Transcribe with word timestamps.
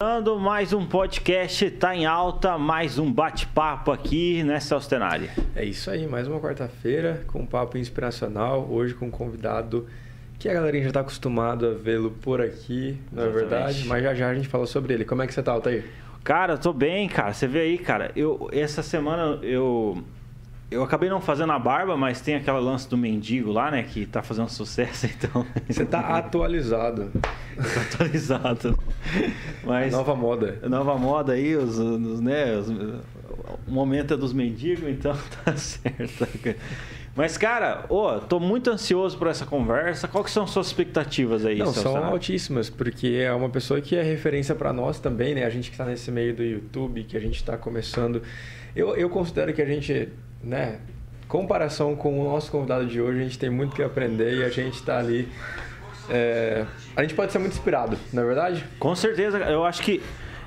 Começando 0.00 0.38
mais 0.38 0.72
um 0.72 0.86
podcast, 0.86 1.72
tá 1.72 1.92
em 1.92 2.06
alta, 2.06 2.56
mais 2.56 3.00
um 3.00 3.12
bate-papo 3.12 3.90
aqui, 3.90 4.44
né, 4.44 4.60
Celso 4.60 4.88
Tenari? 4.88 5.28
É 5.56 5.64
isso 5.64 5.90
aí, 5.90 6.06
mais 6.06 6.28
uma 6.28 6.38
quarta-feira 6.38 7.24
com 7.26 7.40
um 7.40 7.46
papo 7.46 7.76
inspiracional, 7.76 8.64
hoje 8.70 8.94
com 8.94 9.06
um 9.06 9.10
convidado 9.10 9.88
que 10.38 10.48
a 10.48 10.54
galerinha 10.54 10.84
já 10.84 10.90
está 10.90 11.00
acostumado 11.00 11.66
a 11.66 11.74
vê-lo 11.74 12.12
por 12.12 12.40
aqui, 12.40 12.96
não 13.10 13.24
é 13.24 13.28
verdade? 13.28 13.88
Mas 13.88 14.04
já 14.04 14.14
já 14.14 14.30
a 14.30 14.34
gente 14.36 14.46
fala 14.46 14.66
sobre 14.66 14.94
ele. 14.94 15.04
Como 15.04 15.20
é 15.20 15.26
que 15.26 15.34
você 15.34 15.42
tá, 15.42 15.50
Altair? 15.50 15.84
Cara, 16.22 16.52
eu 16.52 16.58
tô 16.58 16.72
bem, 16.72 17.08
cara. 17.08 17.32
Você 17.32 17.48
vê 17.48 17.62
aí, 17.62 17.76
cara, 17.76 18.12
eu 18.14 18.48
essa 18.52 18.84
semana 18.84 19.40
eu 19.42 20.04
eu 20.70 20.82
acabei 20.82 21.08
não 21.08 21.20
fazendo 21.20 21.52
a 21.52 21.58
barba, 21.58 21.96
mas 21.96 22.20
tem 22.20 22.34
aquela 22.34 22.58
lance 22.58 22.88
do 22.88 22.96
mendigo 22.96 23.50
lá, 23.50 23.70
né? 23.70 23.82
Que 23.82 24.04
tá 24.04 24.22
fazendo 24.22 24.48
sucesso, 24.50 25.06
então. 25.12 25.46
Você 25.66 25.84
tá 25.84 26.00
atualizado. 26.18 27.10
tá 27.14 27.80
atualizado. 27.80 28.78
Mas, 29.64 29.92
nova 29.92 30.14
moda. 30.14 30.58
Nova 30.68 30.96
moda 30.98 31.32
aí, 31.32 31.56
os, 31.56 31.78
os 31.78 32.20
né? 32.20 32.56
Os, 32.56 32.68
o 33.66 33.70
momento 33.70 34.12
é 34.12 34.16
dos 34.16 34.34
mendigos, 34.34 34.88
então 34.90 35.16
tá 35.42 35.56
certo. 35.56 36.26
Mas, 37.16 37.38
cara, 37.38 37.86
oh, 37.88 38.20
tô 38.20 38.38
muito 38.38 38.70
ansioso 38.70 39.16
por 39.16 39.26
essa 39.26 39.46
conversa. 39.46 40.06
Qual 40.06 40.22
que 40.22 40.30
são 40.30 40.46
suas 40.46 40.66
expectativas 40.66 41.46
aí, 41.46 41.58
Não, 41.58 41.72
são 41.72 42.04
altíssimas, 42.04 42.68
porque 42.68 43.08
é 43.08 43.32
uma 43.32 43.48
pessoa 43.48 43.80
que 43.80 43.96
é 43.96 44.02
referência 44.02 44.54
para 44.54 44.72
nós 44.72 45.00
também, 45.00 45.34
né? 45.34 45.44
A 45.44 45.50
gente 45.50 45.70
que 45.70 45.74
está 45.74 45.86
nesse 45.86 46.12
meio 46.12 46.36
do 46.36 46.44
YouTube, 46.44 47.04
que 47.04 47.16
a 47.16 47.20
gente 47.20 47.36
está 47.36 47.56
começando. 47.56 48.22
Eu, 48.76 48.94
eu 48.94 49.08
considero 49.08 49.52
que 49.52 49.62
a 49.62 49.66
gente 49.66 50.10
né, 50.48 50.78
comparação 51.28 51.94
com 51.94 52.18
o 52.20 52.24
nosso 52.24 52.50
convidado 52.50 52.86
de 52.86 53.00
hoje, 53.00 53.20
a 53.20 53.22
gente 53.22 53.38
tem 53.38 53.50
muito 53.50 53.76
que 53.76 53.82
aprender 53.82 54.38
e 54.38 54.44
a 54.44 54.48
gente 54.48 54.74
está 54.74 54.98
ali. 54.98 55.28
É, 56.08 56.64
a 56.96 57.02
gente 57.02 57.14
pode 57.14 57.30
ser 57.30 57.38
muito 57.38 57.52
inspirado, 57.52 57.98
não 58.12 58.22
é 58.22 58.26
verdade? 58.26 58.64
Com 58.78 58.94
certeza, 58.94 59.38
eu 59.38 59.64
acho 59.64 59.82
que 59.82 60.02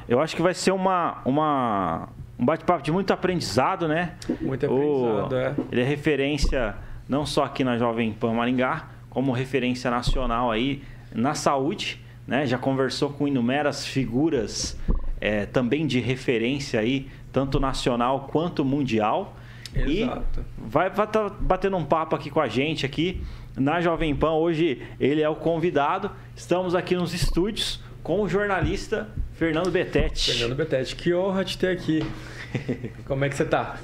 eu 0.10 0.20
acho 0.20 0.36
que 0.36 0.42
vai 0.42 0.56
ser 0.56 0.72
uma, 0.72 1.22
uma 1.24 2.10
um 2.38 2.44
bate-papo 2.44 2.82
de 2.82 2.92
muito 2.92 3.14
aprendizado, 3.14 3.88
né? 3.88 4.16
Muito 4.42 4.66
aprendizado, 4.66 5.32
o, 5.32 5.36
é. 5.36 5.56
Ele 5.72 5.82
é 5.82 5.84
referência 5.84 6.76
não 7.08 7.26
só 7.26 7.44
aqui 7.44 7.64
na 7.64 7.78
Jovem 7.78 8.12
Pan 8.12 8.34
Maringá, 8.34 8.88
como 9.10 9.32
referência 9.32 9.92
nacional 9.92 10.50
aí 10.50 10.82
na 11.14 11.36
saúde, 11.36 12.02
né? 12.26 12.48
Já 12.48 12.58
conversou 12.58 13.12
com 13.12 13.28
inúmeras 13.28 13.86
figuras 13.86 14.76
é, 15.20 15.46
também 15.46 15.86
de 15.86 16.00
referência 16.00 16.80
aí, 16.80 17.08
tanto 17.32 17.60
nacional 17.60 18.28
quanto 18.32 18.66
mundial. 18.66 19.36
Exato. 19.76 20.40
E 20.40 20.70
vai 20.70 20.88
estar 20.88 21.08
tá 21.08 21.30
batendo 21.30 21.78
um 21.78 21.86
papo 21.86 22.16
aqui 22.16 22.30
com 22.30 22.42
a 22.42 22.48
gente 22.48 22.86
aqui 22.86 23.22
na 23.56 23.82
Jovem 23.82 24.16
Pan. 24.16 24.34
Hoje 24.34 24.82
ele 25.00 25.22
é 25.22 25.30
o 25.30 25.36
convidado. 25.36 26.12
Estamos 26.36 26.76
aqui 26.76 26.96
nos 26.96 27.14
estúdios 27.14 27.80
com 28.04 28.22
o 28.22 28.30
jornalista 28.30 29.10
Fernando 29.34 29.72
Betete. 29.72 30.32
Fernando 30.32 30.56
Betete, 30.56 30.96
que 30.96 31.14
honra 31.14 31.44
te 31.44 31.58
ter 31.58 31.70
aqui. 31.70 32.04
Como 33.06 33.26
é 33.26 33.30
que 33.30 33.36
você 33.36 33.46
tá? 33.46 33.78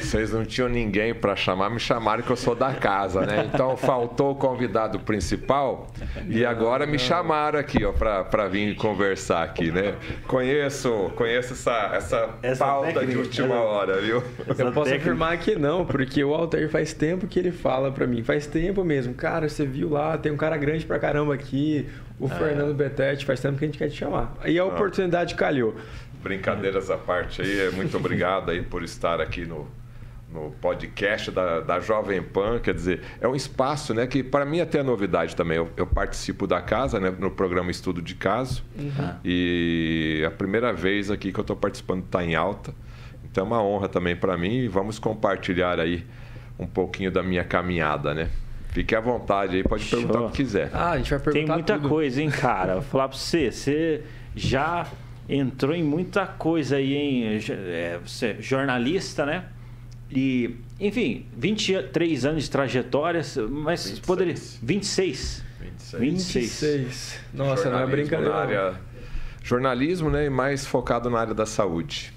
Vocês 0.00 0.32
não 0.32 0.44
tinham 0.44 0.68
ninguém 0.68 1.14
para 1.14 1.36
chamar, 1.36 1.70
me 1.70 1.78
chamaram 1.78 2.22
que 2.22 2.30
eu 2.30 2.36
sou 2.36 2.54
da 2.54 2.72
casa, 2.74 3.24
né? 3.24 3.48
Então 3.52 3.76
faltou 3.76 4.32
o 4.32 4.34
convidado 4.34 5.00
principal 5.00 5.86
e 6.28 6.44
agora 6.44 6.86
me 6.86 6.98
chamaram 6.98 7.58
aqui, 7.58 7.84
ó, 7.84 7.92
para 7.92 8.48
vir 8.48 8.74
conversar 8.76 9.42
aqui, 9.42 9.70
né? 9.70 9.94
Conheço, 10.26 11.10
conheço 11.16 11.52
essa, 11.52 11.90
essa, 11.94 12.28
essa 12.42 12.64
pauta 12.64 12.86
técnica, 12.86 13.12
de 13.12 13.18
última 13.18 13.60
hora, 13.60 14.00
viu? 14.00 14.22
Eu 14.46 14.54
posso 14.72 14.90
técnica. 14.90 14.96
afirmar 14.96 15.38
que 15.38 15.56
não, 15.56 15.84
porque 15.84 16.22
o 16.22 16.34
Altair 16.34 16.68
faz 16.68 16.92
tempo 16.92 17.26
que 17.26 17.38
ele 17.38 17.52
fala 17.52 17.90
para 17.92 18.06
mim, 18.06 18.22
faz 18.22 18.46
tempo 18.46 18.84
mesmo. 18.84 19.14
Cara, 19.14 19.48
você 19.48 19.64
viu 19.64 19.90
lá, 19.90 20.16
tem 20.18 20.32
um 20.32 20.36
cara 20.36 20.56
grande 20.56 20.84
pra 20.86 20.98
caramba 20.98 21.34
aqui, 21.34 21.86
o 22.18 22.26
é. 22.26 22.28
Fernando 22.30 22.74
Betete, 22.74 23.24
faz 23.24 23.40
tempo 23.40 23.58
que 23.58 23.64
a 23.64 23.68
gente 23.68 23.78
quer 23.78 23.88
te 23.88 23.96
chamar. 23.96 24.34
E 24.44 24.58
a 24.58 24.62
ah. 24.62 24.66
oportunidade 24.66 25.34
calhou. 25.34 25.76
Brincadeiras 26.22 26.90
à 26.90 26.96
parte 26.96 27.42
aí, 27.42 27.70
muito 27.72 27.96
obrigado 27.96 28.50
aí 28.50 28.62
por 28.62 28.82
estar 28.82 29.20
aqui 29.20 29.46
no, 29.46 29.68
no 30.32 30.50
podcast 30.60 31.30
da, 31.30 31.60
da 31.60 31.78
Jovem 31.78 32.22
Pan, 32.22 32.58
quer 32.58 32.74
dizer, 32.74 33.02
é 33.20 33.28
um 33.28 33.36
espaço 33.36 33.94
né, 33.94 34.06
que 34.06 34.22
para 34.22 34.44
mim 34.44 34.60
até 34.60 34.78
é 34.78 34.82
novidade 34.82 35.36
também. 35.36 35.56
Eu, 35.56 35.70
eu, 35.76 35.86
participo 35.86 36.46
da 36.46 36.60
casa, 36.60 36.98
né, 36.98 37.14
no 37.16 37.30
programa 37.30 37.70
Estudo 37.70 38.02
de 38.02 38.14
Caso, 38.14 38.64
uhum. 38.76 39.14
e 39.24 40.24
a 40.26 40.30
primeira 40.30 40.72
vez 40.72 41.10
aqui 41.10 41.32
que 41.32 41.38
eu 41.38 41.42
estou 41.42 41.56
participando 41.56 42.04
está 42.04 42.24
em 42.24 42.34
alta. 42.34 42.74
Então 43.24 43.44
é 43.44 43.46
uma 43.46 43.62
honra 43.62 43.88
também 43.88 44.16
para 44.16 44.36
mim 44.36 44.60
e 44.60 44.68
vamos 44.68 44.98
compartilhar 44.98 45.78
aí 45.78 46.04
um 46.58 46.66
pouquinho 46.66 47.10
da 47.10 47.22
minha 47.22 47.44
caminhada, 47.44 48.14
né? 48.14 48.30
Fique 48.76 48.94
à 48.94 49.00
vontade 49.00 49.56
aí, 49.56 49.62
pode 49.62 49.84
Show. 49.84 50.00
perguntar 50.00 50.20
o 50.20 50.30
que 50.30 50.36
quiser. 50.36 50.68
Ah, 50.70 50.90
a 50.90 50.96
gente 50.98 51.08
vai 51.08 51.18
perguntar 51.18 51.46
Tem 51.46 51.54
muita 51.54 51.74
tudo. 51.76 51.88
coisa, 51.88 52.20
hein, 52.20 52.28
cara? 52.28 52.74
Vou 52.74 52.82
falar 52.82 53.08
para 53.08 53.16
você, 53.16 53.50
você 53.50 54.02
já 54.34 54.86
entrou 55.26 55.74
em 55.74 55.82
muita 55.82 56.26
coisa 56.26 56.76
aí, 56.76 56.94
hein? 56.94 57.40
É, 57.48 57.98
você 58.04 58.26
é 58.26 58.36
jornalista, 58.38 59.24
né? 59.24 59.46
E, 60.10 60.56
enfim, 60.78 61.24
23 61.38 62.26
anos 62.26 62.44
de 62.44 62.50
trajetória, 62.50 63.22
mas 63.48 63.84
26. 63.86 63.98
poderia. 64.00 64.34
26. 64.62 65.44
26. 65.98 65.98
26. 65.98 67.20
Nossa, 67.32 67.70
não 67.70 67.78
é 67.78 67.86
brincadeira. 67.86 68.34
Área, 68.34 68.74
jornalismo, 69.42 70.10
né? 70.10 70.26
E 70.26 70.28
mais 70.30 70.66
focado 70.66 71.08
na 71.08 71.18
área 71.18 71.32
da 71.32 71.46
saúde. 71.46 72.12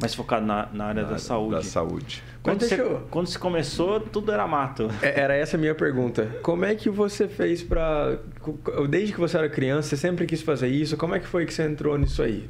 Mais 0.00 0.14
focado 0.14 0.46
na, 0.46 0.68
na 0.72 0.86
área 0.86 1.02
na 1.02 1.10
da 1.10 1.18
saúde. 1.18 1.56
Da 1.56 1.62
saúde. 1.62 2.22
Quando, 2.42 2.62
você, 2.62 2.80
eu... 2.80 3.06
quando 3.10 3.26
você 3.26 3.38
começou, 3.38 4.00
tudo 4.00 4.32
era 4.32 4.46
mato. 4.46 4.88
É, 5.02 5.20
era 5.20 5.36
essa 5.36 5.56
a 5.56 5.60
minha 5.60 5.74
pergunta. 5.74 6.38
Como 6.42 6.64
é 6.64 6.74
que 6.74 6.88
você 6.88 7.28
fez 7.28 7.62
para. 7.62 8.18
Desde 8.88 9.12
que 9.12 9.20
você 9.20 9.36
era 9.36 9.48
criança, 9.48 9.90
você 9.90 9.96
sempre 9.98 10.26
quis 10.26 10.40
fazer 10.40 10.68
isso? 10.68 10.96
Como 10.96 11.14
é 11.14 11.18
que 11.18 11.26
foi 11.26 11.44
que 11.44 11.52
você 11.52 11.64
entrou 11.64 11.98
nisso 11.98 12.22
aí? 12.22 12.48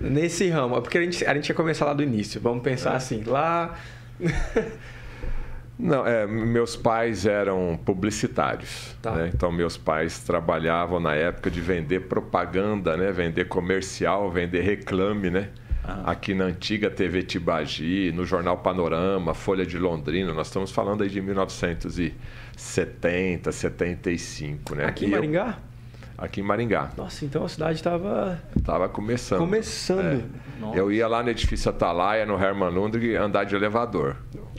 Nesse 0.00 0.48
ramo? 0.48 0.80
Porque 0.80 0.98
a 0.98 1.02
gente, 1.02 1.26
a 1.26 1.34
gente 1.34 1.48
ia 1.48 1.54
começar 1.54 1.86
lá 1.86 1.92
do 1.92 2.02
início. 2.02 2.40
Vamos 2.40 2.62
pensar 2.62 2.92
é. 2.92 2.96
assim, 2.96 3.24
lá. 3.24 3.74
Não, 5.78 6.06
é, 6.06 6.26
meus 6.26 6.74
pais 6.74 7.26
eram 7.26 7.78
publicitários. 7.84 8.96
Tá. 9.02 9.12
Né? 9.12 9.30
Então, 9.34 9.52
meus 9.52 9.76
pais 9.76 10.20
trabalhavam 10.20 10.98
na 10.98 11.14
época 11.14 11.50
de 11.50 11.60
vender 11.60 12.00
propaganda, 12.00 12.96
né? 12.96 13.12
vender 13.12 13.46
comercial, 13.46 14.30
vender 14.30 14.62
reclame, 14.62 15.30
né? 15.30 15.50
Ah. 15.88 16.10
Aqui 16.10 16.34
na 16.34 16.46
antiga 16.46 16.90
TV 16.90 17.22
Tibagi, 17.22 18.10
no 18.12 18.24
Jornal 18.24 18.58
Panorama, 18.58 19.32
Folha 19.34 19.64
de 19.64 19.78
Londrina, 19.78 20.34
nós 20.34 20.48
estamos 20.48 20.72
falando 20.72 21.04
aí 21.04 21.08
de 21.08 21.22
1970, 21.22 23.52
75, 23.52 24.74
né? 24.74 24.86
Aqui 24.86 25.04
em 25.04 25.10
Maringá? 25.10 25.60
Aqui 26.18 26.40
em 26.40 26.44
Maringá. 26.44 26.90
Nossa, 26.96 27.24
então 27.24 27.44
a 27.44 27.48
cidade 27.48 27.74
estava. 27.74 28.40
Estava 28.56 28.88
começando. 28.88 29.40
Começando. 29.40 30.24
É. 30.72 30.78
Eu 30.78 30.90
ia 30.90 31.06
lá 31.06 31.22
no 31.22 31.28
edifício 31.28 31.70
Atalaia, 31.70 32.24
no 32.24 32.42
Herman 32.42 32.70
Lundgren, 32.70 33.16
andar 33.16 33.44
de 33.44 33.54
elevador. 33.54 34.16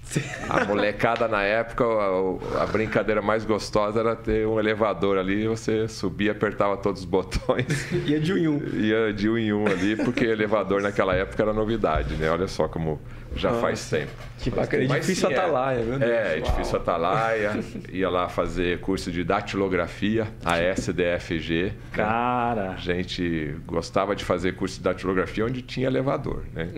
A 0.50 0.64
molecada 0.64 1.28
na 1.28 1.44
época, 1.44 1.84
a, 1.84 2.64
a, 2.64 2.66
brincadeira 2.66 3.22
mais 3.22 3.44
gostosa 3.44 4.00
era 4.00 4.16
ter 4.16 4.48
um 4.48 4.58
elevador 4.58 5.18
ali, 5.18 5.46
você 5.48 5.88
subia, 5.88 6.32
apertava 6.32 6.78
todos 6.78 7.02
os 7.02 7.06
botões. 7.06 7.92
Ia 8.08 8.20
de 8.20 8.34
um 8.34 8.38
em 8.38 8.48
um. 8.48 8.62
Ia 8.74 9.14
de 9.14 9.30
um 9.30 9.38
em 9.38 9.52
um 9.52 9.68
ali, 9.68 9.98
porque 9.98 10.24
elevador 10.26 10.82
naquela 10.82 11.14
época 11.14 11.44
era 11.44 11.54
novidade, 11.54 12.16
né? 12.16 12.30
Olha 12.32 12.48
só 12.48 12.68
como 12.70 13.02
já 13.38 13.50
Nossa, 13.50 13.62
faz 13.62 13.90
tempo. 13.90 14.12
Que 14.40 14.50
bacana, 14.50 14.84
edifício 14.84 15.28
Atalaia, 15.28 15.84
meu 15.84 16.00
Deus. 16.00 16.12
É, 16.12 16.38
edifício 16.38 16.74
Uau. 16.74 16.82
Atalaia, 16.82 17.60
ia 17.92 18.10
lá 18.10 18.30
fazer 18.30 18.80
curso 18.80 19.12
de 19.12 19.24
datilografia, 19.24 20.28
a 20.44 20.58
SDFG. 20.60 21.64
Né? 21.64 21.72
Cara! 21.92 22.72
A 22.72 22.78
gente 22.78 23.56
gostava 23.66 24.16
de 24.16 24.26
fazer 24.26 24.56
curso 24.56 24.78
de 24.78 24.84
datilografia 24.84 25.46
onde 25.46 25.62
tinha 25.62 25.88
elevador, 25.88 26.44
né? 26.54 26.70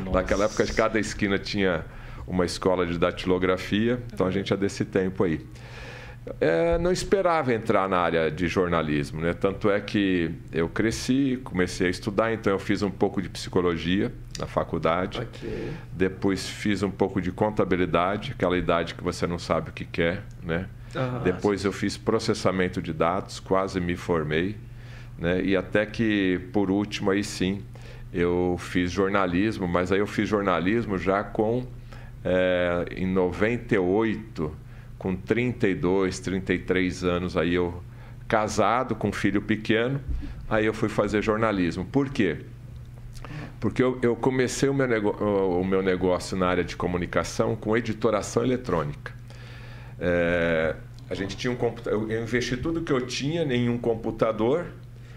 Então, 0.00 0.12
naquela 0.12 0.44
época, 0.44 0.64
cada 0.74 0.98
esquina 0.98 1.38
tinha 1.38 1.84
uma 2.26 2.44
escola 2.44 2.84
de 2.84 2.98
datilografia, 2.98 4.00
então 4.12 4.26
a 4.26 4.30
gente 4.30 4.52
é 4.52 4.56
desse 4.56 4.84
tempo 4.84 5.24
aí. 5.24 5.44
É, 6.40 6.76
não 6.78 6.90
esperava 6.90 7.54
entrar 7.54 7.88
na 7.88 7.98
área 7.98 8.30
de 8.30 8.48
jornalismo, 8.48 9.20
né? 9.20 9.32
Tanto 9.32 9.70
é 9.70 9.80
que 9.80 10.32
eu 10.52 10.68
cresci, 10.68 11.40
comecei 11.44 11.86
a 11.86 11.90
estudar, 11.90 12.32
então 12.32 12.52
eu 12.52 12.58
fiz 12.58 12.82
um 12.82 12.90
pouco 12.90 13.22
de 13.22 13.28
psicologia 13.28 14.12
na 14.38 14.46
faculdade. 14.46 15.20
Okay. 15.20 15.72
Depois 15.92 16.48
fiz 16.48 16.82
um 16.82 16.90
pouco 16.90 17.20
de 17.20 17.30
contabilidade, 17.30 18.32
aquela 18.32 18.58
idade 18.58 18.94
que 18.94 19.04
você 19.04 19.26
não 19.26 19.38
sabe 19.38 19.70
o 19.70 19.72
que 19.72 19.84
quer, 19.84 20.24
né? 20.42 20.66
Ah, 20.94 21.20
Depois 21.22 21.60
sim. 21.60 21.68
eu 21.68 21.72
fiz 21.72 21.96
processamento 21.96 22.82
de 22.82 22.92
dados, 22.92 23.38
quase 23.38 23.78
me 23.80 23.96
formei, 23.96 24.56
né? 25.18 25.40
E 25.42 25.56
até 25.56 25.86
que 25.86 26.40
por 26.52 26.70
último 26.70 27.10
aí 27.10 27.22
sim 27.22 27.62
eu 28.12 28.56
fiz 28.58 28.90
jornalismo, 28.90 29.68
mas 29.68 29.92
aí 29.92 29.98
eu 29.98 30.06
fiz 30.06 30.28
jornalismo 30.28 30.98
já 30.98 31.22
com 31.22 31.66
é, 32.24 32.86
em 32.96 33.06
98, 33.06 34.56
com 34.98 35.14
32, 35.14 36.18
33 36.18 37.04
anos, 37.04 37.36
aí 37.36 37.54
eu 37.54 37.82
casado 38.26 38.94
com 38.94 39.08
um 39.08 39.12
filho 39.12 39.40
pequeno, 39.40 40.00
aí 40.48 40.66
eu 40.66 40.74
fui 40.74 40.88
fazer 40.88 41.22
jornalismo. 41.22 41.84
Por 41.84 42.08
quê? 42.10 42.38
Porque 43.60 43.82
eu, 43.82 43.98
eu 44.02 44.14
comecei 44.16 44.68
o 44.68 44.74
meu, 44.74 45.10
o 45.10 45.64
meu, 45.64 45.82
negócio 45.82 46.36
na 46.36 46.46
área 46.46 46.64
de 46.64 46.76
comunicação 46.76 47.56
com 47.56 47.76
editoração 47.76 48.44
eletrônica. 48.44 49.12
É, 49.98 50.76
a 51.08 51.14
gente 51.14 51.36
tinha 51.36 51.52
um 51.52 51.56
computador, 51.56 52.10
eu 52.10 52.22
investi 52.22 52.56
tudo 52.56 52.82
que 52.82 52.92
eu 52.92 53.00
tinha 53.06 53.42
em 53.42 53.68
um 53.68 53.78
computador 53.78 54.66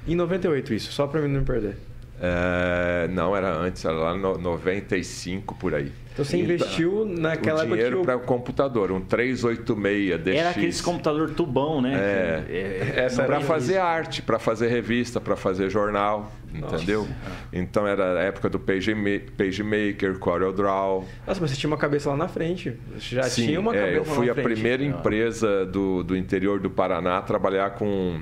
Em 0.07 0.15
98 0.15 0.73
isso, 0.73 0.91
só 0.91 1.05
para 1.05 1.21
mim 1.21 1.27
não 1.27 1.43
perder. 1.43 1.75
É, 2.21 3.07
não, 3.11 3.35
era 3.35 3.53
antes, 3.55 3.83
era 3.83 3.95
lá 3.95 4.15
no 4.15 4.37
95 4.37 5.55
por 5.55 5.73
aí. 5.73 5.91
Então 6.19 6.25
você 6.25 6.37
investiu 6.37 7.05
naquela 7.05 7.63
o 7.63 7.67
dinheiro 7.67 8.01
para 8.01 8.17
o 8.17 8.19
computador, 8.19 8.91
um 8.91 8.99
386 8.99 10.19
DX. 10.19 10.35
Era 10.35 10.49
aquele 10.49 10.73
computador 10.81 11.29
tubão, 11.31 11.81
né? 11.81 11.95
É, 12.49 13.07
é 13.07 13.25
para 13.25 13.39
fazer 13.39 13.77
arte, 13.77 14.21
para 14.21 14.37
fazer 14.37 14.67
revista, 14.67 15.21
para 15.21 15.37
fazer 15.37 15.69
jornal, 15.69 16.31
Nossa. 16.53 16.75
entendeu? 16.75 17.07
Então 17.53 17.87
era 17.87 18.19
a 18.19 18.23
época 18.23 18.49
do 18.49 18.59
PageMaker, 18.59 19.31
Page 19.37 19.63
CorelDRAW. 20.19 21.05
Nossa, 21.25 21.39
mas 21.39 21.51
você 21.51 21.55
tinha 21.55 21.69
uma 21.69 21.77
cabeça 21.77 22.09
lá 22.09 22.17
na 22.17 22.27
frente. 22.27 22.73
Você 22.95 23.15
já 23.15 23.23
Sim, 23.23 23.45
tinha 23.45 23.59
uma 23.59 23.73
cabeça 23.73 23.95
é, 23.95 23.97
eu 23.97 24.05
fui 24.05 24.29
a 24.29 24.35
primeira 24.35 24.83
empresa 24.83 25.65
do, 25.65 26.03
do 26.03 26.17
interior 26.17 26.59
do 26.59 26.69
Paraná 26.69 27.19
a 27.19 27.21
trabalhar 27.21 27.71
com 27.71 28.19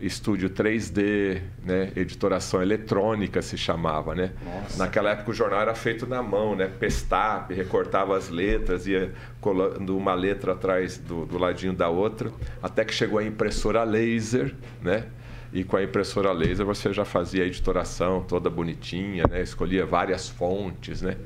estúdio 0.00 0.50
3D, 0.50 1.40
né? 1.64 1.92
editoração 1.94 2.60
eletrônica 2.60 3.40
se 3.42 3.56
chamava, 3.56 4.14
né? 4.14 4.32
Nossa, 4.44 4.78
Naquela 4.78 5.10
época 5.10 5.30
o 5.30 5.34
jornal 5.34 5.60
era 5.60 5.74
feito 5.74 6.06
na 6.06 6.22
mão, 6.22 6.56
né? 6.56 6.66
Pestap, 6.66 7.52
recortava 7.54 8.16
as 8.16 8.28
letras, 8.28 8.86
ia 8.86 9.12
colando 9.40 9.96
uma 9.96 10.14
letra 10.14 10.52
atrás 10.52 10.98
do, 10.98 11.24
do 11.24 11.38
ladinho 11.38 11.72
da 11.72 11.88
outra, 11.88 12.32
até 12.62 12.84
que 12.84 12.92
chegou 12.92 13.18
a 13.18 13.24
impressora 13.24 13.84
laser, 13.84 14.54
né? 14.82 15.06
E 15.52 15.62
com 15.62 15.76
a 15.76 15.82
impressora 15.82 16.32
laser 16.32 16.66
você 16.66 16.92
já 16.92 17.04
fazia 17.04 17.44
a 17.44 17.46
editoração 17.46 18.22
toda 18.22 18.50
bonitinha, 18.50 19.24
né? 19.30 19.40
Escolhia 19.40 19.86
várias 19.86 20.28
fontes, 20.28 21.00
né? 21.00 21.16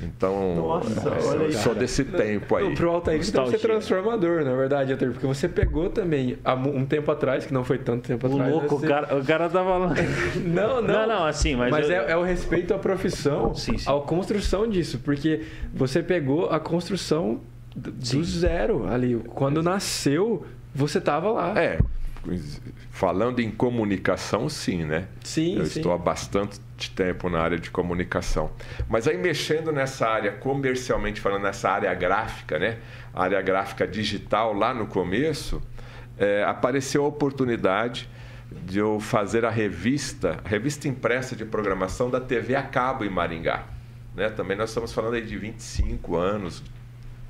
Então, 0.00 0.54
Nossa, 0.54 1.10
olha 1.26 1.46
aí, 1.46 1.52
sou 1.52 1.74
desse 1.74 2.04
tempo 2.04 2.54
aí. 2.54 2.72
Para 2.74 2.86
o 2.86 2.90
Altair 2.90 3.20
isso 3.20 3.32
deve 3.32 3.50
ser 3.50 3.58
transformador, 3.58 4.44
na 4.44 4.54
verdade, 4.54 4.92
Altair, 4.92 5.10
porque 5.10 5.26
você 5.26 5.48
pegou 5.48 5.90
também 5.90 6.38
um 6.72 6.84
tempo 6.84 7.10
atrás, 7.10 7.44
que 7.44 7.52
não 7.52 7.64
foi 7.64 7.78
tanto 7.78 8.06
tempo 8.06 8.28
o 8.28 8.32
atrás. 8.32 8.52
Louco, 8.52 8.78
você... 8.78 8.86
o, 8.86 8.88
cara, 8.88 9.18
o 9.18 9.24
cara 9.24 9.48
tava 9.48 9.76
lá. 9.76 9.94
não, 10.46 10.80
não. 10.80 10.82
Não, 10.82 11.06
não, 11.06 11.24
assim, 11.24 11.56
mas. 11.56 11.70
Mas 11.70 11.90
eu... 11.90 11.96
é, 11.96 12.12
é, 12.12 12.16
o 12.16 12.22
respeito 12.22 12.72
à 12.72 12.78
profissão, 12.78 13.54
sim, 13.54 13.76
sim. 13.76 13.90
à 13.90 14.00
construção 14.00 14.68
disso, 14.68 15.00
porque 15.04 15.42
você 15.74 16.00
pegou 16.00 16.48
a 16.48 16.60
construção 16.60 17.40
do 17.74 17.92
sim. 18.04 18.22
zero 18.22 18.86
ali. 18.88 19.16
Quando 19.34 19.62
nasceu, 19.62 20.46
você 20.72 20.98
estava 20.98 21.30
lá. 21.32 21.60
É. 21.60 21.78
Falando 22.90 23.40
em 23.40 23.50
comunicação, 23.50 24.48
sim, 24.48 24.84
né? 24.84 25.08
Sim, 25.22 25.58
Eu 25.58 25.66
sim. 25.66 25.78
estou 25.78 25.92
há 25.92 25.98
bastante 25.98 26.90
tempo 26.94 27.28
na 27.28 27.40
área 27.40 27.58
de 27.58 27.70
comunicação. 27.70 28.50
Mas 28.88 29.06
aí 29.06 29.16
mexendo 29.16 29.72
nessa 29.72 30.06
área 30.08 30.32
comercialmente 30.32 31.20
falando, 31.20 31.42
nessa 31.42 31.70
área 31.70 31.92
gráfica, 31.94 32.58
né? 32.58 32.78
A 33.14 33.22
área 33.22 33.40
gráfica 33.40 33.86
digital 33.86 34.52
lá 34.52 34.74
no 34.74 34.86
começo, 34.86 35.62
é, 36.18 36.44
apareceu 36.44 37.04
a 37.04 37.08
oportunidade 37.08 38.08
de 38.50 38.78
eu 38.78 38.98
fazer 38.98 39.44
a 39.44 39.50
revista, 39.50 40.40
a 40.44 40.48
revista 40.48 40.88
impressa 40.88 41.36
de 41.36 41.44
programação 41.44 42.10
da 42.10 42.20
TV 42.20 42.54
a 42.54 42.62
cabo 42.62 43.04
em 43.04 43.10
Maringá. 43.10 43.66
Né? 44.14 44.28
Também 44.30 44.56
nós 44.56 44.70
estamos 44.70 44.92
falando 44.92 45.14
aí 45.14 45.24
de 45.24 45.36
25 45.36 46.16
anos, 46.16 46.62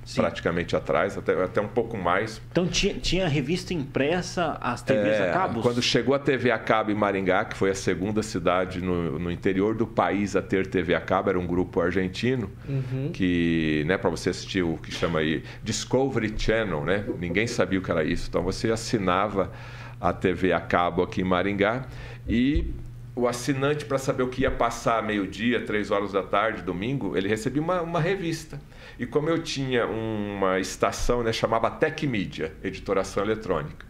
Sim. 0.08 0.22
praticamente 0.22 0.74
atrás, 0.74 1.18
até, 1.18 1.34
até 1.44 1.60
um 1.60 1.68
pouco 1.68 1.94
mais. 1.94 2.40
Então 2.50 2.66
tinha, 2.66 2.94
tinha 2.94 3.28
revista 3.28 3.74
impressa, 3.74 4.56
as 4.58 4.80
TVs 4.80 5.20
é, 5.20 5.28
a 5.28 5.32
cabo? 5.34 5.60
Quando 5.60 5.82
chegou 5.82 6.14
a 6.14 6.18
TV 6.18 6.50
a 6.50 6.58
cabo 6.58 6.90
em 6.90 6.94
Maringá, 6.94 7.44
que 7.44 7.54
foi 7.54 7.68
a 7.68 7.74
segunda 7.74 8.22
cidade 8.22 8.80
no, 8.80 9.18
no 9.18 9.30
interior 9.30 9.74
do 9.74 9.86
país 9.86 10.34
a 10.34 10.40
ter 10.40 10.66
TV 10.66 10.94
a 10.94 11.00
cabo, 11.00 11.28
era 11.28 11.38
um 11.38 11.46
grupo 11.46 11.78
argentino, 11.78 12.50
uhum. 12.66 13.10
que, 13.12 13.84
né, 13.86 13.98
para 13.98 14.08
você 14.08 14.30
assistir 14.30 14.62
o 14.62 14.78
que 14.78 14.90
chama 14.90 15.18
aí 15.18 15.42
Discovery 15.62 16.32
Channel, 16.38 16.86
né? 16.86 17.04
Ninguém 17.20 17.46
sabia 17.46 17.78
o 17.78 17.82
que 17.82 17.90
era 17.90 18.02
isso. 18.02 18.28
Então 18.30 18.42
você 18.42 18.70
assinava 18.70 19.52
a 20.00 20.10
TV 20.10 20.54
a 20.54 20.60
cabo 20.60 21.02
aqui 21.02 21.20
em 21.20 21.24
Maringá 21.24 21.84
e 22.26 22.72
o 23.18 23.26
assinante, 23.26 23.84
para 23.84 23.98
saber 23.98 24.22
o 24.22 24.28
que 24.28 24.42
ia 24.42 24.50
passar 24.50 25.02
meio-dia, 25.02 25.60
três 25.66 25.90
horas 25.90 26.12
da 26.12 26.22
tarde, 26.22 26.62
domingo, 26.62 27.16
ele 27.16 27.26
recebia 27.26 27.60
uma, 27.60 27.82
uma 27.82 28.00
revista. 28.00 28.60
E 28.96 29.04
como 29.04 29.28
eu 29.28 29.42
tinha 29.42 29.88
uma 29.88 30.60
estação, 30.60 31.24
né, 31.24 31.32
chamava 31.32 31.68
Tech 31.68 32.06
Media, 32.06 32.54
editoração 32.62 33.24
eletrônica. 33.24 33.84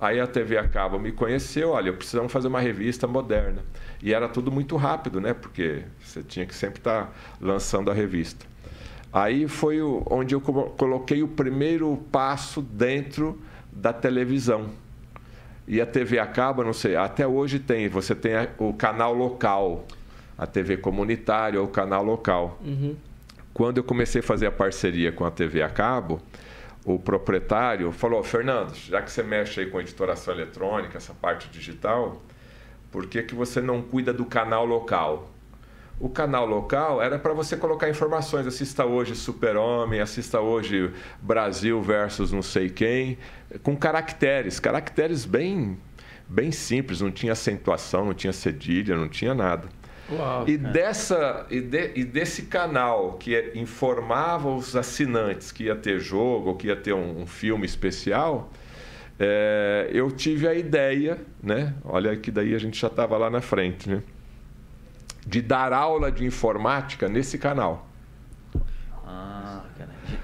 Aí 0.00 0.18
a 0.18 0.26
TV 0.26 0.58
a 0.58 0.66
cabo 0.66 0.98
me 0.98 1.12
conheceu, 1.12 1.70
olha, 1.70 1.92
precisamos 1.92 2.32
fazer 2.32 2.48
uma 2.48 2.58
revista 2.58 3.06
moderna. 3.06 3.62
E 4.02 4.12
era 4.12 4.28
tudo 4.28 4.50
muito 4.50 4.76
rápido, 4.76 5.20
né? 5.20 5.32
Porque 5.32 5.84
você 6.00 6.20
tinha 6.24 6.44
que 6.44 6.52
sempre 6.52 6.80
estar 6.80 7.04
tá 7.04 7.12
lançando 7.40 7.88
a 7.88 7.94
revista. 7.94 8.44
Aí 9.12 9.46
foi 9.46 9.80
onde 9.80 10.34
eu 10.34 10.40
coloquei 10.40 11.22
o 11.22 11.28
primeiro 11.28 11.96
passo 12.10 12.60
dentro 12.60 13.40
da 13.70 13.92
televisão. 13.92 14.70
E 15.66 15.80
a 15.80 15.86
TV 15.86 16.18
a 16.18 16.26
cabo, 16.26 16.64
não 16.64 16.72
sei, 16.72 16.96
até 16.96 17.26
hoje 17.26 17.58
tem, 17.58 17.88
você 17.88 18.14
tem 18.14 18.32
o 18.58 18.72
canal 18.72 19.14
local, 19.14 19.86
a 20.36 20.46
TV 20.46 20.76
comunitária 20.76 21.60
ou 21.60 21.66
o 21.66 21.70
canal 21.70 22.02
local. 22.02 22.58
Uhum. 22.64 22.96
Quando 23.54 23.78
eu 23.78 23.84
comecei 23.84 24.20
a 24.20 24.24
fazer 24.24 24.46
a 24.46 24.52
parceria 24.52 25.12
com 25.12 25.24
a 25.24 25.30
TV 25.30 25.62
a 25.62 25.68
cabo, 25.68 26.20
o 26.84 26.98
proprietário 26.98 27.92
falou: 27.92 28.22
Fernando, 28.24 28.74
já 28.74 29.00
que 29.02 29.10
você 29.10 29.22
mexe 29.22 29.60
aí 29.60 29.66
com 29.66 29.80
editoração 29.80 30.34
eletrônica, 30.34 30.96
essa 30.96 31.14
parte 31.14 31.48
digital, 31.48 32.20
por 32.90 33.06
que, 33.06 33.22
que 33.22 33.34
você 33.34 33.60
não 33.60 33.82
cuida 33.82 34.12
do 34.12 34.24
canal 34.24 34.64
local? 34.64 35.30
O 36.02 36.08
canal 36.08 36.44
local 36.44 37.00
era 37.00 37.16
para 37.16 37.32
você 37.32 37.56
colocar 37.56 37.88
informações. 37.88 38.44
Assista 38.44 38.84
hoje 38.84 39.14
Super-Homem, 39.14 40.00
assista 40.00 40.40
hoje 40.40 40.90
Brasil 41.20 41.80
versus 41.80 42.32
não 42.32 42.42
sei 42.42 42.68
quem, 42.68 43.16
com 43.62 43.76
caracteres, 43.76 44.58
caracteres 44.58 45.24
bem, 45.24 45.78
bem 46.28 46.50
simples, 46.50 47.00
não 47.00 47.12
tinha 47.12 47.34
acentuação, 47.34 48.06
não 48.06 48.14
tinha 48.14 48.32
cedilha, 48.32 48.96
não 48.96 49.08
tinha 49.08 49.32
nada. 49.32 49.68
Uau, 50.10 50.44
e, 50.48 50.58
dessa, 50.58 51.46
e, 51.48 51.60
de, 51.60 51.92
e, 51.94 52.02
desse 52.02 52.46
canal 52.46 53.12
que 53.12 53.52
informava 53.54 54.48
os 54.48 54.74
assinantes 54.74 55.52
que 55.52 55.66
ia 55.66 55.76
ter 55.76 56.00
jogo 56.00 56.48
ou 56.48 56.56
que 56.56 56.66
ia 56.66 56.74
ter 56.74 56.94
um, 56.94 57.20
um 57.20 57.26
filme 57.26 57.64
especial, 57.64 58.50
é, 59.20 59.88
eu 59.92 60.10
tive 60.10 60.48
a 60.48 60.54
ideia, 60.54 61.20
né? 61.40 61.74
Olha 61.84 62.16
que 62.16 62.32
daí 62.32 62.56
a 62.56 62.58
gente 62.58 62.80
já 62.80 62.88
estava 62.88 63.16
lá 63.16 63.30
na 63.30 63.40
frente, 63.40 63.88
né? 63.88 64.02
De 65.26 65.40
dar 65.40 65.72
aula 65.72 66.10
de 66.10 66.24
informática 66.24 67.08
nesse 67.08 67.38
canal. 67.38 67.88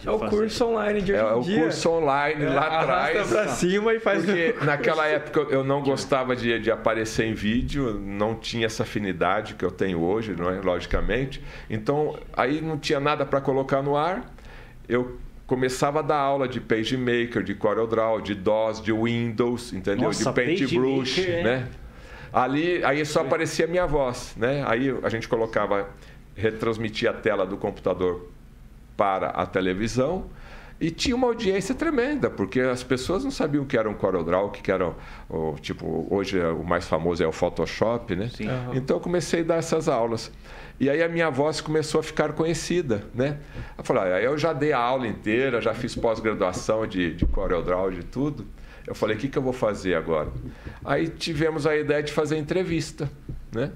É 0.04 0.10
o 0.10 0.18
curso 0.18 0.66
online 0.66 1.02
de 1.02 1.12
hoje 1.12 1.20
É 1.20 1.32
o 1.32 1.40
dia. 1.40 1.62
curso 1.62 1.90
online 1.90 2.44
é, 2.44 2.48
lá 2.50 2.80
atrás. 2.80 3.28
pra 3.28 3.48
cima 3.48 3.94
e 3.94 4.00
faz 4.00 4.24
Porque 4.24 4.54
naquela 4.62 5.06
época 5.06 5.40
eu 5.50 5.64
não 5.64 5.82
gostava 5.82 6.36
de, 6.36 6.58
de 6.60 6.70
aparecer 6.70 7.24
em 7.26 7.34
vídeo, 7.34 7.98
não 7.98 8.34
tinha 8.34 8.66
essa 8.66 8.82
afinidade 8.82 9.54
que 9.54 9.64
eu 9.64 9.70
tenho 9.70 10.00
hoje, 10.00 10.34
não 10.36 10.50
é? 10.50 10.60
logicamente. 10.60 11.42
Então, 11.68 12.16
aí 12.32 12.60
não 12.60 12.78
tinha 12.78 13.00
nada 13.00 13.24
para 13.26 13.40
colocar 13.40 13.82
no 13.82 13.96
ar. 13.96 14.32
Eu 14.88 15.18
começava 15.46 15.98
a 16.00 16.02
dar 16.02 16.18
aula 16.18 16.46
de 16.46 16.60
PageMaker, 16.60 17.42
de 17.42 17.54
CorelDRAW, 17.54 18.20
de 18.20 18.34
DOS, 18.34 18.82
de 18.82 18.92
Windows, 18.92 19.72
entendeu? 19.72 20.08
Nossa, 20.08 20.30
de 20.30 20.34
Paintbrush, 20.34 21.26
é. 21.26 21.66
Ali, 22.32 22.84
aí 22.84 23.04
só 23.04 23.20
aparecia 23.20 23.64
a 23.64 23.68
minha 23.68 23.86
voz, 23.86 24.34
né? 24.36 24.64
Aí 24.66 24.94
a 25.02 25.08
gente 25.08 25.28
colocava, 25.28 25.88
retransmitia 26.34 27.10
a 27.10 27.14
tela 27.14 27.46
do 27.46 27.56
computador 27.56 28.28
para 28.96 29.28
a 29.28 29.46
televisão 29.46 30.26
e 30.80 30.90
tinha 30.90 31.16
uma 31.16 31.26
audiência 31.26 31.74
tremenda, 31.74 32.30
porque 32.30 32.60
as 32.60 32.84
pessoas 32.84 33.24
não 33.24 33.30
sabiam 33.32 33.64
o 33.64 33.66
que 33.66 33.76
era 33.76 33.88
um 33.90 33.94
CorelDRAW, 33.94 34.46
o 34.46 34.50
que 34.50 34.70
era, 34.70 34.92
o, 35.28 35.56
tipo, 35.60 36.06
hoje 36.08 36.40
o 36.40 36.62
mais 36.62 36.86
famoso 36.86 37.22
é 37.22 37.26
o 37.26 37.32
Photoshop, 37.32 38.14
né? 38.14 38.30
Uhum. 38.40 38.74
Então 38.74 38.96
eu 38.96 39.00
comecei 39.00 39.40
a 39.40 39.44
dar 39.44 39.56
essas 39.56 39.88
aulas. 39.88 40.30
E 40.78 40.88
aí 40.88 41.02
a 41.02 41.08
minha 41.08 41.28
voz 41.30 41.60
começou 41.60 41.98
a 41.98 42.02
ficar 42.04 42.32
conhecida, 42.32 43.04
né? 43.12 43.38
Eu 43.76 43.82
falei, 43.82 44.12
ah, 44.12 44.20
eu 44.20 44.38
já 44.38 44.52
dei 44.52 44.72
a 44.72 44.78
aula 44.78 45.08
inteira, 45.08 45.60
já 45.60 45.74
fiz 45.74 45.96
pós-graduação 45.96 46.86
de, 46.86 47.14
de 47.14 47.26
CorelDRAW, 47.26 47.90
de 47.90 48.04
tudo. 48.04 48.46
Eu 48.88 48.94
falei, 48.94 49.16
o 49.16 49.18
que, 49.18 49.28
que 49.28 49.38
eu 49.38 49.42
vou 49.42 49.52
fazer 49.52 49.94
agora? 49.94 50.30
Aí 50.84 51.08
tivemos 51.08 51.66
a 51.66 51.76
ideia 51.76 52.02
de 52.02 52.12
fazer 52.12 52.36
entrevista, 52.38 53.10
né? 53.52 53.70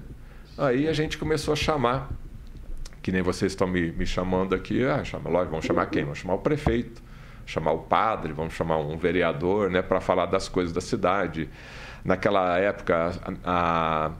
Aí 0.57 0.87
a 0.87 0.93
gente 0.93 1.17
começou 1.17 1.53
a 1.53 1.55
chamar 1.55 2.09
que 3.03 3.11
nem 3.11 3.21
vocês 3.21 3.51
estão 3.51 3.67
me, 3.67 3.91
me 3.91 4.05
chamando 4.05 4.55
aqui, 4.55 4.83
ah, 4.85 5.03
chama, 5.03 5.29
lógico, 5.29 5.51
vamos 5.51 5.65
chamar 5.65 5.87
quem? 5.87 6.03
Vamos 6.03 6.19
chamar 6.19 6.35
o 6.35 6.39
prefeito, 6.39 7.03
chamar 7.45 7.73
o 7.73 7.79
padre, 7.79 8.31
vamos 8.31 8.53
chamar 8.53 8.77
um 8.77 8.97
vereador, 8.97 9.69
né, 9.69 9.81
para 9.81 9.99
falar 9.99 10.25
das 10.25 10.47
coisas 10.47 10.73
da 10.73 10.79
cidade. 10.79 11.49
Naquela 12.03 12.57
época, 12.57 13.11
a, 13.43 14.07
a 14.07 14.11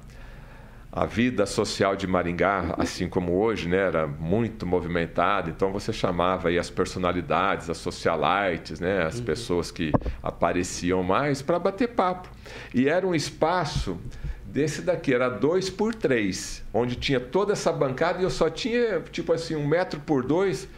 vida 1.07 1.47
social 1.47 1.95
de 1.95 2.05
Maringá, 2.05 2.75
assim 2.77 3.09
como 3.09 3.33
hoje, 3.33 3.67
né, 3.67 3.77
era 3.77 4.05
muito 4.05 4.63
movimentada, 4.63 5.49
então 5.49 5.71
você 5.71 5.91
chamava 5.91 6.49
aí 6.49 6.59
as 6.59 6.69
personalidades, 6.69 7.67
as 7.67 7.77
socialites, 7.77 8.79
né, 8.79 9.01
as 9.01 9.17
uhum. 9.17 9.25
pessoas 9.25 9.71
que 9.71 9.91
apareciam 10.21 11.01
mais 11.01 11.41
para 11.41 11.57
bater 11.57 11.89
papo. 11.89 12.29
E 12.75 12.87
era 12.87 13.07
um 13.07 13.15
espaço 13.15 13.97
desse 14.45 14.83
daqui 14.83 15.11
era 15.11 15.29
dois 15.29 15.67
por 15.67 15.95
três, 15.95 16.63
onde 16.71 16.95
tinha 16.95 17.19
toda 17.19 17.53
essa 17.53 17.71
bancada 17.71 18.21
e 18.21 18.23
eu 18.23 18.29
só 18.29 18.51
tinha, 18.51 19.01
tipo 19.11 19.33
assim, 19.33 19.55
um 19.55 19.67
metro 19.67 19.99
por 19.99 20.23
dois, 20.23 20.69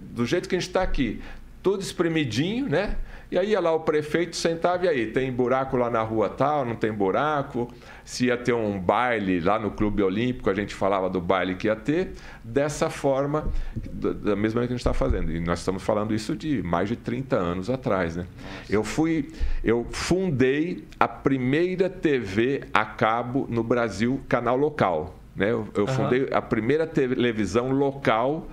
do 0.00 0.24
jeito 0.24 0.48
que 0.48 0.54
a 0.54 0.58
gente 0.58 0.68
está 0.68 0.82
aqui. 0.82 1.20
tudo 1.60 1.82
espremidinho, 1.82 2.68
né? 2.68 2.96
E 3.34 3.38
aí 3.38 3.50
ia 3.50 3.58
lá 3.58 3.72
o 3.72 3.80
prefeito, 3.80 4.36
sentava 4.36 4.84
e 4.84 4.88
aí, 4.88 5.06
tem 5.08 5.32
buraco 5.32 5.76
lá 5.76 5.90
na 5.90 6.00
rua 6.02 6.28
tal, 6.28 6.64
não 6.64 6.76
tem 6.76 6.92
buraco? 6.92 7.68
Se 8.04 8.26
ia 8.26 8.36
ter 8.36 8.52
um 8.52 8.78
baile 8.78 9.40
lá 9.40 9.58
no 9.58 9.72
Clube 9.72 10.04
Olímpico, 10.04 10.48
a 10.48 10.54
gente 10.54 10.72
falava 10.72 11.10
do 11.10 11.20
baile 11.20 11.56
que 11.56 11.66
ia 11.66 11.74
ter, 11.74 12.12
dessa 12.44 12.88
forma, 12.88 13.48
da 13.92 14.36
mesma 14.36 14.60
maneira 14.60 14.68
que 14.68 14.74
a 14.74 14.76
gente 14.76 14.86
está 14.86 14.94
fazendo. 14.94 15.32
E 15.32 15.40
nós 15.40 15.58
estamos 15.58 15.82
falando 15.82 16.14
isso 16.14 16.36
de 16.36 16.62
mais 16.62 16.88
de 16.88 16.94
30 16.94 17.34
anos 17.34 17.68
atrás, 17.68 18.14
né? 18.14 18.24
Eu 18.70 18.84
fui, 18.84 19.32
eu 19.64 19.84
fundei 19.90 20.84
a 21.00 21.08
primeira 21.08 21.90
TV 21.90 22.62
a 22.72 22.84
cabo 22.84 23.48
no 23.50 23.64
Brasil, 23.64 24.20
canal 24.28 24.56
local. 24.56 25.12
Né? 25.34 25.50
Eu, 25.50 25.66
eu 25.74 25.86
uhum. 25.86 25.88
fundei 25.88 26.28
a 26.30 26.40
primeira 26.40 26.86
televisão 26.86 27.72
local 27.72 28.46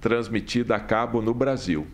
transmitida 0.00 0.76
a 0.76 0.80
cabo 0.80 1.20
no 1.20 1.34
Brasil. 1.34 1.88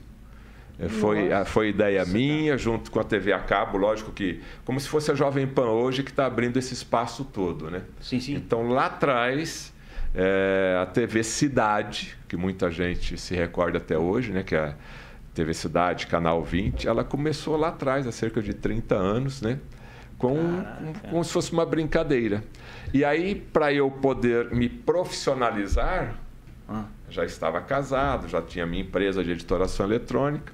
É, 0.78 0.88
foi, 0.88 1.30
foi 1.46 1.68
ideia 1.68 2.04
minha, 2.04 2.58
junto 2.58 2.90
com 2.90 2.98
a 2.98 3.04
TV 3.04 3.32
a 3.32 3.38
cabo, 3.38 3.78
lógico 3.78 4.10
que, 4.10 4.40
como 4.64 4.80
se 4.80 4.88
fosse 4.88 5.10
a 5.10 5.14
Jovem 5.14 5.46
Pan 5.46 5.68
hoje, 5.68 6.02
que 6.02 6.10
está 6.10 6.26
abrindo 6.26 6.56
esse 6.56 6.74
espaço 6.74 7.24
todo, 7.24 7.70
né? 7.70 7.82
Sim, 8.00 8.18
sim. 8.18 8.34
Então, 8.34 8.68
lá 8.68 8.86
atrás, 8.86 9.72
é, 10.14 10.78
a 10.82 10.86
TV 10.86 11.22
Cidade, 11.22 12.16
que 12.28 12.36
muita 12.36 12.70
gente 12.70 13.16
se 13.16 13.34
recorda 13.36 13.78
até 13.78 13.96
hoje, 13.96 14.32
né? 14.32 14.42
Que 14.42 14.56
é 14.56 14.58
a 14.58 14.74
TV 15.32 15.54
Cidade, 15.54 16.08
Canal 16.08 16.42
20, 16.42 16.88
ela 16.88 17.04
começou 17.04 17.56
lá 17.56 17.68
atrás, 17.68 18.06
há 18.06 18.12
cerca 18.12 18.42
de 18.42 18.52
30 18.52 18.96
anos, 18.96 19.42
né? 19.42 19.60
Com, 20.18 20.64
como 21.10 21.22
se 21.22 21.32
fosse 21.32 21.52
uma 21.52 21.66
brincadeira. 21.66 22.42
E 22.92 23.04
aí, 23.04 23.34
para 23.34 23.72
eu 23.72 23.90
poder 23.90 24.50
me 24.52 24.68
profissionalizar, 24.68 26.16
ah. 26.68 26.84
já 27.10 27.24
estava 27.24 27.60
casado, 27.60 28.28
já 28.28 28.42
tinha 28.42 28.66
minha 28.66 28.82
empresa 28.82 29.22
de 29.22 29.30
editoração 29.30 29.86
eletrônica 29.86 30.52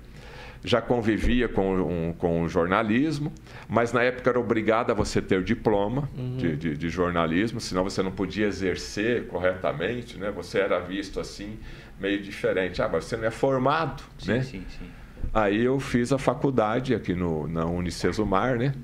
já 0.62 0.80
convivia 0.80 1.48
com, 1.48 1.76
um, 1.76 2.12
com 2.12 2.42
o 2.42 2.48
jornalismo, 2.48 3.32
mas 3.68 3.92
na 3.92 4.02
época 4.02 4.30
era 4.30 4.38
obrigado 4.38 4.90
a 4.90 4.94
você 4.94 5.22
ter 5.22 5.42
diploma 5.42 6.08
uhum. 6.16 6.36
de, 6.36 6.56
de, 6.56 6.76
de, 6.76 6.88
jornalismo, 6.88 7.60
senão 7.60 7.82
você 7.84 8.02
não 8.02 8.12
podia 8.12 8.46
exercer 8.46 9.26
corretamente, 9.26 10.18
né? 10.18 10.30
Você 10.30 10.58
era 10.58 10.78
visto 10.78 11.18
assim, 11.18 11.58
meio 11.98 12.20
diferente. 12.20 12.82
Ah, 12.82 12.88
mas 12.92 13.06
você 13.06 13.16
não 13.16 13.24
é 13.24 13.30
formado, 13.30 14.02
sim, 14.18 14.32
né? 14.32 14.42
Sim, 14.42 14.64
sim. 14.78 14.86
Aí 15.32 15.64
eu 15.64 15.78
fiz 15.80 16.12
a 16.12 16.18
faculdade 16.18 16.94
aqui 16.94 17.14
no, 17.14 17.46
na 17.46 17.64
Unicesumar, 17.64 18.58
né? 18.58 18.74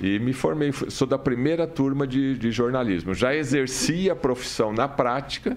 E 0.00 0.18
me 0.18 0.32
formei, 0.32 0.72
sou 0.72 1.06
da 1.06 1.18
primeira 1.18 1.66
turma 1.66 2.06
de, 2.06 2.36
de 2.38 2.50
jornalismo. 2.50 3.14
Já 3.14 3.34
exerci 3.34 4.08
a 4.08 4.16
profissão 4.16 4.72
na 4.72 4.88
prática, 4.88 5.56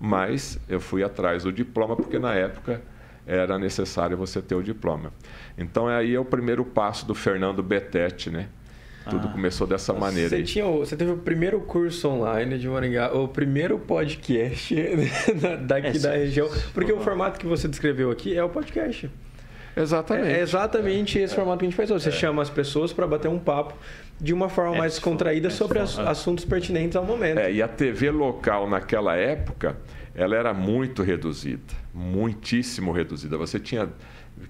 mas 0.00 0.58
eu 0.68 0.80
fui 0.80 1.02
atrás 1.02 1.44
do 1.44 1.52
diploma, 1.52 1.94
porque 1.94 2.18
na 2.18 2.34
época 2.34 2.80
era 3.26 3.58
necessário 3.58 4.16
você 4.16 4.40
ter 4.42 4.54
o 4.54 4.62
diploma. 4.62 5.12
Então 5.56 5.88
aí 5.88 6.14
é 6.14 6.20
o 6.20 6.24
primeiro 6.24 6.64
passo 6.64 7.06
do 7.06 7.14
Fernando 7.14 7.62
Betete, 7.62 8.30
né? 8.30 8.48
Tudo 9.08 9.28
ah, 9.28 9.32
começou 9.32 9.66
dessa 9.66 9.92
maneira. 9.92 10.30
Você, 10.30 10.42
tinha, 10.42 10.64
você 10.64 10.96
teve 10.96 11.10
o 11.10 11.18
primeiro 11.18 11.60
curso 11.60 12.08
online 12.08 12.58
de 12.58 12.66
Maringá, 12.66 13.12
o 13.12 13.28
primeiro 13.28 13.78
podcast 13.78 14.74
daqui 15.66 15.98
é, 15.98 16.00
da 16.00 16.12
região. 16.12 16.48
Porque 16.72 16.90
o 16.90 17.00
formato 17.00 17.38
que 17.38 17.46
você 17.46 17.68
descreveu 17.68 18.10
aqui 18.10 18.34
é 18.34 18.42
o 18.42 18.48
podcast. 18.48 19.10
Exatamente. 19.76 20.28
É 20.28 20.40
exatamente 20.40 21.18
esse 21.18 21.34
formato 21.34 21.58
que 21.58 21.64
a 21.66 21.68
gente 21.68 21.76
faz 21.76 21.90
hoje. 21.90 22.04
Você 22.04 22.08
é. 22.08 22.12
chama 22.12 22.40
as 22.40 22.48
pessoas 22.48 22.94
para 22.94 23.06
bater 23.06 23.28
um 23.28 23.38
papo 23.38 23.74
de 24.18 24.32
uma 24.32 24.48
forma 24.48 24.76
é, 24.76 24.78
mais 24.78 24.98
contraída 24.98 25.50
sobre 25.50 25.80
assuntos 25.80 26.46
pertinentes 26.46 26.96
ao 26.96 27.04
momento. 27.04 27.38
É, 27.38 27.52
e 27.52 27.60
a 27.60 27.68
TV 27.68 28.10
local 28.10 28.70
naquela 28.70 29.16
época, 29.16 29.76
ela 30.14 30.34
era 30.34 30.54
muito 30.54 31.02
reduzida 31.02 31.83
muitíssimo 31.94 32.90
reduzida. 32.90 33.38
Você 33.38 33.60
tinha 33.60 33.88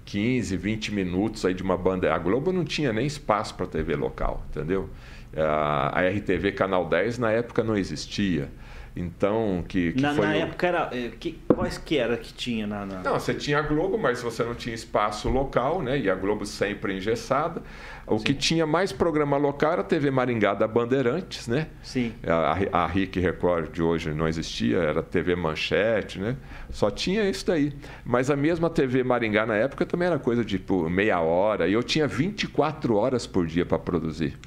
15, 0.03 0.57
20 0.57 0.93
minutos 0.93 1.45
aí 1.45 1.53
de 1.53 1.61
uma 1.61 1.77
banda. 1.77 2.13
A 2.13 2.17
Globo 2.17 2.51
não 2.51 2.65
tinha 2.65 2.91
nem 2.91 3.05
espaço 3.05 3.53
para 3.53 3.67
TV 3.67 3.95
local, 3.95 4.43
entendeu? 4.49 4.89
A 5.37 6.01
RTV 6.01 6.53
Canal 6.53 6.89
10 6.89 7.19
na 7.19 7.31
época 7.31 7.63
não 7.63 7.77
existia. 7.77 8.49
Então, 8.95 9.63
que, 9.67 9.91
que 9.91 10.01
na. 10.01 10.13
Na 10.13 10.21
o... 10.21 10.25
época 10.25 10.67
era. 10.67 10.89
Eh, 10.93 11.11
que, 11.19 11.37
quais 11.47 11.77
que 11.77 11.97
era 11.97 12.15
que 12.15 12.33
tinha 12.33 12.65
na, 12.65 12.85
na, 12.85 13.03
Não, 13.03 13.19
você 13.19 13.33
tinha 13.33 13.59
a 13.59 13.61
Globo, 13.61 13.97
mas 13.97 14.21
você 14.21 14.41
não 14.43 14.55
tinha 14.55 14.73
espaço 14.73 15.27
local, 15.27 15.81
né? 15.81 15.99
E 15.99 16.09
a 16.09 16.15
Globo 16.15 16.45
sempre 16.45 16.95
engessada. 16.95 17.61
O 18.07 18.19
Sim. 18.19 18.23
que 18.23 18.33
tinha 18.33 18.65
mais 18.65 18.93
programa 18.93 19.35
local 19.35 19.73
era 19.73 19.81
a 19.81 19.83
TV 19.83 20.11
Maringá 20.11 20.53
da 20.53 20.67
Bandeirantes, 20.67 21.47
né? 21.47 21.67
Sim. 21.81 22.13
A, 22.23 22.83
a 22.83 22.87
RIC 22.87 23.19
Record 23.19 23.71
de 23.71 23.81
hoje 23.81 24.13
não 24.13 24.27
existia, 24.27 24.77
era 24.77 25.03
TV 25.03 25.35
Manchete, 25.35 26.19
né? 26.19 26.37
Só 26.69 26.89
tinha 26.89 27.27
isso 27.29 27.45
daí. 27.47 27.73
Mas 28.05 28.29
a 28.29 28.35
mesma 28.35 28.69
TV 28.69 29.03
Maringá 29.03 29.45
na 29.45 29.55
época 29.55 29.85
também 29.85 30.07
era 30.07 30.19
coisa 30.19 30.45
de 30.45 30.57
tipo, 30.57 30.89
meia 30.89 31.19
hora. 31.19 31.67
E 31.67 31.73
eu 31.73 31.83
tinha 31.83 32.07
24 32.07 32.95
horas 32.95 33.27
por 33.27 33.45
dia 33.45 33.65
para 33.65 33.79
produzir. 33.79 34.37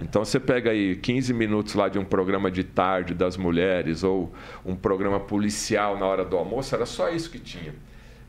Então 0.00 0.24
você 0.24 0.40
pega 0.40 0.70
aí 0.70 0.96
15 0.96 1.32
minutos 1.32 1.74
lá 1.74 1.88
de 1.88 1.98
um 1.98 2.04
programa 2.04 2.50
de 2.50 2.64
tarde 2.64 3.14
das 3.14 3.36
mulheres 3.36 4.02
ou 4.02 4.32
um 4.64 4.74
programa 4.74 5.20
policial 5.20 5.98
na 5.98 6.06
hora 6.06 6.24
do 6.24 6.36
almoço, 6.36 6.74
era 6.74 6.86
só 6.86 7.10
isso 7.10 7.30
que 7.30 7.38
tinha. 7.38 7.74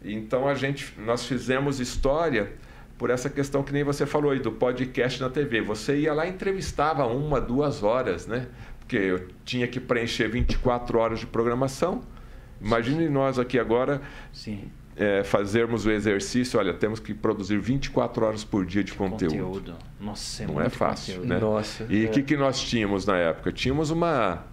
Então 0.04 0.48
a 0.48 0.54
gente, 0.54 0.94
nós 1.00 1.26
fizemos 1.26 1.80
história 1.80 2.54
por 2.98 3.10
essa 3.10 3.30
questão 3.30 3.64
que 3.64 3.74
nem 3.74 3.84
você 3.84 4.06
falou 4.06 4.32
aí 4.32 4.40
do 4.40 4.52
podcast 4.52 5.22
na 5.22 5.30
TV. 5.30 5.62
Você 5.62 5.98
ia 5.98 6.14
lá 6.14 6.26
e 6.26 6.30
entrevistava 6.30 7.06
uma, 7.06 7.42
duas 7.42 7.84
horas, 7.84 8.28
né? 8.28 8.48
Porque 8.80 8.98
eu 8.98 9.28
tinha 9.44 9.68
que 9.68 9.80
preencher 9.80 10.28
24 10.28 11.00
horas 11.00 11.20
de 11.20 11.26
programação. 11.26 12.04
Imagine 12.62 13.10
nós 13.10 13.38
aqui 13.38 13.60
agora 13.60 14.02
Sim 14.32 14.70
é, 14.98 15.24
fazermos 15.24 15.86
o 15.86 15.92
exercício, 15.92 16.58
olha, 16.60 16.74
temos 16.74 17.00
que 17.00 17.14
produzir 17.14 17.60
24 17.60 18.26
horas 18.26 18.44
por 18.44 18.66
dia 18.66 18.84
de 18.84 18.94
conteúdo. 18.94 19.36
conteúdo. 19.36 19.76
Nossa, 20.00 20.44
é 20.44 20.48
Não 20.48 20.62
é 20.62 20.70
fácil, 20.70 21.16
conteúdo. 21.16 21.34
né? 21.34 21.40
Nossa, 21.40 21.86
e 21.90 22.06
o 22.06 22.06
é. 22.06 22.08
que, 22.08 22.24
que 22.24 22.38
nós 22.38 22.62
tínhamos 22.62 23.06
na 23.06 23.18
época? 23.18 23.52
Tínhamos 23.52 23.90
uma 23.90 24.46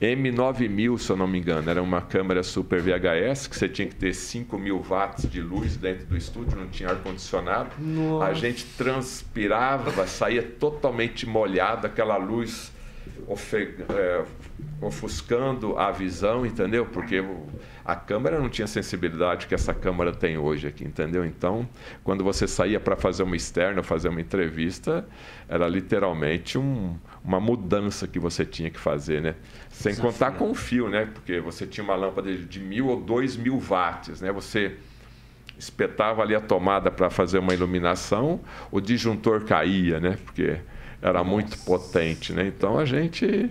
M9000, 0.00 0.98
se 0.98 1.10
eu 1.10 1.16
não 1.16 1.26
me 1.26 1.38
engano. 1.38 1.70
Era 1.70 1.82
uma 1.82 2.02
câmera 2.02 2.42
super 2.42 2.80
VHS 2.80 3.46
que 3.46 3.56
você 3.56 3.68
tinha 3.68 3.88
que 3.88 3.94
ter 3.94 4.12
5 4.12 4.58
mil 4.58 4.84
watts 4.86 5.30
de 5.30 5.40
luz 5.40 5.76
dentro 5.76 6.06
do 6.06 6.16
estúdio, 6.16 6.58
não 6.58 6.68
tinha 6.68 6.90
ar-condicionado. 6.90 7.70
A 8.22 8.34
gente 8.34 8.64
transpirava, 8.76 10.06
saía 10.06 10.42
totalmente 10.42 11.26
molhado, 11.26 11.86
aquela 11.86 12.16
luz 12.18 12.72
é, 13.88 14.24
ofuscando 14.80 15.78
a 15.78 15.90
visão, 15.90 16.44
entendeu? 16.44 16.84
Porque 16.86 17.24
a 17.86 17.94
câmera 17.94 18.40
não 18.40 18.48
tinha 18.48 18.66
sensibilidade 18.66 19.46
que 19.46 19.54
essa 19.54 19.72
câmera 19.72 20.12
tem 20.12 20.36
hoje 20.36 20.66
aqui, 20.66 20.84
entendeu? 20.84 21.24
Então, 21.24 21.68
quando 22.02 22.24
você 22.24 22.48
saía 22.48 22.80
para 22.80 22.96
fazer 22.96 23.22
uma 23.22 23.36
externa, 23.36 23.80
fazer 23.80 24.08
uma 24.08 24.20
entrevista, 24.20 25.06
era 25.48 25.68
literalmente 25.68 26.58
um, 26.58 26.96
uma 27.22 27.38
mudança 27.38 28.08
que 28.08 28.18
você 28.18 28.44
tinha 28.44 28.70
que 28.70 28.78
fazer, 28.78 29.22
né? 29.22 29.36
Sem 29.70 29.92
Desafio. 29.92 30.10
contar 30.12 30.32
com 30.32 30.50
o 30.50 30.54
fio, 30.54 30.88
né? 30.88 31.06
Porque 31.06 31.38
você 31.38 31.64
tinha 31.64 31.84
uma 31.84 31.94
lâmpada 31.94 32.34
de 32.34 32.58
mil 32.58 32.88
ou 32.88 33.00
dois 33.00 33.36
mil 33.36 33.56
watts, 33.60 34.20
né? 34.20 34.32
Você 34.32 34.76
espetava 35.56 36.22
ali 36.22 36.34
a 36.34 36.40
tomada 36.40 36.90
para 36.90 37.08
fazer 37.08 37.38
uma 37.38 37.54
iluminação, 37.54 38.40
o 38.70 38.80
disjuntor 38.80 39.44
caía, 39.44 40.00
né? 40.00 40.18
Porque 40.24 40.58
era 41.00 41.20
Nossa. 41.20 41.30
muito 41.30 41.58
potente, 41.58 42.32
né? 42.32 42.46
Então 42.48 42.76
a 42.78 42.84
gente 42.84 43.48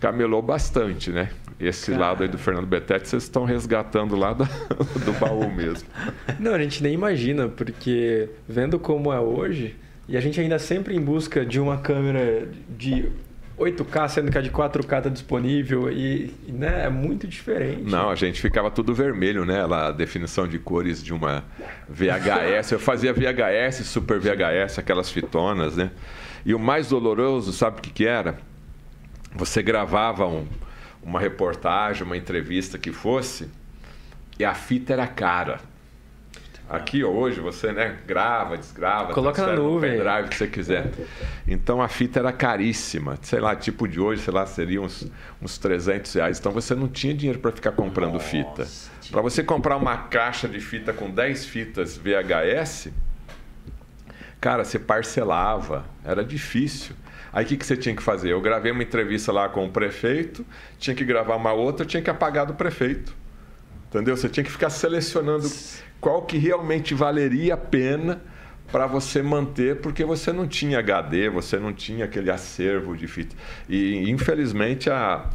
camelou 0.00 0.42
bastante, 0.42 1.10
né? 1.10 1.30
Esse 1.58 1.92
Cara. 1.92 2.06
lado 2.06 2.22
aí 2.24 2.28
do 2.28 2.36
Fernando 2.36 2.66
Betete, 2.66 3.08
vocês 3.08 3.22
estão 3.22 3.44
resgatando 3.44 4.16
lá 4.16 4.32
do, 4.32 4.44
do 5.04 5.12
baú 5.20 5.50
mesmo. 5.50 5.88
Não, 6.38 6.54
a 6.54 6.58
gente 6.58 6.82
nem 6.82 6.92
imagina, 6.92 7.48
porque 7.48 8.28
vendo 8.48 8.78
como 8.78 9.12
é 9.12 9.20
hoje, 9.20 9.76
e 10.08 10.16
a 10.16 10.20
gente 10.20 10.40
ainda 10.40 10.58
sempre 10.58 10.96
em 10.96 11.00
busca 11.00 11.46
de 11.46 11.60
uma 11.60 11.78
câmera 11.78 12.48
de 12.76 13.08
8K, 13.58 14.08
sendo 14.08 14.30
que 14.32 14.38
a 14.38 14.40
de 14.40 14.50
4K 14.50 14.98
está 14.98 15.08
disponível 15.08 15.90
e 15.90 16.34
né, 16.48 16.86
é 16.86 16.90
muito 16.90 17.26
diferente. 17.26 17.84
Não, 17.84 18.10
a 18.10 18.14
gente 18.14 18.40
ficava 18.40 18.70
tudo 18.70 18.92
vermelho, 18.92 19.44
né? 19.44 19.64
a 19.64 19.92
definição 19.92 20.48
de 20.48 20.58
cores 20.58 21.02
de 21.02 21.14
uma 21.14 21.44
VHS. 21.88 22.72
Eu 22.72 22.80
fazia 22.80 23.12
VHS, 23.12 23.86
Super 23.86 24.18
VHS, 24.18 24.78
aquelas 24.78 25.10
fitonas, 25.10 25.76
né? 25.76 25.90
E 26.44 26.52
o 26.52 26.58
mais 26.58 26.88
doloroso, 26.88 27.52
sabe 27.52 27.78
o 27.78 27.80
que, 27.80 27.90
que 27.90 28.06
era? 28.06 28.36
Você 29.36 29.62
gravava 29.62 30.26
um, 30.26 30.46
uma 31.04 31.20
reportagem, 31.20 32.02
uma 32.02 32.16
entrevista 32.16 32.78
que 32.78 32.92
fosse, 32.92 33.50
e 34.38 34.44
a 34.44 34.54
fita 34.54 34.92
era 34.92 35.06
cara. 35.06 35.60
Aqui 36.68 37.04
hoje 37.04 37.40
você 37.40 37.72
né, 37.72 37.98
grava, 38.06 38.56
desgrava, 38.56 39.12
coloca 39.12 39.46
na 39.46 39.54
nuvem, 39.54 39.98
drive 39.98 40.28
que 40.28 40.36
você 40.36 40.46
quiser. 40.46 40.90
Então 41.46 41.82
a 41.82 41.88
fita 41.88 42.20
era 42.20 42.32
caríssima, 42.32 43.18
sei 43.20 43.38
lá, 43.38 43.54
tipo 43.54 43.86
de 43.86 44.00
hoje, 44.00 44.22
sei 44.22 44.32
lá, 44.32 44.46
seria 44.46 44.80
uns, 44.80 45.06
uns 45.42 45.58
300 45.58 46.14
reais. 46.14 46.38
Então 46.38 46.52
você 46.52 46.74
não 46.74 46.88
tinha 46.88 47.12
dinheiro 47.12 47.38
para 47.38 47.52
ficar 47.52 47.72
comprando 47.72 48.14
Nossa, 48.14 48.24
fita. 48.24 48.66
Para 49.10 49.20
você 49.20 49.44
comprar 49.44 49.76
uma 49.76 49.96
caixa 49.96 50.48
de 50.48 50.58
fita 50.58 50.94
com 50.94 51.10
10 51.10 51.44
fitas 51.44 51.98
VHS, 51.98 52.88
cara, 54.40 54.64
você 54.64 54.78
parcelava, 54.78 55.84
era 56.04 56.24
difícil. 56.24 56.94
Aí 57.32 57.44
o 57.44 57.48
que, 57.48 57.56
que 57.56 57.66
você 57.66 57.76
tinha 57.76 57.94
que 57.96 58.02
fazer? 58.02 58.30
Eu 58.30 58.40
gravei 58.40 58.70
uma 58.70 58.82
entrevista 58.82 59.32
lá 59.32 59.48
com 59.48 59.66
o 59.66 59.70
prefeito, 59.70 60.46
tinha 60.78 60.94
que 60.94 61.04
gravar 61.04 61.34
uma 61.36 61.52
outra, 61.52 61.84
tinha 61.84 62.02
que 62.02 62.10
apagar 62.10 62.46
do 62.46 62.54
prefeito. 62.54 63.14
entendeu? 63.88 64.16
Você 64.16 64.28
tinha 64.28 64.44
que 64.44 64.50
ficar 64.50 64.70
selecionando 64.70 65.50
qual 66.00 66.22
que 66.22 66.38
realmente 66.38 66.94
valeria 66.94 67.54
a 67.54 67.56
pena 67.56 68.22
para 68.70 68.86
você 68.86 69.22
manter, 69.22 69.80
porque 69.80 70.04
você 70.04 70.32
não 70.32 70.46
tinha 70.46 70.78
HD, 70.78 71.28
você 71.28 71.58
não 71.58 71.72
tinha 71.72 72.04
aquele 72.04 72.30
acervo 72.30 72.96
de 72.96 73.06
fita. 73.06 73.34
E 73.68 74.08
infelizmente 74.10 74.88
a 74.90 75.28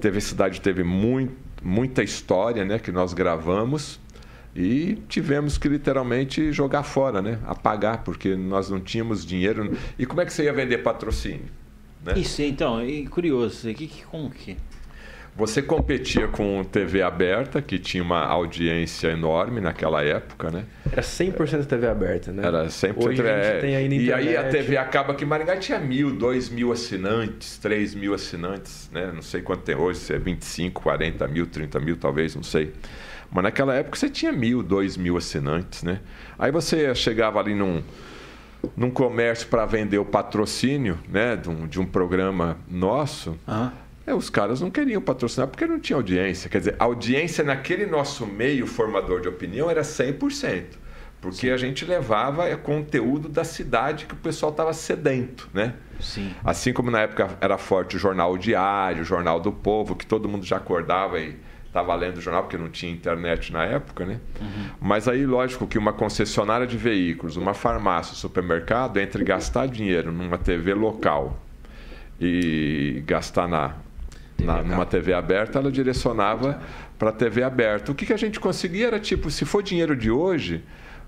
TV 0.00 0.20
Cidade 0.20 0.60
teve 0.60 0.82
muito, 0.82 1.34
muita 1.62 2.02
história, 2.02 2.64
né, 2.64 2.78
que 2.78 2.92
nós 2.92 3.12
gravamos 3.12 4.00
e 4.54 4.96
tivemos 5.08 5.58
que 5.58 5.68
literalmente 5.68 6.52
jogar 6.52 6.82
fora, 6.82 7.20
né, 7.20 7.38
apagar, 7.44 8.04
porque 8.04 8.36
nós 8.36 8.70
não 8.70 8.80
tínhamos 8.80 9.24
dinheiro. 9.24 9.76
E 9.98 10.06
como 10.06 10.20
é 10.20 10.24
que 10.24 10.32
você 10.32 10.44
ia 10.44 10.52
vender 10.52 10.78
patrocínio? 10.78 11.46
Né? 12.04 12.14
Isso, 12.16 12.42
então, 12.42 12.84
e 12.84 13.06
curioso, 13.06 13.72
que, 13.74 13.86
que, 13.86 14.04
como 14.04 14.30
que 14.30 14.56
você 15.36 15.60
competia 15.60 16.28
com 16.28 16.62
TV 16.62 17.02
aberta, 17.02 17.60
que 17.60 17.76
tinha 17.76 18.02
uma 18.02 18.24
audiência 18.24 19.08
enorme 19.08 19.60
naquela 19.60 20.00
época, 20.04 20.48
né? 20.48 20.64
Era 20.90 21.02
100% 21.02 21.66
TV 21.66 21.88
aberta, 21.88 22.30
né? 22.30 22.46
Era 22.46 22.66
100% 22.66 23.04
Hoje 23.04 23.28
a 23.28 23.42
gente 23.42 23.60
tem 23.60 23.74
aí 23.74 23.88
na 23.88 23.94
E 23.96 24.12
aí 24.12 24.36
a 24.36 24.48
TV 24.48 24.76
acaba 24.76 25.12
que 25.14 25.24
Maringá 25.24 25.56
tinha 25.56 25.80
mil, 25.80 26.14
dois 26.14 26.48
mil 26.48 26.70
assinantes, 26.70 27.58
três 27.58 27.96
mil 27.96 28.14
assinantes, 28.14 28.88
né? 28.92 29.10
Não 29.12 29.22
sei 29.22 29.42
quanto 29.42 29.62
tem 29.62 29.74
hoje, 29.74 29.98
se 29.98 30.14
é 30.14 30.18
25, 30.18 30.80
40 30.80 31.26
mil, 31.26 31.46
30 31.46 31.80
mil, 31.80 31.96
talvez, 31.96 32.36
não 32.36 32.44
sei. 32.44 32.72
Mas 33.34 33.44
naquela 33.44 33.74
época 33.74 33.98
você 33.98 34.08
tinha 34.08 34.32
mil, 34.32 34.62
dois 34.62 34.96
mil 34.96 35.18
assinantes, 35.18 35.82
né? 35.82 36.00
Aí 36.38 36.50
você 36.50 36.94
chegava 36.94 37.38
ali 37.38 37.54
num, 37.54 37.82
num 38.74 38.90
comércio 38.90 39.48
para 39.48 39.66
vender 39.66 39.98
o 39.98 40.04
patrocínio, 40.06 40.98
né? 41.06 41.36
De 41.36 41.50
um, 41.50 41.66
de 41.66 41.78
um 41.78 41.84
programa 41.84 42.56
nosso. 42.66 43.38
Uhum 43.46 43.84
é, 44.06 44.14
os 44.14 44.28
caras 44.28 44.60
não 44.60 44.70
queriam 44.70 45.00
patrocinar 45.00 45.48
porque 45.48 45.66
não 45.66 45.80
tinha 45.80 45.96
audiência. 45.96 46.50
Quer 46.50 46.58
dizer, 46.58 46.76
a 46.78 46.84
audiência 46.84 47.42
naquele 47.42 47.86
nosso 47.86 48.26
meio 48.26 48.66
formador 48.66 49.20
de 49.20 49.28
opinião 49.28 49.70
era 49.70 49.82
100%. 49.82 50.64
Porque 51.20 51.46
Sim. 51.46 51.50
a 51.50 51.56
gente 51.56 51.86
levava 51.86 52.46
é, 52.46 52.54
conteúdo 52.54 53.30
da 53.30 53.44
cidade 53.44 54.04
que 54.04 54.12
o 54.12 54.16
pessoal 54.16 54.52
estava 54.52 54.74
sedento, 54.74 55.48
né? 55.54 55.72
Sim. 55.98 56.34
Assim 56.44 56.70
como 56.70 56.90
na 56.90 57.00
época 57.00 57.30
era 57.40 57.56
forte 57.56 57.96
o 57.96 57.98
Jornal 57.98 58.36
Diário, 58.36 59.00
o 59.00 59.04
Jornal 59.06 59.40
do 59.40 59.50
Povo, 59.50 59.96
que 59.96 60.04
todo 60.04 60.28
mundo 60.28 60.44
já 60.44 60.58
acordava 60.58 61.18
e 61.18 61.34
estava 61.74 61.92
lendo 61.96 62.18
o 62.18 62.20
jornal, 62.20 62.44
porque 62.44 62.56
não 62.56 62.70
tinha 62.70 62.92
internet 62.92 63.52
na 63.52 63.64
época, 63.64 64.06
né? 64.06 64.20
Uhum. 64.40 64.66
Mas 64.80 65.08
aí, 65.08 65.26
lógico 65.26 65.66
que 65.66 65.76
uma 65.76 65.92
concessionária 65.92 66.68
de 66.68 66.76
veículos, 66.76 67.36
uma 67.36 67.52
farmácia, 67.52 68.14
supermercado, 68.14 68.98
entre 69.00 69.24
gastar 69.24 69.66
dinheiro 69.66 70.12
numa 70.12 70.38
TV 70.38 70.72
local 70.72 71.36
e 72.20 73.02
gastar 73.04 73.48
na 73.48 73.74
na, 74.38 74.62
numa 74.62 74.84
TV 74.84 75.14
aberta, 75.14 75.58
ela 75.58 75.70
direcionava 75.70 76.60
para 76.98 77.08
a 77.08 77.12
TV 77.12 77.42
aberta. 77.42 77.90
O 77.90 77.94
que, 77.94 78.04
que 78.04 78.12
a 78.12 78.16
gente 78.16 78.38
conseguia 78.38 78.88
era 78.88 79.00
tipo, 79.00 79.30
se 79.30 79.44
for 79.44 79.62
dinheiro 79.62 79.96
de 79.96 80.10
hoje, 80.10 80.62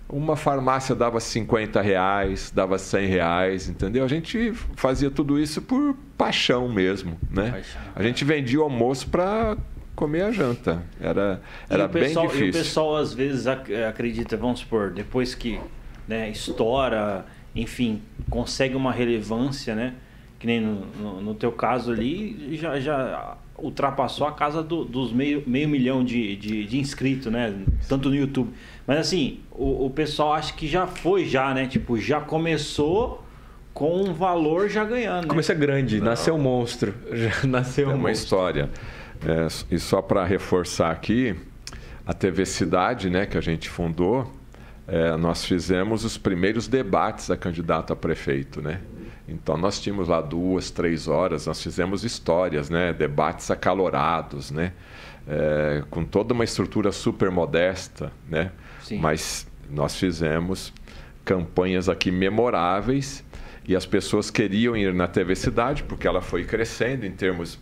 uma 0.09 0.37
farmácia 0.37 0.95
dava 0.95 1.21
50 1.21 1.81
reais, 1.83 2.51
dava 2.55 2.79
100 2.79 3.07
reais, 3.09 3.69
entendeu? 3.69 4.05
A 4.05 4.09
gente 4.09 4.53
fazia 4.75 5.11
tudo 5.11 5.39
isso 5.39 5.61
por 5.61 5.97
paixão 6.17 6.69
mesmo, 6.69 7.19
né? 7.31 7.51
Paixão. 7.51 7.83
A 7.95 8.03
gente 8.03 8.25
vendia 8.25 8.61
o 8.61 8.63
almoço 8.63 9.09
para 9.09 9.57
comer 9.97 10.23
a 10.23 10.31
janta. 10.31 10.85
Era, 11.01 11.41
era 11.69 11.89
pessoal, 11.89 12.27
bem 12.27 12.37
difícil. 12.37 12.47
E 12.47 12.51
o 12.51 12.53
pessoal 12.53 12.97
às 12.97 13.13
vezes 13.13 13.47
acredita, 13.47 14.37
vamos 14.37 14.61
supor, 14.61 14.93
depois 14.93 15.35
que 15.35 15.59
né, 16.07 16.31
estoura, 16.31 17.27
enfim, 17.55 18.01
consegue 18.31 18.77
uma 18.77 18.93
relevância, 18.93 19.75
né? 19.75 19.95
que 20.39 20.47
nem 20.47 20.61
no, 20.61 20.87
no, 21.01 21.21
no, 21.21 21.35
teu 21.35 21.51
caso 21.51 21.91
ali, 21.91 22.57
já, 22.57 22.79
já 22.79 23.37
ultrapassou 23.59 24.27
a 24.27 24.33
casa 24.33 24.63
do, 24.63 24.85
dos 24.85 25.13
meio, 25.13 25.43
meio 25.47 25.69
milhão 25.69 26.05
de, 26.05 26.37
de, 26.37 26.65
de, 26.65 26.79
inscritos, 26.79 27.33
né? 27.33 27.55
Tanto 27.89 28.09
no 28.09 28.15
YouTube. 28.15 28.51
Mas 28.87 28.99
assim, 28.99 29.41
o, 29.51 29.87
o 29.87 29.91
pessoal 29.91 30.35
acha 30.35 30.53
que 30.53 30.69
já 30.69 30.87
foi 30.87 31.25
já, 31.25 31.55
né? 31.55 31.67
Tipo, 31.67 31.99
já 31.99 32.21
começou 32.21 33.25
com 33.73 34.03
um 34.03 34.13
valor 34.13 34.69
já 34.69 34.85
ganhando. 34.85 35.23
Né? 35.23 35.29
Começa 35.29 35.55
grande, 35.55 35.99
Não. 35.99 36.07
nasceu 36.07 36.35
um 36.35 36.39
monstro. 36.39 36.95
Já 37.13 37.47
nasceu 37.47 37.91
é 37.91 37.93
um 37.93 37.97
uma 37.97 38.09
monstro. 38.09 38.25
história. 38.25 38.71
É, 39.25 39.47
e 39.75 39.79
só 39.79 40.03
para 40.03 40.25
reforçar 40.25 40.91
aqui, 40.91 41.37
a 42.07 42.13
TV 42.13 42.45
Cidade, 42.45 43.11
né, 43.11 43.27
que 43.27 43.37
a 43.37 43.41
gente 43.41 43.69
fundou, 43.69 44.33
é, 44.87 45.17
nós 45.17 45.45
fizemos 45.45 46.05
os 46.05 46.17
primeiros 46.17 46.69
debates 46.69 47.31
a 47.31 47.37
candidato 47.37 47.93
a 47.93 47.97
prefeito, 47.97 48.63
né? 48.63 48.81
Então 49.29 49.57
nós 49.57 49.81
tínhamos 49.81 50.07
lá 50.09 50.21
duas, 50.21 50.71
três 50.71 51.09
horas, 51.09 51.47
nós 51.47 51.61
fizemos 51.61 52.05
histórias, 52.05 52.71
né? 52.71 52.93
debates 52.93 53.51
acalorados, 53.51 54.53
né? 54.53 54.73
É, 55.27 55.83
com 55.91 56.05
toda 56.05 56.33
uma 56.33 56.45
estrutura 56.45 56.93
super 56.93 57.31
modesta, 57.31 58.13
né? 58.29 58.53
Sim. 58.83 58.99
mas 58.99 59.49
nós 59.69 59.97
fizemos 59.97 60.73
campanhas 61.25 61.89
aqui 61.89 62.13
memoráveis 62.13 63.25
e 63.67 63.75
as 63.75 63.85
pessoas 63.85 64.31
queriam 64.31 64.77
ir 64.77 64.95
na 64.95 65.09
TV 65.09 65.35
Cidade 65.35 65.83
porque 65.83 66.07
ela 66.07 66.23
foi 66.23 66.45
crescendo 66.45 67.05
em 67.05 67.11
termos 67.11 67.59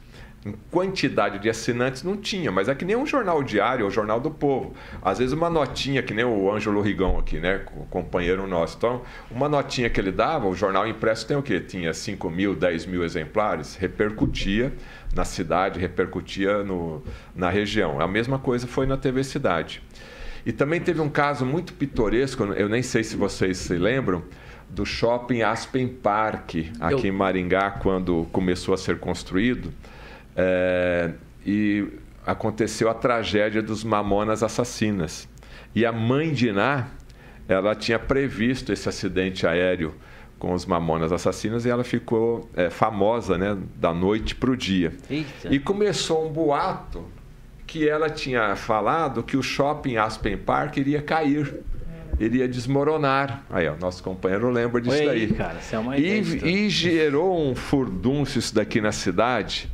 quantidade 0.71 1.39
de 1.39 1.49
assinantes 1.49 2.03
não 2.03 2.17
tinha, 2.17 2.53
mas 2.53 2.69
é 2.69 2.75
que 2.75 2.85
nem 2.85 2.95
um 2.95 3.07
jornal 3.07 3.43
diário, 3.43 3.87
o 3.87 3.91
Jornal 3.91 4.21
do 4.21 4.31
Povo. 4.31 4.75
Às 5.03 5.19
vezes 5.19 5.33
uma 5.33 5.49
notinha, 5.49 6.03
que 6.03 6.13
nem 6.13 6.25
o 6.25 6.53
Ângelo 6.53 6.81
Rigão 6.83 7.19
aqui, 7.19 7.39
né? 7.39 7.65
O 7.77 7.87
companheiro 7.87 8.47
nosso. 8.47 8.77
Então, 8.77 9.03
uma 9.31 9.49
notinha 9.49 9.89
que 9.89 9.99
ele 9.99 10.13
dava, 10.13 10.47
o 10.47 10.55
jornal 10.55 10.87
impresso 10.87 11.27
tem 11.27 11.37
o 11.37 11.43
quê? 11.43 11.61
Tinha 11.61 11.95
5 11.95 12.29
mil, 12.31 12.55
10 12.55 12.87
mil 12.87 13.03
exemplares, 13.03 13.77
repercutia 13.77 14.73
na 15.15 15.25
cidade, 15.25 15.81
repercutia 15.81 16.63
no, 16.63 17.03
na 17.35 17.49
região. 17.49 18.01
A 18.01 18.09
mesma 18.09 18.39
coisa 18.39 18.67
foi 18.67 18.87
na 18.87 18.97
TV 18.97 19.25
Cidade. 19.25 19.83
E 20.45 20.53
também 20.53 20.79
teve 20.79 21.01
um 21.01 21.09
caso 21.09 21.47
muito 21.47 21.73
pitoresco, 21.73 22.45
eu 22.45 22.69
nem 22.69 22.83
sei 22.83 23.03
se 23.03 23.17
vocês 23.17 23.57
se 23.57 23.79
lembram, 23.79 24.23
do 24.69 24.85
shopping 24.85 25.41
Aspen 25.43 25.89
Park, 25.89 26.57
aqui 26.81 27.07
eu... 27.07 27.07
em 27.07 27.13
Maringá, 27.13 27.71
quando 27.71 28.27
começou 28.31 28.75
a 28.75 28.77
ser 28.77 28.99
construído. 28.99 29.73
É, 30.37 31.13
e 31.47 31.87
aconteceu 32.27 32.89
a 32.89 32.95
tragédia 32.95 33.63
dos 33.63 33.85
Mamonas 33.85 34.43
Assassinas. 34.43 35.29
E 35.75 35.85
a 35.85 35.93
mãe 35.93 36.33
de 36.33 36.49
Iná, 36.49 36.89
ela 37.49 37.75
tinha 37.75 37.99
previsto 37.99 38.73
esse 38.73 38.89
acidente 38.89 39.47
aéreo 39.47 39.95
com 40.39 40.53
os 40.53 40.67
Mamonas 40.67 41.13
Assassinas 41.13 41.65
e 41.65 41.71
ela 41.71 41.85
ficou 41.85 42.49
é, 42.55 42.71
famosa 42.71 43.37
né, 43.37 43.57
da 43.77 43.93
noite 43.93 44.35
para 44.35 44.51
o 44.51 44.57
dia. 44.57 44.93
Eita. 45.09 45.53
E 45.53 45.59
começou 45.59 46.27
um 46.27 46.33
boato 46.33 47.05
que 47.67 47.89
ela 47.89 48.11
tinha 48.11 48.55
falado 48.57 49.23
que 49.23 49.37
o 49.37 49.43
shopping 49.43 49.97
Aspen 49.97 50.37
Park 50.37 50.77
iria 50.77 51.03
cair 51.03 51.63
iria 52.19 52.47
desmoronar. 52.47 53.45
Aí, 53.51 53.69
ó, 53.69 53.75
nosso 53.75 54.03
companheiro 54.03 54.49
lembra 54.49 54.81
disso 54.81 54.97
Oi, 54.97 55.07
daí. 55.07 55.33
Cara, 55.33 55.59
é 55.95 56.01
e, 56.01 56.65
e 56.65 56.71
gerou 56.71 57.51
um 57.51 57.55
furdúncio 57.57 58.39
isso 58.39 58.55
daqui 58.55 58.81
na 58.81 58.93
cidade 58.93 59.69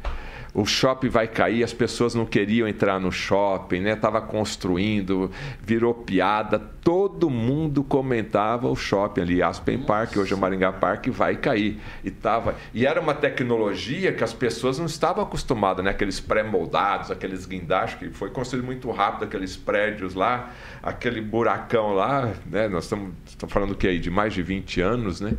o 0.52 0.64
shopping 0.64 1.08
vai 1.08 1.28
cair, 1.28 1.62
as 1.62 1.72
pessoas 1.72 2.14
não 2.14 2.26
queriam 2.26 2.66
entrar 2.66 2.98
no 2.98 3.12
shopping, 3.12 3.80
né? 3.80 3.94
Tava 3.94 4.20
construindo, 4.20 5.30
virou 5.62 5.94
piada, 5.94 6.58
todo 6.58 7.30
mundo 7.30 7.84
comentava 7.84 8.68
o 8.68 8.74
shopping 8.74 9.20
ali, 9.20 9.42
Aspen. 9.42 9.78
Park, 9.78 10.16
hoje 10.16 10.34
é 10.34 10.36
Maringá 10.36 10.72
Park, 10.72 11.06
vai 11.08 11.36
cair. 11.36 11.80
E 12.02 12.10
tava, 12.10 12.56
e 12.74 12.84
era 12.84 13.00
uma 13.00 13.14
tecnologia 13.14 14.12
que 14.12 14.24
as 14.24 14.32
pessoas 14.32 14.78
não 14.78 14.86
estavam 14.86 15.22
acostumadas, 15.22 15.84
né? 15.84 15.90
Aqueles 15.92 16.18
pré-moldados, 16.18 17.10
aqueles 17.10 17.46
guindastes 17.46 17.98
que 17.98 18.10
foi 18.10 18.30
construído 18.30 18.64
muito 18.64 18.90
rápido, 18.90 19.24
aqueles 19.24 19.56
prédios 19.56 20.14
lá, 20.14 20.50
aquele 20.82 21.20
buracão 21.20 21.92
lá, 21.92 22.32
né? 22.46 22.68
Nós 22.68 22.84
estamos 22.84 23.12
falando 23.48 23.74
que 23.74 23.86
aí 23.86 23.98
de 23.98 24.10
mais 24.10 24.34
de 24.34 24.42
20 24.42 24.80
anos, 24.80 25.20
né? 25.20 25.34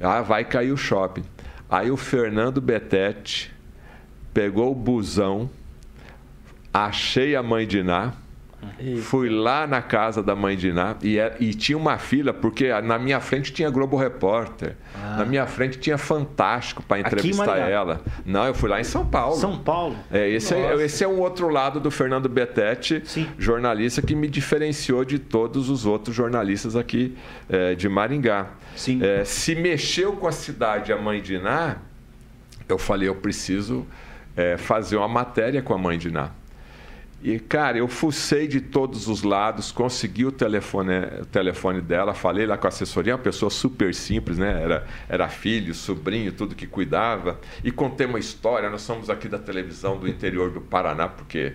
Ah, 0.00 0.22
vai 0.22 0.44
cair 0.44 0.72
o 0.72 0.76
shopping. 0.76 1.24
Aí 1.68 1.90
o 1.90 1.96
Fernando 1.96 2.60
Betete 2.60 3.55
pegou 4.36 4.70
o 4.70 4.74
busão, 4.74 5.48
achei 6.70 7.34
a 7.34 7.42
mãe 7.42 7.66
de 7.66 7.78
Iná, 7.78 8.12
Eita. 8.78 9.02
Fui 9.02 9.28
lá 9.28 9.66
na 9.66 9.80
casa 9.80 10.22
da 10.22 10.34
mãe 10.34 10.56
de 10.56 10.68
Iná 10.68 10.96
e, 11.02 11.18
é, 11.18 11.36
e, 11.38 11.54
tinha 11.54 11.78
uma 11.78 11.98
fila, 11.98 12.34
porque 12.34 12.68
na 12.82 12.98
minha 12.98 13.20
frente 13.20 13.52
tinha 13.52 13.70
Globo 13.70 13.96
Repórter. 13.96 14.76
Ah. 14.94 15.18
Na 15.18 15.24
minha 15.24 15.46
frente 15.46 15.78
tinha 15.78 15.96
Fantástico 15.96 16.82
para 16.82 16.98
entrevistar 17.00 17.58
ela. 17.58 18.00
Não, 18.24 18.44
eu 18.44 18.54
fui 18.54 18.68
lá 18.68 18.80
em 18.80 18.84
São 18.84 19.06
Paulo. 19.06 19.36
São 19.36 19.58
Paulo? 19.58 19.96
É, 20.10 20.28
esse, 20.28 20.54
é, 20.54 20.74
esse 20.84 21.04
é 21.04 21.08
um 21.08 21.20
outro 21.20 21.48
lado 21.48 21.78
do 21.78 21.90
Fernando 21.90 22.28
Betete, 22.28 23.02
Sim. 23.04 23.28
jornalista 23.38 24.02
que 24.02 24.14
me 24.14 24.26
diferenciou 24.26 25.04
de 25.04 25.18
todos 25.18 25.70
os 25.70 25.86
outros 25.86 26.14
jornalistas 26.14 26.76
aqui 26.76 27.16
é, 27.48 27.74
de 27.74 27.88
Maringá. 27.88 28.48
Sim. 28.74 29.00
É, 29.02 29.24
se 29.24 29.54
mexeu 29.54 30.14
com 30.14 30.26
a 30.26 30.32
cidade 30.32 30.92
a 30.92 30.98
mãe 30.98 31.22
de 31.22 31.36
Iná, 31.36 31.76
eu 32.68 32.78
falei, 32.78 33.08
eu 33.08 33.14
preciso 33.14 33.86
é, 34.36 34.56
fazer 34.56 34.96
uma 34.96 35.08
matéria 35.08 35.62
com 35.62 35.72
a 35.74 35.78
mãe 35.78 35.98
de 35.98 36.10
Ná. 36.10 36.30
E, 37.22 37.40
cara, 37.40 37.78
eu 37.78 37.88
fucei 37.88 38.46
de 38.46 38.60
todos 38.60 39.08
os 39.08 39.22
lados, 39.22 39.72
consegui 39.72 40.26
o 40.26 40.30
telefone, 40.30 40.92
o 41.22 41.26
telefone 41.26 41.80
dela, 41.80 42.12
falei 42.12 42.46
lá 42.46 42.58
com 42.58 42.66
a 42.66 42.68
assessoria, 42.68 43.14
uma 43.14 43.22
pessoa 43.22 43.50
super 43.50 43.94
simples, 43.94 44.36
né? 44.36 44.62
Era, 44.62 44.86
era 45.08 45.28
filho, 45.28 45.74
sobrinho, 45.74 46.30
tudo 46.30 46.54
que 46.54 46.66
cuidava. 46.66 47.40
E 47.64 47.72
contei 47.72 48.06
uma 48.06 48.18
história, 48.18 48.68
nós 48.68 48.82
somos 48.82 49.08
aqui 49.08 49.28
da 49.28 49.38
televisão 49.38 49.98
do 49.98 50.06
interior 50.06 50.50
do 50.50 50.60
Paraná, 50.60 51.08
porque 51.08 51.54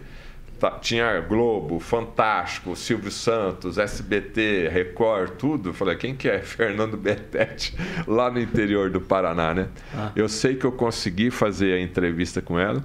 tinha 0.69 1.19
Globo, 1.21 1.79
Fantástico, 1.79 2.75
Silvio 2.75 3.11
Santos, 3.11 3.77
SBT, 3.77 4.69
Record, 4.69 5.31
tudo. 5.37 5.73
falei, 5.73 5.95
quem 5.95 6.15
que 6.15 6.29
é? 6.29 6.39
Fernando 6.43 6.97
Betete, 6.97 7.75
lá 8.07 8.29
no 8.29 8.39
interior 8.39 8.89
do 8.89 9.01
Paraná, 9.01 9.53
né? 9.53 9.69
Ah. 9.95 10.11
Eu 10.15 10.29
sei 10.29 10.55
que 10.55 10.65
eu 10.65 10.71
consegui 10.71 11.31
fazer 11.31 11.73
a 11.73 11.81
entrevista 11.81 12.41
com 12.41 12.59
ela 12.59 12.83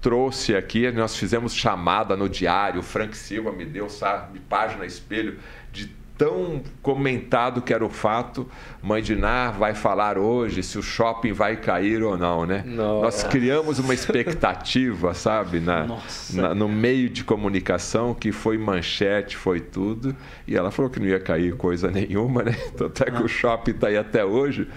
trouxe 0.00 0.54
aqui, 0.54 0.88
nós 0.92 1.16
fizemos 1.16 1.52
chamada 1.52 2.16
no 2.16 2.28
diário, 2.28 2.78
o 2.78 2.82
Frank 2.82 3.16
Silva 3.16 3.50
me 3.50 3.64
deu, 3.64 3.88
sabe, 3.88 4.38
página 4.38 4.86
espelho 4.86 5.40
de 5.72 5.92
tão 6.16 6.62
comentado 6.82 7.60
que 7.62 7.72
era 7.72 7.84
o 7.84 7.88
fato. 7.88 8.48
Mãe 8.82 9.02
de 9.02 9.14
Nar 9.14 9.58
vai 9.58 9.74
falar 9.74 10.18
hoje 10.18 10.62
se 10.62 10.78
o 10.78 10.82
shopping 10.82 11.32
vai 11.32 11.56
cair 11.56 12.02
ou 12.02 12.16
não, 12.16 12.46
né? 12.46 12.64
Nossa. 12.66 13.02
Nós 13.02 13.22
criamos 13.24 13.78
uma 13.78 13.92
expectativa, 13.92 15.12
sabe, 15.14 15.60
na, 15.60 15.86
na, 16.32 16.54
no 16.54 16.68
meio 16.68 17.08
de 17.08 17.24
comunicação 17.24 18.14
que 18.14 18.32
foi 18.32 18.56
manchete, 18.56 19.36
foi 19.36 19.60
tudo. 19.60 20.16
E 20.46 20.56
ela 20.56 20.70
falou 20.70 20.90
que 20.90 21.00
não 21.00 21.06
ia 21.06 21.20
cair 21.20 21.54
coisa 21.56 21.90
nenhuma, 21.90 22.42
né? 22.42 22.52
Tanto 22.76 23.02
é 23.02 23.10
que 23.10 23.18
ah. 23.18 23.24
o 23.24 23.28
shopping 23.28 23.72
está 23.72 23.88
aí 23.88 23.96
até 23.96 24.24
hoje. 24.24 24.68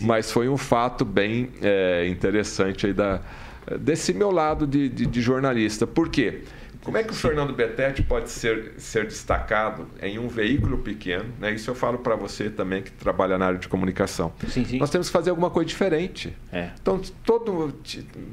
Mas 0.00 0.30
foi 0.30 0.48
um 0.48 0.56
fato 0.56 1.04
bem 1.04 1.50
é, 1.62 2.06
interessante 2.08 2.86
aí 2.86 2.92
da, 2.92 3.20
desse 3.78 4.12
meu 4.12 4.30
lado 4.30 4.66
de, 4.66 4.88
de, 4.88 5.06
de 5.06 5.20
jornalista. 5.20 5.86
Por 5.86 6.08
quê? 6.08 6.42
Como 6.84 6.96
é 6.96 7.02
que 7.02 7.10
o 7.10 7.14
Fernando 7.14 7.52
Betete 7.52 8.02
pode 8.02 8.30
ser, 8.30 8.74
ser 8.78 9.04
destacado 9.04 9.86
em 10.00 10.18
um 10.18 10.28
veículo 10.28 10.78
pequeno? 10.78 11.26
Né? 11.38 11.52
Isso 11.52 11.70
eu 11.70 11.74
falo 11.74 11.98
para 11.98 12.16
você 12.16 12.48
também 12.48 12.82
que 12.82 12.90
trabalha 12.90 13.36
na 13.36 13.46
área 13.46 13.58
de 13.58 13.68
comunicação. 13.68 14.32
Sim, 14.48 14.64
sim. 14.64 14.78
Nós 14.78 14.88
temos 14.88 15.08
que 15.08 15.12
fazer 15.12 15.30
alguma 15.30 15.50
coisa 15.50 15.68
diferente. 15.68 16.34
É. 16.52 16.70
Então, 16.80 17.00
todo, 17.24 17.74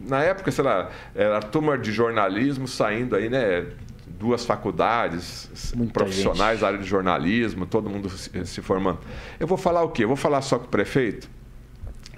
na 0.07 0.23
época, 0.23 0.51
sei 0.51 0.63
lá, 0.63 0.89
era 1.13 1.37
a 1.37 1.41
turma 1.41 1.77
de 1.77 1.91
jornalismo 1.91 2.67
saindo 2.67 3.15
aí, 3.15 3.29
né? 3.29 3.65
Duas 4.07 4.45
faculdades 4.45 5.73
Muita 5.75 5.93
profissionais 5.93 6.51
gente. 6.51 6.61
da 6.61 6.67
área 6.67 6.79
de 6.79 6.85
jornalismo, 6.85 7.65
todo 7.65 7.89
mundo 7.89 8.09
se, 8.09 8.45
se 8.45 8.61
formando. 8.61 8.99
Eu 9.39 9.47
vou 9.47 9.57
falar 9.57 9.83
o 9.83 9.89
quê? 9.89 10.05
Eu 10.05 10.07
vou 10.07 10.15
falar 10.15 10.41
só 10.41 10.57
com 10.57 10.65
o 10.65 10.69
prefeito? 10.69 11.27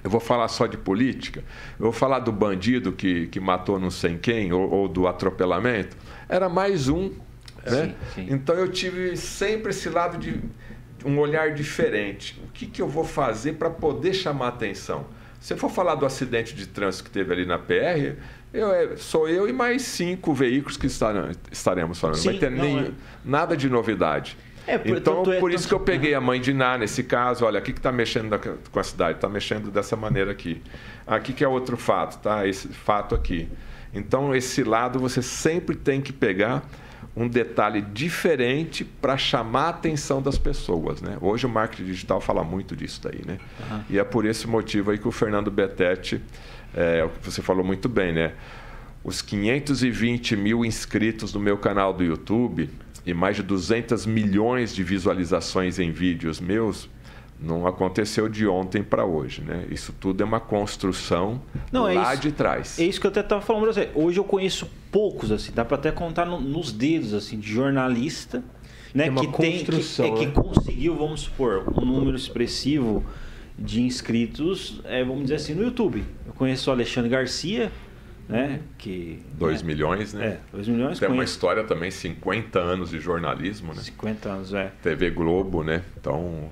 Eu 0.04 0.10
vou 0.10 0.20
falar 0.20 0.46
só 0.48 0.66
de 0.66 0.76
política? 0.76 1.42
Eu 1.78 1.84
vou 1.84 1.92
falar 1.92 2.20
do 2.20 2.30
bandido 2.30 2.92
que, 2.92 3.26
que 3.26 3.40
matou 3.40 3.80
não 3.80 3.90
sei 3.90 4.16
quem, 4.16 4.52
ou, 4.52 4.70
ou 4.70 4.88
do 4.88 5.08
atropelamento? 5.08 5.96
Era 6.28 6.48
mais 6.48 6.88
um. 6.88 7.10
Né? 7.64 7.86
Sim, 7.86 7.94
sim. 8.14 8.26
Então 8.30 8.54
eu 8.54 8.68
tive 8.70 9.16
sempre 9.16 9.70
esse 9.70 9.88
lado 9.88 10.18
de 10.18 10.40
um 11.04 11.18
olhar 11.18 11.52
diferente. 11.54 12.40
O 12.46 12.52
que, 12.52 12.66
que 12.66 12.82
eu 12.82 12.88
vou 12.88 13.04
fazer 13.04 13.54
para 13.54 13.70
poder 13.70 14.14
chamar 14.14 14.48
atenção? 14.48 15.06
Se 15.40 15.52
eu 15.52 15.56
for 15.56 15.70
falar 15.70 15.94
do 15.94 16.04
acidente 16.04 16.54
de 16.54 16.66
trânsito 16.66 17.04
que 17.04 17.10
teve 17.10 17.32
ali 17.32 17.46
na 17.46 17.58
PR, 17.58 18.16
eu, 18.52 18.72
é, 18.72 18.96
sou 18.96 19.28
eu 19.28 19.48
e 19.48 19.52
mais 19.52 19.82
cinco 19.82 20.34
veículos 20.34 20.76
que 20.76 20.86
estarão, 20.86 21.30
estaremos 21.50 22.00
falando. 22.00 22.16
Sim, 22.16 22.32
Não 22.32 22.32
vai 22.32 22.40
ter 22.40 22.50
nem, 22.50 22.78
é... 22.80 22.90
nada 23.24 23.56
de 23.56 23.68
novidade. 23.68 24.36
É, 24.66 24.76
por, 24.76 24.98
então, 24.98 25.32
é, 25.32 25.38
por 25.38 25.50
isso 25.50 25.66
que 25.66 25.72
eu 25.72 25.80
peguei 25.80 26.12
a 26.12 26.20
mãe 26.20 26.40
de 26.40 26.52
Ná 26.52 26.76
nesse 26.76 27.02
caso. 27.02 27.44
Olha, 27.44 27.58
o 27.60 27.62
que 27.62 27.70
está 27.70 27.90
mexendo 27.90 28.38
com 28.70 28.78
a 28.78 28.82
cidade? 28.82 29.16
Está 29.16 29.28
mexendo 29.28 29.70
dessa 29.70 29.96
maneira 29.96 30.30
aqui. 30.30 30.60
Aqui 31.06 31.32
que 31.32 31.42
é 31.42 31.48
outro 31.48 31.76
fato, 31.76 32.20
tá? 32.20 32.46
Esse 32.46 32.68
fato 32.68 33.14
aqui. 33.14 33.48
Então, 33.92 34.34
esse 34.34 34.62
lado 34.62 34.98
você 34.98 35.22
sempre 35.22 35.74
tem 35.74 36.00
que 36.00 36.12
pegar 36.12 36.68
um 37.16 37.26
detalhe 37.26 37.80
diferente 37.80 38.84
para 38.84 39.16
chamar 39.16 39.62
a 39.62 39.68
atenção 39.70 40.22
das 40.22 40.38
pessoas. 40.38 41.02
Né? 41.02 41.16
Hoje 41.20 41.46
o 41.46 41.48
marketing 41.48 41.84
digital 41.84 42.20
fala 42.20 42.44
muito 42.44 42.76
disso 42.76 43.00
daí. 43.02 43.22
Né? 43.26 43.38
Uhum. 43.58 43.80
E 43.90 43.98
é 43.98 44.04
por 44.04 44.24
esse 44.24 44.46
motivo 44.46 44.92
aí 44.92 44.98
que 44.98 45.08
o 45.08 45.10
Fernando 45.10 45.50
Betete, 45.50 46.20
é, 46.74 47.04
o 47.04 47.08
que 47.08 47.24
você 47.24 47.42
falou 47.42 47.64
muito 47.64 47.88
bem, 47.88 48.12
né? 48.12 48.34
Os 49.02 49.22
520 49.22 50.36
mil 50.36 50.64
inscritos 50.64 51.32
no 51.32 51.40
meu 51.40 51.56
canal 51.56 51.92
do 51.92 52.04
YouTube 52.04 52.68
e 53.06 53.14
mais 53.14 53.36
de 53.36 53.42
200 53.42 54.06
milhões 54.06 54.74
de 54.74 54.82
visualizações 54.82 55.78
em 55.78 55.90
vídeos 55.90 56.40
meus, 56.40 56.88
não 57.40 57.66
aconteceu 57.66 58.28
de 58.28 58.46
ontem 58.46 58.82
para 58.82 59.04
hoje, 59.04 59.42
né? 59.42 59.66
Isso 59.70 59.92
tudo 59.98 60.22
é 60.22 60.26
uma 60.26 60.40
construção 60.40 61.40
não, 61.70 61.88
é 61.88 61.94
lá 61.94 62.10
é 62.10 62.14
isso, 62.14 62.22
de 62.22 62.32
trás. 62.32 62.78
É 62.78 62.84
isso 62.84 63.00
que 63.00 63.06
eu 63.06 63.10
até 63.10 63.20
estava 63.20 63.40
falando 63.40 63.62
para 63.62 63.72
você. 63.72 63.90
Hoje 63.94 64.18
eu 64.18 64.24
conheço 64.24 64.68
poucos, 64.90 65.30
assim, 65.30 65.52
dá 65.52 65.64
para 65.64 65.76
até 65.76 65.92
contar 65.92 66.26
no, 66.26 66.40
nos 66.40 66.72
dedos, 66.72 67.14
assim, 67.14 67.38
de 67.38 67.50
jornalista, 67.50 68.42
né? 68.92 69.04
Tem 69.04 69.14
que 69.14 69.38
tem 69.38 69.64
que, 69.64 70.02
é, 70.02 70.10
que 70.10 70.26
né? 70.26 70.32
conseguiu, 70.34 70.96
vamos 70.96 71.20
supor, 71.20 71.64
um 71.76 71.84
número 71.84 72.16
expressivo 72.16 73.04
de 73.56 73.82
inscritos, 73.82 74.80
é, 74.84 75.04
vamos 75.04 75.22
dizer 75.22 75.36
assim, 75.36 75.54
no 75.54 75.62
YouTube. 75.62 76.04
Eu 76.26 76.32
conheço 76.32 76.70
o 76.70 76.72
Alexandre 76.72 77.10
Garcia, 77.10 77.70
né? 78.28 78.60
Que 78.76 79.20
2 79.34 79.62
né? 79.62 79.66
milhões, 79.66 80.14
né? 80.14 80.26
É, 80.26 80.40
2 80.52 80.68
milhões. 80.68 80.98
Tem 80.98 81.08
uma 81.08 81.24
história 81.24 81.64
também, 81.64 81.90
50 81.90 82.58
anos 82.58 82.90
de 82.90 83.00
jornalismo, 83.00 83.74
né? 83.74 83.80
50 83.82 84.28
anos, 84.28 84.54
é. 84.54 84.72
TV 84.82 85.10
Globo, 85.10 85.64
né? 85.64 85.82
Então, 85.98 86.50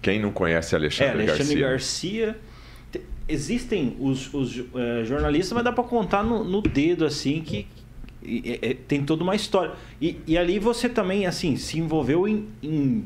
quem 0.00 0.20
não 0.20 0.30
conhece 0.30 0.74
Alexandre, 0.74 1.24
é, 1.24 1.30
Alexandre 1.30 1.60
Garcia? 1.60 2.26
Garcia 2.26 2.48
existem 3.28 3.96
os, 4.00 4.32
os 4.32 4.64
é, 4.74 5.04
jornalistas, 5.04 5.52
mas 5.52 5.62
dá 5.62 5.70
para 5.70 5.84
contar 5.84 6.24
no, 6.24 6.42
no, 6.42 6.62
dedo 6.62 7.04
assim 7.04 7.42
que 7.42 7.66
e, 8.22 8.58
e, 8.62 8.74
tem 8.74 9.04
toda 9.04 9.22
uma 9.22 9.36
história. 9.36 9.74
E, 10.00 10.16
e, 10.26 10.36
ali 10.36 10.58
você 10.58 10.88
também 10.88 11.26
assim 11.26 11.56
se 11.56 11.78
envolveu 11.78 12.26
em, 12.26 12.48
em 12.62 13.04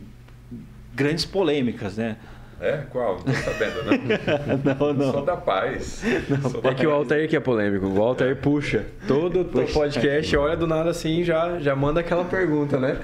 grandes 0.94 1.24
polêmicas, 1.24 1.96
né? 1.96 2.16
É? 2.62 2.84
Qual? 2.90 3.16
Não 3.16 3.24
tô 3.24 3.32
sabendo, 3.32 3.82
não. 3.84 4.78
não, 4.78 4.94
não. 4.94 5.12
Sou 5.12 5.24
da 5.24 5.36
paz. 5.36 6.00
Não, 6.28 6.70
é 6.70 6.74
que 6.74 6.86
o 6.86 6.92
Altair 6.92 7.28
que 7.28 7.34
é 7.34 7.40
polêmico. 7.40 7.86
O 7.88 8.00
Altair 8.00 8.36
puxa. 8.36 8.86
Todo 9.08 9.44
puxa. 9.44 9.72
podcast 9.72 10.36
olha 10.36 10.56
do 10.56 10.66
nada 10.66 10.90
assim 10.90 11.24
já 11.24 11.58
já 11.58 11.74
manda 11.74 11.98
aquela 11.98 12.24
pergunta, 12.24 12.78
né? 12.78 12.98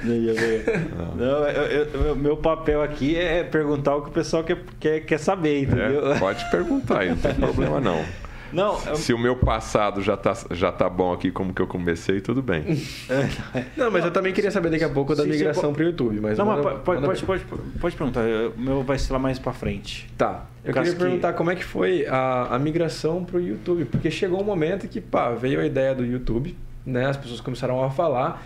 Não, 1.17 1.49
eu, 1.49 1.85
eu, 2.07 2.17
meu 2.17 2.37
papel 2.37 2.81
aqui 2.81 3.17
é 3.17 3.43
perguntar 3.43 3.97
o 3.97 4.03
que 4.03 4.11
o 4.11 4.13
pessoal 4.13 4.45
quer, 4.45 4.59
quer, 4.79 5.01
quer 5.01 5.19
saber, 5.19 5.63
entendeu? 5.63 6.13
É, 6.13 6.19
pode 6.21 6.49
perguntar 6.51 7.01
aí, 7.01 7.09
não 7.09 7.17
tem 7.17 7.35
problema 7.35 7.81
não. 7.81 8.05
Não, 8.53 8.79
Se 8.97 9.13
o 9.13 9.19
meu 9.19 9.37
passado 9.37 10.03
já 10.03 10.17
tá, 10.17 10.35
já 10.51 10.73
tá 10.73 10.89
bom 10.89 11.13
aqui 11.13 11.31
como 11.31 11.53
que 11.53 11.61
eu 11.61 11.67
comecei, 11.67 12.21
tudo 12.21 12.43
bem. 12.43 12.65
não, 13.77 13.91
mas 13.91 14.05
eu 14.05 14.11
também 14.11 14.33
queria 14.33 14.51
saber 14.51 14.71
daqui 14.71 14.85
a 14.85 14.89
pouco 14.89 15.15
da 15.15 15.25
migração 15.25 15.73
para 15.73 15.83
o 15.83 15.87
YouTube. 15.87 16.21
Mas 16.21 16.39
não, 16.39 16.47
manda, 16.47 16.63
mas 16.63 16.83
pode, 16.83 17.03
pode, 17.03 17.25
pode, 17.25 17.63
pode, 17.81 17.97
perguntar. 17.97 18.23
O 18.57 18.61
meu 18.61 18.83
vai 18.83 18.99
ser 18.99 19.13
lá 19.13 19.19
mais 19.19 19.39
para 19.39 19.53
frente. 19.53 20.09
Tá. 20.17 20.47
Eu 20.65 20.73
queria 20.73 20.95
perguntar 20.95 21.33
que... 21.33 21.39
como 21.39 21.51
é 21.51 21.57
que 21.57 21.65
foi 21.65 22.07
a, 22.07 22.55
a 22.55 22.59
migração 22.59 23.25
para 23.25 23.37
o 23.37 23.41
YouTube. 23.41 23.85
Porque 23.87 24.11
chegou 24.11 24.41
um 24.41 24.45
momento 24.45 24.89
que, 24.89 25.01
pá, 25.01 25.31
veio 25.31 25.61
a 25.61 25.67
ideia 25.67 25.95
do 25.95 26.05
YouTube, 26.05 26.57
né? 26.85 27.07
As 27.07 27.17
pessoas 27.17 27.41
começaram 27.41 27.83
a 27.83 27.91
falar. 27.91 28.43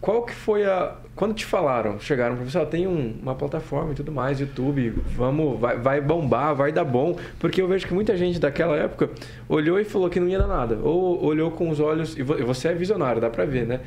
Qual 0.00 0.24
que 0.24 0.34
foi 0.34 0.64
a. 0.64 0.94
Quando 1.14 1.34
te 1.34 1.46
falaram, 1.46 1.98
chegaram 1.98 2.36
ó, 2.54 2.64
tem 2.66 2.86
um, 2.86 3.18
uma 3.22 3.34
plataforma 3.34 3.92
e 3.92 3.94
tudo 3.94 4.12
mais, 4.12 4.38
YouTube, 4.38 4.90
vamos, 5.16 5.58
vai, 5.58 5.78
vai 5.78 6.00
bombar, 6.00 6.54
vai 6.54 6.70
dar 6.70 6.84
bom. 6.84 7.18
Porque 7.38 7.62
eu 7.62 7.66
vejo 7.66 7.86
que 7.86 7.94
muita 7.94 8.16
gente 8.16 8.38
daquela 8.38 8.76
época 8.76 9.08
olhou 9.48 9.80
e 9.80 9.84
falou 9.84 10.10
que 10.10 10.20
não 10.20 10.28
ia 10.28 10.38
dar 10.38 10.46
nada. 10.46 10.78
Ou 10.82 11.24
olhou 11.24 11.50
com 11.50 11.70
os 11.70 11.80
olhos. 11.80 12.16
E 12.18 12.22
você 12.22 12.68
é 12.68 12.74
visionário, 12.74 13.20
dá 13.20 13.30
para 13.30 13.46
ver, 13.46 13.66
né? 13.66 13.80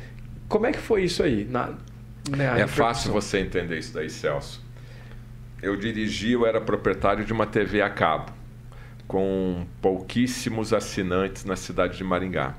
Como 0.48 0.66
é 0.66 0.72
que 0.72 0.78
foi 0.78 1.04
isso 1.04 1.22
aí? 1.22 1.46
Na, 1.48 1.74
né, 2.28 2.60
é 2.60 2.66
fácil 2.66 3.12
você 3.12 3.38
entender 3.38 3.78
isso 3.78 3.94
daí, 3.94 4.10
Celso. 4.10 4.60
Eu 5.62 5.76
dirigi, 5.76 6.32
eu 6.32 6.44
era 6.44 6.60
proprietário 6.60 7.24
de 7.24 7.32
uma 7.32 7.46
TV 7.46 7.80
a 7.82 7.90
cabo, 7.90 8.32
com 9.06 9.64
pouquíssimos 9.80 10.72
assinantes 10.72 11.44
na 11.44 11.54
cidade 11.54 11.96
de 11.96 12.04
Maringá. 12.04 12.54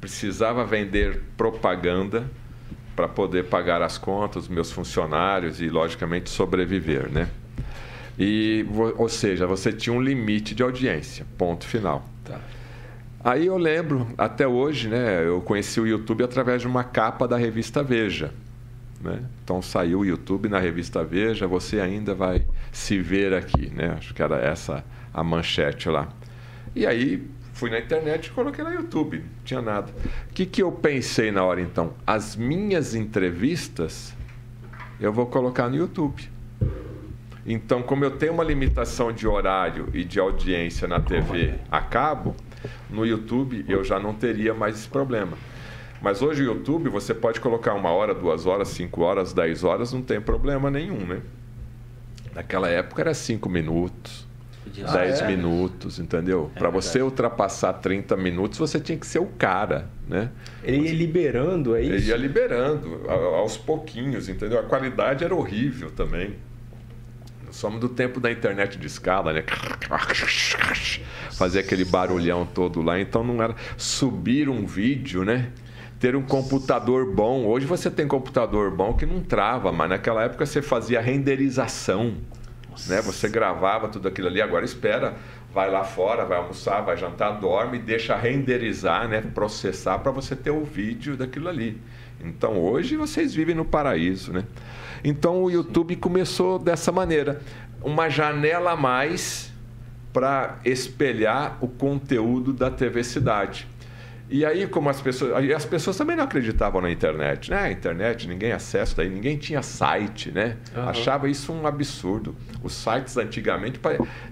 Precisava 0.00 0.64
vender 0.64 1.22
propaganda 1.36 2.30
para 2.98 3.06
poder 3.06 3.44
pagar 3.44 3.80
as 3.80 3.96
contas, 3.96 4.48
meus 4.48 4.72
funcionários 4.72 5.60
e, 5.60 5.68
logicamente, 5.68 6.28
sobreviver, 6.28 7.08
né? 7.08 7.28
E, 8.18 8.66
ou 8.96 9.08
seja, 9.08 9.46
você 9.46 9.72
tinha 9.72 9.94
um 9.94 10.02
limite 10.02 10.52
de 10.52 10.64
audiência, 10.64 11.24
ponto 11.38 11.64
final. 11.64 12.04
Tá. 12.24 12.40
Aí 13.22 13.46
eu 13.46 13.56
lembro, 13.56 14.08
até 14.18 14.48
hoje, 14.48 14.88
né, 14.88 15.24
eu 15.24 15.40
conheci 15.40 15.80
o 15.80 15.86
YouTube 15.86 16.24
através 16.24 16.60
de 16.60 16.66
uma 16.66 16.82
capa 16.82 17.28
da 17.28 17.36
revista 17.36 17.84
Veja. 17.84 18.32
Né? 19.00 19.20
Então 19.44 19.62
saiu 19.62 20.00
o 20.00 20.04
YouTube 20.04 20.48
na 20.48 20.58
revista 20.58 21.04
Veja, 21.04 21.46
você 21.46 21.78
ainda 21.78 22.16
vai 22.16 22.44
se 22.72 22.98
ver 22.98 23.32
aqui, 23.32 23.70
né? 23.72 23.94
Acho 23.96 24.12
que 24.12 24.20
era 24.20 24.38
essa 24.38 24.84
a 25.14 25.22
manchete 25.22 25.88
lá. 25.88 26.08
E 26.74 26.84
aí 26.84 27.24
Fui 27.58 27.70
na 27.70 27.80
internet 27.80 28.26
e 28.26 28.30
coloquei 28.30 28.62
no 28.62 28.70
YouTube, 28.70 29.18
não 29.18 29.44
tinha 29.44 29.60
nada. 29.60 29.92
O 30.30 30.32
que, 30.32 30.46
que 30.46 30.62
eu 30.62 30.70
pensei 30.70 31.32
na 31.32 31.42
hora 31.42 31.60
então? 31.60 31.92
As 32.06 32.36
minhas 32.36 32.94
entrevistas 32.94 34.14
eu 35.00 35.12
vou 35.12 35.26
colocar 35.26 35.68
no 35.68 35.74
YouTube. 35.74 36.30
Então, 37.44 37.82
como 37.82 38.04
eu 38.04 38.12
tenho 38.12 38.32
uma 38.32 38.44
limitação 38.44 39.10
de 39.10 39.26
horário 39.26 39.88
e 39.92 40.04
de 40.04 40.20
audiência 40.20 40.86
na 40.86 41.00
TV 41.00 41.56
a 41.68 41.80
cabo, 41.80 42.36
no 42.88 43.04
YouTube 43.04 43.64
eu 43.68 43.82
já 43.82 43.98
não 43.98 44.14
teria 44.14 44.54
mais 44.54 44.76
esse 44.76 44.88
problema. 44.88 45.36
Mas 46.00 46.22
hoje 46.22 46.44
o 46.44 46.44
YouTube 46.44 46.88
você 46.88 47.12
pode 47.12 47.40
colocar 47.40 47.74
uma 47.74 47.90
hora, 47.90 48.14
duas 48.14 48.46
horas, 48.46 48.68
cinco 48.68 49.00
horas, 49.00 49.32
dez 49.32 49.64
horas, 49.64 49.92
não 49.92 50.00
tem 50.00 50.20
problema 50.20 50.70
nenhum, 50.70 51.04
né? 51.04 51.22
Naquela 52.32 52.68
época 52.68 53.02
era 53.02 53.14
cinco 53.14 53.48
minutos, 53.48 54.27
10 54.82 55.22
ah, 55.22 55.24
é? 55.24 55.26
minutos, 55.26 55.98
entendeu? 55.98 56.50
É 56.54 56.58
Para 56.58 56.70
você 56.70 57.02
ultrapassar 57.02 57.74
30 57.74 58.16
minutos, 58.16 58.58
você 58.58 58.78
tinha 58.78 58.96
que 58.96 59.06
ser 59.06 59.18
o 59.18 59.26
cara, 59.26 59.88
né? 60.08 60.30
Ele 60.62 60.88
ia 60.88 60.94
liberando, 60.94 61.74
é 61.74 61.82
isso? 61.82 61.92
Ele 61.94 62.06
ia 62.06 62.16
liberando, 62.16 63.02
aos 63.08 63.56
pouquinhos, 63.56 64.28
entendeu? 64.28 64.58
A 64.58 64.62
qualidade 64.62 65.24
era 65.24 65.34
horrível 65.34 65.90
também. 65.90 66.36
Somos 67.50 67.80
do 67.80 67.88
tempo 67.88 68.20
da 68.20 68.30
internet 68.30 68.78
de 68.78 68.86
escala, 68.86 69.32
né? 69.32 69.42
Fazer 71.32 71.60
aquele 71.60 71.84
barulhão 71.84 72.46
todo 72.46 72.82
lá. 72.82 73.00
Então 73.00 73.24
não 73.24 73.42
era 73.42 73.54
subir 73.76 74.48
um 74.48 74.66
vídeo, 74.66 75.24
né? 75.24 75.50
Ter 75.98 76.14
um 76.14 76.22
computador 76.22 77.12
bom. 77.12 77.46
Hoje 77.46 77.66
você 77.66 77.90
tem 77.90 78.06
computador 78.06 78.70
bom 78.70 78.92
que 78.94 79.06
não 79.06 79.20
trava, 79.20 79.72
mas 79.72 79.88
naquela 79.88 80.24
época 80.24 80.44
você 80.44 80.60
fazia 80.60 81.00
renderização. 81.00 82.16
Né? 82.86 83.00
Você 83.02 83.28
gravava 83.28 83.88
tudo 83.88 84.08
aquilo 84.08 84.28
ali, 84.28 84.40
agora 84.40 84.64
espera, 84.64 85.16
vai 85.52 85.70
lá 85.70 85.84
fora, 85.84 86.24
vai 86.24 86.38
almoçar, 86.38 86.80
vai 86.82 86.96
jantar, 86.96 87.32
dorme, 87.40 87.78
deixa 87.78 88.16
renderizar, 88.16 89.08
né? 89.08 89.20
processar 89.20 89.98
para 89.98 90.12
você 90.12 90.36
ter 90.36 90.50
o 90.50 90.64
vídeo 90.64 91.16
daquilo 91.16 91.48
ali. 91.48 91.80
Então 92.22 92.58
hoje 92.58 92.96
vocês 92.96 93.34
vivem 93.34 93.54
no 93.54 93.64
paraíso, 93.64 94.32
né? 94.32 94.44
Então 95.04 95.44
o 95.44 95.50
YouTube 95.50 95.94
começou 95.96 96.58
dessa 96.58 96.90
maneira, 96.90 97.40
uma 97.80 98.08
janela 98.08 98.72
a 98.72 98.76
mais 98.76 99.52
para 100.12 100.58
espelhar 100.64 101.58
o 101.60 101.68
conteúdo 101.68 102.52
da 102.52 102.70
TV 102.70 103.04
Cidade. 103.04 103.68
E 104.30 104.44
aí, 104.44 104.66
como 104.66 104.90
as 104.90 105.00
pessoas. 105.00 105.32
As 105.54 105.64
pessoas 105.64 105.96
também 105.96 106.14
não 106.14 106.24
acreditavam 106.24 106.80
na 106.80 106.90
internet, 106.90 107.50
né? 107.50 107.60
A 107.60 107.70
internet, 107.70 108.28
ninguém 108.28 108.52
acessa 108.52 108.96
daí, 108.96 109.08
ninguém 109.08 109.38
tinha 109.38 109.62
site, 109.62 110.30
né? 110.30 110.56
Uhum. 110.76 110.88
Achava 110.88 111.28
isso 111.28 111.52
um 111.52 111.66
absurdo. 111.66 112.36
Os 112.62 112.74
sites 112.74 113.16
antigamente 113.16 113.80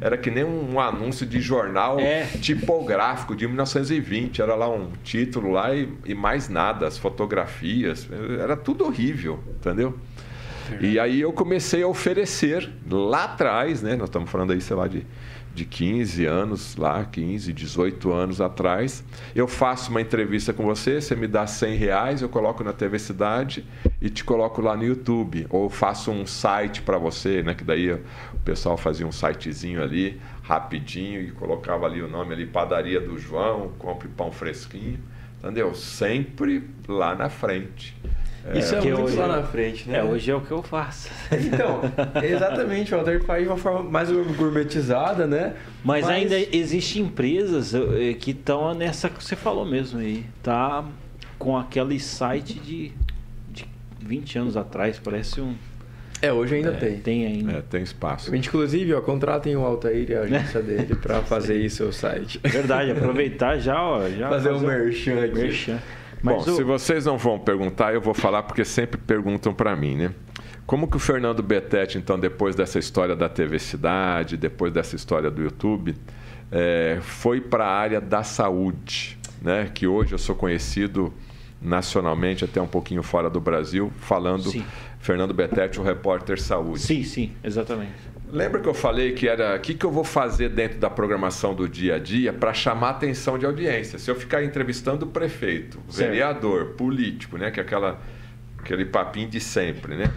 era 0.00 0.18
que 0.18 0.30
nem 0.30 0.44
um 0.44 0.78
anúncio 0.78 1.24
de 1.26 1.40
jornal 1.40 1.98
é. 1.98 2.24
tipográfico 2.40 3.34
de 3.34 3.46
1920. 3.46 4.42
Era 4.42 4.54
lá 4.54 4.68
um 4.68 4.90
título 5.02 5.52
lá 5.52 5.74
e, 5.74 5.88
e 6.04 6.14
mais 6.14 6.48
nada, 6.48 6.86
as 6.86 6.98
fotografias. 6.98 8.06
Era 8.40 8.56
tudo 8.56 8.84
horrível, 8.84 9.42
entendeu? 9.48 9.98
E 10.80 10.98
aí 10.98 11.20
eu 11.20 11.32
comecei 11.32 11.82
a 11.82 11.86
oferecer 11.86 12.68
lá 12.90 13.24
atrás, 13.24 13.82
né? 13.82 13.96
Nós 13.96 14.08
estamos 14.08 14.30
falando 14.30 14.52
aí, 14.52 14.60
sei 14.60 14.76
lá, 14.76 14.88
de, 14.88 15.06
de 15.56 15.64
15 15.64 16.26
anos, 16.26 16.76
lá, 16.76 17.02
15, 17.02 17.50
18 17.50 18.12
anos 18.12 18.40
atrás. 18.42 19.02
Eu 19.34 19.48
faço 19.48 19.90
uma 19.90 20.02
entrevista 20.02 20.52
com 20.52 20.62
você, 20.64 21.00
você 21.00 21.16
me 21.16 21.26
dá 21.26 21.46
100 21.46 21.76
reais, 21.76 22.20
eu 22.20 22.28
coloco 22.28 22.62
na 22.62 22.74
TV 22.74 22.98
Cidade 22.98 23.66
e 24.00 24.10
te 24.10 24.22
coloco 24.22 24.60
lá 24.60 24.76
no 24.76 24.84
YouTube. 24.84 25.46
Ou 25.48 25.70
faço 25.70 26.10
um 26.10 26.26
site 26.26 26.82
para 26.82 26.98
você, 26.98 27.42
né? 27.42 27.54
Que 27.54 27.64
daí 27.64 27.90
o 27.90 28.38
pessoal 28.44 28.76
fazia 28.76 29.06
um 29.06 29.12
sitezinho 29.12 29.82
ali, 29.82 30.20
rapidinho, 30.42 31.22
e 31.22 31.30
colocava 31.32 31.86
ali 31.86 32.02
o 32.02 32.08
nome 32.08 32.34
ali, 32.34 32.46
Padaria 32.46 33.00
do 33.00 33.18
João, 33.18 33.72
compre 33.78 34.08
pão 34.08 34.30
fresquinho. 34.30 35.00
Entendeu? 35.38 35.74
Sempre 35.74 36.68
lá 36.86 37.14
na 37.14 37.30
frente. 37.30 37.96
Isso 38.54 38.74
é, 38.74 38.78
é 38.78 38.80
muito 38.82 39.02
hoje, 39.02 39.16
lá 39.16 39.28
na 39.28 39.42
frente, 39.42 39.88
né? 39.88 39.98
É, 39.98 40.04
hoje 40.04 40.30
é 40.30 40.34
o 40.34 40.40
que 40.40 40.50
eu 40.50 40.62
faço. 40.62 41.10
Então, 41.32 41.80
exatamente, 42.22 42.94
o 42.94 42.96
Walter 42.96 43.22
faz 43.24 43.42
de 43.42 43.48
uma 43.48 43.56
forma 43.56 43.82
mais 43.82 44.10
gourmetizada, 44.10 45.26
né? 45.26 45.54
Mas, 45.84 46.04
Mas... 46.04 46.14
ainda 46.14 46.56
existem 46.56 47.02
empresas 47.02 47.74
eh, 47.74 48.14
que 48.14 48.30
estão 48.30 48.74
nessa 48.74 49.08
que 49.08 49.22
você 49.22 49.34
falou 49.34 49.64
mesmo 49.64 49.98
aí. 49.98 50.24
Tá 50.42 50.84
com 51.38 51.56
aquele 51.56 51.98
site 51.98 52.54
de, 52.54 52.92
de 53.50 53.66
20 54.00 54.38
anos 54.38 54.56
atrás, 54.56 54.98
parece 54.98 55.40
um. 55.40 55.54
É, 56.22 56.32
hoje 56.32 56.54
ainda 56.56 56.70
é, 56.70 56.76
tem. 56.76 56.98
Tem 56.98 57.26
ainda. 57.26 57.52
É, 57.52 57.62
tem 57.62 57.82
espaço. 57.82 58.34
Inclusive, 58.34 58.94
ó, 58.94 59.00
contratem 59.00 59.54
o 59.56 59.64
Altair 59.64 60.10
e 60.10 60.14
a 60.14 60.20
agência 60.22 60.62
dele 60.62 60.94
para 60.94 61.20
fazer 61.22 61.54
aí 61.54 61.68
seu 61.68 61.92
site. 61.92 62.40
Verdade, 62.42 62.90
aproveitar 62.90 63.58
já, 63.58 63.82
ó. 63.82 64.08
Já 64.08 64.28
fazer, 64.28 64.50
fazer 64.50 64.64
um 64.64 64.66
merchan 64.66 65.24
aqui. 65.24 65.34
Merchan. 65.34 65.78
Mas 66.22 66.44
Bom, 66.44 66.52
o... 66.52 66.56
se 66.56 66.62
vocês 66.62 67.04
não 67.04 67.18
vão 67.18 67.38
perguntar, 67.38 67.94
eu 67.94 68.00
vou 68.00 68.14
falar 68.14 68.42
porque 68.42 68.64
sempre 68.64 68.98
perguntam 68.98 69.52
para 69.52 69.74
mim, 69.76 69.96
né? 69.96 70.14
Como 70.66 70.88
que 70.88 70.96
o 70.96 71.00
Fernando 71.00 71.42
Betete, 71.42 71.96
então, 71.96 72.18
depois 72.18 72.56
dessa 72.56 72.78
história 72.78 73.14
da 73.14 73.28
TV 73.28 73.58
Cidade, 73.58 74.36
depois 74.36 74.72
dessa 74.72 74.96
história 74.96 75.30
do 75.30 75.40
YouTube, 75.40 75.94
é, 76.50 76.98
foi 77.00 77.40
para 77.40 77.64
a 77.64 77.72
área 77.72 78.00
da 78.00 78.24
saúde, 78.24 79.16
né? 79.40 79.70
Que 79.72 79.86
hoje 79.86 80.12
eu 80.12 80.18
sou 80.18 80.34
conhecido 80.34 81.12
nacionalmente, 81.62 82.44
até 82.44 82.60
um 82.60 82.66
pouquinho 82.66 83.02
fora 83.02 83.30
do 83.30 83.40
Brasil, 83.40 83.92
falando 83.98 84.50
sim. 84.50 84.64
Fernando 84.98 85.32
Betete, 85.32 85.80
o 85.80 85.84
repórter 85.84 86.40
saúde. 86.40 86.80
Sim, 86.80 87.04
sim, 87.04 87.32
exatamente. 87.42 87.94
Lembra 88.30 88.60
que 88.60 88.68
eu 88.68 88.74
falei 88.74 89.12
que 89.12 89.28
era 89.28 89.56
o 89.56 89.60
que, 89.60 89.74
que 89.74 89.86
eu 89.86 89.90
vou 89.90 90.04
fazer 90.04 90.48
dentro 90.48 90.78
da 90.78 90.90
programação 90.90 91.54
do 91.54 91.68
dia 91.68 91.94
a 91.94 91.98
dia 91.98 92.32
para 92.32 92.52
chamar 92.52 92.88
a 92.88 92.90
atenção 92.90 93.38
de 93.38 93.46
audiência? 93.46 93.98
Se 93.98 94.10
eu 94.10 94.16
ficar 94.16 94.42
entrevistando 94.42 95.06
o 95.06 95.08
prefeito, 95.08 95.78
certo. 95.88 96.10
vereador, 96.10 96.66
político, 96.74 97.38
né? 97.38 97.50
Que 97.50 97.60
é 97.60 97.62
aquela, 97.62 98.00
aquele 98.58 98.84
papinho 98.84 99.28
de 99.28 99.40
sempre, 99.40 99.94
né? 99.94 100.12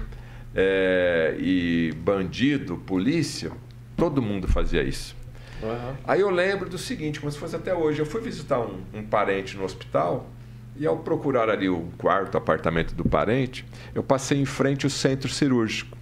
É, 0.56 1.36
e 1.38 1.94
bandido, 1.98 2.78
polícia, 2.78 3.52
todo 3.96 4.22
mundo 4.22 4.48
fazia 4.48 4.82
isso. 4.82 5.16
Uhum. 5.62 5.94
Aí 6.06 6.22
eu 6.22 6.30
lembro 6.30 6.70
do 6.70 6.78
seguinte, 6.78 7.20
como 7.20 7.32
se 7.32 7.38
fosse 7.38 7.56
até 7.56 7.76
hoje, 7.76 8.00
eu 8.00 8.06
fui 8.06 8.22
visitar 8.22 8.60
um, 8.60 8.82
um 8.94 9.04
parente 9.04 9.56
no 9.56 9.64
hospital 9.64 10.28
e 10.76 10.88
ao 10.88 10.98
procurar 10.98 11.50
ali 11.50 11.68
o 11.68 11.90
quarto, 11.98 12.38
apartamento 12.38 12.96
do 12.96 13.04
parente, 13.04 13.66
eu 13.94 14.02
passei 14.02 14.40
em 14.40 14.46
frente 14.46 14.86
ao 14.86 14.90
centro 14.90 15.30
cirúrgico. 15.30 15.99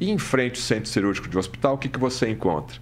E 0.00 0.10
em 0.10 0.18
frente 0.18 0.56
ao 0.56 0.62
centro 0.62 0.88
cirúrgico 0.88 1.28
de 1.28 1.38
hospital, 1.38 1.74
o 1.74 1.78
que, 1.78 1.88
que 1.88 1.98
você 1.98 2.28
encontra? 2.28 2.78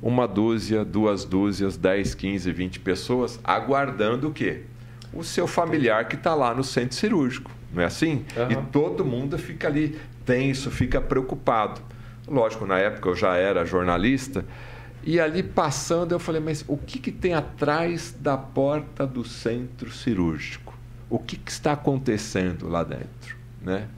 Uma 0.00 0.26
dúzia, 0.28 0.84
duas 0.84 1.24
dúzias, 1.24 1.76
10, 1.76 2.14
15, 2.14 2.52
20 2.52 2.80
pessoas 2.80 3.40
aguardando 3.42 4.28
o 4.28 4.32
quê? 4.32 4.62
O 5.12 5.24
seu 5.24 5.46
familiar 5.46 6.06
que 6.06 6.14
está 6.14 6.34
lá 6.34 6.54
no 6.54 6.64
centro 6.64 6.96
cirúrgico. 6.96 7.50
Não 7.74 7.82
é 7.82 7.86
assim? 7.86 8.24
Uhum. 8.36 8.50
E 8.52 8.56
todo 8.70 9.04
mundo 9.04 9.36
fica 9.38 9.66
ali 9.66 9.98
tenso, 10.24 10.70
fica 10.70 11.00
preocupado. 11.00 11.80
Lógico, 12.28 12.64
na 12.64 12.78
época 12.78 13.08
eu 13.08 13.16
já 13.16 13.34
era 13.36 13.64
jornalista, 13.64 14.44
e 15.04 15.18
ali 15.18 15.42
passando 15.42 16.12
eu 16.12 16.18
falei, 16.20 16.40
mas 16.40 16.64
o 16.68 16.76
que, 16.76 16.98
que 16.98 17.10
tem 17.10 17.34
atrás 17.34 18.14
da 18.18 18.36
porta 18.36 19.04
do 19.04 19.24
centro 19.24 19.90
cirúrgico? 19.90 20.78
O 21.10 21.18
que, 21.18 21.36
que 21.36 21.50
está 21.50 21.72
acontecendo 21.72 22.68
lá 22.68 22.84
dentro? 22.84 23.36
Né? 23.60 23.88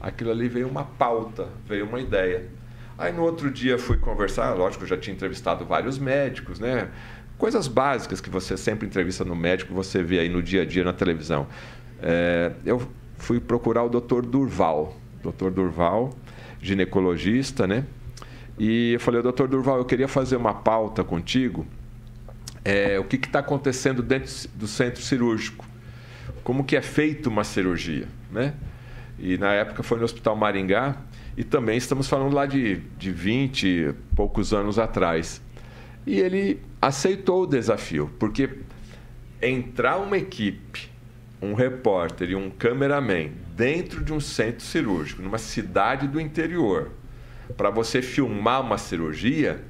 Aquilo 0.00 0.30
ali 0.30 0.48
veio 0.48 0.68
uma 0.68 0.84
pauta, 0.84 1.48
veio 1.66 1.86
uma 1.86 2.00
ideia. 2.00 2.46
Aí 2.98 3.12
no 3.12 3.22
outro 3.22 3.50
dia 3.50 3.78
fui 3.78 3.98
conversar, 3.98 4.54
lógico, 4.54 4.86
já 4.86 4.96
tinha 4.96 5.14
entrevistado 5.14 5.64
vários 5.64 5.98
médicos, 5.98 6.58
né? 6.58 6.88
Coisas 7.36 7.68
básicas 7.68 8.20
que 8.20 8.30
você 8.30 8.56
sempre 8.56 8.86
entrevista 8.86 9.24
no 9.24 9.36
médico, 9.36 9.74
você 9.74 10.02
vê 10.02 10.20
aí 10.20 10.28
no 10.28 10.42
dia 10.42 10.62
a 10.62 10.64
dia 10.64 10.82
na 10.82 10.92
televisão. 10.92 11.46
É, 12.00 12.52
eu 12.64 12.80
fui 13.18 13.38
procurar 13.38 13.82
o 13.82 13.88
Dr. 13.88 14.22
Durval, 14.22 14.96
Dr. 15.22 15.50
Durval, 15.50 16.14
ginecologista, 16.60 17.66
né? 17.66 17.84
E 18.58 18.94
eu 18.94 19.00
falei, 19.00 19.20
doutor 19.20 19.48
Durval, 19.48 19.76
eu 19.78 19.84
queria 19.84 20.08
fazer 20.08 20.36
uma 20.36 20.54
pauta 20.54 21.04
contigo. 21.04 21.66
É, 22.64 22.98
o 22.98 23.04
que 23.04 23.16
está 23.16 23.40
acontecendo 23.40 24.02
dentro 24.02 24.32
do 24.54 24.66
centro 24.66 25.02
cirúrgico? 25.02 25.64
Como 26.42 26.64
que 26.64 26.74
é 26.74 26.82
feita 26.82 27.28
uma 27.28 27.44
cirurgia, 27.44 28.08
né? 28.32 28.54
E 29.18 29.38
na 29.38 29.52
época 29.52 29.82
foi 29.82 29.98
no 29.98 30.04
Hospital 30.04 30.36
Maringá. 30.36 30.96
E 31.36 31.44
também 31.44 31.76
estamos 31.76 32.08
falando 32.08 32.34
lá 32.34 32.46
de, 32.46 32.76
de 32.98 33.10
20 33.10 33.66
e 33.66 33.94
poucos 34.14 34.52
anos 34.52 34.78
atrás. 34.78 35.40
E 36.06 36.18
ele 36.20 36.62
aceitou 36.80 37.42
o 37.42 37.46
desafio, 37.46 38.10
porque 38.18 38.48
entrar 39.42 39.98
uma 39.98 40.16
equipe, 40.16 40.88
um 41.42 41.52
repórter 41.52 42.30
e 42.30 42.34
um 42.34 42.48
cameraman 42.48 43.30
dentro 43.54 44.02
de 44.04 44.12
um 44.12 44.20
centro 44.20 44.64
cirúrgico, 44.64 45.20
numa 45.20 45.38
cidade 45.38 46.06
do 46.06 46.20
interior, 46.20 46.90
para 47.56 47.70
você 47.70 48.00
filmar 48.00 48.60
uma 48.60 48.78
cirurgia, 48.78 49.62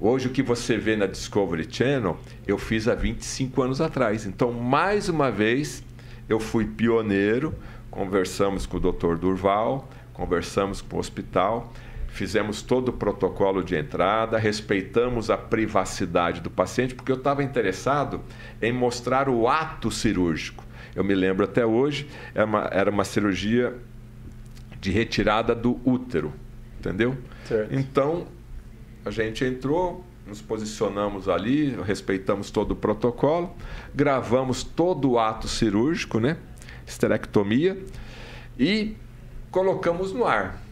hoje 0.00 0.28
o 0.28 0.30
que 0.30 0.42
você 0.42 0.76
vê 0.76 0.96
na 0.96 1.06
Discovery 1.06 1.66
Channel, 1.70 2.18
eu 2.46 2.58
fiz 2.58 2.88
há 2.88 2.94
25 2.94 3.62
anos 3.62 3.80
atrás. 3.80 4.26
Então, 4.26 4.52
mais 4.52 5.08
uma 5.08 5.30
vez, 5.30 5.82
eu 6.28 6.40
fui 6.40 6.66
pioneiro 6.66 7.54
conversamos 7.96 8.66
com 8.66 8.76
o 8.76 8.80
Dr. 8.80 9.16
Durval, 9.16 9.88
conversamos 10.12 10.82
com 10.82 10.98
o 10.98 11.00
hospital, 11.00 11.72
fizemos 12.08 12.60
todo 12.60 12.90
o 12.90 12.92
protocolo 12.92 13.64
de 13.64 13.74
entrada, 13.74 14.36
respeitamos 14.36 15.30
a 15.30 15.38
privacidade 15.38 16.42
do 16.42 16.50
paciente, 16.50 16.94
porque 16.94 17.10
eu 17.10 17.16
estava 17.16 17.42
interessado 17.42 18.20
em 18.60 18.70
mostrar 18.70 19.30
o 19.30 19.48
ato 19.48 19.90
cirúrgico. 19.90 20.62
Eu 20.94 21.02
me 21.04 21.14
lembro 21.14 21.44
até 21.44 21.64
hoje, 21.64 22.06
era 22.34 22.44
uma, 22.44 22.68
era 22.70 22.90
uma 22.90 23.04
cirurgia 23.04 23.74
de 24.78 24.90
retirada 24.90 25.54
do 25.54 25.80
útero, 25.82 26.34
entendeu? 26.78 27.16
Certo. 27.46 27.74
Então, 27.74 28.26
a 29.06 29.10
gente 29.10 29.42
entrou, 29.42 30.04
nos 30.26 30.42
posicionamos 30.42 31.30
ali, 31.30 31.74
respeitamos 31.82 32.50
todo 32.50 32.72
o 32.72 32.76
protocolo, 32.76 33.54
gravamos 33.94 34.62
todo 34.62 35.12
o 35.12 35.18
ato 35.18 35.48
cirúrgico, 35.48 36.20
né? 36.20 36.36
Esterectomia 36.86 37.76
e 38.58 38.94
colocamos 39.50 40.12
no 40.12 40.24
ar. 40.24 40.62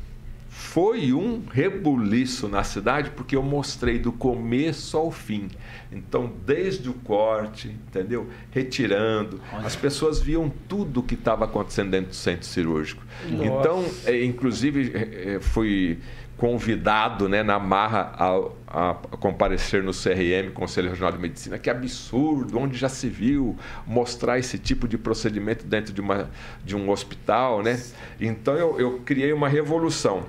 foi 0.49 1.13
um 1.13 1.43
rebuliço 1.51 2.47
na 2.47 2.63
cidade 2.63 3.11
porque 3.11 3.35
eu 3.35 3.43
mostrei 3.43 3.99
do 3.99 4.13
começo 4.13 4.97
ao 4.97 5.11
fim. 5.11 5.49
Então, 5.91 6.33
desde 6.47 6.89
o 6.89 6.93
corte, 6.93 7.69
entendeu? 7.89 8.29
Retirando, 8.53 9.41
Olha. 9.53 9.67
as 9.67 9.75
pessoas 9.75 10.21
viam 10.21 10.53
tudo 10.69 11.01
o 11.01 11.03
que 11.03 11.15
estava 11.15 11.45
acontecendo 11.45 11.91
dentro 11.91 12.11
do 12.11 12.15
centro 12.15 12.47
cirúrgico. 12.47 13.03
Nossa. 13.29 13.45
Então, 13.45 13.85
é, 14.05 14.25
inclusive, 14.25 14.93
é, 14.95 15.35
é, 15.35 15.41
fui 15.41 15.99
convidado 16.37 17.29
né, 17.29 17.43
na 17.43 17.59
marra 17.59 18.13
a, 18.17 18.49
a, 18.75 18.95
comparecer 19.19 19.85
no 19.85 19.93
CRM, 19.93 20.53
Conselho 20.53 20.89
Regional 20.89 21.13
de 21.13 21.19
Medicina. 21.19 21.59
Que 21.59 21.71
absurdo, 21.71 22.59
onde 22.59 22.77
já 22.77 22.89
se 22.89 23.09
viu 23.09 23.57
mostrar 23.87 24.37
esse 24.37 24.59
tipo 24.59 24.89
de 24.89 24.99
procedimento 24.99 25.65
dentro 25.65 25.93
de, 25.93 26.01
uma, 26.01 26.29
de 26.65 26.75
um 26.75 26.91
hospital. 26.91 27.63
Né? 27.63 27.81
Então 28.21 28.55
eu, 28.55 28.81
eu 28.81 29.01
criei 29.05 29.33
uma 29.33 29.49
revolução. 29.49 30.25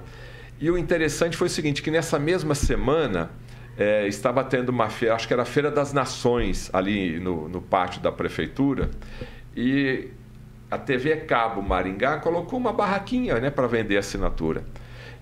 E 0.60 0.70
o 0.70 0.78
interessante 0.78 1.36
foi 1.36 1.48
o 1.48 1.50
seguinte, 1.50 1.82
que 1.82 1.90
nessa 1.90 2.20
mesma 2.20 2.54
semana 2.54 3.32
é, 3.78 4.08
estava 4.08 4.44
tendo 4.44 4.70
uma 4.70 4.90
feira, 4.90 5.16
acho 5.16 5.28
que 5.28 5.34
era 5.34 5.42
a 5.42 5.46
Feira 5.46 5.72
das 5.72 5.92
Nações, 5.92 6.70
ali 6.72 7.20
no, 7.20 7.50
no 7.50 7.62
pátio 7.62 8.00
da 8.00 8.12
prefeitura, 8.12 8.92
e 9.56 10.10
a 10.70 10.78
TV 10.78 11.18
Cabo 11.18 11.62
Maringá 11.62 12.20
colocou 12.20 12.60
uma 12.60 12.72
barraquinha 12.72 13.40
né, 13.40 13.50
para 13.50 13.68
vender 13.68 13.98
assinatura. 13.98 14.64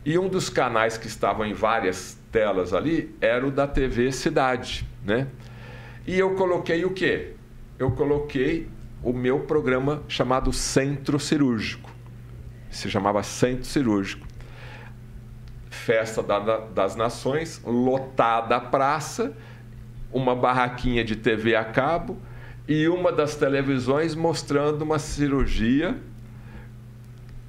E 0.06 0.20
um 0.20 0.28
dos 0.28 0.50
canais 0.50 0.98
que 0.98 1.08
estavam 1.08 1.46
em 1.46 1.54
várias 1.54 2.22
telas 2.34 2.74
ali 2.74 3.16
era 3.22 3.48
o 3.48 3.52
da 3.52 3.68
TV 3.68 4.12
Cidade, 4.12 4.86
né? 5.06 5.28
E 6.06 6.18
eu 6.18 6.34
coloquei 6.36 6.84
o 6.84 6.90
quê? 6.90 7.36
Eu 7.78 7.92
coloquei 7.92 8.68
o 9.04 9.14
meu 9.14 9.42
programa 9.42 10.02
chamado 10.08 10.52
Centro 10.52 11.20
Cirúrgico. 11.20 11.92
Se 12.72 12.90
chamava 12.90 13.22
Centro 13.22 13.66
Cirúrgico. 13.66 14.26
Festa 15.70 16.24
da, 16.24 16.58
das 16.58 16.96
Nações, 16.96 17.62
lotada 17.64 18.56
a 18.56 18.60
praça, 18.60 19.38
uma 20.12 20.36
barraquinha 20.36 21.04
de 21.04 21.16
TV 21.16 21.56
a 21.56 21.64
cabo 21.64 22.18
e 22.68 22.88
uma 22.88 23.12
das 23.12 23.36
televisões 23.36 24.16
mostrando 24.16 24.82
uma 24.82 24.98
cirurgia 24.98 25.98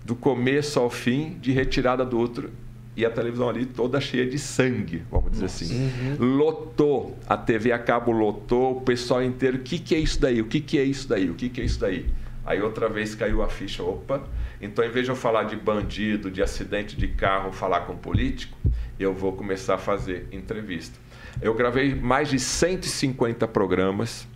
do 0.05 0.15
começo 0.15 0.79
ao 0.79 0.91
fim, 0.91 1.39
de 1.41 1.53
retirada 1.53 2.05
do 2.05 2.19
útero. 2.19 2.64
E 2.97 3.05
a 3.05 3.11
televisão 3.11 3.49
ali 3.49 3.67
toda 3.67 4.01
cheia 4.01 4.25
de 4.25 4.39
sangue, 4.39 5.03
vamos 5.11 5.33
dizer 5.33 5.43
Nossa. 5.43 5.65
assim. 5.65 5.91
Uhum. 6.19 6.37
Lotou, 6.37 7.19
a 7.29 7.37
TV 7.37 7.73
a 7.73 7.79
cabo 7.79 8.13
lotou, 8.13 8.79
o 8.79 8.81
pessoal 8.83 9.23
inteiro, 9.23 9.57
o 9.57 9.61
que, 9.61 9.79
que 9.79 9.95
é 9.95 9.99
isso 9.99 10.21
daí? 10.21 10.41
O 10.41 10.45
que, 10.45 10.61
que 10.61 10.79
é 10.79 10.85
isso 10.85 11.09
daí? 11.09 11.29
O 11.29 11.35
que, 11.35 11.49
que 11.49 11.61
é 11.61 11.65
isso 11.65 11.81
daí? 11.81 12.07
Aí 12.47 12.61
outra 12.61 12.89
vez 12.89 13.15
caiu 13.15 13.43
a 13.43 13.49
ficha, 13.49 13.83
opa. 13.83 14.23
Então, 14.61 14.85
em 14.85 14.91
vez 14.91 15.07
de 15.07 15.11
eu 15.11 15.17
falar 15.17 15.45
de 15.45 15.57
bandido, 15.57 16.31
de 16.31 16.43
acidente 16.43 16.97
de 16.97 17.09
carro, 17.09 17.51
falar 17.53 17.81
com 17.81 17.97
político, 17.97 18.57
eu 18.99 19.13
vou 19.13 19.33
começar 19.33 19.75
a 19.75 19.79
fazer 19.79 20.29
entrevista. 20.31 20.99
Eu 21.43 21.55
gravei 21.55 21.95
mais 21.95 22.29
de 22.29 22.39
150 22.39 23.49
programas 23.49 24.27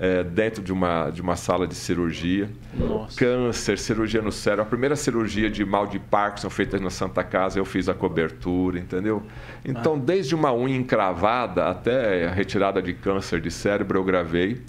é, 0.00 0.24
dentro 0.24 0.62
de 0.62 0.72
uma, 0.72 1.10
de 1.10 1.20
uma 1.20 1.36
sala 1.36 1.66
de 1.66 1.74
cirurgia. 1.74 2.48
Nossa. 2.72 3.18
Câncer, 3.18 3.78
cirurgia 3.78 4.22
no 4.22 4.32
cérebro. 4.32 4.62
A 4.62 4.66
primeira 4.66 4.96
cirurgia 4.96 5.50
de 5.50 5.62
mal 5.62 5.86
de 5.86 5.98
Parkinson 5.98 6.48
feita 6.48 6.78
na 6.78 6.88
Santa 6.88 7.22
Casa, 7.22 7.58
eu 7.58 7.66
fiz 7.66 7.86
a 7.86 7.92
cobertura, 7.92 8.78
entendeu? 8.78 9.22
Então, 9.62 9.96
ah. 9.96 9.98
desde 10.02 10.34
uma 10.34 10.54
unha 10.54 10.74
encravada 10.74 11.68
até 11.68 12.26
a 12.26 12.32
retirada 12.32 12.80
de 12.80 12.94
câncer 12.94 13.42
de 13.42 13.50
cérebro, 13.50 13.98
eu 13.98 14.04
gravei. 14.04 14.62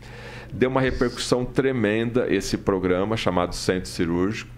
Deu 0.51 0.69
uma 0.69 0.81
repercussão 0.81 1.45
tremenda 1.45 2.27
esse 2.29 2.57
programa 2.57 3.15
chamado 3.15 3.55
Centro 3.55 3.89
Cirúrgico. 3.89 4.51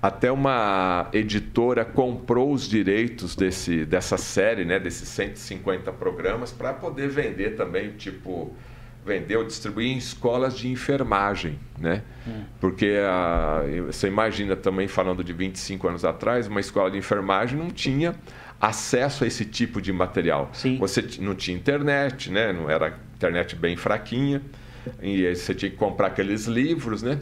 Até 0.00 0.32
uma 0.32 1.10
editora 1.12 1.84
comprou 1.84 2.52
os 2.52 2.66
direitos 2.66 3.36
desse, 3.36 3.84
dessa 3.84 4.16
série, 4.16 4.64
né, 4.64 4.78
desses 4.78 5.08
150 5.10 5.92
programas, 5.92 6.52
para 6.52 6.72
poder 6.72 7.08
vender 7.08 7.50
também, 7.50 7.90
tipo, 7.90 8.54
vendeu, 9.06 9.44
distribuir 9.44 9.92
em 9.92 9.96
escolas 9.96 10.58
de 10.58 10.68
enfermagem, 10.68 11.58
né? 11.78 12.02
Hum. 12.26 12.42
Porque 12.60 12.96
a, 13.08 13.62
você 13.86 14.08
imagina 14.08 14.56
também 14.56 14.88
falando 14.88 15.22
de 15.22 15.32
25 15.32 15.86
anos 15.86 16.04
atrás, 16.04 16.48
uma 16.48 16.58
escola 16.58 16.90
de 16.90 16.98
enfermagem 16.98 17.56
não 17.56 17.70
tinha 17.70 18.16
acesso 18.60 19.22
a 19.22 19.26
esse 19.26 19.44
tipo 19.44 19.80
de 19.80 19.92
material. 19.92 20.50
Sim. 20.52 20.76
Você 20.78 21.04
não 21.20 21.34
tinha 21.34 21.56
internet, 21.56 22.30
né? 22.30 22.52
Não 22.52 22.68
era 22.68 22.98
internet 23.14 23.54
bem 23.54 23.76
fraquinha 23.76 24.42
e 25.00 25.34
você 25.34 25.54
tinha 25.54 25.70
que 25.70 25.76
comprar 25.76 26.08
aqueles 26.08 26.46
livros, 26.46 27.02
né? 27.02 27.20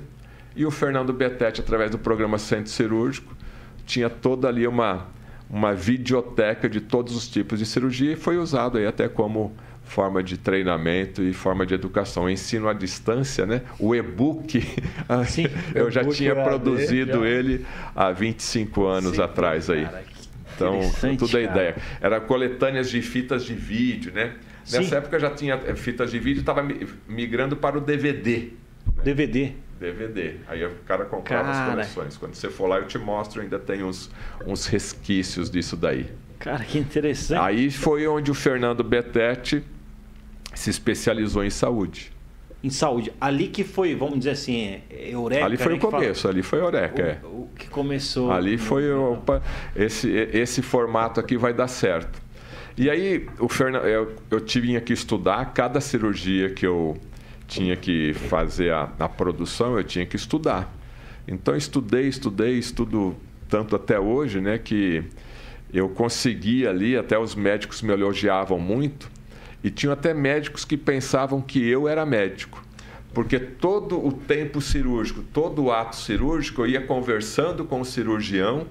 E 0.57 0.65
o 0.65 0.71
Fernando 0.71 1.13
Betete, 1.13 1.61
através 1.61 1.91
do 1.91 1.99
programa 1.99 2.39
Centro 2.39 2.71
Cirúrgico, 2.71 3.37
tinha 3.85 4.09
toda 4.09 4.49
ali 4.49 4.67
uma 4.67 5.07
uma 5.49 5.75
videoteca 5.75 6.69
de 6.69 6.81
todos 6.81 7.15
os 7.15 7.29
tipos 7.29 7.59
de 7.59 7.67
cirurgia 7.67 8.13
e 8.13 8.17
foi 8.17 8.39
usado 8.39 8.79
aí 8.79 8.87
até 8.87 9.09
como 9.09 9.55
forma 9.85 10.23
de 10.23 10.37
treinamento 10.37 11.23
e 11.23 11.33
forma 11.33 11.65
de 11.65 11.75
educação. 11.75 12.29
Ensino 12.29 12.69
à 12.69 12.73
distância, 12.73 13.47
né? 13.47 13.63
o 13.79 13.95
e-book, 13.95 14.61
Sim, 15.27 15.47
eu 15.75 15.91
já 15.91 16.05
tinha 16.05 16.35
produzido 16.35 17.21
já. 17.21 17.27
ele 17.27 17.67
há 17.95 18.11
25 18.11 18.85
anos 18.85 19.17
Sim, 19.17 19.23
atrás 19.23 19.71
aí. 19.71 19.85
Cara, 19.85 20.05
então, 20.55 20.81
tudo 21.19 21.37
a 21.37 21.41
ideia. 21.41 21.77
Era 22.01 22.21
coletâneas 22.21 22.89
de 22.89 23.03
fitas 23.03 23.45
de 23.45 23.55
vídeo, 23.55 24.13
né? 24.13 24.35
Nessa 24.61 24.83
Sim. 24.83 24.95
época 24.95 25.19
já 25.19 25.31
tinha 25.31 25.61
eh, 25.67 25.75
fitas 25.75 26.11
de 26.11 26.19
vídeo, 26.19 26.41
estava 26.41 26.67
migrando 27.07 27.57
para 27.57 27.77
o 27.77 27.81
DVD. 27.81 28.51
Né? 28.97 29.03
DVD. 29.03 29.53
DVD. 29.79 30.37
Aí 30.49 30.65
o 30.65 30.71
cara 30.87 31.05
comprava 31.05 31.53
cara. 31.53 31.63
as 31.63 31.71
coleções. 31.71 32.17
Quando 32.17 32.35
você 32.35 32.49
for 32.49 32.67
lá, 32.67 32.79
eu 32.79 32.87
te 32.87 32.99
mostro, 32.99 33.43
ainda 33.43 33.59
tem 33.59 33.83
uns, 33.83 34.11
uns 34.47 34.67
resquícios 34.67 35.51
disso 35.51 35.77
daí. 35.77 36.07
Cara, 36.39 36.65
que 36.65 36.79
interessante. 36.79 37.41
Aí 37.41 37.71
foi 37.71 38.07
onde 38.07 38.31
o 38.31 38.35
Fernando 38.35 38.83
Betete 38.83 39.63
se 40.55 40.71
especializou 40.71 41.45
em 41.45 41.51
saúde. 41.51 42.13
Em 42.63 42.71
saúde. 42.71 43.13
Ali 43.21 43.49
que 43.49 43.63
foi, 43.63 43.95
vamos 43.95 44.19
dizer 44.19 44.31
assim, 44.31 44.81
Eureka. 44.91 45.45
Ali 45.45 45.57
foi 45.57 45.75
o 45.75 45.79
começo, 45.79 46.23
fala... 46.23 46.35
ali 46.35 46.43
foi 46.43 46.61
Eureka. 46.61 47.03
O, 47.03 47.07
é. 47.07 47.19
o 47.29 47.49
que 47.57 47.69
começou. 47.69 48.33
Ali 48.33 48.57
foi, 48.57 48.91
opa, 48.91 49.43
esse, 49.77 50.11
esse 50.11 50.63
formato 50.63 51.21
aqui 51.21 51.37
vai 51.37 51.53
dar 51.53 51.69
certo. 51.69 52.23
E 52.77 52.91
aí, 52.91 53.29
o 53.39 53.49
Fernando, 53.49 53.87
eu, 53.87 54.17
eu 54.31 54.41
tive 54.41 54.81
que 54.81 54.93
estudar 54.93 55.53
cada 55.53 55.81
cirurgia 55.81 56.51
que 56.51 56.67
eu 56.67 56.97
tinha 57.47 57.77
que 57.77 58.15
fazer 58.15 58.73
a, 58.73 58.91
a 58.99 59.09
produção, 59.09 59.77
eu 59.77 59.85
tinha 59.85 60.05
que 60.05 60.17
estudar. 60.17 60.75
Então, 61.29 61.55
estudei, 61.55 62.09
estudei, 62.09 62.59
estudo 62.59 63.15
tanto 63.49 63.77
até 63.77 64.01
hoje, 64.01 64.41
né, 64.41 64.59
que 64.59 65.05
eu 65.73 65.89
consegui 65.89 66.67
ali, 66.67 66.97
até 66.97 67.19
os 67.19 67.35
médicos 67.35 67.83
me 67.83 67.93
elogiavam 67.93 68.59
muito, 68.59 69.11
e 69.65 69.71
tinha 69.71 69.95
até 69.95 70.13
médicos 70.13 70.63
que 70.67 70.77
pensavam 70.77 71.41
que 71.41 71.67
eu 71.67 71.89
era 71.89 72.05
médico. 72.05 72.63
Porque 73.15 73.39
todo 73.39 74.05
o 74.05 74.13
tempo 74.13 74.61
cirúrgico, 74.61 75.25
todo 75.33 75.65
o 75.65 75.73
ato 75.73 75.97
cirúrgico, 75.97 76.63
eu 76.63 76.67
ia 76.67 76.83
conversando 76.83 77.65
com 77.65 77.81
o 77.81 77.85
cirurgião, 77.85 78.67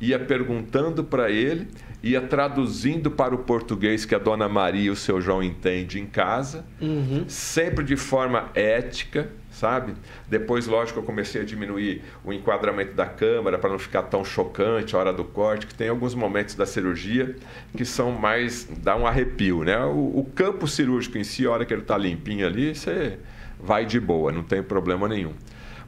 ia 0.00 0.18
perguntando 0.18 1.02
para 1.02 1.28
ele, 1.28 1.66
ia 2.02 2.20
traduzindo 2.20 3.10
para 3.10 3.34
o 3.34 3.38
português 3.38 4.04
que 4.04 4.14
a 4.14 4.18
dona 4.18 4.48
Maria 4.48 4.82
e 4.82 4.90
o 4.90 4.96
seu 4.96 5.20
João 5.20 5.42
entendem 5.42 6.04
em 6.04 6.06
casa, 6.06 6.64
uhum. 6.80 7.24
sempre 7.26 7.84
de 7.84 7.96
forma 7.96 8.50
ética, 8.54 9.32
sabe? 9.58 9.94
Depois, 10.28 10.66
lógico, 10.66 11.00
eu 11.00 11.02
comecei 11.02 11.42
a 11.42 11.44
diminuir 11.44 12.02
o 12.24 12.32
enquadramento 12.32 12.94
da 12.94 13.06
câmera 13.06 13.58
para 13.58 13.70
não 13.70 13.78
ficar 13.78 14.04
tão 14.04 14.24
chocante 14.24 14.94
a 14.94 14.98
hora 14.98 15.12
do 15.12 15.24
corte, 15.24 15.66
que 15.66 15.74
tem 15.74 15.88
alguns 15.88 16.14
momentos 16.14 16.54
da 16.54 16.64
cirurgia 16.64 17.36
que 17.76 17.84
são 17.84 18.12
mais 18.12 18.68
dá 18.82 18.96
um 18.96 19.06
arrepio, 19.06 19.64
né? 19.64 19.78
O, 19.84 20.20
o 20.20 20.30
campo 20.34 20.66
cirúrgico 20.66 21.18
em 21.18 21.24
si, 21.24 21.46
a 21.46 21.50
hora 21.50 21.64
que 21.64 21.74
ele 21.74 21.82
está 21.82 21.98
limpinho 21.98 22.46
ali, 22.46 22.74
você 22.74 23.18
vai 23.60 23.84
de 23.84 23.98
boa, 23.98 24.30
não 24.30 24.42
tem 24.42 24.62
problema 24.62 25.08
nenhum. 25.08 25.32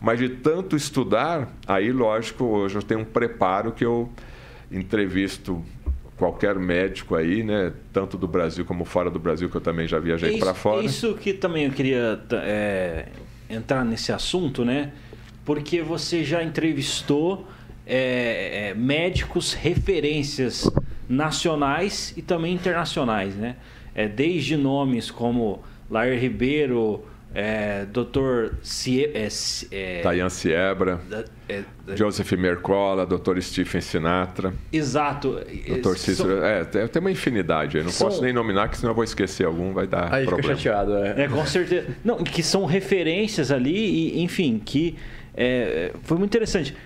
Mas 0.01 0.19
de 0.19 0.29
tanto 0.29 0.75
estudar, 0.75 1.49
aí, 1.67 1.93
lógico, 1.93 2.45
hoje 2.45 2.77
eu 2.77 2.83
tenho 2.83 3.01
um 3.01 3.05
preparo 3.05 3.71
que 3.71 3.85
eu 3.85 4.11
entrevisto 4.73 5.63
qualquer 6.17 6.55
médico 6.57 7.15
aí, 7.15 7.43
né? 7.43 7.73
Tanto 7.93 8.19
do 8.19 8.29
Brasil 8.29 8.65
como 8.65 8.85
fora 8.85 9.11
do 9.11 9.19
Brasil, 9.19 9.49
que 9.49 9.57
eu 9.57 9.61
também 9.61 9.89
já 9.89 9.99
viajei 9.99 10.39
para 10.39 10.55
fora. 10.55 10.85
Isso 10.85 11.15
que 11.15 11.33
também 11.33 11.65
eu 11.65 11.73
queria 11.73 12.21
é, 12.33 13.07
entrar 13.51 13.85
nesse 13.85 14.13
assunto, 14.13 14.65
né? 14.65 14.93
Porque 15.45 15.83
você 15.83 16.23
já 16.25 16.43
entrevistou 16.43 17.47
é, 17.87 18.69
é, 18.71 18.75
médicos 18.75 19.53
referências 19.53 20.71
nacionais 21.09 22.15
e 22.17 22.23
também 22.23 22.55
internacionais, 22.55 23.35
né? 23.35 23.57
É, 23.95 24.07
desde 24.07 24.57
nomes 24.57 25.11
como 25.11 25.61
Lair 25.91 26.21
Ribeiro, 26.21 27.05
é, 27.33 27.87
Dr. 27.87 28.57
Cie, 28.61 29.05
é, 29.15 29.29
é, 29.71 30.01
Tayan 30.03 30.29
Siebra, 30.29 31.01
é, 31.49 31.63
Joseph 31.95 32.33
Mercola, 32.33 33.07
Dr. 33.07 33.41
Stephen 33.41 33.81
Sinatra. 33.81 34.53
Exato. 34.73 35.41
Dr. 35.41 35.97
Cícero. 35.97 36.29
São... 36.29 36.45
É, 36.45 36.65
tem 36.65 37.01
uma 37.01 37.11
infinidade. 37.11 37.79
Eu 37.79 37.85
não 37.85 37.91
são... 37.91 38.09
posso 38.09 38.23
nem 38.23 38.33
nominar, 38.33 38.69
que 38.69 38.77
senão 38.77 38.91
eu 38.91 38.95
vou 38.95 39.05
esquecer 39.05 39.47
algum, 39.47 39.73
vai 39.73 39.87
dar 39.87 40.13
Aí 40.13 40.27
problema. 40.27 40.57
fica 40.57 40.71
chateado, 40.71 40.97
é. 40.97 41.25
é. 41.25 41.29
com 41.29 41.47
certeza. 41.47 41.87
Não, 42.05 42.17
que 42.19 42.43
são 42.43 42.65
referências 42.65 43.53
ali, 43.53 43.77
e, 44.17 44.23
enfim, 44.23 44.61
que 44.65 44.97
é, 45.35 45.93
foi 46.03 46.19
muito 46.19 46.31
interessante. 46.31 46.77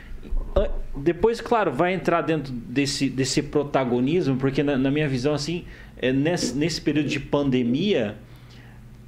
depois, 0.94 1.40
claro, 1.40 1.72
vai 1.72 1.94
entrar 1.94 2.20
dentro 2.20 2.52
desse, 2.52 3.08
desse 3.08 3.42
protagonismo, 3.42 4.36
porque 4.36 4.62
na, 4.62 4.76
na 4.76 4.90
minha 4.90 5.08
visão, 5.08 5.32
assim, 5.32 5.64
é, 5.96 6.12
nesse, 6.12 6.54
nesse 6.54 6.82
período 6.82 7.08
de 7.08 7.18
pandemia, 7.18 8.16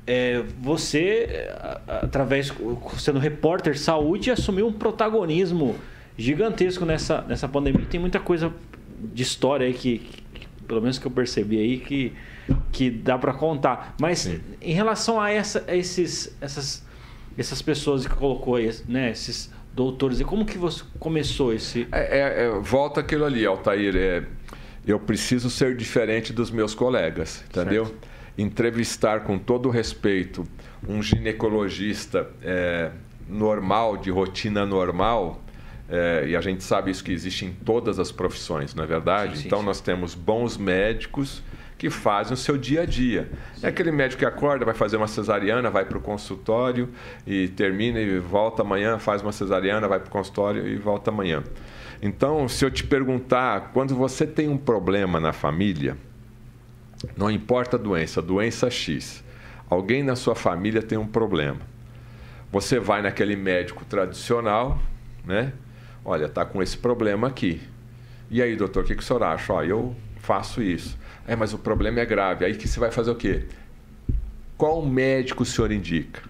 é, 0.07 0.43
você, 0.61 1.49
através, 1.89 2.53
sendo 2.99 3.19
repórter 3.19 3.79
saúde, 3.79 4.31
assumiu 4.31 4.69
um 4.69 4.73
protagonismo 4.73 5.75
gigantesco 6.17 6.85
nessa, 6.85 7.23
nessa 7.23 7.49
pandemia. 7.49 7.85
Tem 7.91 7.99
muita 7.99 8.21
coisa 8.21 8.53
de 9.13 9.23
história 9.23 9.67
aí 9.67 9.75
que, 9.75 9.99
que 10.33 10.47
pelo 10.67 10.81
menos 10.81 10.99
que 10.99 11.07
eu 11.07 11.11
percebi 11.11 11.59
aí, 11.59 11.79
que, 11.79 12.13
que 12.71 12.89
dá 12.89 13.19
para 13.19 13.33
contar. 13.33 13.97
Mas 14.01 14.21
Sim. 14.21 14.41
em 14.63 14.73
relação 14.73 15.21
a, 15.21 15.31
essa, 15.31 15.65
a 15.67 15.75
esses, 15.75 16.35
essas, 16.41 16.85
essas 17.37 17.61
pessoas 17.61 18.07
que 18.07 18.15
colocou 18.15 18.55
aí, 18.55 18.73
né, 18.87 19.11
esses 19.11 19.53
doutores, 19.75 20.21
e 20.21 20.25
como 20.25 20.47
que 20.47 20.57
você 20.57 20.85
começou 20.99 21.53
esse... 21.53 21.87
É, 21.91 22.19
é, 22.19 22.45
é, 22.45 22.51
volta 22.61 23.01
aquilo 23.01 23.25
ali, 23.25 23.45
Altair, 23.45 23.95
é, 23.97 24.25
eu 24.87 25.01
preciso 25.01 25.51
ser 25.51 25.77
diferente 25.77 26.33
dos 26.33 26.51
meus 26.51 26.75
colegas, 26.75 27.45
entendeu? 27.51 27.87
Certo 27.87 28.16
entrevistar 28.37 29.21
com 29.21 29.39
todo 29.39 29.71
respeito 29.71 30.47
um 30.87 31.03
ginecologista 31.03 32.29
é, 32.43 32.91
normal, 33.29 33.97
de 33.97 34.11
rotina 34.11 34.65
normal, 34.67 35.43
é, 35.89 36.27
e 36.29 36.37
a 36.37 36.41
gente 36.41 36.65
sabe 36.65 36.91
isso 36.91 37.03
que 37.03 37.13
existe 37.13 37.45
em 37.45 37.53
todas 37.53 37.99
as 37.99 38.11
profissões, 38.11 38.75
não 38.75 38.85
é 38.85 38.87
verdade? 38.87 39.37
Sim, 39.37 39.43
sim, 39.43 39.47
então 39.47 39.61
sim. 39.61 39.65
nós 39.67 39.81
temos 39.81 40.15
bons 40.15 40.57
médicos 40.57 41.43
que 41.79 41.91
fazem 41.91 42.33
o 42.33 42.37
seu 42.37 42.57
dia 42.57 42.83
a 42.83 42.87
dia. 42.87 43.31
É 43.63 43.69
aquele 43.69 43.93
médico 43.93 44.21
que 44.21 44.25
acorda, 44.25 44.65
vai 44.65 44.75
fazer 44.75 44.97
uma 44.97 45.07
cesariana, 45.07 45.71
vai 45.71 45.85
para 45.85 45.99
o 45.99 46.01
consultório 46.01 46.89
e 47.27 47.49
termina 47.49 48.01
e 48.01 48.19
volta 48.19 48.63
amanhã, 48.63 48.99
faz 48.99 49.23
uma 49.23 49.33
cesariana, 49.33 49.87
vai 49.87 50.01
para 50.01 50.09
o 50.09 50.11
consultório 50.11 50.67
e 50.67 50.77
volta 50.77 51.11
amanhã. 51.11 51.45
Então, 52.01 52.49
se 52.49 52.65
eu 52.65 52.71
te 52.71 52.85
perguntar, 52.85 53.71
quando 53.73 53.95
você 53.95 54.27
tem 54.27 54.49
um 54.49 54.57
problema 54.57 55.21
na 55.21 55.33
família, 55.33 55.97
não 57.17 57.31
importa 57.31 57.77
a 57.77 57.79
doença, 57.79 58.23
doença 58.23 58.71
X. 58.71 59.25
Alguém 59.69 60.03
na 60.03 60.17
sua 60.17 60.35
família 60.35 60.83
tem 60.83 60.97
um 60.97 61.07
problema. 61.07 61.61
Você 62.53 62.79
vai 62.79 63.03
naquele 63.03 63.37
médico 63.37 63.85
tradicional, 63.85 64.81
né? 65.25 65.53
Olha, 66.05 66.29
tá 66.29 66.45
com 66.45 66.63
esse 66.63 66.79
problema 66.79 67.27
aqui. 67.27 67.61
E 68.31 68.41
aí, 68.41 68.57
doutor, 68.57 68.85
o 68.85 68.87
que, 68.87 68.95
que 68.95 69.03
o 69.03 69.05
senhor 69.05 69.23
acha? 69.23 69.53
Ó, 69.53 69.63
eu 69.63 69.95
faço 70.19 70.63
isso. 70.63 70.97
É, 71.27 71.35
mas 71.35 71.53
o 71.53 71.59
problema 71.59 72.01
é 72.01 72.07
grave. 72.07 72.45
Aí 72.45 72.55
que 72.55 72.69
você 72.69 72.79
vai 72.79 72.91
fazer 72.91 73.11
o 73.11 73.17
quê? 73.17 73.45
Qual 74.57 74.85
médico 74.85 75.43
o 75.43 75.47
senhor 75.47 75.71
indica? 75.73 76.23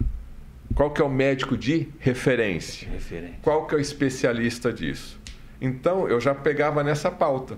Qual 0.74 0.90
que 0.90 1.00
é 1.00 1.04
o 1.04 1.08
médico 1.08 1.56
de 1.56 1.88
referência? 1.98 2.88
referência? 2.88 3.38
Qual 3.42 3.66
que 3.66 3.74
é 3.74 3.78
o 3.78 3.80
especialista 3.80 4.72
disso? 4.72 5.18
Então, 5.60 6.08
eu 6.08 6.20
já 6.20 6.34
pegava 6.34 6.82
nessa 6.82 7.10
pauta. 7.10 7.56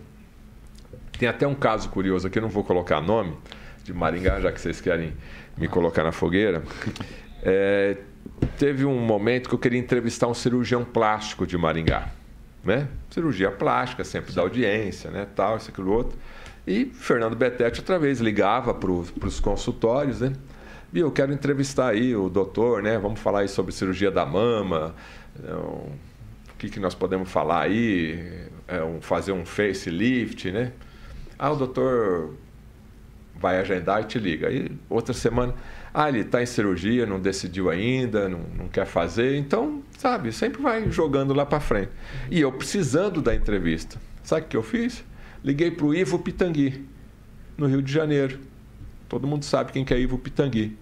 Tem 1.19 1.29
até 1.29 1.47
um 1.47 1.55
caso 1.55 1.89
curioso 1.89 2.27
aqui, 2.27 2.41
não 2.41 2.49
vou 2.49 2.63
colocar 2.63 3.01
nome, 3.01 3.37
de 3.85 3.93
Maringá, 3.93 4.41
já 4.41 4.53
que 4.53 4.61
vocês 4.61 4.81
querem 4.81 5.13
me 5.57 5.67
colocar 5.67 6.05
na 6.05 6.13
fogueira. 6.13 6.63
É, 7.43 7.97
teve 8.59 8.85
um 8.85 8.99
momento 8.99 9.49
que 9.49 9.55
eu 9.55 9.59
queria 9.59 9.79
entrevistar 9.79 10.27
um 10.27 10.35
cirurgião 10.35 10.85
plástico 10.85 11.47
de 11.47 11.57
Maringá. 11.57 12.11
Né? 12.65 12.89
Cirurgia 13.11 13.51
plástica, 13.51 14.05
sempre 14.05 14.33
da 14.33 14.43
audiência, 14.43 15.11
né? 15.11 15.27
tal, 15.35 15.57
isso, 15.57 15.71
aquilo, 15.71 15.93
outro. 15.93 16.19
E 16.67 16.85
Fernando 16.87 17.35
Betete 17.35 17.81
outra 17.81 17.99
vez 17.99 18.21
ligava 18.21 18.75
para 18.75 18.91
os 18.91 19.41
consultórios, 19.41 20.21
né? 20.21 20.33
E 20.93 20.99
eu 20.99 21.11
quero 21.11 21.33
entrevistar 21.33 21.91
aí 21.91 22.15
o 22.15 22.29
doutor, 22.29 22.83
né? 22.83 22.99
Vamos 22.99 23.21
falar 23.21 23.41
aí 23.41 23.49
sobre 23.49 23.73
cirurgia 23.73 24.11
da 24.11 24.27
mama, 24.27 24.95
né? 25.39 25.53
o 25.55 25.91
que, 26.59 26.69
que 26.69 26.79
nós 26.79 26.95
podemos 26.95 27.31
falar 27.31 27.63
aí, 27.63 28.49
é, 28.67 28.83
um, 28.83 29.01
fazer 29.01 29.33
um 29.33 29.47
facelift, 29.47 30.51
né? 30.51 30.73
Ah, 31.39 31.53
o 31.53 31.57
doutor 31.57 32.35
vai 33.41 33.59
agendar 33.59 34.03
e 34.03 34.05
te 34.05 34.19
liga. 34.19 34.49
Aí, 34.49 34.71
outra 34.89 35.15
semana, 35.15 35.55
ah, 35.95 36.09
ele 36.09 36.21
está 36.21 36.43
em 36.43 36.47
cirurgia, 36.47 37.07
não 37.07 37.21
decidiu 37.21 37.71
ainda, 37.71 38.29
não, 38.29 38.41
não 38.57 38.69
quer 38.69 38.87
fazer. 38.87 39.37
Então, 39.37 39.83
sabe, 39.97 40.33
sempre 40.33 40.61
vai 40.61 40.91
jogando 40.91 41.33
lá 41.33 41.47
para 41.47 41.61
frente. 41.61 41.91
E 42.31 42.41
eu 42.41 42.51
precisando 42.53 43.23
da 43.23 43.35
entrevista. 43.35 44.01
Sabe 44.23 44.43
o 44.43 44.49
que 44.49 44.57
eu 44.57 44.63
fiz? 44.63 45.05
Liguei 45.45 45.71
para 45.71 45.87
o 45.87 45.95
Ivo 45.95 46.19
Pitangui, 46.19 46.85
no 47.57 47.67
Rio 47.67 47.81
de 47.81 47.93
Janeiro. 47.93 48.41
Todo 49.09 49.27
mundo 49.27 49.45
sabe 49.45 49.73
quem 49.73 49.85
que 49.85 49.95
é 49.95 50.01
Ivo 50.01 50.19
Pitangui. 50.19 50.77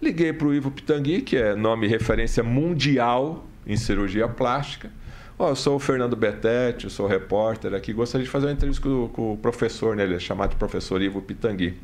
Liguei 0.00 0.32
para 0.32 0.46
o 0.46 0.54
Ivo 0.54 0.70
Pitangui, 0.70 1.22
que 1.22 1.36
é 1.36 1.54
nome 1.54 1.86
referência 1.86 2.42
mundial 2.42 3.46
em 3.66 3.76
cirurgia 3.76 4.28
plástica. 4.28 4.90
Oh, 5.36 5.48
eu 5.48 5.56
sou 5.56 5.74
o 5.74 5.78
Fernando 5.80 6.14
Betete, 6.14 6.88
sou 6.88 7.08
repórter 7.08 7.74
aqui, 7.74 7.92
gostaria 7.92 8.24
de 8.24 8.30
fazer 8.30 8.46
uma 8.46 8.52
entrevista 8.52 8.80
com, 8.80 9.08
com 9.08 9.32
o 9.32 9.36
professor, 9.36 9.96
né? 9.96 10.04
ele 10.04 10.14
é 10.14 10.18
chamado 10.20 10.50
de 10.50 10.56
professor 10.56 11.02
Ivo 11.02 11.20
Pitangui. 11.20 11.74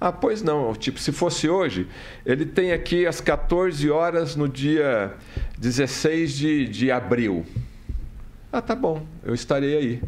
Ah, 0.00 0.10
pois 0.10 0.42
não, 0.42 0.74
tipo, 0.74 0.98
se 0.98 1.12
fosse 1.12 1.48
hoje, 1.48 1.86
ele 2.26 2.44
tem 2.44 2.72
aqui 2.72 3.06
às 3.06 3.20
14 3.20 3.88
horas 3.90 4.34
no 4.34 4.48
dia 4.48 5.14
16 5.56 6.32
de, 6.32 6.66
de 6.66 6.90
abril. 6.90 7.46
Ah, 8.52 8.60
tá 8.60 8.74
bom, 8.74 9.06
eu 9.22 9.34
estarei 9.34 9.76
aí. 9.76 10.02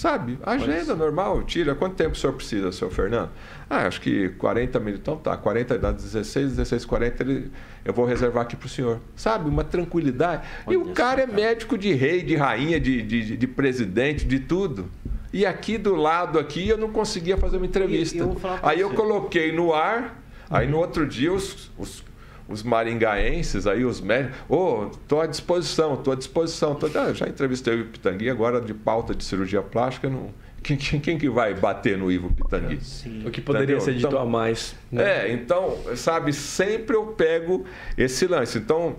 Sabe? 0.00 0.38
Agenda 0.42 0.96
normal, 0.96 1.42
tira. 1.42 1.74
Quanto 1.74 1.94
tempo 1.94 2.12
o 2.12 2.16
senhor 2.16 2.32
precisa, 2.32 2.72
senhor 2.72 2.90
Fernando? 2.90 3.28
Ah, 3.68 3.86
acho 3.86 4.00
que 4.00 4.30
40 4.30 4.80
minutos. 4.80 5.02
Então 5.02 5.14
tá, 5.18 5.36
40 5.36 5.78
dá 5.78 5.92
16, 5.92 6.56
16, 6.56 6.86
40, 6.86 7.22
ele, 7.22 7.52
eu 7.84 7.92
vou 7.92 8.06
reservar 8.06 8.44
aqui 8.44 8.56
para 8.56 8.64
o 8.64 8.68
senhor. 8.70 8.98
Sabe? 9.14 9.46
Uma 9.46 9.62
tranquilidade. 9.62 10.48
Pode 10.64 10.74
e 10.74 10.80
o 10.80 10.94
cara 10.94 11.20
é 11.20 11.26
médico 11.26 11.76
de 11.76 11.92
rei, 11.92 12.22
de 12.22 12.34
rainha, 12.34 12.80
de, 12.80 13.02
de, 13.02 13.36
de, 13.36 13.46
presidente, 13.46 14.24
de 14.24 14.40
tudo. 14.40 14.90
E 15.34 15.44
aqui 15.44 15.76
do 15.76 15.94
lado, 15.94 16.38
aqui, 16.38 16.66
eu 16.66 16.78
não 16.78 16.90
conseguia 16.90 17.36
fazer 17.36 17.58
uma 17.58 17.66
entrevista. 17.66 18.16
Eu 18.16 18.40
aí 18.62 18.80
eu 18.80 18.94
coloquei 18.94 19.52
no 19.52 19.74
ar, 19.74 20.18
aí 20.48 20.66
no 20.66 20.78
outro 20.78 21.06
dia 21.06 21.30
os, 21.30 21.70
os 21.76 22.02
os 22.50 22.62
maringaenses, 22.62 23.66
aí 23.66 23.84
os 23.84 24.00
médicos, 24.00 24.36
ô, 24.48 24.56
oh, 24.56 24.86
estou 24.88 25.20
à 25.20 25.26
disposição, 25.26 25.94
estou 25.94 26.12
à 26.12 26.16
disposição. 26.16 26.74
Tô... 26.74 26.86
Ah, 26.86 27.14
já 27.14 27.28
entrevistei 27.28 27.80
o 27.80 27.86
Pitangui, 27.86 28.28
agora 28.28 28.60
de 28.60 28.74
pauta 28.74 29.14
de 29.14 29.22
cirurgia 29.24 29.62
plástica, 29.62 30.10
não... 30.10 30.34
quem, 30.62 30.76
quem, 30.76 31.00
quem 31.00 31.18
que 31.18 31.30
vai 31.30 31.54
bater 31.54 31.96
no 31.96 32.10
Ivo 32.10 32.34
Pitangui? 32.34 32.80
Sim. 32.82 33.26
O 33.26 33.30
que 33.30 33.40
poderia 33.40 33.76
Entendeu? 33.76 33.80
ser 33.80 33.94
dito 33.94 34.08
então, 34.08 34.20
a 34.20 34.26
mais. 34.26 34.74
Né? 34.90 35.28
É, 35.28 35.32
então, 35.32 35.78
sabe, 35.94 36.32
sempre 36.32 36.96
eu 36.96 37.06
pego 37.06 37.64
esse 37.96 38.26
lance. 38.26 38.58
Então, 38.58 38.96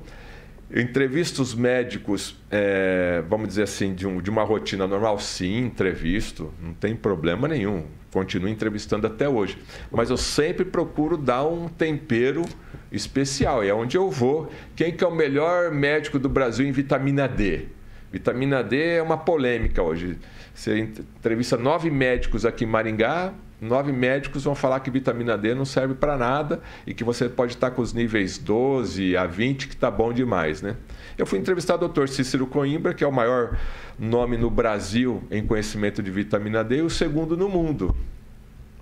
eu 0.72 0.82
entrevisto 0.82 1.42
os 1.42 1.54
médicos, 1.54 2.38
é, 2.50 3.22
vamos 3.28 3.50
dizer 3.50 3.64
assim, 3.64 3.94
de, 3.94 4.08
um, 4.08 4.22
de 4.22 4.30
uma 4.30 4.44
rotina 4.44 4.88
normal? 4.88 5.20
Sim, 5.20 5.66
entrevisto, 5.66 6.54
não 6.62 6.74
tem 6.74 6.96
problema 6.96 7.46
nenhum. 7.46 7.86
Continuo 8.10 8.50
entrevistando 8.50 9.06
até 9.06 9.28
hoje. 9.28 9.58
Mas 9.92 10.10
eu 10.10 10.16
sempre 10.16 10.64
procuro 10.64 11.18
dar 11.18 11.46
um 11.46 11.68
tempero 11.68 12.44
especial. 12.90 13.62
É 13.64 13.74
onde 13.74 13.98
eu 13.98 14.10
vou. 14.10 14.50
Quem 14.76 14.94
que 14.94 15.04
é 15.04 15.08
o 15.08 15.14
melhor 15.14 15.72
médico 15.72 16.18
do 16.18 16.30
Brasil 16.30 16.66
em 16.66 16.72
vitamina 16.72 17.28
D? 17.28 17.68
Vitamina 18.10 18.64
D 18.64 18.96
é 18.96 19.02
uma 19.02 19.18
polêmica 19.18 19.84
hoje. 19.84 20.18
Você 20.54 20.78
entrevista 20.80 21.58
nove 21.58 21.90
médicos 21.90 22.46
aqui 22.46 22.64
em 22.64 22.68
Maringá, 22.68 23.34
nove 23.62 23.92
médicos 23.92 24.44
vão 24.44 24.56
falar 24.56 24.80
que 24.80 24.90
vitamina 24.90 25.38
D 25.38 25.54
não 25.54 25.64
serve 25.64 25.94
para 25.94 26.18
nada 26.18 26.60
e 26.86 26.94
que 26.94 27.04
você 27.04 27.30
pode 27.30 27.54
estar 27.54 27.72
com 27.72 27.82
os 27.82 27.94
níveis 27.94 28.40
12 28.40 29.16
a 29.16 29.28
20, 29.28 29.68
que 29.68 29.76
está 29.76 29.92
bom 29.92 30.12
demais, 30.12 30.62
né? 30.62 30.76
Eu 31.18 31.26
fui 31.26 31.38
entrevistar 31.38 31.76
o 31.76 31.88
Dr. 31.88 32.08
Cícero 32.08 32.48
Coimbra, 32.48 32.94
que 32.94 33.04
é 33.04 33.08
o 33.08 33.12
maior 33.12 33.58
nome 34.00 34.36
no 34.36 34.50
Brasil 34.50 35.24
em 35.30 35.46
conhecimento 35.46 36.02
de 36.02 36.10
vitamina 36.10 36.64
D 36.64 36.78
e 36.78 36.82
o 36.82 36.90
segundo 36.90 37.38
no 37.38 37.48
mundo. 37.48 37.96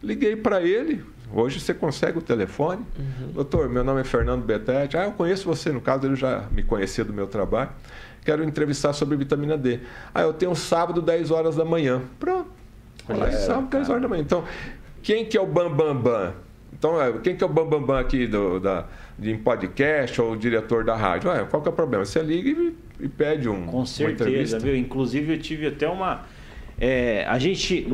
Liguei 0.01 0.37
para 0.37 0.61
ele, 0.61 1.03
Hoje 1.31 1.59
você 1.59 1.73
consegue 1.73 2.17
o 2.17 2.21
telefone. 2.21 2.83
Uhum. 2.97 3.31
Doutor, 3.33 3.69
meu 3.69 3.83
nome 3.83 4.01
é 4.01 4.03
Fernando 4.03 4.43
Betete. 4.43 4.97
Ah, 4.97 5.05
eu 5.05 5.11
conheço 5.11 5.45
você. 5.45 5.71
No 5.71 5.79
caso, 5.79 6.07
ele 6.07 6.15
já 6.15 6.47
me 6.51 6.63
conhecia 6.63 7.05
do 7.05 7.13
meu 7.13 7.27
trabalho. 7.27 7.69
Quero 8.25 8.43
entrevistar 8.43 8.93
sobre 8.93 9.15
vitamina 9.15 9.57
D. 9.57 9.79
Ah, 10.13 10.21
eu 10.21 10.33
tenho 10.33 10.55
sábado, 10.55 11.01
10 11.01 11.29
horas 11.29 11.55
da 11.55 11.63
manhã. 11.63 12.01
Pronto. 12.19 12.58
Olha, 13.09 13.25
é, 13.25 13.61
10 13.61 13.89
horas 13.89 14.01
da 14.01 14.07
manhã. 14.07 14.21
Então, 14.21 14.43
quem 15.01 15.25
que 15.25 15.37
é 15.37 15.41
o 15.41 15.45
Bambambam? 15.45 15.93
Bam, 15.95 16.01
bam? 16.01 16.33
Então, 16.71 17.01
é, 17.01 17.11
quem 17.19 17.35
que 17.35 17.43
é 17.43 17.47
o 17.47 17.49
Bambambam 17.49 17.81
bam, 17.81 17.87
bam 17.87 17.99
aqui 17.99 18.27
do, 18.27 18.59
da, 18.59 18.85
de 19.17 19.35
podcast 19.37 20.21
ou 20.21 20.33
o 20.33 20.37
diretor 20.37 20.83
da 20.83 20.95
rádio? 20.95 21.31
Ah, 21.31 21.45
qual 21.45 21.61
que 21.61 21.67
é 21.67 21.71
o 21.71 21.75
problema? 21.75 22.05
Você 22.05 22.21
liga 22.21 22.49
e, 22.49 22.75
e 22.99 23.09
pede 23.09 23.49
um, 23.49 23.65
Com 23.65 23.85
certeza, 23.85 24.59
viu? 24.59 24.75
Inclusive, 24.75 25.33
eu 25.33 25.39
tive 25.39 25.67
até 25.67 25.87
uma... 25.87 26.25
É, 26.81 27.25
a 27.27 27.37
gente 27.37 27.85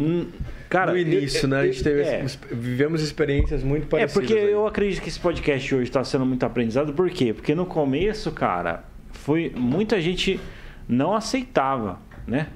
Cara, 0.70 0.91
no 0.91 0.97
início, 0.97 1.45
eu, 1.45 1.49
né? 1.49 1.59
A 1.61 1.66
gente 1.66 1.84
teve, 1.84 2.01
é. 2.01 2.26
vivemos 2.51 3.01
experiências 3.01 3.63
muito 3.63 3.88
parecidas. 3.88 4.16
É, 4.16 4.20
porque 4.20 4.34
aí. 4.34 4.51
eu 4.51 4.68
acredito 4.68 5.01
que 5.01 5.09
esse 5.09 5.20
podcast 5.20 5.74
hoje 5.74 5.84
está 5.84 6.03
sendo 6.03 6.26
muito 6.26 6.45
aprendizado. 6.45 6.93
Por 6.93 7.09
quê? 7.09 7.34
Porque 7.34 7.55
no 7.55 7.66
começo, 7.66 8.32
cara, 8.32 8.84
foi 9.11 9.51
muita 9.55 10.01
gente 10.01 10.39
não 10.88 11.13
aceitava, 11.13 11.99
né? 12.28 12.47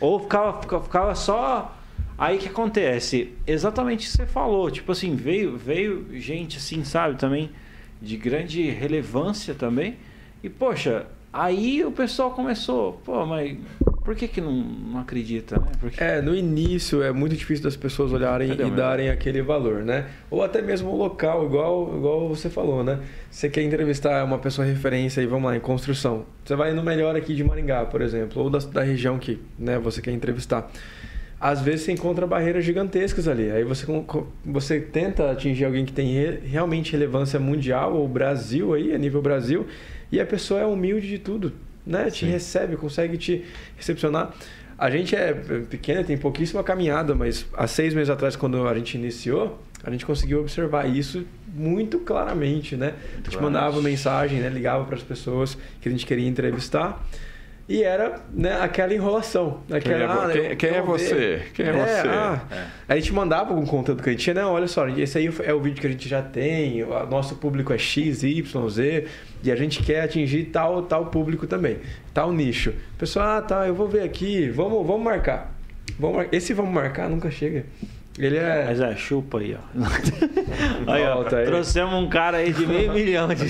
Ou 0.00 0.20
ficava, 0.20 0.60
ficava 0.82 1.14
só. 1.14 1.77
Aí 2.18 2.38
que 2.38 2.48
acontece? 2.48 3.32
Exatamente 3.46 4.08
o 4.08 4.10
que 4.10 4.16
você 4.16 4.26
falou. 4.26 4.68
Tipo 4.70 4.90
assim, 4.90 5.14
veio, 5.14 5.56
veio 5.56 6.06
gente 6.14 6.56
assim, 6.58 6.82
sabe, 6.82 7.16
também 7.16 7.50
de 8.02 8.16
grande 8.16 8.68
relevância 8.70 9.54
também. 9.54 9.96
E, 10.42 10.48
poxa, 10.48 11.06
aí 11.32 11.84
o 11.84 11.92
pessoal 11.92 12.32
começou, 12.32 12.94
pô, 13.04 13.24
mas 13.24 13.56
Por 14.08 14.16
que, 14.16 14.26
que 14.26 14.40
não, 14.40 14.52
não 14.52 15.00
acredita? 15.00 15.58
Né? 15.60 15.66
Porque... 15.78 16.02
É, 16.02 16.22
no 16.22 16.34
início 16.34 17.02
é 17.02 17.12
muito 17.12 17.36
difícil 17.36 17.62
das 17.62 17.76
pessoas 17.76 18.10
olharem 18.10 18.48
Cadê 18.48 18.66
e 18.66 18.70
darem 18.70 19.10
aquele 19.10 19.42
valor, 19.42 19.84
né? 19.84 20.06
Ou 20.30 20.42
até 20.42 20.62
mesmo 20.62 20.88
o 20.88 20.96
local, 20.96 21.44
igual, 21.44 21.94
igual 21.94 22.26
você 22.26 22.48
falou, 22.48 22.82
né? 22.82 23.00
Você 23.30 23.50
quer 23.50 23.62
entrevistar 23.62 24.24
uma 24.24 24.38
pessoa 24.38 24.66
referência 24.66 25.20
e 25.20 25.26
vamos 25.26 25.50
lá, 25.50 25.56
em 25.56 25.60
construção. 25.60 26.24
Você 26.42 26.56
vai 26.56 26.72
no 26.72 26.82
melhor 26.82 27.14
aqui 27.16 27.34
de 27.34 27.44
Maringá, 27.44 27.84
por 27.84 28.00
exemplo, 28.00 28.42
ou 28.42 28.48
da, 28.48 28.60
da 28.60 28.82
região 28.82 29.18
que 29.18 29.38
né, 29.58 29.78
você 29.78 30.00
quer 30.00 30.12
entrevistar. 30.12 30.70
Às 31.40 31.60
vezes 31.60 31.82
você 31.82 31.92
encontra 31.92 32.26
barreiras 32.26 32.64
gigantescas 32.64 33.28
ali. 33.28 33.50
Aí 33.50 33.64
você, 33.64 33.86
você 34.44 34.80
tenta 34.80 35.30
atingir 35.30 35.64
alguém 35.64 35.84
que 35.84 35.92
tem 35.92 36.12
re, 36.12 36.40
realmente 36.44 36.92
relevância 36.92 37.38
mundial, 37.38 37.94
ou 37.94 38.08
Brasil 38.08 38.74
aí, 38.74 38.92
a 38.92 38.98
nível 38.98 39.22
Brasil, 39.22 39.66
e 40.10 40.20
a 40.20 40.26
pessoa 40.26 40.60
é 40.60 40.66
humilde 40.66 41.08
de 41.08 41.18
tudo 41.18 41.52
né? 41.88 42.10
Te 42.10 42.26
recebe, 42.26 42.76
consegue 42.76 43.16
te 43.16 43.44
recepcionar. 43.76 44.34
A 44.76 44.90
gente 44.90 45.16
é 45.16 45.32
pequena, 45.32 46.04
tem 46.04 46.16
pouquíssima 46.16 46.62
caminhada, 46.62 47.14
mas 47.14 47.46
há 47.56 47.66
seis 47.66 47.94
meses 47.94 48.10
atrás, 48.10 48.36
quando 48.36 48.68
a 48.68 48.74
gente 48.74 48.96
iniciou, 48.96 49.60
a 49.82 49.90
gente 49.90 50.06
conseguiu 50.06 50.40
observar 50.40 50.88
isso 50.88 51.24
muito 51.52 51.98
claramente, 52.00 52.76
né? 52.76 52.94
a 53.14 53.30
gente 53.30 53.42
mandava 53.42 53.80
mensagem, 53.80 54.38
né? 54.38 54.48
ligava 54.48 54.84
para 54.84 54.94
as 54.94 55.02
pessoas 55.02 55.58
que 55.80 55.88
a 55.88 55.90
gente 55.90 56.06
queria 56.06 56.28
entrevistar 56.28 57.04
e 57.68 57.82
era 57.82 58.20
né, 58.32 58.58
aquela 58.60 58.94
enrolação. 58.94 59.60
Aquela, 59.70 59.80
quem 59.80 59.92
é, 59.92 60.04
ah, 60.04 60.48
quem, 60.48 60.56
quem 60.56 60.70
é 60.70 60.82
você? 60.82 61.42
Quem 61.52 61.66
é, 61.66 61.68
é 61.68 61.72
você? 61.72 62.08
Ah, 62.08 62.40
é. 62.50 62.64
A 62.88 62.96
gente 62.96 63.12
mandava 63.12 63.50
algum 63.50 63.66
conteúdo 63.66 64.02
que 64.02 64.08
a 64.08 64.12
gente 64.12 64.22
tinha, 64.22 64.34
não, 64.34 64.52
olha 64.52 64.66
só, 64.66 64.88
esse 64.88 65.18
aí 65.18 65.30
é 65.44 65.52
o 65.52 65.60
vídeo 65.60 65.80
que 65.80 65.86
a 65.86 65.90
gente 65.90 66.08
já 66.08 66.22
tem, 66.22 66.82
o 66.82 67.06
nosso 67.06 67.36
público 67.36 67.72
é 67.72 67.78
X, 67.78 68.22
Y, 68.22 68.68
Z, 68.70 69.06
e 69.44 69.52
a 69.52 69.56
gente 69.56 69.82
quer 69.82 70.02
atingir 70.02 70.44
tal, 70.46 70.82
tal 70.82 71.06
público 71.06 71.46
também, 71.46 71.76
tal 72.14 72.32
nicho. 72.32 72.72
Pessoal, 72.96 73.38
ah, 73.38 73.42
tá, 73.42 73.66
eu 73.66 73.74
vou 73.74 73.86
ver 73.86 74.02
aqui, 74.02 74.48
vamos, 74.48 74.86
vamos 74.86 75.02
marcar. 75.02 75.54
Vamos. 75.98 76.26
Esse 76.32 76.54
vamos 76.54 76.72
marcar 76.72 77.10
nunca 77.10 77.30
chega. 77.30 77.66
Ele 78.18 78.36
é. 78.36 78.64
Mas 78.66 78.80
é, 78.80 78.96
chupa 78.96 79.38
aí, 79.38 79.54
ó. 79.54 79.78
aí, 80.92 81.02
ó 81.04 81.24
aí. 81.36 81.46
Trouxemos 81.46 81.94
um 81.94 82.08
cara 82.08 82.38
aí 82.38 82.52
de 82.52 82.66
meio 82.66 82.92
milhão 82.94 83.28
de, 83.28 83.44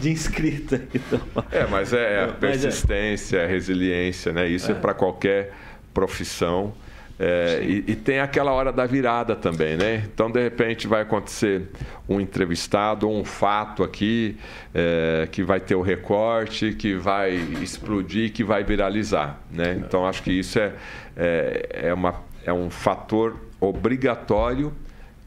de 0.00 0.10
inscritos. 0.10 0.80
Então. 0.94 1.20
É, 1.50 1.66
mas 1.66 1.92
é, 1.92 2.14
é 2.14 2.24
a 2.24 2.28
persistência, 2.28 3.42
a 3.42 3.46
resiliência, 3.46 4.32
né? 4.32 4.46
Isso 4.46 4.70
é, 4.70 4.74
é 4.74 4.78
para 4.78 4.94
qualquer 4.94 5.52
profissão. 5.92 6.72
É, 7.18 7.60
e, 7.62 7.84
e, 7.86 7.94
tem 7.94 8.18
aquela 8.18 8.50
hora 8.50 8.72
da 8.72 8.86
virada 8.86 9.36
também, 9.36 9.76
né? 9.76 10.02
Então, 10.12 10.28
de 10.28 10.42
repente, 10.42 10.88
vai 10.88 11.02
acontecer 11.02 11.70
um 12.08 12.20
entrevistado 12.20 13.08
ou 13.08 13.16
um 13.16 13.24
fato 13.24 13.84
aqui 13.84 14.36
é, 14.74 15.28
que 15.30 15.44
vai 15.44 15.60
ter 15.60 15.76
o 15.76 15.80
recorte, 15.80 16.72
que 16.72 16.96
vai 16.96 17.34
explodir, 17.62 18.32
que 18.32 18.42
vai 18.42 18.64
viralizar, 18.64 19.38
né? 19.48 19.76
Então, 19.78 20.04
acho 20.04 20.24
que 20.24 20.32
isso 20.32 20.58
é, 20.58 20.72
é, 21.16 21.68
é, 21.84 21.94
uma, 21.94 22.16
é 22.44 22.52
um 22.52 22.68
fator 22.68 23.36
obrigatório 23.68 24.72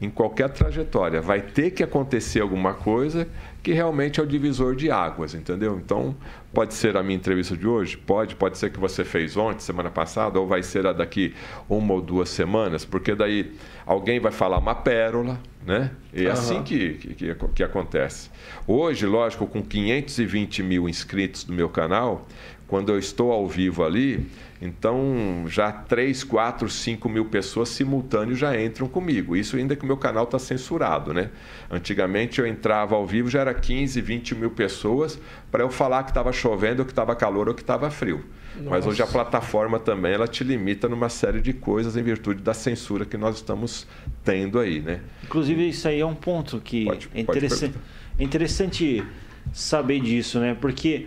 em 0.00 0.08
qualquer 0.08 0.48
trajetória. 0.50 1.20
Vai 1.20 1.40
ter 1.40 1.72
que 1.72 1.82
acontecer 1.82 2.40
alguma 2.40 2.72
coisa 2.72 3.26
que 3.62 3.72
realmente 3.72 4.20
é 4.20 4.22
o 4.22 4.26
divisor 4.26 4.76
de 4.76 4.90
águas, 4.90 5.34
entendeu? 5.34 5.76
Então, 5.76 6.14
pode 6.54 6.72
ser 6.74 6.96
a 6.96 7.02
minha 7.02 7.16
entrevista 7.16 7.56
de 7.56 7.66
hoje? 7.66 7.96
Pode. 7.96 8.36
Pode 8.36 8.56
ser 8.56 8.70
que 8.70 8.78
você 8.78 9.04
fez 9.04 9.36
ontem, 9.36 9.60
semana 9.60 9.90
passada, 9.90 10.38
ou 10.38 10.46
vai 10.46 10.62
ser 10.62 10.86
a 10.86 10.92
daqui 10.92 11.34
uma 11.68 11.94
ou 11.94 12.00
duas 12.00 12.28
semanas, 12.28 12.84
porque 12.84 13.14
daí 13.14 13.52
alguém 13.84 14.20
vai 14.20 14.30
falar 14.30 14.58
uma 14.58 14.74
pérola, 14.74 15.40
né? 15.66 15.90
E 16.12 16.24
é 16.24 16.26
uhum. 16.26 16.32
assim 16.32 16.62
que, 16.62 16.94
que, 16.94 17.34
que 17.54 17.62
acontece. 17.64 18.30
Hoje, 18.66 19.04
lógico, 19.04 19.46
com 19.46 19.62
520 19.62 20.62
mil 20.62 20.88
inscritos 20.88 21.44
no 21.46 21.54
meu 21.54 21.68
canal, 21.68 22.26
quando 22.68 22.92
eu 22.92 22.98
estou 22.98 23.32
ao 23.32 23.48
vivo 23.48 23.82
ali, 23.82 24.28
então 24.60 25.44
já 25.48 25.72
3, 25.72 26.22
4, 26.22 26.68
5 26.68 27.08
mil 27.08 27.24
pessoas 27.24 27.70
simultâneos 27.70 28.38
já 28.38 28.60
entram 28.60 28.86
comigo. 28.86 29.34
Isso 29.34 29.56
ainda 29.56 29.74
que 29.74 29.84
o 29.84 29.86
meu 29.86 29.96
canal 29.96 30.24
está 30.24 30.38
censurado, 30.38 31.14
né? 31.14 31.30
Antigamente 31.70 32.40
eu 32.40 32.46
entrava 32.46 32.94
ao 32.94 33.06
vivo, 33.06 33.30
já 33.30 33.40
era 33.40 33.54
15, 33.54 33.98
20 34.02 34.34
mil 34.34 34.50
pessoas 34.50 35.18
para 35.50 35.64
eu 35.64 35.70
falar 35.70 36.02
que 36.02 36.10
estava 36.10 36.30
chovendo, 36.30 36.82
ou 36.82 36.84
que 36.84 36.92
estava 36.92 37.16
calor 37.16 37.48
ou 37.48 37.54
que 37.54 37.62
estava 37.62 37.90
frio. 37.90 38.22
Nossa. 38.56 38.70
Mas 38.70 38.86
hoje 38.86 39.02
a 39.02 39.06
plataforma 39.06 39.78
também 39.78 40.12
ela 40.12 40.28
te 40.28 40.44
limita 40.44 40.88
numa 40.88 41.08
série 41.08 41.40
de 41.40 41.54
coisas 41.54 41.96
em 41.96 42.02
virtude 42.02 42.42
da 42.42 42.52
censura 42.52 43.06
que 43.06 43.16
nós 43.16 43.36
estamos 43.36 43.86
tendo 44.22 44.58
aí, 44.58 44.80
né? 44.80 45.00
Inclusive 45.24 45.68
isso 45.68 45.88
aí 45.88 46.00
é 46.00 46.06
um 46.06 46.14
ponto 46.14 46.60
que 46.60 46.84
pode, 46.84 47.08
é 47.14 47.20
interessante, 47.20 47.74
interessante 48.18 49.04
saber 49.52 50.00
disso, 50.00 50.38
né? 50.38 50.54
Porque 50.60 51.06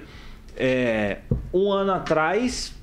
é, 0.58 1.20
um 1.54 1.72
ano 1.72 1.94
atrás 1.94 2.74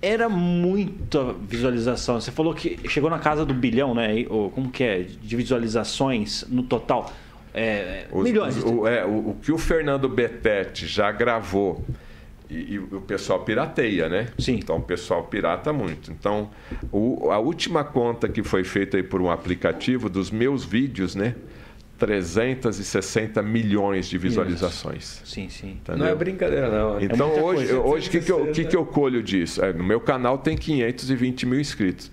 era 0.00 0.28
muita 0.28 1.32
visualização. 1.32 2.20
Você 2.20 2.30
falou 2.30 2.52
que 2.54 2.78
chegou 2.88 3.08
na 3.08 3.18
casa 3.18 3.44
do 3.44 3.54
bilhão, 3.54 3.94
né? 3.94 4.26
Ou 4.28 4.50
como 4.50 4.70
que 4.70 4.84
é? 4.84 5.02
De 5.02 5.36
visualizações 5.36 6.44
no 6.48 6.62
total. 6.62 7.10
É, 7.54 8.06
os, 8.12 8.22
milhões. 8.22 8.62
O, 8.62 8.86
é, 8.86 9.04
o, 9.04 9.30
o, 9.30 9.36
que 9.40 9.50
o 9.50 9.56
Fernando 9.56 10.08
Betete 10.08 10.86
já 10.86 11.10
gravou 11.10 11.82
e, 12.50 12.74
e, 12.74 12.78
o 12.78 13.00
pessoal 13.00 13.40
pirateia, 13.44 14.08
né? 14.08 14.28
Sim. 14.38 14.56
Então 14.56 14.76
o 14.76 14.82
pessoal 14.82 15.24
pirata 15.24 15.72
muito. 15.72 16.12
Então 16.12 16.50
o, 16.92 17.30
a 17.30 17.38
última 17.38 17.82
conta 17.82 18.28
que 18.28 18.42
foi 18.42 18.64
feita 18.64 18.98
aí 18.98 19.02
por 19.02 19.22
um 19.22 19.30
aplicativo 19.30 20.10
dos 20.10 20.30
meus 20.30 20.64
vídeos, 20.64 21.14
né? 21.14 21.34
360 21.98 23.40
milhões 23.42 24.06
de 24.06 24.18
visualizações. 24.18 25.22
Sim, 25.24 25.48
sim. 25.48 25.72
Entendeu? 25.72 26.04
Não 26.04 26.06
é 26.06 26.14
brincadeira, 26.14 26.68
não. 26.68 26.98
É 26.98 27.04
então, 27.04 27.30
é 27.30 27.42
hoje, 27.42 27.72
o 27.72 27.86
hoje 27.86 28.10
que, 28.10 28.20
que, 28.20 28.32
eu, 28.32 28.52
que, 28.52 28.64
que 28.64 28.76
eu 28.76 28.84
colho 28.84 29.22
disso? 29.22 29.64
É, 29.64 29.72
no 29.72 29.84
meu 29.84 30.00
canal 30.00 30.38
tem 30.38 30.56
520 30.56 31.46
mil 31.46 31.60
inscritos. 31.60 32.10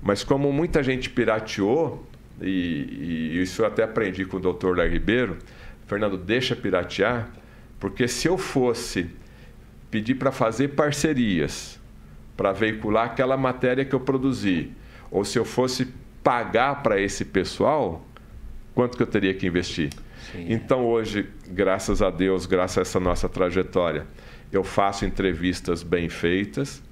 Mas 0.00 0.22
como 0.22 0.52
muita 0.52 0.82
gente 0.82 1.10
pirateou, 1.10 2.06
e, 2.40 2.48
e 2.48 3.42
isso 3.42 3.62
eu 3.62 3.66
até 3.66 3.82
aprendi 3.82 4.24
com 4.24 4.36
o 4.36 4.40
doutor 4.40 4.76
Léo 4.76 4.90
Ribeiro, 4.90 5.38
Fernando, 5.86 6.16
deixa 6.16 6.54
piratear, 6.54 7.28
porque 7.80 8.06
se 8.06 8.28
eu 8.28 8.38
fosse 8.38 9.10
pedir 9.90 10.14
para 10.14 10.30
fazer 10.30 10.68
parcerias, 10.68 11.80
para 12.36 12.52
veicular 12.52 13.06
aquela 13.06 13.36
matéria 13.36 13.84
que 13.84 13.94
eu 13.94 14.00
produzi, 14.00 14.70
ou 15.10 15.24
se 15.24 15.38
eu 15.38 15.44
fosse 15.44 15.88
pagar 16.22 16.82
para 16.82 17.00
esse 17.00 17.24
pessoal, 17.24 18.04
quanto 18.76 18.94
que 18.96 19.02
eu 19.02 19.06
teria 19.06 19.32
que 19.32 19.46
investir? 19.46 19.90
Sim. 20.30 20.46
Então 20.50 20.84
hoje, 20.84 21.26
graças 21.48 22.02
a 22.02 22.10
Deus, 22.10 22.44
graças 22.44 22.78
a 22.78 22.82
essa 22.82 23.00
nossa 23.00 23.26
trajetória, 23.26 24.06
eu 24.52 24.62
faço 24.62 25.06
entrevistas 25.06 25.82
bem 25.82 26.10
feitas, 26.10 26.82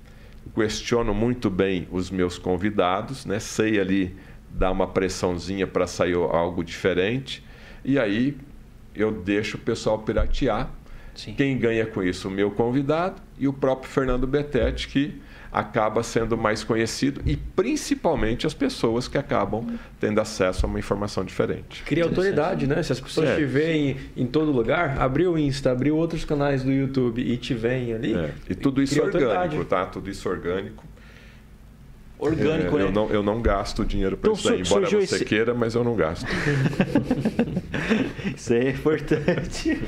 questiono 0.54 1.12
muito 1.14 1.50
bem 1.50 1.86
os 1.92 2.10
meus 2.10 2.38
convidados, 2.38 3.26
né? 3.26 3.38
sei 3.38 3.78
ali 3.78 4.16
dar 4.50 4.70
uma 4.70 4.86
pressãozinha 4.86 5.66
para 5.66 5.86
sair 5.86 6.14
algo 6.14 6.64
diferente, 6.64 7.44
e 7.84 7.98
aí 7.98 8.34
eu 8.94 9.12
deixo 9.12 9.58
o 9.58 9.60
pessoal 9.60 9.98
piratear. 9.98 10.70
Sim. 11.14 11.34
Quem 11.34 11.58
ganha 11.58 11.84
com 11.84 12.02
isso? 12.02 12.28
O 12.28 12.30
meu 12.30 12.50
convidado 12.50 13.20
e 13.38 13.46
o 13.46 13.52
próprio 13.52 13.90
Fernando 13.90 14.26
Betete, 14.26 14.88
que 14.88 15.20
acaba 15.54 16.02
sendo 16.02 16.36
mais 16.36 16.64
conhecido 16.64 17.20
e 17.24 17.36
principalmente 17.36 18.44
as 18.44 18.52
pessoas 18.52 19.06
que 19.06 19.16
acabam 19.16 19.64
tendo 20.00 20.20
acesso 20.20 20.66
a 20.66 20.68
uma 20.68 20.80
informação 20.80 21.24
diferente. 21.24 21.84
Cria 21.84 22.02
autoridade, 22.02 22.66
né? 22.66 22.82
Se 22.82 22.90
as 22.90 23.00
pessoas 23.00 23.28
é. 23.28 23.36
te 23.36 23.44
veem 23.44 23.96
em 24.16 24.26
todo 24.26 24.50
lugar, 24.50 25.00
abrir 25.00 25.28
o 25.28 25.38
Insta, 25.38 25.70
abrir 25.70 25.92
outros 25.92 26.24
canais 26.24 26.64
do 26.64 26.72
YouTube 26.72 27.22
e 27.22 27.36
te 27.36 27.54
veem 27.54 27.94
ali. 27.94 28.14
É. 28.14 28.32
E 28.50 28.54
tudo 28.56 28.82
isso 28.82 29.00
orgânico, 29.00 29.64
tá? 29.64 29.86
Tudo 29.86 30.10
isso 30.10 30.28
orgânico. 30.28 30.82
Orgânico, 32.18 32.76
é, 32.76 32.80
né? 32.80 32.88
Eu 32.88 32.92
não, 32.92 33.10
eu 33.10 33.22
não 33.22 33.40
gasto 33.40 33.84
dinheiro 33.84 34.16
para 34.16 34.30
então, 34.30 34.40
isso 34.40 34.48
daí, 34.48 34.60
embora 34.60 34.86
você 34.86 35.16
esse... 35.16 35.24
queira, 35.24 35.54
mas 35.54 35.76
eu 35.76 35.84
não 35.84 35.94
gasto. 35.94 36.26
isso 38.34 38.52
aí 38.52 38.66
é 38.66 38.70
importante. 38.70 39.80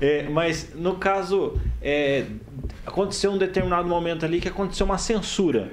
É, 0.00 0.28
mas 0.28 0.74
no 0.74 0.96
caso, 0.96 1.60
é, 1.82 2.24
aconteceu 2.86 3.30
um 3.32 3.38
determinado 3.38 3.88
momento 3.88 4.24
ali 4.24 4.40
que 4.40 4.48
aconteceu 4.48 4.86
uma 4.86 4.98
censura. 4.98 5.70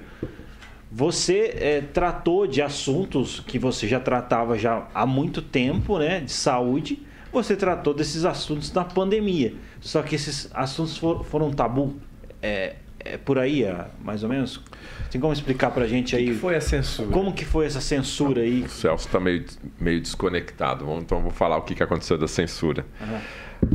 Você 0.91 1.53
é, 1.55 1.81
tratou 1.81 2.47
de 2.47 2.61
assuntos 2.61 3.39
que 3.41 3.59
você 3.59 3.87
já 3.87 3.99
tratava 3.99 4.57
já 4.57 4.87
há 4.93 5.05
muito 5.05 5.41
tempo, 5.41 5.97
né, 5.97 6.21
de 6.21 6.31
saúde. 6.31 6.99
Você 7.31 7.55
tratou 7.55 7.93
desses 7.93 8.25
assuntos 8.25 8.71
na 8.71 8.83
pandemia. 8.83 9.53
Só 9.79 10.01
que 10.01 10.15
esses 10.15 10.49
assuntos 10.53 10.97
for, 10.97 11.23
foram 11.23 11.51
tabu. 11.51 11.95
É, 12.41 12.75
é 12.99 13.17
por 13.17 13.37
aí, 13.37 13.63
mais 14.01 14.23
ou 14.23 14.29
menos. 14.29 14.61
Tem 15.11 15.19
como 15.21 15.31
explicar 15.33 15.71
pra 15.71 15.87
gente 15.87 16.15
aí? 16.15 16.31
O 16.31 16.33
que 16.33 16.39
foi 16.39 16.55
a 16.55 16.61
censura? 16.61 17.09
Como 17.09 17.33
que 17.33 17.45
foi 17.45 17.65
essa 17.65 17.79
censura 17.79 18.41
aí? 18.41 18.63
O 18.63 18.69
Celso 18.69 19.07
está 19.07 19.19
meio, 19.19 19.45
meio 19.79 20.01
desconectado. 20.01 20.85
Então 20.99 21.21
vou 21.21 21.31
falar 21.31 21.57
o 21.57 21.61
que 21.61 21.81
aconteceu 21.81 22.17
da 22.17 22.27
censura. 22.27 22.85
Uhum. 22.99 23.19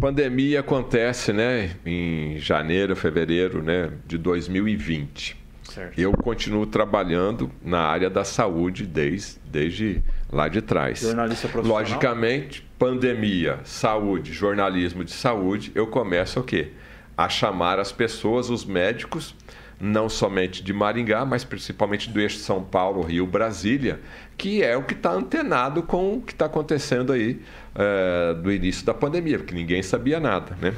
Pandemia 0.00 0.60
acontece, 0.60 1.32
né, 1.32 1.76
em 1.84 2.38
janeiro, 2.38 2.94
fevereiro, 2.96 3.62
né, 3.62 3.90
de 4.06 4.18
2020. 4.18 5.42
Certo. 5.64 5.98
Eu 5.98 6.12
continuo 6.12 6.66
trabalhando 6.66 7.50
na 7.64 7.80
área 7.80 8.10
da 8.10 8.24
saúde 8.24 8.84
desde, 8.84 9.38
desde 9.44 10.02
lá 10.30 10.48
de 10.48 10.60
trás. 10.60 11.00
Jornalista 11.00 11.48
profissional? 11.48 11.82
Logicamente, 11.82 12.68
pandemia, 12.78 13.60
saúde, 13.64 14.32
jornalismo 14.32 15.02
de 15.04 15.12
saúde, 15.12 15.72
eu 15.74 15.86
começo 15.86 16.40
o 16.40 16.42
quê? 16.42 16.72
A 17.16 17.28
chamar 17.28 17.78
as 17.78 17.90
pessoas, 17.90 18.50
os 18.50 18.64
médicos, 18.64 19.34
não 19.80 20.08
somente 20.08 20.62
de 20.62 20.72
Maringá, 20.72 21.24
mas 21.24 21.42
principalmente 21.42 22.10
do 22.10 22.20
eixo 22.20 22.38
São 22.38 22.62
Paulo, 22.62 23.02
Rio, 23.02 23.26
Brasília, 23.26 24.00
que 24.42 24.60
é 24.60 24.76
o 24.76 24.82
que 24.82 24.94
está 24.94 25.12
antenado 25.12 25.84
com 25.84 26.14
o 26.14 26.20
que 26.20 26.32
está 26.32 26.46
acontecendo 26.46 27.12
aí 27.12 27.40
é, 27.76 28.34
do 28.34 28.50
início 28.50 28.84
da 28.84 28.92
pandemia, 28.92 29.38
porque 29.38 29.54
ninguém 29.54 29.84
sabia 29.84 30.18
nada, 30.18 30.58
né? 30.60 30.74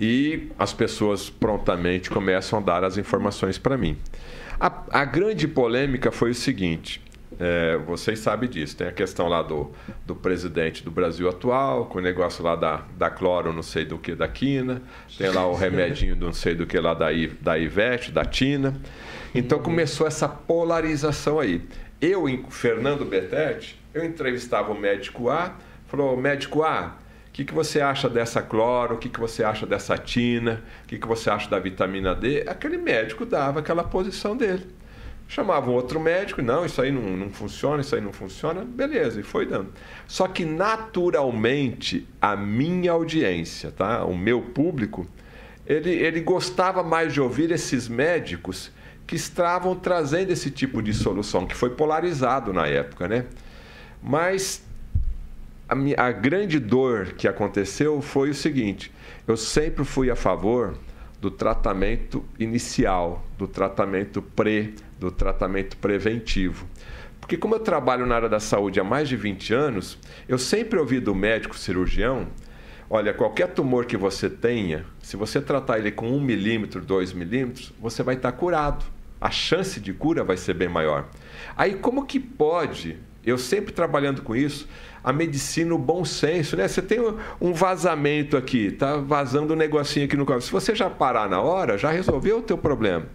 E 0.00 0.48
as 0.58 0.72
pessoas 0.72 1.28
prontamente 1.28 2.08
começam 2.08 2.60
a 2.60 2.62
dar 2.62 2.82
as 2.82 2.96
informações 2.96 3.58
para 3.58 3.76
mim. 3.76 3.98
A, 4.58 4.84
a 4.90 5.04
grande 5.04 5.46
polêmica 5.46 6.10
foi 6.10 6.30
o 6.30 6.34
seguinte: 6.34 7.02
é, 7.38 7.76
vocês 7.86 8.20
sabem 8.20 8.48
disso. 8.48 8.74
Tem 8.74 8.86
a 8.86 8.92
questão 8.92 9.28
lá 9.28 9.42
do, 9.42 9.70
do 10.06 10.16
presidente 10.16 10.82
do 10.82 10.90
Brasil 10.90 11.28
atual, 11.28 11.86
com 11.86 11.98
o 11.98 12.00
negócio 12.00 12.42
lá 12.42 12.56
da, 12.56 12.84
da 12.96 13.10
cloro, 13.10 13.52
não 13.52 13.62
sei 13.62 13.84
do 13.84 13.98
que, 13.98 14.14
da 14.14 14.28
quina. 14.28 14.80
Tem 15.18 15.28
lá 15.28 15.46
o 15.46 15.54
remedinho 15.54 16.16
do 16.16 16.24
não 16.24 16.32
sei 16.32 16.54
do 16.54 16.66
que 16.66 16.80
lá 16.80 16.94
da, 16.94 17.08
da 17.38 17.58
Ivete, 17.58 18.10
da 18.10 18.24
Tina. 18.24 18.74
Então 19.34 19.58
começou 19.58 20.06
essa 20.06 20.26
polarização 20.26 21.38
aí. 21.38 21.60
Eu, 22.00 22.26
Fernando 22.48 23.04
Betete, 23.04 23.76
eu 23.92 24.04
entrevistava 24.04 24.70
o 24.70 24.78
médico 24.78 25.28
A, 25.30 25.56
falou, 25.88 26.16
médico 26.16 26.62
A, 26.62 26.96
o 27.26 27.32
que, 27.32 27.44
que 27.44 27.52
você 27.52 27.80
acha 27.80 28.08
dessa 28.08 28.40
cloro? 28.40 28.94
O 28.94 28.98
que, 28.98 29.08
que 29.08 29.18
você 29.18 29.42
acha 29.42 29.66
dessa 29.66 29.98
tina? 29.98 30.62
O 30.84 30.86
que, 30.86 30.96
que 30.96 31.06
você 31.06 31.28
acha 31.28 31.50
da 31.50 31.58
vitamina 31.58 32.14
D? 32.14 32.44
Aquele 32.46 32.78
médico 32.78 33.26
dava 33.26 33.58
aquela 33.58 33.82
posição 33.82 34.36
dele. 34.36 34.66
Chamavam 35.26 35.74
outro 35.74 35.98
médico, 35.98 36.40
não, 36.40 36.64
isso 36.64 36.80
aí 36.80 36.92
não, 36.92 37.02
não 37.02 37.30
funciona, 37.30 37.80
isso 37.80 37.94
aí 37.94 38.00
não 38.00 38.12
funciona, 38.12 38.64
beleza, 38.64 39.20
e 39.20 39.22
foi 39.24 39.44
dando. 39.44 39.72
Só 40.06 40.28
que 40.28 40.44
naturalmente 40.44 42.08
a 42.20 42.36
minha 42.36 42.92
audiência, 42.92 43.72
tá? 43.72 44.04
o 44.04 44.16
meu 44.16 44.40
público, 44.40 45.06
ele, 45.66 45.90
ele 45.90 46.20
gostava 46.20 46.82
mais 46.82 47.12
de 47.12 47.20
ouvir 47.20 47.50
esses 47.50 47.88
médicos 47.88 48.70
que 49.08 49.16
estavam 49.16 49.74
trazendo 49.74 50.30
esse 50.30 50.50
tipo 50.50 50.82
de 50.82 50.92
solução, 50.92 51.46
que 51.46 51.56
foi 51.56 51.70
polarizado 51.70 52.52
na 52.52 52.66
época, 52.66 53.08
né? 53.08 53.24
Mas 54.02 54.62
a, 55.66 55.74
minha, 55.74 55.96
a 55.98 56.12
grande 56.12 56.58
dor 56.58 57.14
que 57.16 57.26
aconteceu 57.26 58.02
foi 58.02 58.28
o 58.28 58.34
seguinte: 58.34 58.92
eu 59.26 59.34
sempre 59.34 59.82
fui 59.82 60.10
a 60.10 60.14
favor 60.14 60.76
do 61.22 61.30
tratamento 61.30 62.22
inicial, 62.38 63.24
do 63.38 63.48
tratamento 63.48 64.20
pré, 64.20 64.72
do 65.00 65.10
tratamento 65.10 65.78
preventivo. 65.78 66.66
Porque 67.18 67.38
como 67.38 67.54
eu 67.54 67.60
trabalho 67.60 68.04
na 68.04 68.14
área 68.14 68.28
da 68.28 68.38
saúde 68.38 68.78
há 68.78 68.84
mais 68.84 69.08
de 69.08 69.16
20 69.16 69.54
anos, 69.54 69.98
eu 70.28 70.36
sempre 70.36 70.78
ouvi 70.78 71.00
do 71.00 71.14
médico 71.14 71.56
cirurgião, 71.56 72.28
olha, 72.90 73.14
qualquer 73.14 73.48
tumor 73.48 73.86
que 73.86 73.96
você 73.96 74.28
tenha, 74.28 74.84
se 75.02 75.16
você 75.16 75.40
tratar 75.40 75.78
ele 75.78 75.90
com 75.90 76.10
1 76.10 76.20
milímetro, 76.20 76.82
2 76.82 77.14
milímetros, 77.14 77.72
você 77.80 78.02
vai 78.02 78.14
estar 78.14 78.32
curado. 78.32 78.97
A 79.20 79.30
chance 79.30 79.80
de 79.80 79.92
cura 79.92 80.22
vai 80.22 80.36
ser 80.36 80.54
bem 80.54 80.68
maior. 80.68 81.08
Aí 81.56 81.74
como 81.74 82.06
que 82.06 82.20
pode, 82.20 82.96
eu 83.24 83.36
sempre 83.36 83.72
trabalhando 83.72 84.22
com 84.22 84.36
isso, 84.36 84.68
a 85.02 85.12
medicina, 85.12 85.74
o 85.74 85.78
bom 85.78 86.04
senso, 86.04 86.56
né? 86.56 86.68
Você 86.68 86.82
tem 86.82 86.98
um 87.40 87.52
vazamento 87.52 88.36
aqui, 88.36 88.70
tá 88.70 88.96
vazando 88.96 89.54
um 89.54 89.56
negocinho 89.56 90.06
aqui 90.06 90.16
no 90.16 90.26
corpo. 90.26 90.42
Se 90.42 90.52
você 90.52 90.74
já 90.74 90.88
parar 90.90 91.28
na 91.28 91.40
hora, 91.40 91.78
já 91.78 91.90
resolveu 91.90 92.38
o 92.38 92.42
teu 92.42 92.58
problema. 92.58 93.06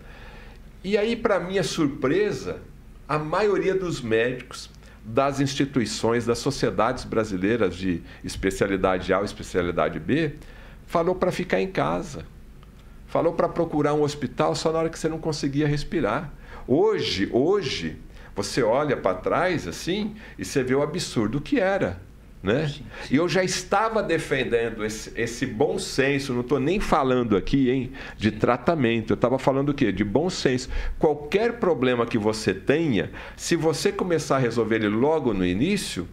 E 0.83 0.97
aí, 0.97 1.15
para 1.15 1.39
minha 1.39 1.63
surpresa, 1.63 2.61
a 3.07 3.17
maioria 3.17 3.75
dos 3.75 4.01
médicos 4.01 4.69
das 5.05 5.39
instituições, 5.39 6.25
das 6.25 6.39
sociedades 6.39 7.03
brasileiras 7.03 7.75
de 7.75 8.01
especialidade 8.23 9.13
A 9.13 9.19
ou 9.19 9.25
especialidade 9.25 9.99
B, 9.99 10.35
falou 10.87 11.15
para 11.15 11.31
ficar 11.31 11.61
em 11.61 11.67
casa. 11.67 12.25
Falou 13.13 13.33
para 13.33 13.47
procurar 13.47 13.93
um 13.93 14.01
hospital 14.01 14.55
só 14.55 14.71
na 14.71 14.79
hora 14.79 14.89
que 14.89 14.97
você 14.97 15.07
não 15.07 15.19
conseguia 15.19 15.67
respirar. 15.67 16.33
Hoje, 16.67 17.29
hoje, 17.31 17.97
você 18.35 18.63
olha 18.63 18.97
para 18.97 19.15
trás 19.15 19.67
assim 19.67 20.15
e 20.35 20.43
você 20.43 20.63
vê 20.63 20.73
o 20.73 20.81
absurdo 20.81 21.39
que 21.39 21.59
era. 21.59 22.01
Né? 22.41 22.67
Sim, 22.67 22.73
sim. 22.73 23.13
E 23.13 23.17
eu 23.17 23.29
já 23.29 23.43
estava 23.43 24.01
defendendo 24.01 24.83
esse, 24.83 25.11
esse 25.15 25.45
bom 25.45 25.77
senso, 25.77 26.33
não 26.33 26.41
estou 26.41 26.59
nem 26.59 26.79
falando 26.79 27.37
aqui 27.37 27.69
hein, 27.69 27.91
de 28.17 28.31
sim. 28.31 28.37
tratamento, 28.39 29.11
eu 29.11 29.15
estava 29.15 29.37
falando 29.37 29.69
o 29.69 29.73
quê? 29.75 29.91
De 29.91 30.03
bom 30.03 30.27
senso. 30.27 30.67
Qualquer 30.97 31.59
problema 31.59 32.07
que 32.07 32.17
você 32.17 32.51
tenha, 32.51 33.11
se 33.37 33.55
você 33.55 33.91
começar 33.91 34.37
a 34.37 34.39
resolver 34.39 34.77
ele 34.77 34.87
logo 34.87 35.35
no 35.35 35.45
início, 35.45 36.07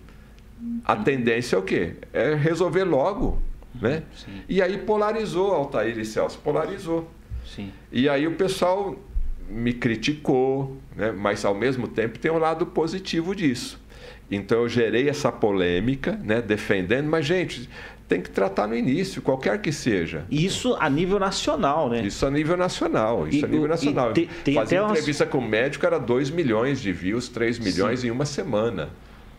a 0.84 0.94
tendência 0.96 1.56
é 1.56 1.58
o 1.58 1.62
quê? 1.62 1.94
É 2.12 2.34
resolver 2.34 2.84
logo. 2.84 3.40
Né? 3.74 4.02
E 4.48 4.60
aí 4.60 4.78
polarizou, 4.78 5.52
Altair 5.52 5.98
e 5.98 6.04
Celso, 6.04 6.38
polarizou. 6.38 7.08
E 7.92 8.08
aí 8.08 8.26
o 8.26 8.34
pessoal 8.34 8.96
me 9.48 9.72
criticou, 9.72 10.76
né? 10.94 11.12
mas 11.12 11.44
ao 11.44 11.54
mesmo 11.54 11.88
tempo 11.88 12.18
tem 12.18 12.30
um 12.30 12.38
lado 12.38 12.66
positivo 12.66 13.34
disso. 13.34 13.80
Então 14.30 14.60
eu 14.60 14.68
gerei 14.68 15.08
essa 15.08 15.32
polêmica, 15.32 16.12
né, 16.22 16.40
defendendo, 16.40 17.08
mas 17.08 17.26
gente, 17.26 17.68
tem 18.10 18.20
que 18.20 18.30
tratar 18.30 18.66
no 18.66 18.76
início, 18.76 19.20
qualquer 19.20 19.60
que 19.60 19.72
seja. 19.72 20.24
Isso 20.30 20.76
a 20.78 20.88
nível 20.88 21.18
nacional, 21.18 21.88
né? 21.88 22.02
Isso 22.02 22.24
a 22.24 22.30
nível 22.30 22.56
nacional, 22.56 23.26
isso 23.26 23.38
e, 23.38 23.44
a 23.44 23.48
nível 23.48 23.68
nacional. 23.68 24.12
Te, 24.12 24.28
tem 24.44 24.54
Fazer 24.54 24.82
entrevista 24.82 25.24
umas... 25.24 25.32
com 25.32 25.38
o 25.38 25.48
médico 25.48 25.84
era 25.86 25.98
2 25.98 26.30
milhões 26.30 26.80
de 26.80 26.92
views, 26.92 27.28
3 27.28 27.58
milhões 27.58 28.00
Sim. 28.00 28.08
em 28.08 28.10
uma 28.10 28.24
semana. 28.24 28.90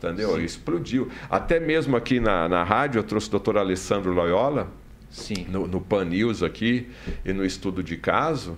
Entendeu? 0.02 0.36
Sim. 0.36 0.43
Explodiu. 0.43 1.10
Até 1.30 1.60
mesmo 1.60 1.95
aqui 1.95 2.20
na, 2.20 2.49
na 2.49 2.64
rádio, 2.64 2.99
eu 2.99 3.04
trouxe 3.04 3.28
o 3.28 3.32
doutor 3.32 3.58
Alessandro 3.58 4.12
Loyola, 4.12 4.72
Sim. 5.12 5.45
No, 5.49 5.68
no 5.68 5.82
Pan 5.82 6.06
News 6.06 6.41
aqui, 6.41 6.88
e 7.24 7.34
no 7.34 7.45
estudo 7.45 7.84
de 7.84 7.97
caso, 7.97 8.58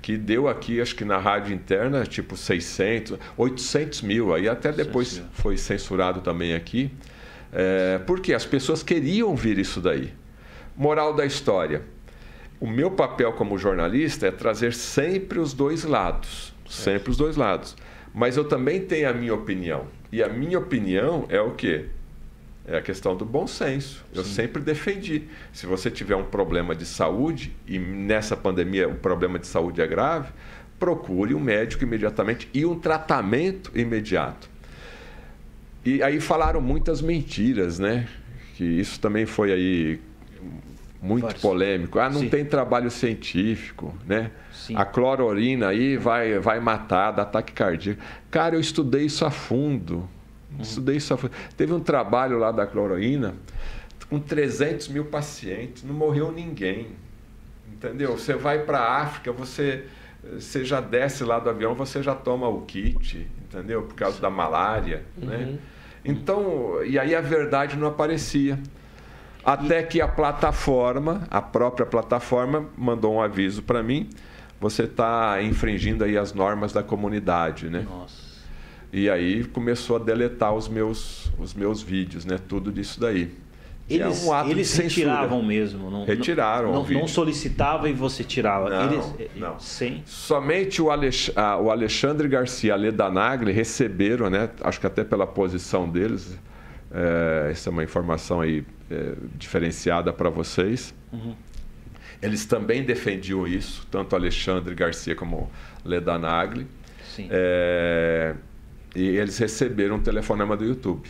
que 0.00 0.16
deu 0.16 0.48
aqui, 0.48 0.80
acho 0.80 0.94
que 0.94 1.04
na 1.04 1.18
rádio 1.18 1.54
interna, 1.54 2.04
tipo 2.06 2.36
600, 2.36 3.18
800 3.36 4.02
mil. 4.02 4.32
Aí 4.32 4.48
até 4.48 4.72
depois 4.72 5.22
foi 5.32 5.56
censurado 5.56 6.20
também 6.20 6.54
aqui. 6.54 6.90
É, 7.52 7.98
porque 8.06 8.32
as 8.32 8.46
pessoas 8.46 8.82
queriam 8.82 9.34
ver 9.36 9.58
isso 9.58 9.80
daí. 9.80 10.12
Moral 10.76 11.14
da 11.14 11.26
história. 11.26 11.82
O 12.58 12.66
meu 12.66 12.92
papel 12.92 13.32
como 13.32 13.58
jornalista 13.58 14.26
é 14.28 14.30
trazer 14.30 14.72
sempre 14.72 15.38
os 15.38 15.52
dois 15.52 15.84
lados. 15.84 16.54
Sempre 16.68 17.10
os 17.10 17.16
dois 17.16 17.36
lados. 17.36 17.76
Mas 18.14 18.36
eu 18.36 18.44
também 18.44 18.80
tenho 18.80 19.10
a 19.10 19.12
minha 19.12 19.34
opinião. 19.34 19.86
E 20.12 20.22
a 20.22 20.28
minha 20.28 20.58
opinião 20.58 21.24
é 21.28 21.40
o 21.40 21.52
quê? 21.52 21.86
é 22.66 22.76
a 22.76 22.82
questão 22.82 23.16
do 23.16 23.24
bom 23.24 23.46
senso. 23.46 24.04
Eu 24.14 24.24
Sim. 24.24 24.34
sempre 24.34 24.62
defendi. 24.62 25.24
Se 25.52 25.66
você 25.66 25.90
tiver 25.90 26.14
um 26.14 26.24
problema 26.24 26.74
de 26.74 26.86
saúde, 26.86 27.52
e 27.66 27.78
nessa 27.78 28.36
pandemia 28.36 28.88
o 28.88 28.94
problema 28.94 29.38
de 29.38 29.46
saúde 29.46 29.80
é 29.80 29.86
grave, 29.86 30.32
procure 30.78 31.34
um 31.34 31.40
médico 31.40 31.82
imediatamente 31.82 32.48
e 32.54 32.64
um 32.64 32.78
tratamento 32.78 33.72
imediato. 33.74 34.48
E 35.84 36.02
aí 36.02 36.20
falaram 36.20 36.60
muitas 36.60 37.02
mentiras, 37.02 37.78
né? 37.78 38.06
Que 38.54 38.64
isso 38.64 39.00
também 39.00 39.26
foi 39.26 39.52
aí 39.52 40.00
muito 41.00 41.34
polêmico. 41.40 41.98
Ah, 41.98 42.08
não 42.08 42.20
Sim. 42.20 42.28
tem 42.28 42.44
trabalho 42.44 42.90
científico, 42.90 43.92
né? 44.06 44.30
Sim. 44.62 44.76
A 44.76 44.84
clororina 44.84 45.68
aí 45.68 45.96
vai, 45.96 46.38
vai 46.38 46.60
matar, 46.60 47.10
dá 47.10 47.22
ataque 47.22 47.52
cardíaco. 47.52 48.00
Cara, 48.30 48.54
eu 48.54 48.60
estudei 48.60 49.06
isso 49.06 49.24
a 49.24 49.30
fundo. 49.30 50.08
Uhum. 50.52 50.60
Estudei 50.60 50.96
isso. 50.96 51.18
Teve 51.56 51.72
um 51.72 51.80
trabalho 51.80 52.38
lá 52.38 52.52
da 52.52 52.64
cloroína 52.64 53.34
com 54.08 54.20
300 54.20 54.88
mil 54.88 55.06
pacientes, 55.06 55.82
não 55.82 55.94
morreu 55.94 56.30
ninguém. 56.30 56.88
Entendeu? 57.72 58.12
Você 58.16 58.34
vai 58.34 58.60
para 58.60 58.78
a 58.78 59.00
África, 59.00 59.32
você, 59.32 59.84
você 60.22 60.64
já 60.64 60.80
desce 60.80 61.24
lá 61.24 61.40
do 61.40 61.50
avião, 61.50 61.74
você 61.74 62.00
já 62.00 62.14
toma 62.14 62.46
o 62.46 62.60
kit, 62.60 63.26
entendeu? 63.42 63.82
Por 63.82 63.94
causa 63.94 64.20
da 64.20 64.30
malária, 64.30 65.02
uhum. 65.16 65.26
né? 65.26 65.58
Então, 66.04 66.84
e 66.84 67.00
aí 67.00 67.16
a 67.16 67.20
verdade 67.20 67.76
não 67.76 67.88
aparecia. 67.88 68.60
Até 69.44 69.82
que 69.82 70.00
a 70.00 70.06
plataforma, 70.06 71.26
a 71.28 71.42
própria 71.42 71.84
plataforma, 71.84 72.68
mandou 72.76 73.14
um 73.14 73.20
aviso 73.20 73.62
para 73.62 73.82
mim: 73.82 74.08
você 74.62 74.84
está 74.84 75.42
infringindo 75.42 76.04
aí 76.04 76.16
as 76.16 76.32
normas 76.32 76.72
da 76.72 76.84
comunidade, 76.84 77.68
né? 77.68 77.84
Nossa. 77.84 78.30
E 78.92 79.10
aí 79.10 79.42
começou 79.42 79.96
a 79.96 79.98
deletar 79.98 80.54
os 80.54 80.68
meus, 80.68 81.32
os 81.36 81.52
meus 81.52 81.82
vídeos, 81.82 82.24
né? 82.24 82.38
Tudo 82.46 82.70
disso 82.70 83.00
daí. 83.00 83.34
Eles, 83.90 84.24
é 84.24 84.30
um 84.30 84.48
eles 84.48 84.76
retiravam 84.76 85.42
mesmo? 85.42 85.90
Não, 85.90 86.04
Retiraram 86.04 86.72
não, 86.72 86.84
não 86.84 87.08
solicitava 87.08 87.90
e 87.90 87.92
você 87.92 88.22
tirava? 88.22 88.70
Não, 88.70 88.92
eles, 88.92 89.30
não. 89.34 89.58
Sim. 89.58 90.02
Somente 90.06 90.80
o, 90.80 90.90
Alex, 90.90 91.32
o 91.60 91.68
Alexandre 91.68 92.28
Garcia, 92.28 92.74
a 92.74 92.76
Leda 92.76 93.10
Nagli, 93.10 93.50
receberam, 93.50 94.30
né? 94.30 94.48
Acho 94.60 94.78
que 94.78 94.86
até 94.86 95.02
pela 95.02 95.26
posição 95.26 95.88
deles, 95.88 96.38
é, 96.92 97.48
essa 97.50 97.68
é 97.68 97.72
uma 97.72 97.82
informação 97.82 98.40
aí 98.40 98.64
é, 98.88 99.14
diferenciada 99.34 100.12
para 100.12 100.30
vocês. 100.30 100.94
Uhum. 101.12 101.34
Eles 102.22 102.46
também 102.46 102.84
defendiam 102.84 103.46
isso, 103.46 103.86
tanto 103.90 104.14
Alexandre 104.14 104.74
Garcia 104.74 105.14
como 105.16 105.50
Leda 105.84 106.16
Nagli. 106.18 106.66
Sim. 107.04 107.28
É, 107.30 108.34
e 108.94 109.08
eles 109.16 109.36
receberam 109.38 109.96
um 109.96 110.00
telefonema 110.00 110.56
do 110.56 110.64
YouTube. 110.64 111.08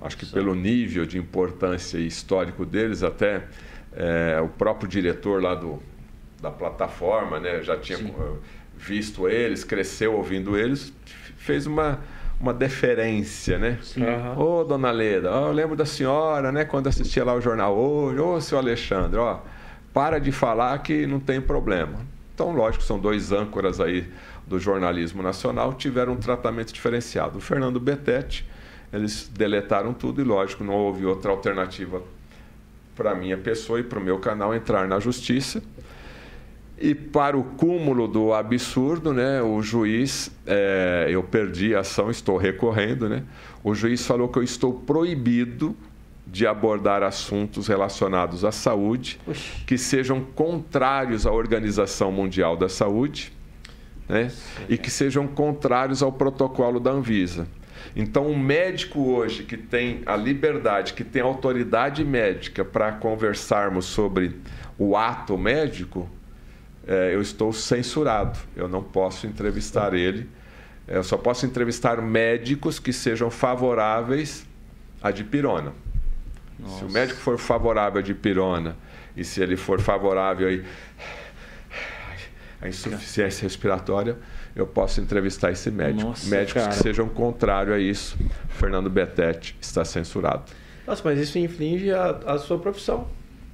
Acho 0.00 0.18
que 0.18 0.26
Sim. 0.26 0.32
pelo 0.32 0.54
nível 0.54 1.06
de 1.06 1.16
importância 1.16 1.96
e 1.96 2.06
histórico 2.06 2.66
deles, 2.66 3.02
até 3.02 3.44
é, 3.92 4.38
o 4.42 4.48
próprio 4.48 4.88
diretor 4.88 5.42
lá 5.42 5.54
do, 5.54 5.82
da 6.42 6.50
plataforma, 6.50 7.40
né? 7.40 7.62
Já 7.62 7.76
tinha 7.78 7.96
Sim. 7.96 8.14
visto 8.76 9.28
eles, 9.28 9.64
cresceu 9.64 10.14
ouvindo 10.14 10.58
eles, 10.58 10.92
fez 11.38 11.66
uma, 11.66 12.00
uma 12.38 12.52
deferência, 12.52 13.58
né? 13.58 13.78
Ô, 14.36 14.60
oh, 14.60 14.64
dona 14.64 14.90
Leda, 14.90 15.30
oh, 15.32 15.46
eu 15.46 15.52
lembro 15.52 15.76
da 15.76 15.86
senhora, 15.86 16.52
né? 16.52 16.64
Quando 16.64 16.88
assistia 16.88 17.24
lá 17.24 17.34
o 17.34 17.40
jornal 17.40 17.74
hoje, 17.74 18.18
ô, 18.18 18.34
oh, 18.34 18.40
seu 18.40 18.58
Alexandre, 18.58 19.18
ó, 19.18 19.40
para 19.94 20.18
de 20.18 20.32
falar 20.32 20.76
que 20.78 21.06
não 21.06 21.20
tem 21.20 21.40
problema. 21.40 22.00
Então, 22.34 22.50
lógico, 22.50 22.82
são 22.82 22.98
dois 22.98 23.30
âncoras 23.30 23.80
aí 23.80 24.10
do 24.44 24.58
jornalismo 24.58 25.22
nacional, 25.22 25.72
tiveram 25.72 26.14
um 26.14 26.16
tratamento 26.16 26.72
diferenciado. 26.72 27.38
O 27.38 27.40
Fernando 27.40 27.78
Betete, 27.78 28.44
eles 28.92 29.30
deletaram 29.32 29.94
tudo 29.94 30.20
e, 30.20 30.24
lógico, 30.24 30.64
não 30.64 30.74
houve 30.74 31.06
outra 31.06 31.30
alternativa 31.30 32.02
para 32.96 33.14
minha 33.14 33.38
pessoa 33.38 33.78
e 33.78 33.84
para 33.84 34.00
o 34.00 34.02
meu 34.02 34.18
canal 34.18 34.52
entrar 34.52 34.88
na 34.88 34.98
justiça. 34.98 35.62
E 36.76 36.92
para 36.92 37.38
o 37.38 37.44
cúmulo 37.44 38.08
do 38.08 38.34
absurdo, 38.34 39.14
né, 39.14 39.40
o 39.40 39.62
juiz, 39.62 40.28
é, 40.44 41.06
eu 41.08 41.22
perdi 41.22 41.72
a 41.72 41.80
ação, 41.80 42.10
estou 42.10 42.36
recorrendo, 42.36 43.08
né? 43.08 43.22
O 43.62 43.76
juiz 43.76 44.04
falou 44.04 44.28
que 44.28 44.40
eu 44.40 44.42
estou 44.42 44.74
proibido 44.74 45.74
de 46.26 46.46
abordar 46.46 47.02
assuntos 47.02 47.68
relacionados 47.68 48.44
à 48.44 48.50
saúde 48.50 49.20
que 49.66 49.76
sejam 49.76 50.20
contrários 50.22 51.26
à 51.26 51.32
Organização 51.32 52.10
Mundial 52.10 52.56
da 52.56 52.68
Saúde 52.68 53.32
né? 54.08 54.30
e 54.68 54.78
que 54.78 54.90
sejam 54.90 55.26
contrários 55.26 56.02
ao 56.02 56.12
protocolo 56.12 56.80
da 56.80 56.90
Anvisa. 56.90 57.46
Então, 57.94 58.26
um 58.26 58.38
médico 58.38 59.00
hoje 59.00 59.44
que 59.44 59.56
tem 59.56 60.02
a 60.06 60.16
liberdade, 60.16 60.94
que 60.94 61.04
tem 61.04 61.22
autoridade 61.22 62.04
médica 62.04 62.64
para 62.64 62.92
conversarmos 62.92 63.84
sobre 63.84 64.36
o 64.78 64.96
ato 64.96 65.36
médico, 65.36 66.08
é, 66.86 67.14
eu 67.14 67.20
estou 67.20 67.52
censurado. 67.52 68.38
Eu 68.56 68.68
não 68.68 68.82
posso 68.82 69.26
entrevistar 69.26 69.94
ele. 69.94 70.28
Eu 70.86 71.02
só 71.02 71.16
posso 71.16 71.46
entrevistar 71.46 72.00
médicos 72.02 72.78
que 72.78 72.92
sejam 72.92 73.30
favoráveis 73.30 74.46
à 75.02 75.10
dipirona. 75.10 75.72
Nossa. 76.58 76.78
Se 76.78 76.84
o 76.84 76.90
médico 76.90 77.20
for 77.20 77.38
favorável 77.38 78.00
de 78.02 78.14
pirona 78.14 78.76
e 79.16 79.24
se 79.24 79.42
ele 79.42 79.56
for 79.56 79.80
favorável 79.80 80.64
à 82.60 82.68
insuficiência 82.68 83.42
respiratória, 83.42 84.16
eu 84.54 84.66
posso 84.66 85.00
entrevistar 85.00 85.50
esse 85.50 85.70
médico. 85.70 86.08
Nossa, 86.08 86.28
Médicos 86.28 86.62
cara. 86.62 86.74
que 86.74 86.82
sejam 86.82 87.08
contrários 87.08 87.74
a 87.74 87.78
isso, 87.78 88.16
Fernando 88.50 88.88
Betete 88.88 89.56
está 89.60 89.84
censurado. 89.84 90.44
Nossa, 90.86 91.02
mas 91.04 91.18
isso 91.18 91.38
infringe 91.38 91.90
a, 91.90 92.10
a 92.26 92.38
sua 92.38 92.58
profissão. 92.58 93.08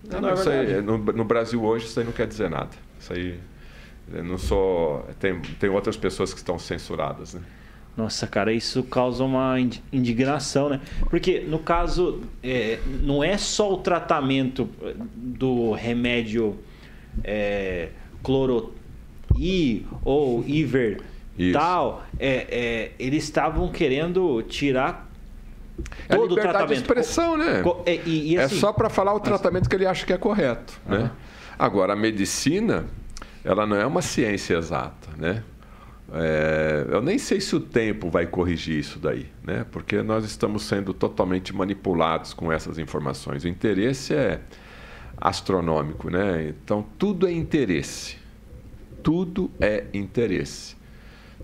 Não, 0.04 0.20
não, 0.20 0.34
não 0.34 0.52
aí, 0.52 0.82
no, 0.82 0.98
no, 0.98 1.24
Brasil 1.24 1.62
hoje 1.62 1.86
isso 1.86 1.98
aí 1.98 2.06
não 2.06 2.12
quer 2.12 2.26
dizer 2.26 2.50
nada. 2.50 2.70
Isso 2.98 3.12
aí 3.12 3.38
não 4.08 4.38
sou. 4.38 5.06
Tem, 5.18 5.40
tem 5.40 5.70
outras 5.70 5.96
pessoas 5.96 6.32
que 6.32 6.38
estão 6.38 6.58
censuradas, 6.58 7.34
né? 7.34 7.42
Nossa, 8.00 8.26
cara, 8.26 8.50
isso 8.50 8.82
causa 8.84 9.22
uma 9.22 9.56
indignação, 9.92 10.70
né? 10.70 10.80
Porque 11.10 11.40
no 11.40 11.58
caso, 11.58 12.22
é, 12.42 12.78
não 13.02 13.22
é 13.22 13.36
só 13.36 13.74
o 13.74 13.76
tratamento 13.76 14.70
eh, 14.82 14.94
do 15.14 15.72
remédio 15.72 16.58
é, 17.22 17.90
cloro-i 18.22 19.86
ou 20.02 20.42
iver 20.46 21.02
isso. 21.38 21.52
tal, 21.52 22.06
é, 22.18 22.46
é, 22.50 22.92
eles 22.98 23.24
estavam 23.24 23.68
querendo 23.70 24.42
tirar 24.44 25.06
é 26.08 26.16
todo 26.16 26.32
o 26.32 26.34
tratamento. 26.36 26.68
de 26.68 26.74
expressão, 26.76 27.36
né? 27.36 27.62
É, 27.84 27.96
e, 28.06 28.32
e 28.32 28.36
é 28.38 28.44
assim, 28.44 28.56
é 28.56 28.58
só 28.60 28.72
para 28.72 28.88
falar 28.88 29.12
o 29.12 29.20
tratamento 29.20 29.68
que 29.68 29.76
ele 29.76 29.86
acha 29.86 30.06
que 30.06 30.12
é 30.14 30.18
correto, 30.18 30.80
né? 30.86 31.10
Agora, 31.58 31.92
a 31.92 31.96
medicina, 31.96 32.86
ela 33.44 33.66
não 33.66 33.76
é 33.76 33.84
uma 33.84 34.00
ciência 34.00 34.56
exata, 34.56 35.10
né? 35.18 35.42
É, 36.12 36.86
eu 36.90 37.00
nem 37.00 37.18
sei 37.18 37.40
se 37.40 37.54
o 37.54 37.60
tempo 37.60 38.10
vai 38.10 38.26
corrigir 38.26 38.78
isso 38.78 38.98
daí, 38.98 39.28
né? 39.44 39.64
porque 39.70 40.02
nós 40.02 40.24
estamos 40.24 40.64
sendo 40.64 40.92
totalmente 40.92 41.54
manipulados 41.54 42.34
com 42.34 42.50
essas 42.50 42.78
informações. 42.78 43.44
O 43.44 43.48
interesse 43.48 44.14
é 44.14 44.40
astronômico, 45.16 46.10
né? 46.10 46.48
então 46.48 46.84
tudo 46.98 47.28
é 47.28 47.32
interesse. 47.32 48.18
Tudo 49.04 49.50
é 49.60 49.84
interesse. 49.94 50.76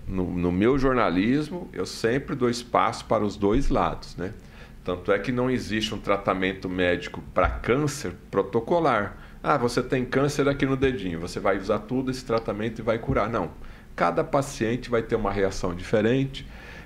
No, 0.05 0.29
no 0.29 0.51
meu 0.51 0.77
jornalismo, 0.77 1.69
eu 1.71 1.85
sempre 1.85 2.35
dou 2.35 2.49
espaço 2.49 3.05
para 3.05 3.23
os 3.23 3.37
dois 3.37 3.69
lados. 3.69 4.17
Né? 4.17 4.33
Tanto 4.83 5.13
é 5.13 5.19
que 5.19 5.31
não 5.31 5.49
existe 5.49 5.95
um 5.95 5.97
tratamento 5.97 6.67
médico 6.67 7.23
para 7.33 7.49
câncer 7.49 8.13
protocolar. 8.29 9.17
Ah, 9.41 9.57
você 9.57 9.81
tem 9.81 10.03
câncer 10.03 10.47
aqui 10.49 10.65
no 10.65 10.75
dedinho, 10.75 11.21
você 11.21 11.39
vai 11.39 11.57
usar 11.57 11.79
tudo 11.79 12.11
esse 12.11 12.25
tratamento 12.25 12.79
e 12.79 12.81
vai 12.81 12.99
curar. 12.99 13.29
Não 13.29 13.49
Cada 13.97 14.23
paciente 14.23 14.91
vai 14.91 15.01
ter 15.01 15.15
uma 15.15 15.31
reação 15.31 15.73
diferente, 15.73 16.45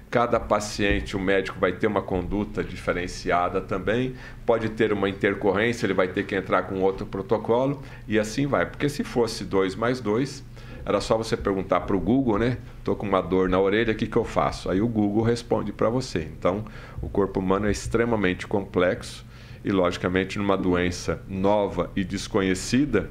cada 0.09 0.39
paciente, 0.39 1.17
o 1.17 1.19
médico 1.19 1.59
vai 1.59 1.73
ter 1.73 1.85
uma 1.85 2.01
conduta 2.01 2.63
diferenciada 2.63 3.59
também, 3.59 4.15
pode 4.45 4.69
ter 4.69 4.93
uma 4.93 5.09
intercorrência, 5.09 5.85
ele 5.85 5.93
vai 5.93 6.07
ter 6.07 6.25
que 6.25 6.33
entrar 6.33 6.63
com 6.63 6.79
outro 6.79 7.05
protocolo 7.05 7.81
e 8.07 8.17
assim 8.17 8.47
vai. 8.47 8.65
Porque 8.65 8.87
se 8.87 9.03
fosse 9.03 9.43
2 9.43 9.75
mais 9.75 9.99
2, 9.99 10.41
era 10.85 11.01
só 11.01 11.17
você 11.17 11.35
perguntar 11.35 11.81
para 11.81 11.97
o 11.97 11.99
Google, 11.99 12.39
né? 12.39 12.57
Estou 12.77 12.95
com 12.95 13.05
uma 13.05 13.19
dor 13.19 13.49
na 13.49 13.59
orelha, 13.59 13.91
o 13.91 13.95
que, 13.95 14.07
que 14.07 14.17
eu 14.17 14.23
faço? 14.23 14.71
Aí 14.71 14.79
o 14.79 14.87
Google 14.87 15.21
responde 15.21 15.73
para 15.73 15.89
você. 15.89 16.19
Então, 16.19 16.63
o 17.01 17.09
corpo 17.09 17.41
humano 17.41 17.67
é 17.67 17.71
extremamente 17.71 18.47
complexo 18.47 19.25
e, 19.65 19.69
logicamente, 19.69 20.39
numa 20.39 20.55
doença 20.55 21.21
nova 21.27 21.91
e 21.93 22.05
desconhecida, 22.05 23.09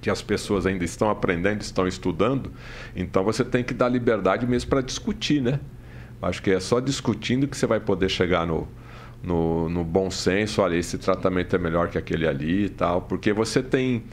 que 0.00 0.08
as 0.08 0.22
pessoas 0.22 0.66
ainda 0.66 0.84
estão 0.84 1.10
aprendendo, 1.10 1.60
estão 1.60 1.86
estudando, 1.86 2.52
então 2.96 3.22
você 3.22 3.44
tem 3.44 3.62
que 3.62 3.74
dar 3.74 3.88
liberdade 3.88 4.46
mesmo 4.46 4.70
para 4.70 4.80
discutir, 4.80 5.42
né? 5.42 5.60
Acho 6.22 6.42
que 6.42 6.50
é 6.50 6.60
só 6.60 6.80
discutindo 6.80 7.46
que 7.46 7.56
você 7.56 7.66
vai 7.66 7.80
poder 7.80 8.08
chegar 8.08 8.46
no, 8.46 8.68
no, 9.22 9.68
no, 9.68 9.84
bom 9.84 10.10
senso, 10.10 10.60
olha, 10.62 10.76
esse 10.76 10.98
tratamento 10.98 11.54
é 11.56 11.58
melhor 11.58 11.88
que 11.88 11.98
aquele 11.98 12.26
ali 12.26 12.64
e 12.66 12.68
tal, 12.68 13.02
porque 13.02 13.32
você 13.32 13.62
tem 13.62 14.04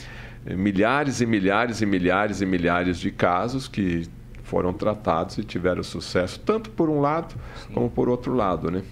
milhares 0.46 1.20
e 1.20 1.26
milhares 1.26 1.82
e 1.82 1.86
milhares 1.86 2.42
e 2.42 2.46
milhares 2.46 2.98
de 2.98 3.12
casos 3.12 3.68
que 3.68 4.08
foram 4.44 4.72
tratados 4.72 5.38
e 5.38 5.44
tiveram 5.44 5.84
sucesso, 5.84 6.40
tanto 6.40 6.70
por 6.70 6.90
um 6.90 7.02
lado 7.02 7.36
Sim. 7.56 7.74
como 7.74 7.90
por 7.90 8.08
outro 8.08 8.34
lado, 8.34 8.72
né? 8.72 8.84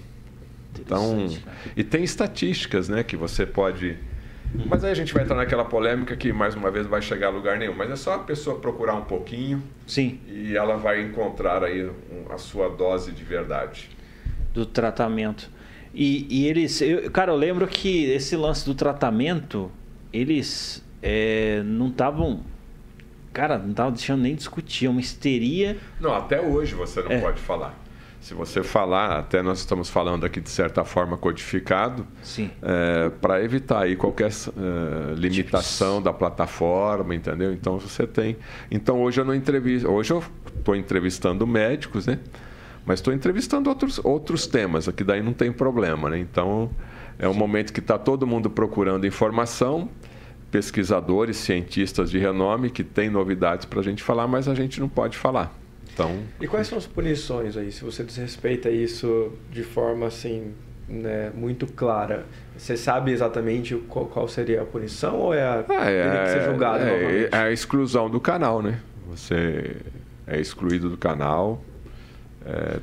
Então, 0.78 1.30
e 1.76 1.84
tem 1.86 2.04
estatísticas, 2.04 2.90
né, 2.90 3.02
que 3.02 3.16
você 3.16 3.46
pode 3.46 3.98
mas 4.66 4.84
aí 4.84 4.92
a 4.92 4.96
gente 4.96 5.14
vai 5.14 5.24
entrar 5.24 5.36
naquela 5.36 5.66
polêmica 5.66 6.16
que 6.16 6.32
mais 6.32 6.56
uma 6.56 6.72
vez 6.72 6.88
vai 6.88 7.02
chegar 7.02 7.28
a 7.28 7.30
lugar 7.30 7.58
nenhum. 7.58 7.74
Mas 7.76 7.90
é 7.90 7.96
só 7.96 8.16
a 8.16 8.20
pessoa 8.20 8.60
procurar 8.60 8.96
um 8.96 9.04
pouquinho. 9.04 9.64
Sim. 9.86 10.20
E 10.28 10.56
ela 10.56 10.78
vai 10.78 11.02
encontrar 11.02 11.64
aí 11.64 11.90
a 12.30 12.38
sua 12.38 12.70
dose 12.70 13.12
de 13.12 13.24
verdade. 13.24 13.90
Do 14.54 14.66
tratamento. 14.66 15.50
E, 15.94 16.28
e 16.30 16.48
eles. 16.48 16.82
Eu, 16.82 17.10
cara, 17.12 17.32
eu 17.32 17.38
lembro 17.38 17.68
que 17.68 18.06
esse 18.06 18.36
lance 18.36 18.66
do 18.66 18.76
tratamento, 18.76 19.72
eles 20.12 20.84
é, 21.02 21.62
não 21.64 21.88
estavam. 21.88 22.42
Cara, 23.34 23.58
não 23.58 23.72
estavam 23.72 23.92
deixando 23.92 24.22
nem 24.22 24.36
discutir. 24.36 24.86
É 24.86 24.90
uma 24.90 25.02
histeria. 25.02 25.78
Não, 26.00 26.14
até 26.14 26.40
hoje 26.40 26.74
você 26.74 27.02
não 27.02 27.12
é. 27.12 27.20
pode 27.20 27.40
falar 27.40 27.85
se 28.26 28.34
você 28.34 28.64
falar, 28.64 29.20
até 29.20 29.44
nós 29.44 29.60
estamos 29.60 29.88
falando 29.88 30.26
aqui 30.26 30.42
de 30.42 30.50
certa 30.50 30.84
forma 30.84 31.16
codificado, 31.16 32.08
é, 32.60 33.12
para 33.22 33.44
evitar 33.44 33.84
aí 33.84 33.96
qualquer 33.96 34.32
é, 34.32 35.14
limitação 35.14 36.02
da 36.02 36.12
plataforma, 36.12 37.14
entendeu? 37.14 37.54
Então 37.54 37.78
você 37.78 38.08
tem. 38.08 38.36
Então 38.72 39.00
hoje 39.04 39.22
eu 39.22 39.26
não 39.26 39.36
entrevisto, 39.36 39.88
hoje 39.88 40.12
eu 40.12 40.24
estou 40.58 40.76
entrevistando 40.76 41.46
médicos, 41.46 42.08
né? 42.08 42.18
Mas 42.84 42.98
estou 42.98 43.14
entrevistando 43.14 43.70
outros, 43.70 44.04
outros 44.04 44.48
temas, 44.48 44.88
aqui 44.88 45.04
daí 45.04 45.22
não 45.22 45.34
tem 45.34 45.52
problema, 45.52 46.10
né? 46.10 46.18
Então 46.18 46.72
é 47.20 47.30
um 47.30 47.34
Sim. 47.34 47.38
momento 47.38 47.72
que 47.72 47.80
está 47.80 48.00
todo 48.00 48.26
mundo 48.26 48.50
procurando 48.50 49.06
informação, 49.06 49.88
pesquisadores, 50.50 51.38
cientistas 51.38 52.10
de 52.10 52.18
renome 52.18 52.72
que 52.72 52.84
têm 52.84 53.08
novidades 53.08 53.66
para 53.66 53.82
a 53.82 53.84
gente 53.84 54.02
falar, 54.02 54.28
mas 54.28 54.48
a 54.48 54.56
gente 54.56 54.80
não 54.80 54.90
pode 54.90 55.16
falar. 55.16 55.65
Então, 55.96 56.20
e 56.42 56.46
quais 56.46 56.68
são 56.68 56.78
as 56.78 56.86
punições 56.86 57.56
aí, 57.56 57.72
se 57.72 57.82
você 57.82 58.04
desrespeita 58.04 58.70
isso 58.70 59.32
de 59.50 59.64
forma 59.64 60.08
assim, 60.08 60.54
né, 60.90 61.32
muito 61.34 61.66
clara? 61.68 62.26
Você 62.58 62.76
sabe 62.76 63.12
exatamente 63.12 63.74
qual, 63.88 64.06
qual 64.06 64.28
seria 64.28 64.62
a 64.62 64.66
punição 64.66 65.16
ou 65.16 65.34
é 65.34 65.42
a 65.42 65.64
ah, 65.70 65.90
é, 65.90 66.26
ser 66.28 66.42
julgado 66.44 66.84
é, 66.84 67.30
é, 67.32 67.38
a 67.38 67.50
exclusão 67.50 68.10
do 68.10 68.20
canal, 68.20 68.62
né? 68.62 68.82
Você 69.08 69.78
é 70.28 70.38
excluído 70.38 70.90
do 70.90 70.98
canal. 70.98 71.64
É, 72.46 72.80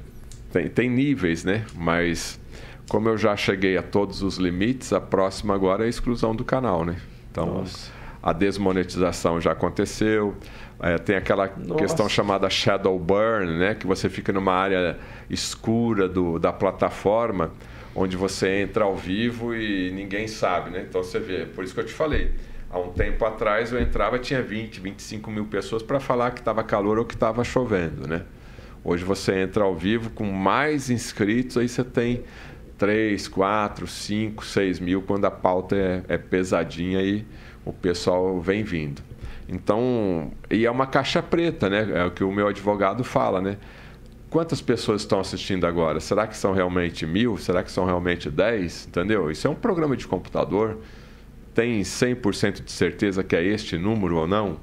tem, 0.50 0.68
tem 0.70 0.88
níveis, 0.88 1.44
né? 1.44 1.66
Mas 1.74 2.40
como 2.88 3.10
eu 3.10 3.18
já 3.18 3.36
cheguei 3.36 3.76
a 3.76 3.82
todos 3.82 4.22
os 4.22 4.38
limites, 4.38 4.90
a 4.90 5.00
próxima 5.00 5.54
agora 5.54 5.84
é 5.84 5.86
a 5.86 5.88
exclusão 5.88 6.34
do 6.34 6.46
canal, 6.46 6.82
né? 6.82 6.96
Então, 7.30 7.58
Nossa. 7.58 7.92
a 8.22 8.32
desmonetização 8.32 9.38
já 9.38 9.52
aconteceu. 9.52 10.34
É, 10.82 10.98
tem 10.98 11.14
aquela 11.14 11.46
Nossa. 11.56 11.74
questão 11.76 12.08
chamada 12.08 12.50
shadow 12.50 12.98
burn, 12.98 13.58
né? 13.58 13.74
Que 13.74 13.86
você 13.86 14.10
fica 14.10 14.32
numa 14.32 14.52
área 14.52 14.98
escura 15.30 16.08
do, 16.08 16.38
da 16.38 16.52
plataforma, 16.52 17.52
onde 17.94 18.16
você 18.16 18.62
entra 18.62 18.84
ao 18.84 18.96
vivo 18.96 19.54
e 19.54 19.92
ninguém 19.92 20.26
sabe, 20.26 20.70
né? 20.70 20.84
Então 20.88 21.02
você 21.02 21.20
vê, 21.20 21.46
por 21.46 21.62
isso 21.62 21.72
que 21.72 21.80
eu 21.80 21.86
te 21.86 21.92
falei, 21.92 22.32
Há 22.72 22.78
um 22.78 22.90
tempo 22.90 23.22
atrás 23.26 23.70
eu 23.70 23.78
entrava 23.78 24.18
tinha 24.18 24.40
20, 24.40 24.80
25 24.80 25.30
mil 25.30 25.44
pessoas 25.44 25.82
para 25.82 26.00
falar 26.00 26.30
que 26.30 26.40
estava 26.40 26.64
calor 26.64 26.98
ou 26.98 27.04
que 27.04 27.12
estava 27.12 27.44
chovendo, 27.44 28.08
né? 28.08 28.22
Hoje 28.82 29.04
você 29.04 29.42
entra 29.42 29.64
ao 29.64 29.76
vivo 29.76 30.08
com 30.08 30.24
mais 30.24 30.88
inscritos, 30.88 31.58
aí 31.58 31.68
você 31.68 31.84
tem 31.84 32.24
3, 32.78 33.28
4, 33.28 33.86
5, 33.86 34.46
6 34.46 34.80
mil 34.80 35.02
quando 35.02 35.26
a 35.26 35.30
pauta 35.30 35.76
é, 35.76 36.02
é 36.08 36.16
pesadinha 36.16 37.02
e 37.02 37.26
o 37.62 37.74
pessoal 37.74 38.40
vem 38.40 38.64
vindo. 38.64 39.02
Então, 39.52 40.32
e 40.50 40.64
é 40.64 40.70
uma 40.70 40.86
caixa 40.86 41.22
preta, 41.22 41.68
né? 41.68 41.88
É 41.94 42.04
o 42.04 42.10
que 42.10 42.24
o 42.24 42.32
meu 42.32 42.48
advogado 42.48 43.04
fala, 43.04 43.40
né? 43.40 43.58
Quantas 44.30 44.62
pessoas 44.62 45.02
estão 45.02 45.20
assistindo 45.20 45.66
agora? 45.66 46.00
Será 46.00 46.26
que 46.26 46.36
são 46.36 46.52
realmente 46.52 47.06
mil? 47.06 47.36
Será 47.36 47.62
que 47.62 47.70
são 47.70 47.84
realmente 47.84 48.30
dez? 48.30 48.86
Entendeu? 48.86 49.30
Isso 49.30 49.46
é 49.46 49.50
um 49.50 49.54
programa 49.54 49.96
de 49.96 50.08
computador 50.08 50.78
tem 51.54 51.82
100% 51.82 52.64
de 52.64 52.72
certeza 52.72 53.22
que 53.22 53.36
é 53.36 53.44
este 53.44 53.76
número 53.76 54.16
ou 54.16 54.26
não? 54.26 54.58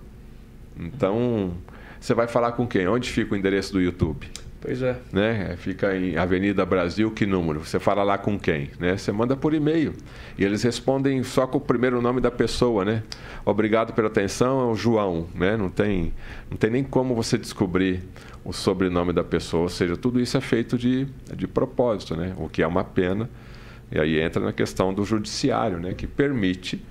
Então, 0.78 1.54
você 2.00 2.14
vai 2.14 2.28
falar 2.28 2.54
com 2.54 2.66
quem? 2.66 2.88
Onde 2.88 3.10
fica 3.10 3.34
o 3.34 3.38
endereço 3.38 3.74
do 3.74 3.82
YouTube? 3.82 4.30
Pois 4.62 4.82
é. 4.82 4.98
Né? 5.12 5.56
Fica 5.58 5.96
em 5.96 6.18
Avenida 6.18 6.66
Brasil, 6.66 7.10
que 7.12 7.26
número? 7.26 7.62
Você 7.62 7.80
fala 7.80 8.04
lá 8.04 8.18
com 8.18 8.38
quem? 8.38 8.70
Né? 8.78 8.98
Você 8.98 9.12
manda 9.12 9.38
por 9.38 9.54
e-mail. 9.54 9.94
E 10.38 10.44
eles 10.44 10.64
respondem 10.64 11.24
só 11.24 11.48
com 11.48 11.58
o 11.58 11.62
primeiro 11.62 12.02
nome 12.02 12.20
da 12.20 12.30
pessoa, 12.30 12.84
né? 12.84 13.04
Obrigado 13.46 13.94
pela 13.94 14.08
atenção, 14.08 14.60
é 14.62 14.66
o 14.66 14.76
João, 14.76 15.28
né? 15.34 15.56
Não 15.56 15.70
tem, 15.70 16.14
não 16.50 16.58
tem 16.58 16.70
nem 16.70 16.84
como 16.84 17.16
você 17.16 17.38
descobrir 17.38 18.02
o 18.44 18.52
sobrenome 18.52 19.14
da 19.14 19.24
pessoa. 19.24 19.64
Ou 19.64 19.70
seja, 19.70 19.96
tudo 19.96 20.20
isso 20.20 20.36
é 20.36 20.42
feito 20.42 20.78
de, 20.78 21.08
de 21.36 21.48
propósito, 21.48 22.18
né? 22.18 22.36
O 22.38 22.50
que 22.50 22.62
é 22.62 22.68
uma 22.68 22.84
pena 22.84 23.30
e 23.92 24.00
aí 24.00 24.20
entra 24.20 24.44
na 24.44 24.54
questão 24.54 24.94
do 24.94 25.04
judiciário, 25.04 25.80
né, 25.80 25.94
que 25.94 26.06
permite 26.06 26.84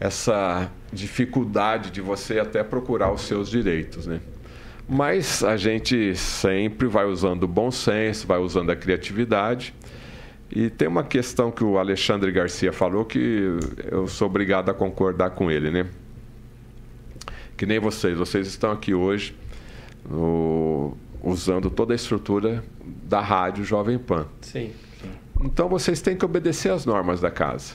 essa 0.00 0.70
dificuldade 0.92 1.90
de 1.90 2.00
você 2.00 2.40
até 2.40 2.64
procurar 2.64 3.12
os 3.12 3.22
seus 3.22 3.48
direitos, 3.48 4.06
né? 4.06 4.20
Mas 4.88 5.42
a 5.42 5.56
gente 5.56 6.14
sempre 6.14 6.86
vai 6.86 7.06
usando 7.06 7.44
o 7.44 7.48
bom 7.48 7.70
senso, 7.70 8.26
vai 8.26 8.38
usando 8.38 8.70
a 8.70 8.76
criatividade. 8.76 9.74
E 10.50 10.68
tem 10.68 10.86
uma 10.86 11.02
questão 11.02 11.50
que 11.50 11.64
o 11.64 11.78
Alexandre 11.78 12.30
Garcia 12.30 12.72
falou 12.72 13.04
que 13.04 13.58
eu 13.90 14.06
sou 14.06 14.26
obrigado 14.26 14.68
a 14.70 14.74
concordar 14.74 15.30
com 15.30 15.50
ele, 15.50 15.70
né? 15.70 15.86
Que 17.56 17.64
nem 17.64 17.78
vocês, 17.78 18.16
vocês 18.16 18.46
estão 18.46 18.70
aqui 18.70 18.94
hoje 18.94 19.34
no, 20.08 20.96
usando 21.22 21.70
toda 21.70 21.94
a 21.94 21.96
estrutura 21.96 22.62
da 22.84 23.20
rádio 23.20 23.64
Jovem 23.64 23.98
Pan. 23.98 24.26
Sim. 24.42 24.70
Então 25.42 25.68
vocês 25.68 26.00
têm 26.00 26.16
que 26.16 26.24
obedecer 26.24 26.70
às 26.70 26.84
normas 26.84 27.20
da 27.20 27.30
casa, 27.30 27.74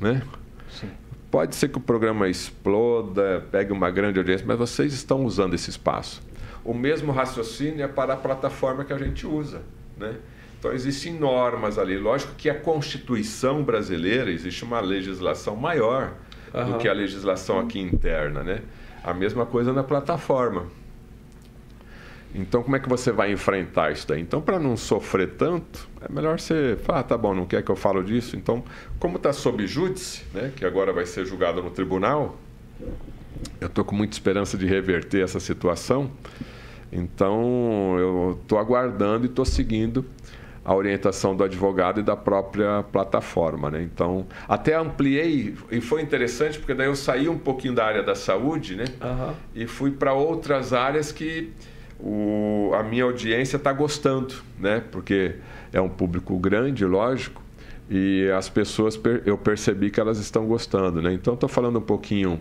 né? 0.00 0.22
Sim. 0.68 0.88
Pode 1.30 1.54
ser 1.54 1.68
que 1.68 1.78
o 1.78 1.80
programa 1.80 2.28
exploda, 2.28 3.46
pegue 3.50 3.72
uma 3.72 3.90
grande 3.90 4.18
audiência, 4.18 4.46
mas 4.46 4.58
vocês 4.58 4.92
estão 4.92 5.24
usando 5.24 5.54
esse 5.54 5.70
espaço. 5.70 6.22
O 6.64 6.74
mesmo 6.74 7.12
raciocínio 7.12 7.82
é 7.82 7.88
para 7.88 8.14
a 8.14 8.16
plataforma 8.16 8.84
que 8.84 8.92
a 8.92 8.98
gente 8.98 9.26
usa, 9.26 9.62
né? 9.96 10.16
Então 10.58 10.72
existem 10.72 11.14
normas 11.14 11.78
ali. 11.78 11.96
Lógico 11.96 12.34
que 12.34 12.50
a 12.50 12.54
Constituição 12.54 13.62
brasileira 13.62 14.30
existe 14.30 14.62
uma 14.62 14.80
legislação 14.80 15.56
maior 15.56 16.12
uhum. 16.52 16.72
do 16.72 16.78
que 16.78 16.86
a 16.86 16.92
legislação 16.92 17.58
aqui 17.58 17.80
interna, 17.80 18.42
né? 18.42 18.60
A 19.02 19.14
mesma 19.14 19.46
coisa 19.46 19.72
na 19.72 19.82
plataforma. 19.82 20.66
Então, 22.34 22.62
como 22.62 22.76
é 22.76 22.78
que 22.78 22.88
você 22.88 23.10
vai 23.10 23.32
enfrentar 23.32 23.90
isso 23.90 24.06
daí? 24.06 24.20
Então, 24.20 24.40
para 24.40 24.58
não 24.58 24.76
sofrer 24.76 25.30
tanto, 25.30 25.88
é 26.00 26.12
melhor 26.12 26.38
você 26.38 26.78
falar, 26.84 27.00
ah, 27.00 27.02
tá 27.02 27.18
bom, 27.18 27.34
não 27.34 27.44
quer 27.44 27.62
que 27.62 27.70
eu 27.70 27.76
falo 27.76 28.04
disso? 28.04 28.36
Então, 28.36 28.62
como 29.00 29.16
está 29.16 29.32
sob 29.32 29.66
júdice, 29.66 30.22
né, 30.32 30.52
que 30.54 30.64
agora 30.64 30.92
vai 30.92 31.06
ser 31.06 31.24
julgado 31.24 31.60
no 31.60 31.70
tribunal, 31.70 32.38
eu 33.60 33.66
estou 33.66 33.84
com 33.84 33.94
muita 33.94 34.14
esperança 34.14 34.56
de 34.56 34.66
reverter 34.66 35.22
essa 35.22 35.40
situação. 35.40 36.10
Então, 36.92 37.96
eu 37.98 38.38
estou 38.42 38.58
aguardando 38.58 39.26
e 39.26 39.28
estou 39.28 39.44
seguindo 39.44 40.04
a 40.64 40.74
orientação 40.74 41.34
do 41.34 41.42
advogado 41.42 42.00
e 42.00 42.02
da 42.02 42.16
própria 42.16 42.82
plataforma. 42.92 43.70
Né? 43.70 43.82
Então, 43.82 44.26
até 44.48 44.74
ampliei, 44.74 45.54
e 45.70 45.80
foi 45.80 46.02
interessante, 46.02 46.58
porque 46.58 46.74
daí 46.74 46.86
eu 46.86 46.96
saí 46.96 47.28
um 47.28 47.38
pouquinho 47.38 47.74
da 47.74 47.84
área 47.84 48.02
da 48.02 48.14
saúde 48.14 48.76
né? 48.76 48.84
Uhum. 49.00 49.34
e 49.54 49.66
fui 49.66 49.90
para 49.90 50.12
outras 50.12 50.72
áreas 50.72 51.12
que 51.12 51.52
o, 51.98 52.72
a 52.74 52.82
minha 52.82 53.04
audiência 53.04 53.56
está 53.56 53.72
gostando, 53.72 54.34
né? 54.58 54.82
Porque 54.90 55.36
é 55.72 55.80
um 55.80 55.88
público 55.88 56.36
grande, 56.38 56.84
lógico, 56.84 57.42
e 57.88 58.30
as 58.36 58.48
pessoas 58.48 58.98
eu 59.24 59.36
percebi 59.36 59.90
que 59.90 60.00
elas 60.00 60.18
estão 60.18 60.46
gostando, 60.46 61.02
né? 61.02 61.12
Então 61.12 61.34
estou 61.34 61.48
falando 61.48 61.78
um 61.78 61.82
pouquinho 61.82 62.40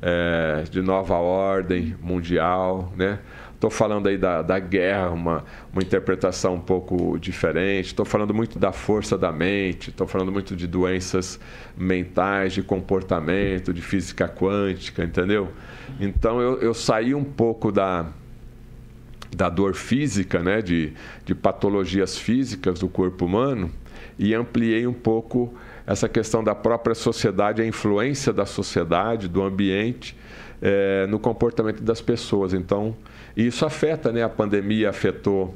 é, 0.00 0.64
de 0.70 0.80
nova 0.80 1.16
ordem 1.16 1.96
mundial, 2.00 2.92
né? 2.96 3.18
Estou 3.58 3.70
falando 3.70 4.06
aí 4.06 4.16
da, 4.16 4.40
da 4.40 4.56
guerra, 4.60 5.10
uma, 5.10 5.44
uma 5.72 5.82
interpretação 5.82 6.54
um 6.54 6.60
pouco 6.60 7.18
diferente. 7.18 7.86
Estou 7.86 8.04
falando 8.04 8.32
muito 8.32 8.56
da 8.56 8.70
força 8.70 9.18
da 9.18 9.32
mente. 9.32 9.90
Estou 9.90 10.06
falando 10.06 10.30
muito 10.30 10.54
de 10.54 10.64
doenças 10.68 11.40
mentais, 11.76 12.52
de 12.52 12.62
comportamento, 12.62 13.74
de 13.74 13.82
física 13.82 14.28
quântica, 14.28 15.02
entendeu? 15.02 15.48
Então 15.98 16.40
eu, 16.40 16.60
eu 16.60 16.72
saí 16.72 17.16
um 17.16 17.24
pouco 17.24 17.72
da, 17.72 18.06
da 19.36 19.48
dor 19.48 19.74
física, 19.74 20.38
né, 20.38 20.62
de, 20.62 20.92
de 21.24 21.34
patologias 21.34 22.16
físicas 22.16 22.78
do 22.78 22.88
corpo 22.88 23.24
humano, 23.24 23.72
e 24.16 24.34
ampliei 24.34 24.86
um 24.86 24.92
pouco 24.92 25.52
essa 25.88 26.06
questão 26.06 26.44
da 26.44 26.54
própria 26.54 26.94
sociedade, 26.94 27.62
a 27.62 27.66
influência 27.66 28.30
da 28.30 28.44
sociedade, 28.44 29.26
do 29.26 29.42
ambiente, 29.42 30.14
é, 30.60 31.06
no 31.06 31.18
comportamento 31.18 31.82
das 31.82 32.02
pessoas. 32.02 32.52
Então, 32.52 32.94
isso 33.34 33.64
afeta, 33.64 34.12
né? 34.12 34.22
A 34.22 34.28
pandemia 34.28 34.90
afetou 34.90 35.54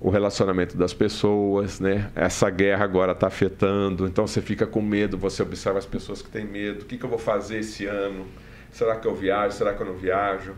o 0.00 0.08
relacionamento 0.08 0.76
das 0.76 0.94
pessoas, 0.94 1.80
né? 1.80 2.12
Essa 2.14 2.48
guerra 2.48 2.84
agora 2.84 3.10
está 3.10 3.26
afetando, 3.26 4.06
então 4.06 4.24
você 4.24 4.40
fica 4.40 4.68
com 4.68 4.80
medo, 4.80 5.18
você 5.18 5.42
observa 5.42 5.80
as 5.80 5.86
pessoas 5.86 6.22
que 6.22 6.30
têm 6.30 6.44
medo. 6.44 6.82
O 6.82 6.84
que, 6.84 6.96
que 6.96 7.04
eu 7.04 7.10
vou 7.10 7.18
fazer 7.18 7.58
esse 7.58 7.86
ano? 7.86 8.24
Será 8.70 8.94
que 8.94 9.08
eu 9.08 9.16
viajo? 9.16 9.56
Será 9.56 9.74
que 9.74 9.82
eu 9.82 9.86
não 9.86 9.96
viajo? 9.96 10.54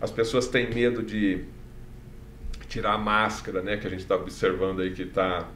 As 0.00 0.10
pessoas 0.10 0.48
têm 0.48 0.72
medo 0.72 1.02
de 1.02 1.44
tirar 2.66 2.94
a 2.94 2.98
máscara, 2.98 3.60
né? 3.60 3.76
Que 3.76 3.86
a 3.86 3.90
gente 3.90 4.00
está 4.00 4.16
observando 4.16 4.80
aí 4.80 4.90
que 4.90 5.04
tá, 5.04 5.46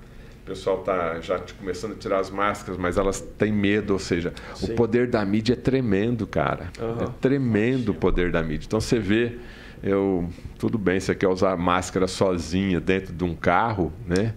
o 0.42 0.44
pessoal 0.44 0.80
está 0.80 1.20
já 1.20 1.40
começando 1.58 1.92
a 1.92 1.94
tirar 1.94 2.18
as 2.18 2.28
máscaras, 2.28 2.76
mas 2.76 2.96
elas 2.96 3.20
têm 3.20 3.52
medo, 3.52 3.92
ou 3.92 3.98
seja, 3.98 4.32
Sim. 4.54 4.72
o 4.72 4.74
poder 4.74 5.06
da 5.06 5.24
mídia 5.24 5.52
é 5.52 5.56
tremendo, 5.56 6.26
cara. 6.26 6.70
Uhum. 6.80 7.04
É 7.04 7.06
tremendo 7.20 7.90
o 7.90 7.94
poder 7.94 8.32
da 8.32 8.42
mídia. 8.42 8.66
Então 8.66 8.80
você 8.80 8.98
vê, 8.98 9.38
eu 9.82 10.28
tudo 10.58 10.78
bem, 10.78 10.98
você 10.98 11.14
quer 11.14 11.28
usar 11.28 11.56
máscara 11.56 12.08
sozinha 12.08 12.80
dentro 12.80 13.12
de 13.12 13.22
um 13.22 13.36
carro, 13.36 13.92
né? 14.04 14.34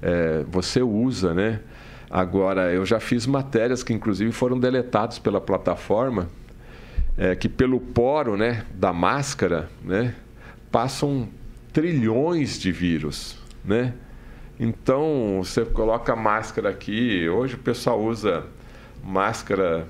É, 0.00 0.44
você 0.48 0.82
usa, 0.82 1.34
né? 1.34 1.60
Agora, 2.08 2.72
eu 2.72 2.86
já 2.86 3.00
fiz 3.00 3.26
matérias 3.26 3.82
que 3.82 3.92
inclusive 3.92 4.30
foram 4.30 4.58
deletadas 4.58 5.18
pela 5.18 5.40
plataforma, 5.40 6.28
é, 7.18 7.34
que 7.34 7.48
pelo 7.48 7.80
poro 7.80 8.36
né, 8.36 8.64
da 8.74 8.92
máscara, 8.92 9.68
né, 9.84 10.14
passam 10.70 11.28
trilhões 11.72 12.58
de 12.58 12.70
vírus, 12.70 13.36
né? 13.64 13.94
Então, 14.62 15.40
você 15.42 15.64
coloca 15.64 16.14
máscara 16.14 16.68
aqui, 16.68 17.26
hoje 17.26 17.54
o 17.54 17.58
pessoal 17.58 17.98
usa 17.98 18.44
máscara 19.02 19.88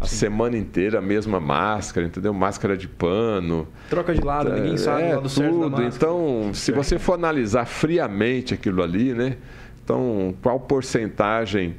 a 0.00 0.06
Sim. 0.06 0.14
semana 0.14 0.56
inteira, 0.56 1.00
a 1.00 1.02
mesma 1.02 1.40
máscara, 1.40 2.06
entendeu? 2.06 2.32
Máscara 2.32 2.76
de 2.76 2.86
pano. 2.86 3.66
Troca 3.90 4.14
de 4.14 4.20
lado, 4.20 4.52
ninguém 4.52 4.74
é, 4.74 4.76
sabe 4.76 5.02
é, 5.02 5.16
tudo. 5.16 5.82
Então, 5.82 6.52
se 6.54 6.70
você 6.70 7.00
for 7.00 7.14
analisar 7.14 7.66
friamente 7.66 8.54
aquilo 8.54 8.80
ali, 8.80 9.12
né? 9.12 9.38
Então, 9.82 10.36
qual 10.40 10.60
porcentagem 10.60 11.74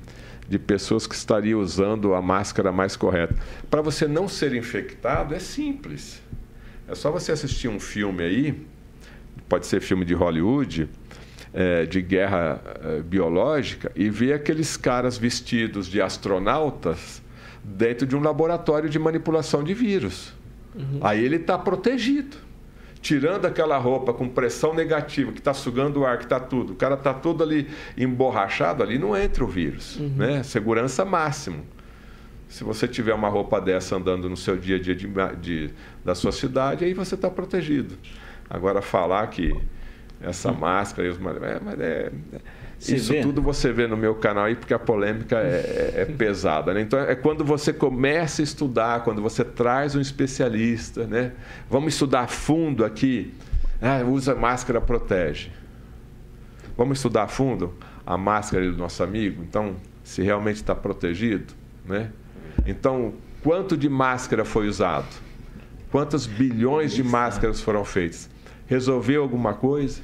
de 0.49 0.59
pessoas 0.59 1.07
que 1.07 1.15
estariam 1.15 1.61
usando 1.61 2.13
a 2.13 2.21
máscara 2.21 2.73
mais 2.73 2.97
correta? 2.97 3.38
Para 3.69 3.82
você 3.82 4.05
não 4.05 4.28
ser 4.28 4.53
infectado, 4.53 5.34
é 5.34 5.39
simples. 5.39 6.21
É 6.89 6.95
só 6.95 7.09
você 7.09 7.32
assistir 7.32 7.69
um 7.69 7.80
filme 7.80 8.21
aí, 8.21 8.67
pode 9.47 9.65
ser 9.65 9.80
filme 9.80 10.03
de 10.03 10.13
Hollywood, 10.13 10.89
é, 11.54 11.86
de 11.86 12.02
guerra 12.02 12.62
é, 12.82 13.02
biológica, 13.02 13.91
e 13.95 14.10
ver 14.10 14.34
aqueles 14.34 14.78
caras 14.78 15.18
vestidos 15.18 15.88
de 15.88 16.02
astronautas 16.02 17.22
dentro 17.64 18.08
de 18.08 18.16
um 18.16 18.22
laboratório 18.22 18.89
de 18.89 18.98
manipulação 18.98 19.64
de 19.64 19.74
vírus. 19.74 20.34
Uhum. 20.76 21.00
Aí 21.02 21.24
ele 21.24 21.38
está 21.38 21.58
protegido. 21.58 22.38
Tirando 23.00 23.45
aquela 23.45 23.78
roupa 23.78 24.12
com 24.12 24.28
pressão 24.28 24.74
negativa, 24.74 25.32
que 25.32 25.39
está 25.39 25.54
sugando 25.54 26.02
o 26.02 26.06
ar, 26.06 26.18
que 26.18 26.24
está 26.24 26.39
tudo, 26.39 26.74
o 26.74 26.76
cara 26.76 26.95
está 26.95 27.14
todo 27.14 27.43
ali 27.43 27.68
emborrachado, 27.95 28.82
ali 28.82 28.98
não 28.98 29.16
entra 29.16 29.43
o 29.43 29.48
vírus. 29.48 29.98
Uhum. 29.98 30.14
Né? 30.18 30.43
Segurança 30.43 31.06
máximo. 31.06 31.64
Se 32.50 32.64
você 32.64 32.88
tiver 32.88 33.14
uma 33.14 33.30
roupa 33.30 33.60
dessa 33.60 33.95
andando 33.95 34.30
no 34.30 34.38
seu 34.38 34.58
dia 34.58 34.78
a 34.78 34.80
dia 34.80 34.95
de, 34.95 35.08
de, 35.39 35.70
da 36.04 36.16
sua 36.16 36.32
cidade, 36.32 36.86
aí 36.86 36.93
você 36.93 37.16
está 37.16 37.30
protegido. 37.30 37.95
Agora, 38.50 38.82
falar 38.82 39.28
que 39.28 39.54
essa 40.22 40.51
máscara, 40.51 41.09
os, 41.09 41.18
é, 41.18 41.59
mas 41.63 41.80
é, 41.80 42.11
Isso 42.80 43.13
vê? 43.13 43.22
tudo 43.22 43.41
você 43.41 43.72
vê 43.72 43.88
no 43.88 43.95
meu 43.95 44.15
canal 44.15 44.45
aí, 44.45 44.55
porque 44.55 44.74
a 44.74 44.80
polêmica 44.80 45.38
é, 45.38 45.93
é, 45.95 46.01
é 46.01 46.05
pesada. 46.18 46.74
Né? 46.74 46.82
Então, 46.82 46.99
é 46.99 47.15
quando 47.15 47.43
você 47.43 47.72
começa 47.72 48.41
a 48.41 48.43
estudar, 48.43 49.03
quando 49.03 49.22
você 49.22 49.43
traz 49.43 49.95
um 49.95 50.01
especialista, 50.01 51.05
né? 51.05 51.34
Vamos 51.70 51.93
estudar 51.93 52.22
a 52.22 52.28
fundo 52.28 52.84
aqui. 52.84 53.34
Ah, 53.82 54.03
usa 54.03 54.34
máscara, 54.34 54.82
protege. 54.82 55.51
Vamos 56.76 56.97
estudar 56.97 57.24
a 57.24 57.28
fundo 57.28 57.74
a 58.05 58.18
máscara 58.18 58.72
do 58.72 58.78
nosso 58.78 59.03
amigo? 59.03 59.43
Então, 59.43 59.76
se 60.03 60.22
realmente 60.22 60.55
está 60.55 60.74
protegido, 60.74 61.53
né? 61.86 62.09
Então, 62.65 63.13
quanto 63.43 63.78
de 63.78 63.89
máscara 63.89 64.43
foi 64.43 64.68
usado? 64.68 65.07
Quantos 65.91 66.26
bilhões 66.26 66.93
de 66.93 67.03
máscaras 67.03 67.61
foram 67.61 67.84
feitas? 67.86 68.30
Resolveu 68.68 69.22
alguma 69.22 69.53
coisa? 69.53 70.01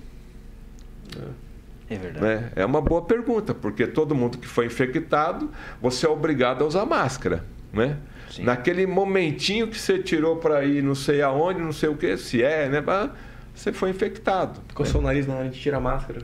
É 1.89 1.95
verdade. 1.95 2.26
Né? 2.26 2.51
É 2.55 2.66
uma 2.66 2.82
boa 2.82 3.01
pergunta, 3.01 3.53
porque 3.53 3.86
todo 3.86 4.16
mundo 4.16 4.38
que 4.38 4.47
foi 4.47 4.66
infectado, 4.66 5.51
você 5.82 6.05
é 6.05 6.09
obrigado 6.09 6.64
a 6.64 6.68
usar 6.68 6.86
máscara. 6.86 7.43
Né? 7.72 7.97
Sim. 8.32 8.43
Naquele 8.43 8.88
momentinho 8.88 9.68
que 9.68 9.78
você 9.78 9.99
tirou 9.99 10.38
para 10.38 10.64
ir 10.64 10.82
não 10.82 10.95
sei 10.95 11.22
aonde, 11.22 11.59
não 11.59 11.74
sei 11.74 11.89
o 11.89 11.95
que, 11.95 12.18
se 12.18 12.41
é, 12.41 12.70
né? 12.70 12.84
Você 13.53 13.72
foi 13.72 13.89
infectado. 13.89 14.59
Coçou 14.74 15.01
né? 15.01 15.05
o 15.05 15.07
nariz 15.09 15.28
na 15.28 15.36
hora 15.36 15.49
de 15.49 15.59
tirar 15.59 15.78
a 15.78 15.82
máscara. 15.82 16.22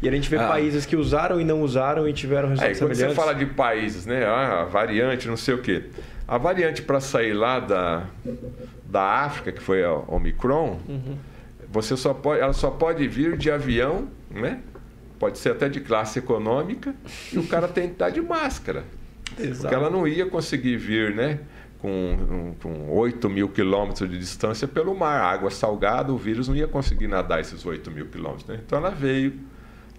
E 0.00 0.08
a 0.08 0.12
gente 0.12 0.28
vê 0.28 0.36
ah. 0.36 0.48
países 0.48 0.84
que 0.84 0.96
usaram 0.96 1.40
e 1.40 1.44
não 1.44 1.62
usaram 1.62 2.08
e 2.08 2.12
tiveram 2.12 2.48
resultados 2.48 2.76
é, 2.76 2.80
quando 2.80 2.94
você 2.94 3.14
fala 3.14 3.32
de 3.32 3.46
países, 3.46 4.04
né? 4.04 4.26
Ah, 4.26 4.64
variante, 4.64 5.28
não 5.28 5.36
sei 5.36 5.54
o 5.54 5.58
quê. 5.58 5.84
A 6.32 6.38
variante 6.38 6.80
para 6.80 6.98
sair 6.98 7.34
lá 7.34 7.60
da, 7.60 8.06
da 8.86 9.02
África, 9.02 9.52
que 9.52 9.60
foi 9.60 9.84
a 9.84 9.92
Omicron, 9.92 10.80
uhum. 10.88 11.18
você 11.68 11.94
só 11.94 12.14
pode, 12.14 12.40
ela 12.40 12.54
só 12.54 12.70
pode 12.70 13.06
vir 13.06 13.36
de 13.36 13.50
avião, 13.50 14.08
né? 14.30 14.62
Pode 15.18 15.36
ser 15.36 15.50
até 15.50 15.68
de 15.68 15.78
classe 15.78 16.20
econômica, 16.20 16.94
e 17.30 17.38
o 17.38 17.46
cara 17.46 17.68
tem 17.68 17.88
que 17.88 17.92
estar 17.92 18.08
de 18.08 18.22
máscara. 18.22 18.82
Exato. 19.38 19.60
Porque 19.60 19.74
ela 19.74 19.90
não 19.90 20.08
ia 20.08 20.24
conseguir 20.24 20.78
vir, 20.78 21.14
né? 21.14 21.40
Com, 21.78 22.54
com 22.62 22.90
8 22.90 23.28
mil 23.28 23.50
quilômetros 23.50 24.08
de 24.08 24.18
distância 24.18 24.66
pelo 24.66 24.94
mar, 24.94 25.20
água 25.20 25.50
salgada, 25.50 26.14
o 26.14 26.16
vírus 26.16 26.48
não 26.48 26.56
ia 26.56 26.66
conseguir 26.66 27.08
nadar 27.08 27.40
esses 27.40 27.66
8 27.66 27.90
mil 27.90 28.06
quilômetros. 28.06 28.46
Né? 28.46 28.58
Então 28.64 28.78
ela 28.78 28.90
veio 28.90 29.34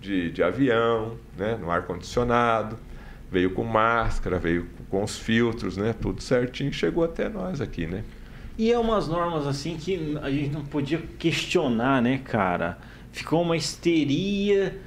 de, 0.01 0.31
de 0.31 0.41
avião, 0.41 1.15
né? 1.37 1.59
no 1.61 1.69
ar-condicionado, 1.69 2.75
veio 3.33 3.49
com 3.49 3.63
máscara, 3.63 4.37
veio 4.37 4.67
com 4.89 5.03
os 5.03 5.17
filtros, 5.17 5.75
né? 5.75 5.91
tudo 5.99 6.21
certinho, 6.21 6.71
chegou 6.71 7.03
até 7.03 7.27
nós 7.27 7.59
aqui. 7.59 7.87
Né? 7.87 8.03
E 8.59 8.71
é 8.71 8.77
umas 8.77 9.07
normas 9.07 9.47
assim 9.47 9.75
que 9.75 10.15
a 10.21 10.29
gente 10.29 10.51
não 10.51 10.63
podia 10.63 10.99
questionar, 11.17 11.99
né, 11.99 12.21
cara? 12.23 12.77
Ficou 13.11 13.41
uma 13.41 13.57
histeria, 13.57 14.79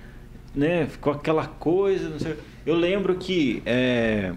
né? 0.55 0.87
Ficou 0.87 1.13
aquela 1.13 1.47
coisa, 1.47 2.09
não 2.09 2.21
sei. 2.21 2.37
Eu 2.65 2.77
lembro 2.77 3.17
que 3.17 3.61
é, 3.67 4.33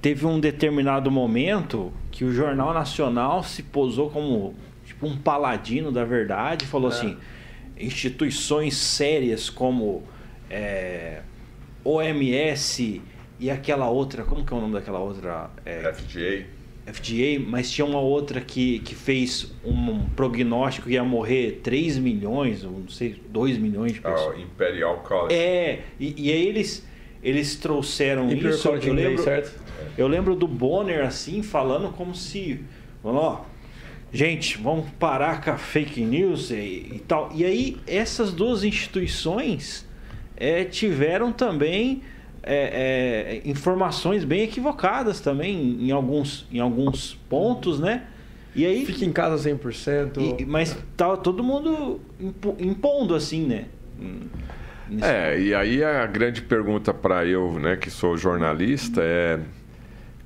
teve 0.00 0.24
um 0.24 0.38
determinado 0.38 1.10
momento 1.10 1.92
que 2.12 2.24
o 2.24 2.32
Jornal 2.32 2.72
Nacional 2.72 3.42
se 3.42 3.64
posou 3.64 4.10
como 4.10 4.54
tipo 4.84 5.04
um 5.06 5.16
paladino 5.16 5.90
da 5.90 6.04
verdade, 6.04 6.66
falou 6.66 6.90
é. 6.90 6.94
assim: 6.94 7.16
instituições 7.76 8.76
sérias 8.76 9.50
como 9.50 10.04
é, 10.48 11.22
OMS 11.84 13.02
e 13.38 13.50
aquela 13.50 13.88
outra, 13.88 14.22
como 14.22 14.44
que 14.44 14.52
é 14.52 14.56
o 14.56 14.60
nome 14.60 14.74
daquela 14.74 15.00
outra? 15.00 15.50
É, 15.64 15.92
FDA. 15.92 16.46
FDA, 16.86 17.44
mas 17.44 17.70
tinha 17.70 17.84
uma 17.84 18.00
outra 18.00 18.40
que, 18.40 18.80
que 18.80 18.94
fez 18.94 19.52
um 19.64 20.04
prognóstico 20.16 20.88
que 20.88 20.94
ia 20.94 21.04
morrer 21.04 21.60
3 21.62 21.98
milhões, 21.98 22.64
ou 22.64 22.72
não 22.72 22.88
sei, 22.88 23.20
2 23.28 23.58
milhões 23.58 23.92
de 23.92 24.00
ah, 24.04 24.10
pessoas. 24.10 24.36
Oh, 24.36 24.40
Imperial 24.40 24.96
College. 24.98 25.34
É, 25.34 25.80
e, 25.98 26.14
e 26.28 26.32
aí 26.32 26.46
eles, 26.46 26.86
eles 27.22 27.56
trouxeram 27.56 28.26
Imperial 28.26 28.50
isso. 28.52 28.68
Eu 28.68 28.92
lembro, 28.94 29.22
certo? 29.22 29.60
eu 29.96 30.08
lembro 30.08 30.34
do 30.34 30.48
Bonner 30.48 31.04
assim, 31.04 31.42
falando 31.42 31.92
como 31.92 32.14
se. 32.14 32.60
Ó, 33.04 33.40
gente, 34.12 34.58
vamos 34.58 34.90
parar 34.98 35.40
com 35.40 35.50
a 35.50 35.58
fake 35.58 36.00
news 36.00 36.50
e, 36.50 36.54
e 36.94 37.02
tal. 37.06 37.30
E 37.34 37.44
aí, 37.44 37.76
essas 37.86 38.32
duas 38.32 38.64
instituições 38.64 39.86
é, 40.36 40.64
tiveram 40.64 41.32
também 41.32 42.02
é, 42.42 43.40
é, 43.44 43.48
informações 43.48 44.24
bem 44.24 44.42
equivocadas 44.42 45.20
também 45.20 45.76
em 45.80 45.90
alguns, 45.90 46.46
em 46.52 46.58
alguns 46.58 47.14
pontos, 47.28 47.78
né? 47.78 48.06
E 48.54 48.66
aí, 48.66 48.84
Fica 48.84 49.04
em 49.04 49.12
casa 49.12 49.48
100%. 49.50 50.40
E, 50.40 50.44
mas 50.44 50.76
tá 50.96 51.16
todo 51.16 51.42
mundo 51.42 52.00
impondo 52.58 53.14
assim, 53.14 53.46
né? 53.46 53.66
É, 55.00 55.40
e 55.40 55.54
aí 55.54 55.82
a 55.82 56.06
grande 56.06 56.42
pergunta 56.42 56.92
para 56.92 57.24
eu, 57.24 57.58
né, 57.58 57.76
que 57.76 57.90
sou 57.90 58.16
jornalista, 58.16 59.00
é 59.02 59.40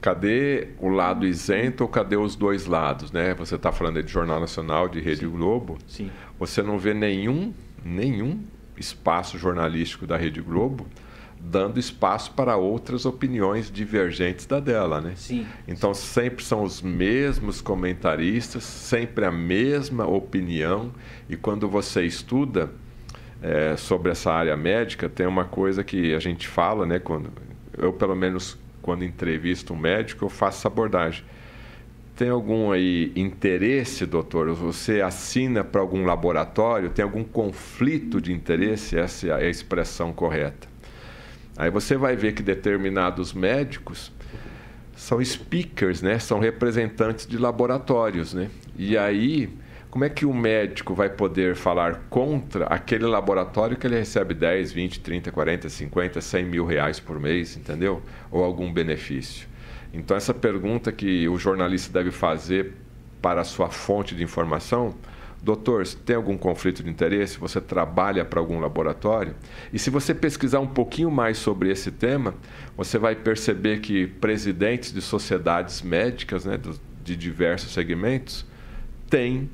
cadê 0.00 0.68
o 0.78 0.88
lado 0.88 1.26
isento 1.26 1.82
ou 1.82 1.88
cadê 1.88 2.16
os 2.16 2.36
dois 2.36 2.66
lados, 2.66 3.12
né? 3.12 3.34
Você 3.34 3.56
está 3.56 3.72
falando 3.72 4.02
de 4.02 4.10
Jornal 4.10 4.40
Nacional, 4.40 4.88
de 4.88 5.00
Rede 5.00 5.20
Sim. 5.20 5.28
Globo. 5.28 5.78
Sim. 5.86 6.10
Você 6.38 6.62
não 6.62 6.78
vê 6.78 6.94
nenhum, 6.94 7.52
nenhum 7.84 8.40
espaço 8.76 9.38
jornalístico 9.38 10.06
da 10.06 10.16
Rede 10.16 10.40
Globo 10.40 10.86
dando 11.38 11.78
espaço 11.78 12.32
para 12.32 12.56
outras 12.56 13.04
opiniões 13.04 13.70
divergentes 13.70 14.46
da 14.46 14.58
dela, 14.58 15.00
né? 15.00 15.12
Sim. 15.16 15.46
Então 15.68 15.94
sempre 15.94 16.44
são 16.44 16.62
os 16.62 16.82
mesmos 16.82 17.60
comentaristas, 17.60 18.64
sempre 18.64 19.24
a 19.24 19.30
mesma 19.30 20.06
opinião. 20.06 20.92
E 21.28 21.36
quando 21.36 21.68
você 21.68 22.04
estuda 22.04 22.70
é, 23.42 23.76
sobre 23.76 24.10
essa 24.10 24.32
área 24.32 24.56
médica, 24.56 25.08
tem 25.08 25.26
uma 25.26 25.44
coisa 25.44 25.84
que 25.84 26.14
a 26.14 26.18
gente 26.18 26.48
fala, 26.48 26.86
né? 26.86 26.98
Quando 26.98 27.30
eu 27.76 27.92
pelo 27.92 28.16
menos 28.16 28.58
quando 28.82 29.04
entrevisto 29.04 29.74
um 29.74 29.76
médico, 29.76 30.24
eu 30.24 30.28
faço 30.28 30.58
essa 30.58 30.68
abordagem. 30.68 31.24
Tem 32.16 32.30
algum 32.30 32.72
aí 32.72 33.12
interesse, 33.14 34.06
doutor? 34.06 34.50
Você 34.54 35.02
assina 35.02 35.62
para 35.62 35.82
algum 35.82 36.06
laboratório? 36.06 36.88
Tem 36.88 37.02
algum 37.02 37.22
conflito 37.22 38.22
de 38.22 38.32
interesse? 38.32 38.98
Essa 38.98 39.26
é 39.26 39.32
a 39.32 39.48
expressão 39.50 40.14
correta. 40.14 40.66
Aí 41.58 41.70
você 41.70 41.94
vai 41.94 42.16
ver 42.16 42.32
que 42.32 42.42
determinados 42.42 43.34
médicos 43.34 44.10
são 44.96 45.22
speakers, 45.22 46.00
né? 46.00 46.18
São 46.18 46.38
representantes 46.38 47.26
de 47.26 47.36
laboratórios, 47.36 48.32
né? 48.32 48.48
E 48.78 48.96
aí 48.96 49.50
como 49.90 50.04
é 50.04 50.10
que 50.10 50.24
o 50.26 50.34
médico 50.34 50.94
vai 50.94 51.10
poder 51.10 51.54
falar 51.54 52.06
contra 52.10 52.66
aquele 52.66 53.04
laboratório 53.04 53.76
que 53.76 53.86
ele 53.86 53.96
recebe 53.98 54.34
10, 54.34 54.72
20, 54.72 55.00
30, 55.00 55.32
40, 55.32 55.68
50, 55.68 56.20
100 56.20 56.44
mil 56.44 56.66
reais 56.66 57.00
por 57.00 57.20
mês, 57.20 57.56
entendeu? 57.56 58.02
Ou 58.30 58.42
algum 58.44 58.70
benefício? 58.72 59.48
Então, 59.92 60.16
essa 60.16 60.34
pergunta 60.34 60.92
que 60.92 61.28
o 61.28 61.38
jornalista 61.38 61.92
deve 61.92 62.10
fazer 62.10 62.72
para 63.20 63.40
a 63.40 63.44
sua 63.44 63.70
fonte 63.70 64.14
de 64.14 64.22
informação, 64.22 64.94
doutor, 65.42 65.86
tem 65.86 66.16
algum 66.16 66.36
conflito 66.36 66.82
de 66.82 66.90
interesse? 66.90 67.38
Você 67.38 67.60
trabalha 67.60 68.24
para 68.24 68.40
algum 68.40 68.58
laboratório? 68.60 69.34
E 69.72 69.78
se 69.78 69.90
você 69.90 70.14
pesquisar 70.14 70.60
um 70.60 70.66
pouquinho 70.66 71.10
mais 71.10 71.38
sobre 71.38 71.70
esse 71.70 71.90
tema, 71.90 72.34
você 72.76 72.98
vai 72.98 73.14
perceber 73.14 73.80
que 73.80 74.06
presidentes 74.06 74.92
de 74.92 75.00
sociedades 75.00 75.82
médicas, 75.82 76.44
né, 76.44 76.58
de 77.04 77.16
diversos 77.16 77.72
segmentos, 77.72 78.44
têm 79.08 79.48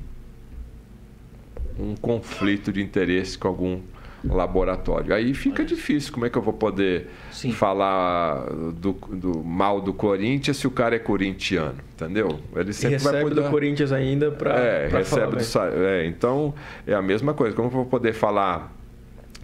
um 1.77 1.95
conflito 1.95 2.71
de 2.71 2.81
interesse 2.81 3.37
com 3.37 3.47
algum 3.47 3.81
laboratório. 4.23 5.13
Aí 5.13 5.33
fica 5.33 5.65
difícil. 5.65 6.13
Como 6.13 6.25
é 6.25 6.29
que 6.29 6.37
eu 6.37 6.41
vou 6.41 6.53
poder 6.53 7.09
Sim. 7.31 7.51
falar 7.51 8.45
do, 8.73 8.93
do, 8.93 9.43
mal 9.43 9.81
do 9.81 9.93
Corinthians 9.93 10.57
se 10.57 10.67
o 10.67 10.71
cara 10.71 10.95
é 10.95 10.99
corintiano? 10.99 11.75
Entendeu? 11.93 12.39
Ele 12.55 12.73
sempre 12.73 12.95
e 12.95 12.97
recebe 12.97 13.13
vai 13.13 13.23
poder... 13.23 13.41
do 13.41 13.49
Corinthians 13.49 13.91
ainda 13.91 14.31
para. 14.31 14.57
É, 14.57 14.87
pra 14.89 14.99
recebe 14.99 15.43
falar, 15.43 15.71
do... 15.71 15.85
é, 15.85 16.05
Então 16.05 16.53
é 16.87 16.93
a 16.93 17.01
mesma 17.01 17.33
coisa. 17.33 17.55
Como 17.55 17.67
eu 17.67 17.71
vou 17.71 17.85
poder 17.85 18.13
falar 18.13 18.73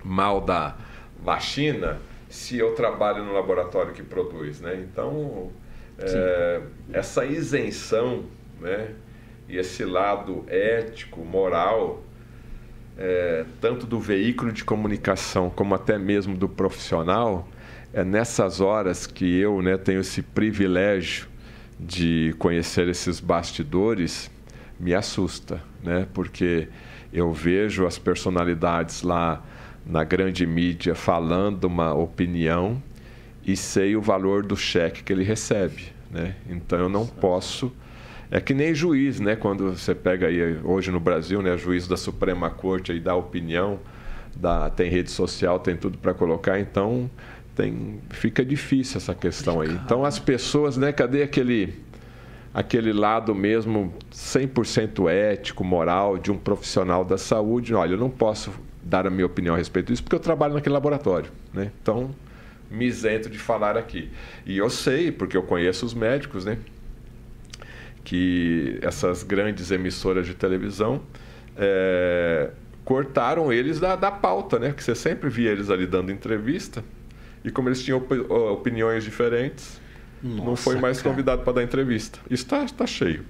mal 0.04 0.40
da 0.42 0.76
vacina 1.22 1.98
se 2.30 2.58
eu 2.58 2.74
trabalho 2.76 3.24
no 3.24 3.34
laboratório 3.34 3.92
que 3.92 4.04
produz, 4.04 4.62
né? 4.62 4.76
Então 4.76 5.52
é, 5.98 6.62
essa 6.94 7.26
isenção, 7.26 8.24
né? 8.62 8.92
E 9.48 9.58
esse 9.58 9.84
lado 9.84 10.46
ético, 10.48 11.22
moral 11.22 12.04
é, 13.02 13.46
tanto 13.62 13.88
do 13.88 13.98
veículo 13.98 14.52
de 14.52 14.66
comunicação 14.66 15.50
como 15.50 15.74
até 15.74 15.98
mesmo 15.98 16.36
do 16.36 16.50
profissional, 16.50 17.48
é 17.94 18.04
nessas 18.04 18.60
horas 18.60 19.08
que 19.08 19.40
eu 19.40 19.62
né, 19.62 19.78
tenho 19.78 20.02
esse 20.02 20.22
privilégio 20.22 21.28
de 21.80 22.36
conhecer 22.38 22.90
esses 22.90 23.22
bastidores, 23.22 24.30
me 24.78 24.94
assusta, 24.94 25.64
né? 25.82 26.06
porque 26.14 26.68
eu 27.12 27.32
vejo 27.32 27.88
as 27.88 27.98
personalidades 27.98 29.02
lá 29.02 29.44
na 29.86 30.04
grande 30.04 30.46
mídia 30.46 30.94
falando 30.94 31.64
uma 31.64 31.94
opinião 31.94 32.84
e 33.46 33.56
sei 33.56 33.96
o 33.96 34.02
valor 34.02 34.46
do 34.46 34.58
cheque 34.58 35.04
que 35.04 35.14
ele 35.14 35.24
recebe. 35.24 35.94
Né? 36.12 36.36
Então 36.50 36.78
eu 36.78 36.90
não 36.90 37.08
posso 37.08 37.72
é 38.32 38.40
que 38.40 38.54
nem 38.54 38.74
juiz, 38.74 39.20
né? 39.20 39.36
Quando 39.36 39.72
você 39.72 39.96
pega 39.96 40.28
aí 40.28 40.60
hoje 40.64 40.92
no 40.92 41.00
Brasil, 41.00 41.42
né, 41.42 41.58
juiz 41.58 41.88
da 41.88 41.98
Suprema 41.98 42.50
Corte 42.50 42.92
aí 42.92 43.00
dá 43.00 43.16
opinião 43.16 43.80
da, 44.36 44.70
tem 44.70 44.90
rede 44.90 45.10
social, 45.10 45.60
tem 45.60 45.76
tudo 45.76 45.98
para 45.98 46.14
colocar, 46.14 46.60
então 46.60 47.10
tem, 47.56 48.00
fica 48.12 48.46
difícil 48.46 48.98
essa 48.98 49.16
questão 49.16 49.62
aí. 49.62 49.72
Então 49.72 50.06
as 50.06 50.20
pessoas, 50.20 50.78
né, 50.78 50.92
cadê 50.92 51.24
aquele 51.24 51.74
aquele 52.54 52.92
lado 52.92 53.36
mesmo 53.36 53.94
100% 54.12 55.08
ético, 55.10 55.64
moral 55.64 56.18
de 56.18 56.32
um 56.32 56.38
profissional 56.38 57.06
da 57.06 57.18
saúde? 57.18 57.74
Olha, 57.74 57.94
eu 57.94 57.98
não 57.98 58.10
posso 58.10 58.52
dar 58.82 59.06
a 59.06 59.10
minha 59.10 59.26
opinião 59.26 59.56
a 59.56 59.58
respeito 59.58 59.88
disso 59.88 60.04
porque 60.04 60.16
eu 60.16 60.20
trabalho 60.20 60.54
naquele 60.54 60.74
laboratório, 60.74 61.32
né? 61.54 61.72
Então 61.82 62.14
me 62.70 62.86
isento 62.86 63.30
de 63.30 63.40
falar 63.40 63.78
aqui. 63.78 64.10
E 64.46 64.58
eu 64.58 64.70
sei, 64.70 65.12
porque 65.12 65.36
eu 65.36 65.44
conheço 65.44 65.86
os 65.86 65.94
médicos, 65.94 66.46
né? 66.46 66.58
Que 68.04 68.80
essas 68.82 69.24
grandes 69.24 69.72
emissoras 69.72 70.26
de 70.26 70.34
televisão 70.34 71.02
é, 71.56 72.52
cortaram 72.84 73.52
eles 73.52 73.80
da, 73.80 73.96
da 73.96 74.12
pauta, 74.12 74.58
né? 74.58 74.74
Que 74.76 74.84
você 74.84 74.96
sempre 74.96 75.30
via 75.30 75.52
eles 75.52 75.70
ali 75.70 75.86
dando 75.86 76.12
entrevista. 76.12 76.84
E 77.44 77.52
como 77.52 77.70
eles 77.70 77.84
tinham 77.84 78.04
opiniões 78.52 79.04
diferentes, 79.04 79.80
Nossa, 80.24 80.44
não 80.44 80.56
foi 80.56 80.76
mais 80.78 80.98
cara. 81.02 81.10
convidado 81.12 81.44
para 81.44 81.54
dar 81.54 81.64
entrevista. 81.64 82.20
Isso 82.30 82.44
está 82.44 82.66
tá 82.66 82.88
cheio. 82.88 83.24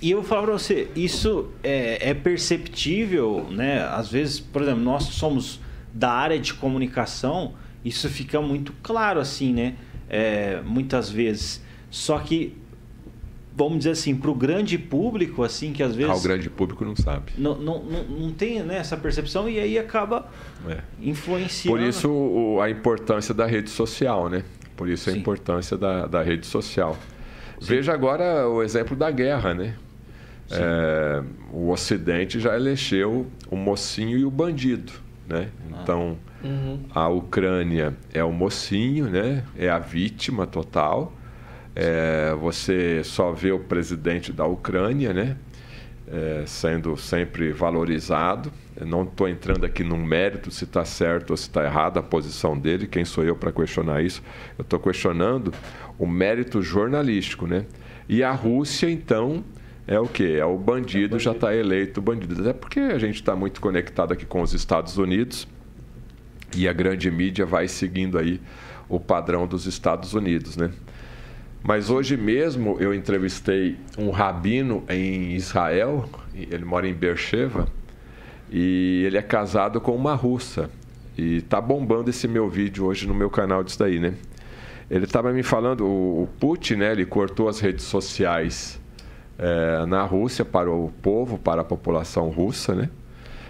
E 0.00 0.10
eu 0.10 0.20
vou 0.20 0.28
falar 0.28 0.42
para 0.42 0.52
você, 0.52 0.88
isso 0.94 1.50
é, 1.62 2.10
é, 2.10 2.14
perceptível, 2.14 3.46
né? 3.50 3.82
Às 3.82 4.10
vezes, 4.10 4.38
por 4.38 4.62
exemplo, 4.62 4.82
nós 4.82 5.04
somos 5.04 5.58
da 5.92 6.10
área 6.10 6.38
de 6.38 6.52
comunicação, 6.52 7.54
isso 7.82 8.08
fica 8.08 8.40
muito 8.40 8.74
claro 8.82 9.18
assim, 9.18 9.52
né? 9.54 9.74
É, 10.08 10.60
muitas 10.64 11.10
vezes. 11.10 11.62
Só 11.90 12.18
que 12.18 12.54
vamos 13.56 13.78
dizer 13.78 13.92
assim, 13.92 14.14
para 14.14 14.30
o 14.30 14.34
grande 14.34 14.76
público, 14.76 15.42
assim, 15.42 15.72
que 15.72 15.82
às 15.82 15.96
vezes. 15.96 16.12
Ah, 16.12 16.16
o 16.16 16.20
grande 16.20 16.50
público 16.50 16.84
não 16.84 16.94
sabe. 16.94 17.32
Não, 17.38 17.56
não, 17.56 17.82
não, 17.82 18.04
não 18.04 18.32
tem 18.32 18.62
né, 18.62 18.76
essa 18.76 18.96
percepção 18.96 19.48
e 19.48 19.58
aí 19.58 19.78
acaba 19.78 20.28
é. 20.68 20.80
influenciando. 21.00 21.78
Por 21.78 21.84
isso 21.84 22.10
o, 22.10 22.60
a 22.60 22.68
importância 22.68 23.32
da 23.32 23.46
rede 23.46 23.70
social, 23.70 24.28
né? 24.28 24.44
Por 24.76 24.90
isso 24.90 25.08
a 25.08 25.12
Sim. 25.14 25.20
importância 25.20 25.78
da, 25.78 26.06
da 26.06 26.22
rede 26.22 26.46
social. 26.46 26.98
Sim. 27.58 27.66
Veja 27.66 27.94
agora 27.94 28.46
o 28.46 28.62
exemplo 28.62 28.94
da 28.94 29.10
guerra, 29.10 29.54
né? 29.54 29.74
É, 30.50 31.22
o 31.50 31.70
Ocidente 31.70 32.38
já 32.38 32.54
elegeu 32.54 33.26
o 33.50 33.56
mocinho 33.56 34.18
e 34.18 34.24
o 34.24 34.30
bandido, 34.30 34.92
né? 35.26 35.48
Ah. 35.72 35.80
Então 35.82 36.18
uhum. 36.44 36.80
a 36.94 37.08
Ucrânia 37.08 37.96
é 38.12 38.22
o 38.22 38.30
mocinho, 38.30 39.06
né? 39.06 39.42
É 39.56 39.70
a 39.70 39.78
vítima 39.78 40.46
total 40.46 41.15
é, 41.78 42.34
você 42.40 43.04
só 43.04 43.32
vê 43.32 43.52
o 43.52 43.58
presidente 43.58 44.32
da 44.32 44.46
Ucrânia, 44.46 45.12
né? 45.12 45.36
É, 46.08 46.44
sendo 46.46 46.96
sempre 46.96 47.52
valorizado. 47.52 48.50
Eu 48.74 48.86
não 48.86 49.02
estou 49.02 49.28
entrando 49.28 49.66
aqui 49.66 49.84
num 49.84 50.02
mérito 50.02 50.50
se 50.50 50.64
está 50.64 50.84
certo 50.84 51.32
ou 51.32 51.36
se 51.36 51.48
está 51.48 51.64
errado 51.64 51.98
a 51.98 52.02
posição 52.02 52.56
dele. 52.56 52.86
Quem 52.86 53.04
sou 53.04 53.24
eu 53.24 53.36
para 53.36 53.52
questionar 53.52 54.02
isso? 54.02 54.22
Eu 54.56 54.62
estou 54.62 54.80
questionando 54.80 55.52
o 55.98 56.06
mérito 56.06 56.62
jornalístico, 56.62 57.46
né? 57.46 57.66
E 58.08 58.22
a 58.22 58.32
Rússia, 58.32 58.88
então, 58.88 59.44
é 59.86 60.00
o 60.00 60.06
que? 60.06 60.36
É 60.38 60.44
o 60.46 60.56
bandido, 60.56 61.18
já 61.18 61.32
está 61.32 61.54
eleito 61.54 62.00
bandido. 62.00 62.40
Até 62.40 62.54
porque 62.54 62.80
a 62.80 62.98
gente 62.98 63.16
está 63.16 63.36
muito 63.36 63.60
conectado 63.60 64.12
aqui 64.12 64.24
com 64.24 64.40
os 64.40 64.54
Estados 64.54 64.96
Unidos 64.96 65.46
e 66.56 66.68
a 66.68 66.72
grande 66.72 67.10
mídia 67.10 67.44
vai 67.44 67.68
seguindo 67.68 68.16
aí 68.16 68.40
o 68.88 68.98
padrão 68.98 69.46
dos 69.46 69.66
Estados 69.66 70.14
Unidos, 70.14 70.56
né? 70.56 70.70
Mas 71.62 71.90
hoje 71.90 72.16
mesmo 72.16 72.76
eu 72.78 72.94
entrevistei 72.94 73.76
um 73.98 74.10
rabino 74.10 74.84
em 74.88 75.34
Israel, 75.34 76.08
ele 76.34 76.64
mora 76.64 76.88
em 76.88 76.94
Beersheba, 76.94 77.66
e 78.50 79.02
ele 79.04 79.16
é 79.16 79.22
casado 79.22 79.80
com 79.80 79.94
uma 79.94 80.14
russa. 80.14 80.70
E 81.18 81.40
tá 81.42 81.60
bombando 81.60 82.10
esse 82.10 82.28
meu 82.28 82.48
vídeo 82.48 82.84
hoje 82.84 83.06
no 83.06 83.14
meu 83.14 83.30
canal 83.30 83.64
disso 83.64 83.78
daí, 83.78 83.98
né? 83.98 84.14
Ele 84.90 85.04
estava 85.04 85.32
me 85.32 85.42
falando, 85.42 85.84
o, 85.84 86.28
Putin, 86.38 86.76
né, 86.76 86.92
ele 86.92 87.04
cortou 87.04 87.48
as 87.48 87.58
redes 87.58 87.84
sociais 87.84 88.80
é, 89.38 89.84
na 89.86 90.04
Rússia 90.04 90.44
para 90.44 90.70
o 90.70 90.92
povo, 91.02 91.38
para 91.38 91.62
a 91.62 91.64
população 91.64 92.28
russa, 92.28 92.74
né? 92.74 92.90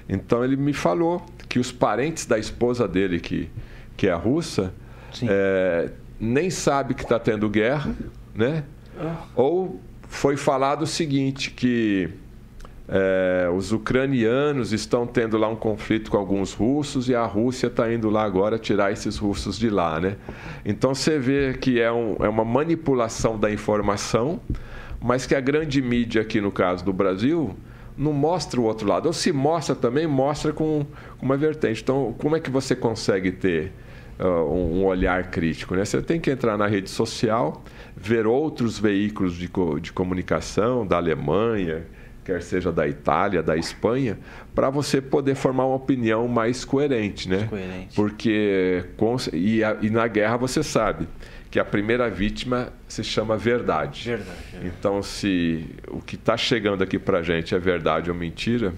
Então 0.08 0.44
ele 0.44 0.56
me 0.56 0.72
falou 0.72 1.24
que 1.48 1.58
os 1.58 1.72
parentes 1.72 2.24
da 2.24 2.38
esposa 2.38 2.88
dele, 2.88 3.20
que, 3.20 3.50
que 3.96 4.06
é 4.06 4.14
russa, 4.14 4.72
é, 5.22 5.90
nem 6.18 6.50
sabe 6.50 6.94
que 6.94 7.02
está 7.02 7.18
tendo 7.18 7.48
guerra, 7.48 7.94
né? 8.34 8.64
Ah. 8.98 9.24
Ou 9.34 9.80
foi 10.08 10.36
falado 10.36 10.82
o 10.82 10.86
seguinte, 10.86 11.50
que 11.50 12.08
é, 12.88 13.48
os 13.54 13.72
ucranianos 13.72 14.72
estão 14.72 15.06
tendo 15.06 15.36
lá 15.36 15.48
um 15.48 15.56
conflito 15.56 16.10
com 16.10 16.16
alguns 16.16 16.52
russos 16.52 17.08
e 17.08 17.14
a 17.14 17.24
Rússia 17.24 17.66
está 17.66 17.92
indo 17.92 18.08
lá 18.08 18.24
agora 18.24 18.58
tirar 18.58 18.92
esses 18.92 19.18
russos 19.18 19.58
de 19.58 19.68
lá, 19.68 19.98
né? 19.98 20.16
Então 20.64 20.94
você 20.94 21.18
vê 21.18 21.54
que 21.54 21.80
é, 21.80 21.90
um, 21.90 22.16
é 22.20 22.28
uma 22.28 22.44
manipulação 22.44 23.38
da 23.38 23.50
informação, 23.50 24.40
mas 25.00 25.26
que 25.26 25.34
a 25.34 25.40
grande 25.40 25.82
mídia 25.82 26.22
aqui 26.22 26.40
no 26.40 26.52
caso 26.52 26.84
do 26.84 26.92
Brasil 26.92 27.56
não 27.96 28.12
mostra 28.12 28.60
o 28.60 28.64
outro 28.64 28.86
lado. 28.86 29.06
Ou 29.06 29.12
se 29.12 29.32
mostra 29.32 29.74
também, 29.74 30.06
mostra 30.06 30.52
com, 30.52 30.86
com 31.18 31.26
uma 31.26 31.36
vertente. 31.36 31.82
Então, 31.82 32.14
como 32.18 32.36
é 32.36 32.40
que 32.40 32.50
você 32.50 32.76
consegue 32.76 33.32
ter 33.32 33.72
um 34.24 34.84
olhar 34.84 35.30
crítico. 35.30 35.74
Né? 35.74 35.84
Você 35.84 36.00
tem 36.00 36.20
que 36.20 36.30
entrar 36.30 36.56
na 36.56 36.66
rede 36.66 36.90
social, 36.90 37.64
ver 37.96 38.26
outros 38.26 38.78
veículos 38.78 39.34
de, 39.34 39.50
de 39.80 39.92
comunicação 39.92 40.86
da 40.86 40.96
Alemanha, 40.96 41.84
quer 42.24 42.42
seja 42.42 42.72
da 42.72 42.88
Itália, 42.88 43.42
da 43.42 43.56
Espanha, 43.56 44.18
para 44.54 44.68
você 44.68 45.00
poder 45.00 45.36
formar 45.36 45.66
uma 45.66 45.76
opinião 45.76 46.26
mais 46.26 46.64
coerente, 46.64 47.28
né? 47.28 47.46
Coerente. 47.48 47.94
Porque 47.94 48.84
e, 49.32 49.62
a, 49.62 49.76
e, 49.80 49.90
na 49.90 50.08
guerra 50.08 50.36
você 50.36 50.62
sabe 50.62 51.06
que 51.50 51.60
a 51.60 51.64
primeira 51.64 52.10
vítima 52.10 52.72
se 52.88 53.04
chama 53.04 53.36
verdade. 53.36 54.08
Verdade. 54.08 54.38
É. 54.54 54.66
Então, 54.66 55.02
se 55.02 55.64
o 55.88 56.00
que 56.00 56.16
está 56.16 56.36
chegando 56.36 56.82
aqui 56.82 56.98
para 56.98 57.22
gente 57.22 57.54
é 57.54 57.58
verdade 57.58 58.10
ou 58.10 58.16
mentira, 58.16 58.74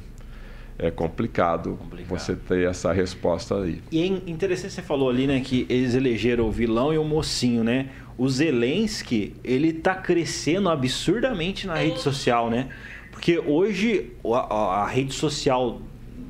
é 0.79 0.91
complicado, 0.91 1.77
complicado, 1.77 2.09
você 2.09 2.37
ter 2.37 2.69
essa 2.69 2.93
resposta 2.93 3.57
aí. 3.63 3.83
E 3.91 4.01
é 4.01 4.07
interessante 4.07 4.75
você 4.75 4.83
falou 4.83 5.11
ali, 5.11 5.27
né, 5.27 5.41
que 5.41 5.67
eles 5.69 5.95
elegeram 5.95 6.47
o 6.47 6.53
vilão 6.53 6.93
e 6.93 6.99
o 6.99 7.05
mocinho, 7.05 7.65
né? 7.65 7.89
O 8.17 8.29
Zelensky, 8.29 9.35
ele 9.45 9.73
tá 9.73 9.95
crescendo 9.95 10.69
absurdamente 10.69 11.67
na 11.67 11.75
rede 11.75 12.01
social, 12.01 12.49
né? 12.49 12.69
Porque 13.11 13.39
hoje 13.39 14.13
a, 14.25 14.83
a 14.83 14.87
rede 14.87 15.13
social 15.13 15.81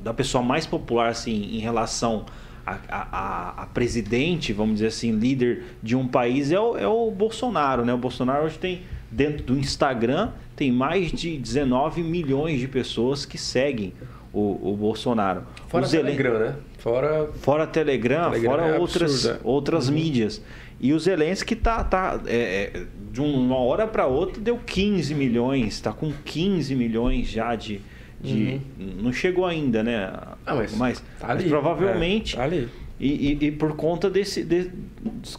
da 0.03 0.15
pessoa 0.15 0.43
mais 0.43 0.67
popular, 0.67 1.11
assim, 1.11 1.57
em 1.57 1.59
relação 1.59 2.25
a, 2.67 2.79
a, 2.89 3.63
a, 3.63 3.67
presidente, 3.67 4.53
vamos 4.53 4.75
dizer 4.75 4.89
assim, 4.89 5.13
líder 5.13 5.65
de 5.83 5.97
um 5.97 6.07
país 6.07 6.53
é 6.53 6.61
o, 6.61 6.77
é 6.77 6.87
o 6.87 7.11
Bolsonaro, 7.11 7.85
né? 7.85 7.93
O 7.93 7.99
Bolsonaro 7.99 8.45
hoje 8.45 8.59
tem, 8.59 8.83
dentro 9.11 9.45
do 9.45 9.59
Instagram, 9.59 10.31
tem 10.55 10.71
mais 10.71 11.11
de 11.11 11.37
19 11.39 12.03
milhões 12.03 12.61
de 12.61 12.69
pessoas 12.69 13.25
que 13.25 13.39
seguem 13.39 13.93
o, 14.33 14.73
o 14.73 14.77
Bolsonaro. 14.77 15.43
Fora 15.69 15.87
o 15.87 15.91
Telegram, 15.91 16.39
né? 16.39 16.57
Fora, 16.79 17.29
fora 17.41 17.67
Telegram, 17.67 18.31
Telegram 18.31 18.51
fora 18.51 18.67
é 18.67 18.79
outras, 18.79 19.27
absurdo, 19.27 19.37
é. 19.37 19.41
outras 19.43 19.89
uhum. 19.89 19.95
mídias. 19.95 20.43
E 20.81 20.93
o 20.93 20.99
Zelensky 20.99 21.57
tá, 21.57 21.83
tá 21.83 22.21
é, 22.27 22.71
é 22.75 22.87
de 23.11 23.21
uma 23.21 23.57
hora 23.57 23.87
para 23.87 24.07
outra 24.07 24.41
deu 24.41 24.59
15 24.59 25.15
milhões, 25.15 25.75
está 25.75 25.93
com 25.93 26.13
15 26.25 26.75
milhões 26.77 27.27
já 27.27 27.57
de, 27.57 27.81
de 28.21 28.61
uhum. 28.79 28.93
não 29.03 29.13
chegou 29.13 29.45
ainda, 29.45 29.83
né? 29.83 30.13
Ah, 30.47 30.55
mas, 30.55 30.77
mas, 30.77 31.01
tá 31.19 31.29
mas 31.29 31.45
provavelmente 31.45 32.35
é, 32.35 32.39
tá 32.39 32.45
ali. 32.45 32.69
E, 33.01 33.33
e, 33.33 33.47
e, 33.47 33.53
por 33.53 33.75
conta 33.75 34.09
desse, 34.11 34.45
de, 34.45 34.71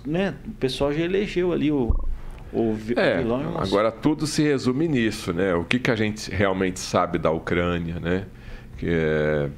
né? 0.05 0.33
O 0.45 0.51
pessoal 0.51 0.93
já 0.93 1.03
elegeu 1.03 1.51
ali 1.53 1.71
o, 1.71 1.93
o 2.53 2.77
é, 2.95 3.17
vilão. 3.17 3.57
Agora 3.57 3.91
tudo 3.91 4.25
se 4.27 4.43
resume 4.43 4.87
nisso, 4.87 5.33
né? 5.33 5.53
O 5.55 5.63
que, 5.63 5.79
que 5.79 5.91
a 5.91 5.95
gente 5.95 6.31
realmente 6.31 6.79
sabe 6.79 7.17
da 7.17 7.31
Ucrânia, 7.31 7.99
né? 7.99 8.25
Que 8.79 8.87
é, 8.89 9.49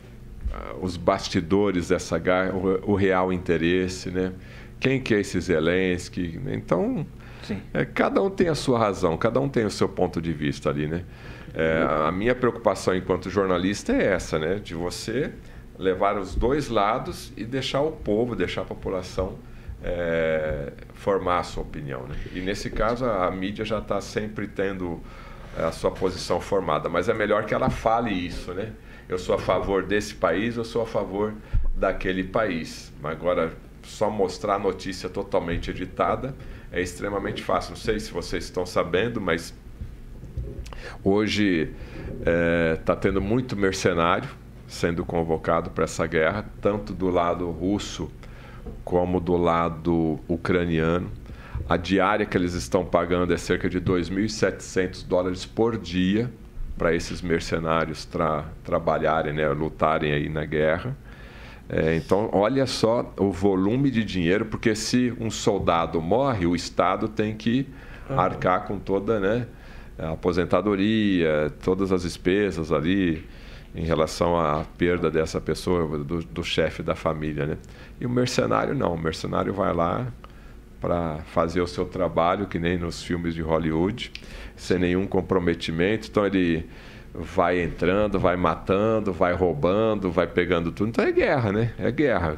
os 0.81 0.97
bastidores 0.97 1.89
dessa 1.89 2.17
guerra, 2.17 2.53
o, 2.53 2.91
o, 2.91 2.95
real 2.95 3.31
interesse, 3.31 4.09
né? 4.09 4.33
Quem 4.79 4.99
que 4.99 5.13
é 5.13 5.19
esse 5.19 5.39
Zelensky? 5.39 6.41
Então, 6.47 7.05
é, 7.71 7.85
cada 7.85 8.19
um 8.21 8.31
tem 8.31 8.47
a 8.47 8.55
sua 8.55 8.79
razão, 8.79 9.15
cada 9.15 9.39
um 9.39 9.47
tem 9.47 9.63
o 9.63 9.69
seu 9.69 9.87
ponto 9.87 10.19
de 10.19 10.33
vista 10.33 10.71
ali, 10.71 10.87
né? 10.87 11.05
É, 11.53 11.85
a 12.07 12.11
minha 12.11 12.33
preocupação 12.33 12.95
enquanto 12.95 13.29
jornalista 13.29 13.93
é 13.93 14.13
essa, 14.13 14.39
né? 14.39 14.55
De 14.55 14.73
você 14.73 15.31
levar 15.77 16.17
os 16.17 16.33
dois 16.33 16.67
lados 16.67 17.31
e 17.37 17.45
deixar 17.45 17.81
o 17.81 17.91
povo, 17.91 18.35
deixar 18.35 18.61
a 18.61 18.65
população 18.65 19.37
é, 19.83 20.73
formar 20.95 21.39
a 21.39 21.43
sua 21.43 21.63
opinião. 21.63 22.03
Né? 22.03 22.15
E 22.33 22.39
nesse 22.39 22.69
caso 22.69 23.05
a, 23.05 23.27
a 23.27 23.31
mídia 23.31 23.65
já 23.65 23.79
está 23.79 24.01
sempre 24.01 24.47
tendo 24.47 24.99
a 25.57 25.71
sua 25.71 25.91
posição 25.91 26.39
formada, 26.39 26.87
mas 26.87 27.09
é 27.09 27.13
melhor 27.13 27.45
que 27.45 27.53
ela 27.53 27.69
fale 27.69 28.11
isso, 28.11 28.53
né? 28.53 28.71
Eu 29.11 29.19
sou 29.19 29.35
a 29.35 29.37
favor 29.37 29.83
desse 29.83 30.15
país, 30.15 30.55
eu 30.55 30.63
sou 30.63 30.83
a 30.83 30.85
favor 30.85 31.33
daquele 31.75 32.23
país. 32.23 32.93
Mas 33.01 33.11
agora, 33.11 33.51
só 33.83 34.09
mostrar 34.09 34.55
a 34.55 34.59
notícia 34.59 35.09
totalmente 35.09 35.69
editada 35.69 36.33
é 36.71 36.81
extremamente 36.81 37.43
fácil. 37.43 37.71
Não 37.71 37.77
sei 37.77 37.99
se 37.99 38.09
vocês 38.09 38.45
estão 38.45 38.65
sabendo, 38.65 39.19
mas 39.19 39.53
hoje 41.03 41.73
está 42.19 42.31
é, 42.31 42.75
tá 42.77 42.95
tendo 42.95 43.21
muito 43.21 43.57
mercenário 43.57 44.29
sendo 44.65 45.03
convocado 45.03 45.69
para 45.71 45.83
essa 45.83 46.07
guerra, 46.07 46.45
tanto 46.61 46.93
do 46.93 47.09
lado 47.09 47.51
russo 47.51 48.09
como 48.85 49.19
do 49.19 49.35
lado 49.35 50.21
ucraniano. 50.25 51.11
A 51.67 51.75
diária 51.75 52.25
que 52.25 52.37
eles 52.37 52.53
estão 52.53 52.85
pagando 52.85 53.33
é 53.33 53.37
cerca 53.37 53.69
de 53.69 53.81
2.700 53.81 55.05
dólares 55.05 55.45
por 55.45 55.77
dia 55.77 56.31
para 56.81 56.95
esses 56.95 57.21
mercenários 57.21 58.05
tra 58.05 58.43
trabalharem, 58.63 59.31
né, 59.31 59.47
lutarem 59.49 60.13
aí 60.13 60.27
na 60.27 60.43
guerra. 60.45 60.97
É, 61.69 61.95
então, 61.95 62.27
olha 62.33 62.65
só 62.65 63.13
o 63.19 63.31
volume 63.31 63.91
de 63.91 64.03
dinheiro, 64.03 64.47
porque 64.47 64.73
se 64.73 65.13
um 65.19 65.29
soldado 65.29 66.01
morre, 66.01 66.47
o 66.47 66.55
Estado 66.55 67.07
tem 67.07 67.35
que 67.35 67.67
arcar 68.09 68.65
com 68.65 68.79
toda 68.79 69.19
né, 69.19 69.45
a 69.95 70.13
aposentadoria, 70.13 71.53
todas 71.63 71.91
as 71.91 72.01
despesas 72.01 72.71
ali 72.71 73.27
em 73.75 73.85
relação 73.85 74.39
à 74.39 74.65
perda 74.75 75.11
dessa 75.11 75.39
pessoa, 75.39 75.99
do, 75.99 76.23
do 76.23 76.43
chefe 76.43 76.81
da 76.81 76.95
família. 76.95 77.45
Né? 77.45 77.57
E 77.99 78.07
o 78.07 78.09
mercenário 78.09 78.73
não, 78.73 78.95
o 78.95 78.99
mercenário 78.99 79.53
vai 79.53 79.71
lá 79.71 80.07
para 80.81 81.19
fazer 81.25 81.61
o 81.61 81.67
seu 81.67 81.85
trabalho, 81.85 82.47
que 82.47 82.57
nem 82.57 82.75
nos 82.75 83.03
filmes 83.03 83.35
de 83.35 83.41
Hollywood, 83.43 84.11
sem 84.61 84.77
nenhum 84.77 85.07
comprometimento. 85.07 86.07
Então 86.07 86.23
ele 86.23 86.69
vai 87.15 87.59
entrando, 87.61 88.19
vai 88.19 88.37
matando, 88.37 89.11
vai 89.11 89.33
roubando, 89.33 90.11
vai 90.11 90.27
pegando 90.27 90.71
tudo. 90.71 90.89
Então 90.89 91.03
é 91.03 91.11
guerra, 91.11 91.51
né? 91.51 91.73
É 91.79 91.91
guerra. 91.91 92.37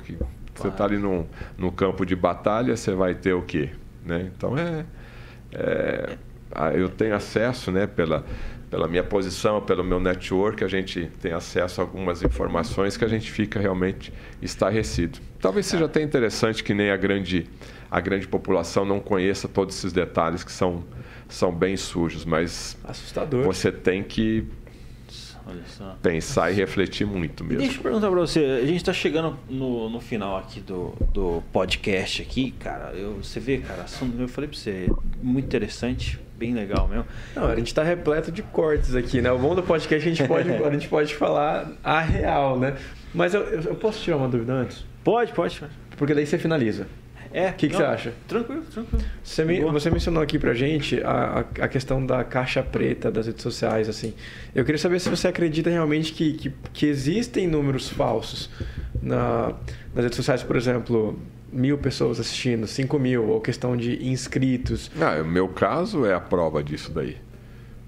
Você 0.55 0.69
está 0.69 0.85
ali 0.85 0.97
no, 0.97 1.27
no 1.57 1.69
campo 1.69 2.05
de 2.05 2.15
batalha, 2.15 2.77
você 2.77 2.95
vai 2.95 3.13
ter 3.13 3.33
o 3.33 3.41
quê? 3.41 3.71
Né? 4.05 4.31
Então 4.35 4.57
é, 4.57 4.85
é, 5.51 6.17
eu 6.75 6.89
tenho 6.89 7.15
acesso, 7.15 7.71
né, 7.71 7.87
pela, 7.87 8.23
pela 8.69 8.87
minha 8.87 9.03
posição, 9.03 9.61
pelo 9.61 9.83
meu 9.83 9.99
network, 9.99 10.63
a 10.63 10.67
gente 10.67 11.09
tem 11.21 11.31
acesso 11.31 11.81
a 11.81 11.83
algumas 11.83 12.23
informações 12.23 12.97
que 12.97 13.05
a 13.05 13.07
gente 13.07 13.31
fica 13.31 13.59
realmente 13.59 14.11
estarrecido. 14.41 15.19
Talvez 15.39 15.65
seja 15.65 15.85
até 15.85 16.01
interessante 16.01 16.63
que 16.63 16.73
nem 16.73 16.89
a 16.89 16.97
grande, 16.97 17.47
a 17.91 17.99
grande 17.99 18.27
população 18.27 18.83
não 18.83 18.99
conheça 18.99 19.47
todos 19.47 19.77
esses 19.77 19.93
detalhes 19.93 20.43
que 20.43 20.51
são, 20.51 20.83
são 21.27 21.51
bem 21.53 21.77
sujos, 21.77 22.25
mas 22.25 22.77
Assustador. 22.83 23.43
você 23.43 23.71
tem 23.71 24.01
que 24.01 24.47
pensar 26.01 26.51
e 26.51 26.55
refletir 26.55 27.05
muito 27.05 27.43
mesmo. 27.43 27.59
Deixa 27.59 27.77
eu 27.77 27.83
perguntar 27.83 28.09
para 28.09 28.19
você, 28.19 28.39
a 28.61 28.65
gente 28.65 28.77
está 28.77 28.93
chegando 28.93 29.37
no, 29.49 29.89
no 29.89 29.99
final 29.99 30.37
aqui 30.37 30.59
do, 30.59 30.93
do 31.13 31.43
podcast 31.51 32.21
aqui, 32.21 32.51
cara, 32.51 32.93
eu, 32.93 33.15
você 33.15 33.39
vê, 33.39 33.59
cara, 33.59 33.85
eu 34.19 34.27
falei 34.27 34.49
para 34.49 34.57
você, 34.57 34.89
muito 35.21 35.45
interessante, 35.45 36.19
bem 36.37 36.53
legal 36.53 36.87
mesmo. 36.87 37.05
Não, 37.35 37.47
a 37.47 37.55
gente 37.55 37.67
está 37.67 37.83
repleto 37.83 38.31
de 38.31 38.41
cortes 38.41 38.95
aqui, 38.95 39.21
né? 39.21 39.31
O 39.31 39.39
bom 39.39 39.55
do 39.55 39.63
podcast 39.63 40.07
a 40.07 40.13
gente 40.13 40.27
pode, 40.27 40.49
a 40.51 40.71
gente 40.71 40.87
pode 40.87 41.15
falar 41.15 41.71
a 41.83 42.01
real, 42.01 42.59
né? 42.59 42.75
Mas 43.13 43.33
eu, 43.33 43.41
eu 43.41 43.75
posso 43.75 44.01
tirar 44.01 44.17
uma 44.17 44.27
dúvida 44.27 44.53
antes? 44.53 44.85
Pode, 45.03 45.33
pode. 45.33 45.61
Porque 45.97 46.13
daí 46.13 46.25
você 46.25 46.37
finaliza. 46.37 46.87
É. 47.33 47.49
O 47.49 47.53
que, 47.53 47.67
que 47.67 47.75
você 47.75 47.83
acha? 47.83 48.13
Tranquilo, 48.27 48.61
tranquilo. 48.71 49.03
Você, 49.23 49.43
me, 49.43 49.59
você 49.61 49.89
mencionou 49.89 50.21
aqui 50.21 50.37
pra 50.37 50.53
gente 50.53 51.01
a, 51.03 51.39
a, 51.61 51.67
questão 51.67 52.05
da 52.05 52.23
caixa 52.23 52.61
preta 52.61 53.11
das 53.11 53.25
redes 53.25 53.41
sociais, 53.41 53.89
assim. 53.89 54.13
Eu 54.53 54.63
queria 54.63 54.77
saber 54.77 54.99
se 54.99 55.09
você 55.09 55.27
acredita 55.27 55.69
realmente 55.69 56.13
que, 56.13 56.33
que, 56.33 56.53
que 56.71 56.85
existem 56.85 57.47
números 57.47 57.89
falsos 57.89 58.51
na, 59.01 59.51
nas 59.95 60.03
redes 60.03 60.15
sociais, 60.15 60.43
por 60.43 60.55
exemplo, 60.55 61.19
mil 61.51 61.75
pessoas 61.79 62.19
assistindo, 62.19 62.67
cinco 62.67 62.99
mil, 62.99 63.27
ou 63.27 63.41
questão 63.41 63.75
de 63.75 64.07
inscritos. 64.07 64.91
Ah, 65.01 65.19
o 65.19 65.25
meu 65.25 65.47
caso 65.47 66.05
é 66.05 66.13
a 66.13 66.19
prova 66.19 66.63
disso 66.63 66.91
daí. 66.91 67.17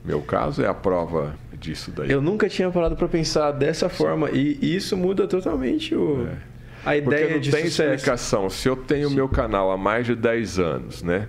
Meu 0.03 0.21
caso 0.21 0.63
é 0.63 0.67
a 0.67 0.73
prova 0.73 1.35
disso 1.59 1.91
daí. 1.91 2.09
Eu 2.09 2.21
nunca 2.21 2.49
tinha 2.49 2.69
parado 2.71 2.95
para 2.95 3.07
pensar 3.07 3.51
dessa 3.51 3.89
forma 3.89 4.31
e 4.31 4.75
isso 4.75 4.97
muda 4.97 5.27
totalmente 5.27 5.93
o... 5.93 6.27
É 6.27 6.54
a 6.85 6.95
ideia 6.95 7.21
Porque 7.21 7.33
não 7.33 7.39
de 7.41 7.51
tem 7.51 7.65
sucesso. 7.65 7.93
explicação. 7.93 8.49
Se 8.49 8.69
eu 8.69 8.75
tenho 8.75 9.09
o 9.09 9.11
meu 9.11 9.27
canal 9.27 9.71
há 9.71 9.77
mais 9.77 10.05
de 10.05 10.15
10 10.15 10.59
anos, 10.59 11.03
né? 11.03 11.27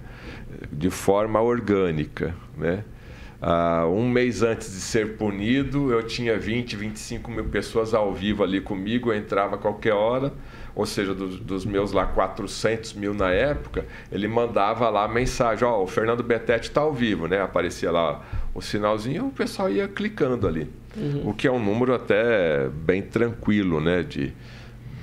de 0.72 0.90
forma 0.90 1.40
orgânica, 1.40 2.34
né? 2.56 2.84
Uh, 3.40 3.86
um 3.90 4.08
mês 4.08 4.42
antes 4.42 4.72
de 4.72 4.80
ser 4.80 5.16
punido, 5.16 5.92
eu 5.92 6.02
tinha 6.02 6.38
20, 6.38 6.74
25 6.74 7.30
mil 7.30 7.44
pessoas 7.44 7.92
ao 7.92 8.12
vivo 8.12 8.42
ali 8.42 8.62
comigo, 8.62 9.12
eu 9.12 9.16
entrava 9.16 9.56
a 9.56 9.58
qualquer 9.58 9.92
hora, 9.92 10.32
ou 10.74 10.86
seja, 10.86 11.14
dos, 11.14 11.38
dos 11.38 11.66
meus 11.66 11.92
lá 11.92 12.06
400 12.06 12.94
mil 12.94 13.12
na 13.12 13.30
época, 13.30 13.84
ele 14.10 14.26
mandava 14.26 14.88
lá 14.88 15.04
a 15.04 15.08
mensagem: 15.08 15.68
Ó, 15.68 15.80
oh, 15.80 15.84
o 15.84 15.86
Fernando 15.86 16.22
Betete 16.22 16.68
está 16.68 16.80
ao 16.80 16.94
vivo, 16.94 17.28
né? 17.28 17.40
Aparecia 17.40 17.90
lá 17.90 18.24
o 18.54 18.62
sinalzinho, 18.62 19.26
o 19.26 19.30
pessoal 19.30 19.70
ia 19.70 19.86
clicando 19.86 20.48
ali. 20.48 20.70
Uhum. 20.96 21.28
O 21.28 21.34
que 21.34 21.46
é 21.46 21.52
um 21.52 21.62
número 21.62 21.94
até 21.94 22.68
bem 22.70 23.02
tranquilo, 23.02 23.82
né? 23.82 24.02
De, 24.02 24.32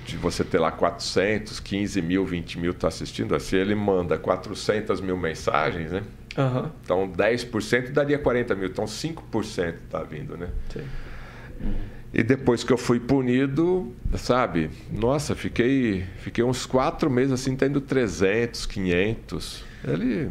de 0.06 0.18
você 0.18 0.44
ter 0.44 0.60
lá 0.60 0.72
400, 0.72 1.60
15 1.60 2.02
mil, 2.02 2.26
20 2.26 2.60
mil 2.60 2.74
tá 2.74 2.88
assistindo, 2.88 3.40
se 3.40 3.56
ele 3.56 3.76
manda 3.76 4.18
400 4.18 5.02
mil 5.02 5.18
mensagens, 5.18 5.92
né? 5.92 6.04
Uhum. 6.38 6.70
Então 6.84 7.12
10% 7.12 7.92
daria 7.92 8.18
40 8.18 8.56
mil, 8.56 8.68
então 8.68 8.86
5% 8.86 9.76
tá 9.90 10.04
vindo, 10.04 10.38
né? 10.38 10.50
Sim. 10.70 10.84
E 12.14 12.22
depois 12.22 12.64
que 12.64 12.72
eu 12.72 12.78
fui 12.78 13.00
punido, 13.00 13.92
sabe? 14.16 14.70
Nossa, 14.92 15.36
fiquei, 15.36 16.06
fiquei 16.18 16.44
uns 16.44 16.66
quatro 16.66 17.10
meses 17.10 17.32
assim, 17.34 17.56
tendo 17.56 17.82
300, 17.82 18.68
500. 18.68 19.66
Ele, 19.84 20.30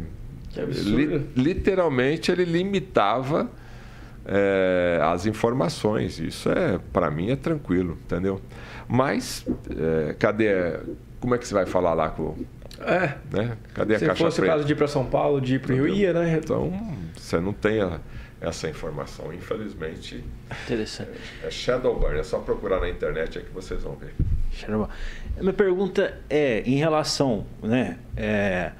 li, 0.55 1.29
literalmente, 1.35 2.31
ele 2.31 2.45
limitava 2.45 3.51
é, 4.25 4.99
as 5.03 5.25
informações. 5.25 6.19
Isso 6.19 6.49
é, 6.49 6.79
para 6.93 7.11
mim, 7.11 7.31
é 7.31 7.35
tranquilo, 7.35 7.97
entendeu? 8.05 8.39
Mas, 8.93 9.43
é, 9.75 10.13
cadê. 10.19 10.77
Como 11.19 11.33
é 11.33 11.39
que 11.39 11.47
você 11.47 11.53
vai 11.55 11.65
falar 11.65 11.95
lá 11.95 12.09
com. 12.09 12.35
É. 12.79 13.15
Né? 13.31 13.57
Cadê 13.73 13.95
a 13.95 13.99
Se 13.99 14.05
caixa 14.05 14.23
fosse 14.23 14.37
preta? 14.37 14.53
o 14.53 14.55
caso 14.55 14.67
de 14.67 14.73
ir 14.73 14.75
para 14.75 14.87
São 14.87 15.03
Paulo, 15.03 15.41
de 15.41 15.55
ir 15.55 15.59
para 15.59 15.73
o 15.73 15.75
Rio, 15.75 15.87
ia, 15.87 16.13
né? 16.13 16.37
Então, 16.37 16.71
você 17.17 17.39
não 17.39 17.53
tem 17.53 17.81
a, 17.81 17.99
essa 18.39 18.69
informação, 18.69 19.33
infelizmente. 19.33 20.23
Interessante. 20.65 21.09
É, 21.41 21.47
é 21.47 21.49
Shadowburn, 21.49 22.19
é 22.19 22.23
só 22.23 22.37
procurar 22.37 22.81
na 22.81 22.87
internet 22.87 23.39
é 23.39 23.41
que 23.41 23.49
vocês 23.49 23.81
vão 23.81 23.95
ver. 23.95 24.13
Shadowburn. 24.51 24.93
Minha 25.39 25.53
pergunta 25.53 26.19
é 26.29 26.61
em 26.61 26.75
relação, 26.75 27.47
né? 27.63 27.97
É, 28.15 28.73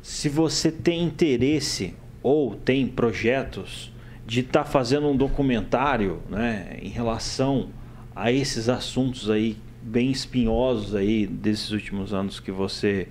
se 0.00 0.30
você 0.30 0.72
tem 0.72 1.02
interesse 1.02 1.94
ou 2.22 2.56
tem 2.56 2.88
projetos 2.88 3.92
de 4.24 4.40
estar 4.40 4.64
tá 4.64 4.70
fazendo 4.70 5.08
um 5.08 5.16
documentário, 5.16 6.22
né, 6.30 6.78
em 6.80 6.88
relação 6.88 7.68
a 8.16 8.32
esses 8.32 8.70
assuntos 8.70 9.28
aí 9.28 9.58
bem 9.82 10.10
espinhosos 10.10 10.94
aí 10.94 11.26
desses 11.26 11.70
últimos 11.70 12.14
anos 12.14 12.40
que 12.40 12.50
você 12.50 13.06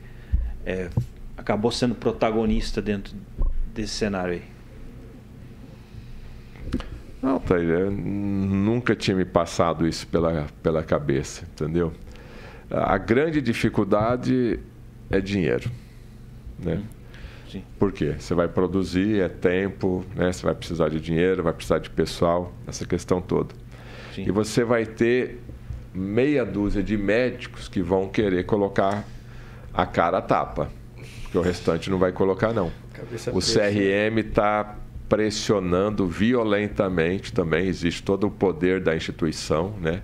é, 0.66 0.90
acabou 1.38 1.72
sendo 1.72 1.94
protagonista 1.94 2.82
dentro 2.82 3.16
desse 3.72 3.94
cenário 3.94 4.34
aí? 4.34 4.42
Não, 7.22 7.40
Thaíra, 7.40 7.90
nunca 7.90 8.96
tinha 8.96 9.16
me 9.16 9.26
passado 9.26 9.88
isso 9.88 10.08
pela, 10.08 10.48
pela 10.62 10.84
cabeça, 10.84 11.44
entendeu? 11.44 11.94
A 12.70 12.98
grande 12.98 13.42
dificuldade 13.42 14.60
é 15.10 15.22
dinheiro, 15.22 15.72
né? 16.60 16.84
Sim. 17.52 17.64
Por 17.80 17.92
quê? 17.92 18.16
Você 18.18 18.34
vai 18.34 18.48
produzir, 18.48 19.22
é 19.22 19.30
tempo, 19.30 20.04
né? 20.16 20.32
Você 20.32 20.44
vai 20.44 20.56
precisar 20.56 20.90
de 20.90 21.00
dinheiro, 21.00 21.44
vai 21.44 21.54
precisar 21.54 21.80
de 21.80 21.90
pessoal, 21.90 22.54
essa 22.68 22.86
questão 22.86 23.22
toda. 23.22 23.54
Sim. 24.16 24.24
E 24.28 24.32
você 24.32 24.64
vai 24.64 24.86
ter 24.86 25.42
meia 25.94 26.46
dúzia 26.46 26.82
de 26.82 26.98
médicos 26.98 27.68
que 27.68 27.82
vão 27.82 28.08
querer 28.08 28.46
colocar 28.46 29.04
a 29.74 29.86
cara 29.86 30.20
a 30.20 30.22
tapa, 30.22 30.70
porque 31.24 31.38
o 31.38 31.42
restante 31.42 31.90
não 31.90 31.98
vai 31.98 32.14
colocar 32.14 32.54
não. 32.54 32.72
Cabeça 32.94 33.32
o 33.32 33.40
CRM 33.40 34.20
está 34.20 34.78
pressionando 35.10 36.08
violentamente 36.08 37.34
também, 37.34 37.68
existe 37.68 38.02
todo 38.02 38.28
o 38.28 38.32
poder 38.32 38.82
da 38.82 38.96
instituição, 38.96 39.74
né? 39.82 40.02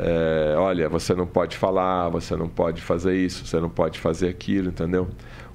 É, 0.00 0.54
olha, 0.56 0.88
você 0.88 1.14
não 1.14 1.26
pode 1.26 1.56
falar, 1.56 2.08
você 2.08 2.34
não 2.34 2.48
pode 2.48 2.80
fazer 2.80 3.14
isso, 3.14 3.46
você 3.46 3.60
não 3.60 3.68
pode 3.68 4.00
fazer 4.00 4.28
aquilo, 4.28 4.68
entendeu? 4.68 5.06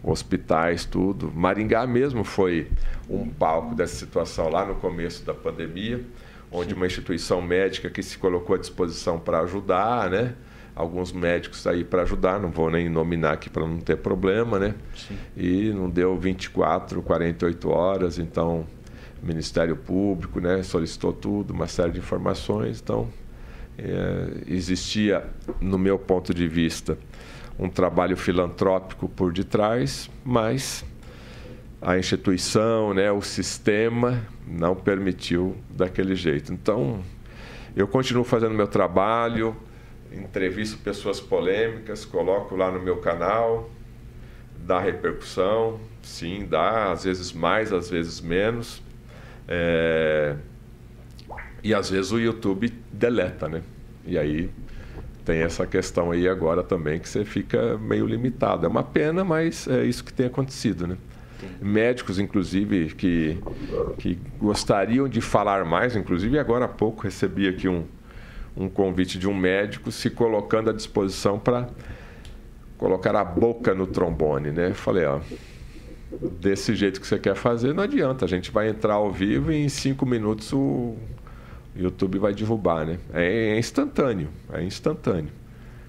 Hospitais, 0.03 0.86
tudo. 0.86 1.32
Maringá 1.34 1.88
mesmo 1.88 2.24
foi 2.24 2.70
um 3.10 3.28
palco 3.28 3.74
dessa 3.74 3.95
situação 3.95 4.48
lá 4.48 4.64
no 4.64 4.76
começo 4.76 5.26
da 5.26 5.34
pandemia 5.34 6.06
onde 6.52 6.73
uma 6.73 6.86
instituição 6.86 7.41
médica 7.41 7.90
que 7.90 8.03
se 8.03 8.18
colocou 8.18 8.56
à 8.56 8.60
disposição 8.60 9.19
para 9.19 9.40
ajudar, 9.41 10.10
né? 10.10 10.36
Alguns 10.76 11.11
médicos 11.11 11.65
aí 11.68 11.84
para 11.84 12.02
ajudar, 12.03 12.40
não 12.40 12.49
vou 12.49 12.69
nem 12.69 12.90
nominar 12.90 13.34
aqui 13.34 13.49
para 13.49 13.65
não 13.68 13.80
ter 13.80 13.98
problema, 13.98 14.60
né? 14.60 14.76
Sim. 14.95 15.18
E 15.36 15.72
não 15.72 15.90
deu 15.90 16.18
24, 16.18 17.02
48 17.02 17.69
horas, 17.69 18.18
então 18.19 18.65
o 19.22 19.26
Ministério 19.26 19.76
Público, 19.76 20.40
né, 20.40 20.64
solicitou 20.64 21.14
tudo, 21.14 21.53
uma 21.53 21.68
série 21.68 21.91
de 21.91 21.99
informações, 21.99 22.82
então 22.82 23.07
é, 23.78 24.44
existia, 24.48 25.23
no 25.60 25.78
meu 25.78 25.99
ponto 25.99 26.34
de 26.34 26.48
vista, 26.48 26.98
um 27.60 27.69
trabalho 27.69 28.18
filantrópico 28.18 29.07
por 29.07 29.32
detrás, 29.32 30.10
mas 30.26 30.84
a 31.82 31.98
instituição, 31.98 32.94
né, 32.94 33.12
o 33.12 33.22
sistema 33.22 34.26
não 34.48 34.76
permitiu 34.76 35.58
daquele 35.70 36.16
jeito. 36.16 36.53
Então, 36.53 37.02
Eu 37.76 37.88
continuo 37.88 38.26
fazendo 38.26 38.53
meu 38.53 38.68
trabalho, 38.68 39.56
entrevisto 40.12 40.78
pessoas 40.80 41.22
polêmicas, 41.22 42.03
coloco 42.03 42.53
lá 42.56 42.70
no 42.70 42.82
meu 42.82 42.98
canal, 42.98 43.70
dá 44.66 44.80
repercussão, 44.80 45.80
sim, 46.02 46.45
dá, 46.49 46.91
às 46.91 47.06
vezes 47.06 47.32
mais, 47.32 47.72
às 47.72 47.90
vezes 47.90 48.20
menos. 48.20 48.84
É... 49.48 50.36
E 51.64 51.74
às 51.74 51.90
vezes 51.90 52.12
o 52.12 52.20
YouTube 52.20 52.74
deleta, 52.91 53.48
né? 53.48 53.62
E 54.06 54.18
aí 54.18 54.49
tem 55.24 55.41
essa 55.41 55.66
questão 55.66 56.12
aí 56.12 56.28
agora 56.28 56.64
também 56.64 56.99
que 56.99 57.08
você 57.08 57.24
fica 57.24 57.78
meio 57.78 58.06
limitado. 58.06 58.66
É 58.66 58.70
uma 58.70 58.84
pena, 58.84 59.24
mas 59.24 59.68
é 59.68 59.86
isso 59.86 60.03
que 60.03 60.12
tem 60.12 60.26
acontecido, 60.26 60.88
né? 60.88 60.98
Médicos, 61.62 62.20
inclusive, 62.20 62.94
que, 62.96 63.38
que 63.98 64.18
gostariam 64.40 65.08
de 65.08 65.22
falar 65.22 65.66
mais, 65.66 65.96
inclusive 65.96 66.38
agora 66.40 66.66
há 66.66 66.68
pouco 66.68 67.04
recebi 67.04 67.48
aqui 67.48 67.68
um, 67.68 67.86
um 68.56 68.70
convite 68.70 69.18
de 69.18 69.28
um 69.28 69.34
médico 69.34 69.92
se 69.92 70.10
colocando 70.10 70.70
à 70.70 70.74
disposição 70.74 71.40
para 71.40 71.70
colocar 72.78 73.16
a 73.16 73.24
boca 73.24 73.74
no 73.74 73.86
trombone, 73.86 74.52
né? 74.52 74.74
Falei, 74.74 75.06
ó, 75.06 75.20
desse 76.40 76.76
jeito 76.76 77.00
que 77.00 77.08
você 77.08 77.20
quer 77.20 77.36
fazer, 77.36 77.74
não 77.74 77.84
adianta. 77.84 78.26
A 78.26 78.28
gente 78.28 78.52
vai 78.52 78.70
entrar 78.70 78.96
ao 78.96 79.12
vivo 79.12 79.52
e 79.52 79.64
em 79.64 79.70
cinco 79.70 80.06
minutos 80.06 80.52
o 80.52 80.96
YouTube 81.76 82.20
vai 82.20 82.34
derrubar, 82.34 82.86
né? 82.86 82.98
É, 83.14 83.54
é 83.54 83.60
instantâneo, 83.60 84.30
é 84.52 84.64
instantâneo. 84.64 85.32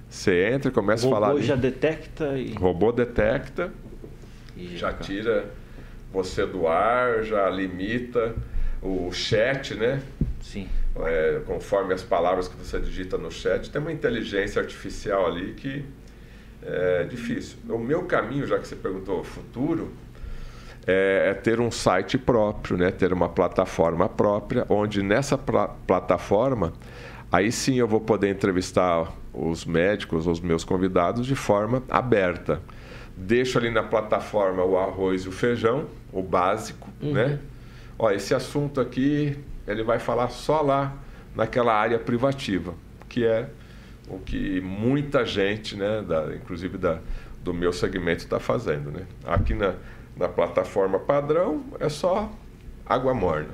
Você 0.08 0.50
entra 0.52 0.70
e 0.70 0.74
começa 0.74 1.06
a 1.06 1.10
falar. 1.10 1.28
O 1.28 1.32
robô 1.32 1.42
já 1.42 1.56
detecta 1.56 2.38
e. 2.38 2.52
Robô 2.52 2.92
detecta, 2.92 3.72
já 4.76 4.92
tira 4.92 5.46
você 6.12 6.44
do 6.46 6.66
ar, 6.66 7.22
já 7.22 7.48
limita 7.48 8.34
o 8.82 9.10
chat, 9.12 9.74
né? 9.74 10.02
Sim. 10.40 10.68
É, 10.96 11.40
conforme 11.46 11.94
as 11.94 12.02
palavras 12.02 12.48
que 12.48 12.56
você 12.56 12.78
digita 12.78 13.16
no 13.16 13.30
chat, 13.30 13.70
tem 13.70 13.80
uma 13.80 13.92
inteligência 13.92 14.60
artificial 14.60 15.26
ali 15.26 15.54
que 15.54 15.84
é 16.62 17.04
difícil. 17.04 17.56
O 17.68 17.78
meu 17.78 18.04
caminho, 18.04 18.46
já 18.46 18.58
que 18.58 18.68
você 18.68 18.76
perguntou 18.76 19.24
futuro, 19.24 19.92
é, 20.86 21.28
é 21.30 21.34
ter 21.34 21.60
um 21.60 21.70
site 21.70 22.18
próprio, 22.18 22.76
né? 22.76 22.90
ter 22.90 23.12
uma 23.12 23.28
plataforma 23.28 24.08
própria, 24.08 24.66
onde 24.68 25.02
nessa 25.02 25.38
plataforma, 25.38 26.72
aí 27.30 27.50
sim 27.50 27.76
eu 27.76 27.88
vou 27.88 28.00
poder 28.00 28.30
entrevistar 28.30 29.12
os 29.32 29.64
médicos, 29.64 30.26
os 30.26 30.40
meus 30.40 30.64
convidados, 30.64 31.26
de 31.26 31.34
forma 31.34 31.82
aberta. 31.88 32.60
Deixo 33.16 33.58
ali 33.58 33.70
na 33.70 33.82
plataforma 33.82 34.64
o 34.64 34.76
arroz 34.78 35.22
e 35.22 35.28
o 35.28 35.32
feijão, 35.32 35.86
o 36.12 36.22
básico, 36.22 36.88
uhum. 37.00 37.12
né? 37.12 37.38
Ó, 37.98 38.10
esse 38.10 38.34
assunto 38.34 38.80
aqui, 38.80 39.36
ele 39.66 39.82
vai 39.82 39.98
falar 39.98 40.28
só 40.28 40.60
lá 40.60 40.96
naquela 41.34 41.74
área 41.74 41.98
privativa, 41.98 42.74
que 43.08 43.24
é 43.24 43.48
o 44.08 44.18
que 44.18 44.60
muita 44.60 45.24
gente, 45.24 45.76
né, 45.76 46.02
da, 46.02 46.34
inclusive 46.34 46.76
da, 46.76 46.98
do 47.42 47.54
meu 47.54 47.72
segmento, 47.72 48.24
está 48.24 48.40
fazendo. 48.40 48.90
Né? 48.90 49.06
Aqui 49.24 49.54
na, 49.54 49.74
na 50.16 50.28
plataforma 50.28 50.98
padrão 50.98 51.64
é 51.78 51.88
só 51.88 52.30
água 52.86 53.14
morna. 53.14 53.50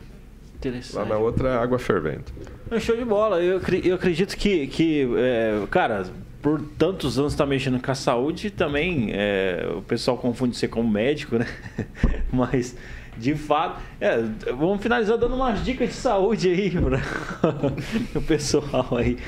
Lá 0.92 1.04
na 1.04 1.16
outra 1.16 1.50
é 1.50 1.56
água 1.56 1.78
fervendo. 1.78 2.24
É 2.70 2.80
show 2.80 2.96
de 2.96 3.04
bola. 3.04 3.40
Eu, 3.40 3.60
eu 3.84 3.94
acredito 3.94 4.36
que, 4.36 4.66
que 4.66 5.08
é, 5.16 5.64
cara, 5.70 6.04
por 6.40 6.60
tantos 6.78 7.18
anos 7.18 7.32
está 7.32 7.44
mexendo 7.44 7.80
com 7.80 7.90
a 7.90 7.94
saúde, 7.94 8.50
também 8.50 9.10
é, 9.12 9.68
o 9.76 9.82
pessoal 9.82 10.16
confunde 10.16 10.56
ser 10.56 10.68
como 10.68 10.88
médico, 10.88 11.38
né? 11.38 11.46
Mas 12.32 12.76
de 13.18 13.34
fato. 13.34 13.80
É, 14.00 14.22
vamos 14.52 14.80
finalizar 14.80 15.18
dando 15.18 15.34
umas 15.34 15.64
dicas 15.64 15.88
de 15.88 15.94
saúde 15.94 16.48
aí 16.48 16.70
para 16.70 18.20
o 18.20 18.22
pessoal 18.26 18.96
aí. 18.96 19.18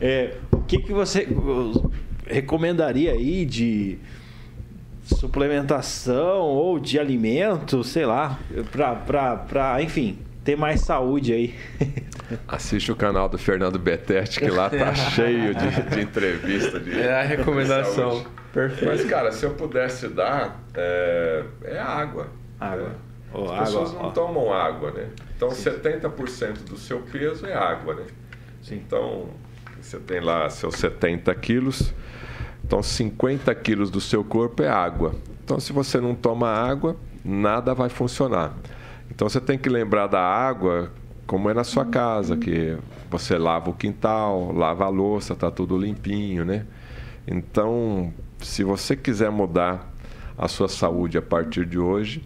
É, 0.00 0.34
o 0.52 0.60
que, 0.60 0.78
que 0.78 0.92
você 0.92 1.26
recomendaria 2.26 3.12
aí 3.12 3.44
de 3.46 3.98
suplementação 5.02 6.40
ou 6.42 6.78
de 6.78 6.98
alimento, 6.98 7.82
sei 7.82 8.04
lá, 8.04 8.38
para, 8.70 9.82
enfim, 9.82 10.18
ter 10.48 10.56
mais 10.56 10.80
saúde 10.80 11.34
aí. 11.34 11.54
Assiste 12.48 12.90
o 12.90 12.96
canal 12.96 13.28
do 13.28 13.36
Fernando 13.36 13.78
Betete, 13.78 14.40
que 14.40 14.48
lá 14.48 14.70
tá 14.70 14.94
cheio 15.12 15.54
de, 15.54 15.82
de 15.90 16.00
entrevista. 16.00 16.80
De, 16.80 16.98
é 16.98 17.20
a 17.20 17.22
recomendação. 17.22 18.24
Perfeito. 18.50 18.86
Mas, 18.86 19.04
cara, 19.04 19.30
se 19.30 19.44
eu 19.44 19.50
pudesse 19.50 20.08
dar, 20.08 20.58
é, 20.74 21.44
é 21.64 21.78
água. 21.78 22.28
Água. 22.58 22.86
É. 22.88 23.36
Oh, 23.36 23.50
As 23.50 23.68
pessoas 23.68 23.90
água, 23.90 24.02
não 24.02 24.08
ó. 24.08 24.12
tomam 24.12 24.50
água, 24.50 24.90
né? 24.90 25.10
Então, 25.36 25.50
Sim. 25.50 25.70
70% 25.70 26.64
do 26.64 26.78
seu 26.78 27.00
peso 27.00 27.44
é 27.44 27.52
água, 27.52 27.96
né? 27.96 28.06
Sim. 28.62 28.76
Então, 28.76 29.28
você 29.78 29.98
tem 29.98 30.18
lá 30.18 30.48
seus 30.48 30.76
70 30.76 31.34
quilos, 31.34 31.92
então 32.64 32.82
50 32.82 33.54
quilos 33.56 33.90
do 33.90 34.00
seu 34.00 34.24
corpo 34.24 34.62
é 34.62 34.68
água. 34.68 35.14
Então, 35.44 35.60
se 35.60 35.74
você 35.74 36.00
não 36.00 36.14
toma 36.14 36.48
água, 36.48 36.96
nada 37.22 37.74
vai 37.74 37.90
funcionar. 37.90 38.56
Então, 39.10 39.28
você 39.28 39.40
tem 39.40 39.58
que 39.58 39.68
lembrar 39.68 40.06
da 40.06 40.20
água 40.20 40.92
como 41.26 41.50
é 41.50 41.54
na 41.54 41.64
sua 41.64 41.84
casa, 41.84 42.36
que 42.36 42.76
você 43.10 43.36
lava 43.36 43.70
o 43.70 43.74
quintal, 43.74 44.52
lava 44.52 44.84
a 44.84 44.88
louça, 44.88 45.34
tá 45.34 45.50
tudo 45.50 45.76
limpinho, 45.76 46.44
né? 46.44 46.64
Então, 47.26 48.12
se 48.40 48.64
você 48.64 48.96
quiser 48.96 49.30
mudar 49.30 49.92
a 50.36 50.48
sua 50.48 50.68
saúde 50.68 51.18
a 51.18 51.22
partir 51.22 51.66
de 51.66 51.78
hoje, 51.78 52.22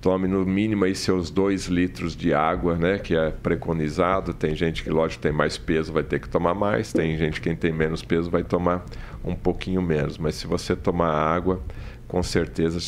tome 0.00 0.28
no 0.28 0.44
mínimo 0.44 0.84
aí 0.84 0.94
seus 0.94 1.30
2 1.30 1.66
litros 1.66 2.14
de 2.14 2.34
água, 2.34 2.76
né, 2.76 2.98
que 2.98 3.16
é 3.16 3.30
preconizado. 3.30 4.34
Tem 4.34 4.54
gente 4.54 4.82
que, 4.82 4.90
lógico, 4.90 5.22
tem 5.22 5.32
mais 5.32 5.56
peso, 5.56 5.92
vai 5.92 6.02
ter 6.02 6.20
que 6.20 6.28
tomar 6.28 6.54
mais. 6.54 6.92
Tem 6.92 7.16
gente 7.16 7.40
que 7.40 7.54
tem 7.56 7.72
menos 7.72 8.02
peso, 8.02 8.30
vai 8.30 8.44
tomar 8.44 8.84
um 9.24 9.34
pouquinho 9.34 9.80
menos. 9.80 10.18
Mas 10.18 10.34
se 10.34 10.46
você 10.46 10.76
tomar 10.76 11.10
água, 11.10 11.60
com 12.06 12.22
certeza 12.22 12.78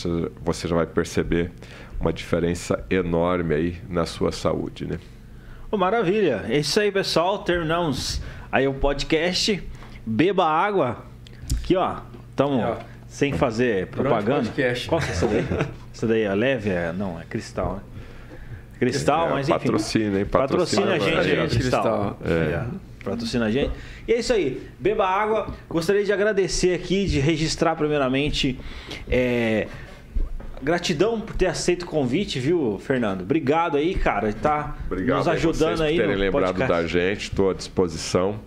você 0.44 0.68
já 0.68 0.76
vai 0.76 0.86
perceber 0.86 1.50
uma 2.04 2.12
diferença 2.12 2.84
enorme 2.90 3.54
aí 3.54 3.76
na 3.88 4.04
sua 4.04 4.30
saúde, 4.30 4.86
né? 4.86 4.98
Oh, 5.70 5.78
maravilha! 5.78 6.44
É 6.50 6.58
isso 6.58 6.78
aí, 6.78 6.92
pessoal. 6.92 7.38
Terminamos 7.38 8.20
aí 8.52 8.68
o 8.68 8.74
podcast. 8.74 9.62
Beba 10.04 10.44
água. 10.44 10.98
Aqui, 11.56 11.74
ó. 11.74 11.96
Estamos 12.28 12.76
sem 13.08 13.32
fazer 13.32 13.86
propaganda. 13.86 14.50
Qual 14.86 15.00
que 15.00 15.06
é 15.08 15.12
essa 15.12 15.26
daí? 15.26 15.44
essa 15.94 16.06
daí 16.06 16.22
é 16.22 16.34
leve? 16.34 16.68
É... 16.68 16.92
Não, 16.92 17.18
é 17.18 17.24
cristal, 17.24 17.76
né? 17.76 17.80
Cristal, 18.78 19.28
é, 19.28 19.30
mas 19.30 19.48
enfim. 19.48 19.58
Patrocina, 19.58 20.18
hein? 20.18 20.26
Patrocina, 20.26 20.82
patrocina 20.82 21.20
a 21.20 21.22
gente, 21.22 21.36
gente 21.36 21.58
cristal. 21.58 22.18
cristal. 22.20 22.38
É. 22.38 22.66
Patrocina 23.02 23.46
a 23.46 23.50
gente. 23.50 23.72
E 24.06 24.12
é 24.12 24.18
isso 24.18 24.32
aí. 24.32 24.68
Beba 24.78 25.06
água. 25.06 25.54
Gostaria 25.70 26.04
de 26.04 26.12
agradecer 26.12 26.74
aqui, 26.74 27.06
de 27.06 27.18
registrar 27.18 27.74
primeiramente. 27.76 28.58
É... 29.08 29.68
Gratidão 30.64 31.20
por 31.20 31.36
ter 31.36 31.46
aceito 31.46 31.82
o 31.82 31.86
convite, 31.86 32.40
viu, 32.40 32.78
Fernando? 32.80 33.22
Obrigado 33.22 33.76
aí, 33.76 33.94
cara. 33.94 34.32
Tá 34.32 34.76
Obrigado 34.86 35.18
nos 35.18 35.28
ajudando 35.28 35.82
aí. 35.82 35.96
Por 35.96 36.02
terem 36.02 36.16
lembrado 36.16 36.56
podcast. 36.56 36.72
da 36.72 36.88
gente, 36.88 37.22
estou 37.24 37.50
à 37.50 37.54
disposição 37.54 38.40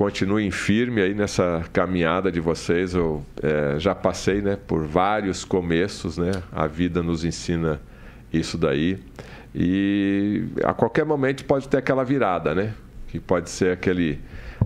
continuem 0.00 0.50
firme 0.50 1.02
aí 1.02 1.12
nessa 1.12 1.62
caminhada 1.74 2.32
de 2.32 2.40
vocês. 2.40 2.94
Eu 2.94 3.22
é, 3.42 3.78
já 3.78 3.94
passei 3.94 4.40
né, 4.40 4.56
por 4.56 4.86
vários 4.86 5.44
começos, 5.44 6.16
né? 6.16 6.30
A 6.50 6.66
vida 6.66 7.02
nos 7.02 7.22
ensina 7.22 7.78
isso 8.32 8.56
daí. 8.56 8.98
E 9.54 10.44
a 10.64 10.72
qualquer 10.72 11.04
momento 11.04 11.44
pode 11.44 11.68
ter 11.68 11.76
aquela 11.76 12.02
virada, 12.02 12.54
né? 12.54 12.72
Que 13.08 13.20
pode 13.20 13.50
ser 13.50 13.72
aquele, 13.72 14.18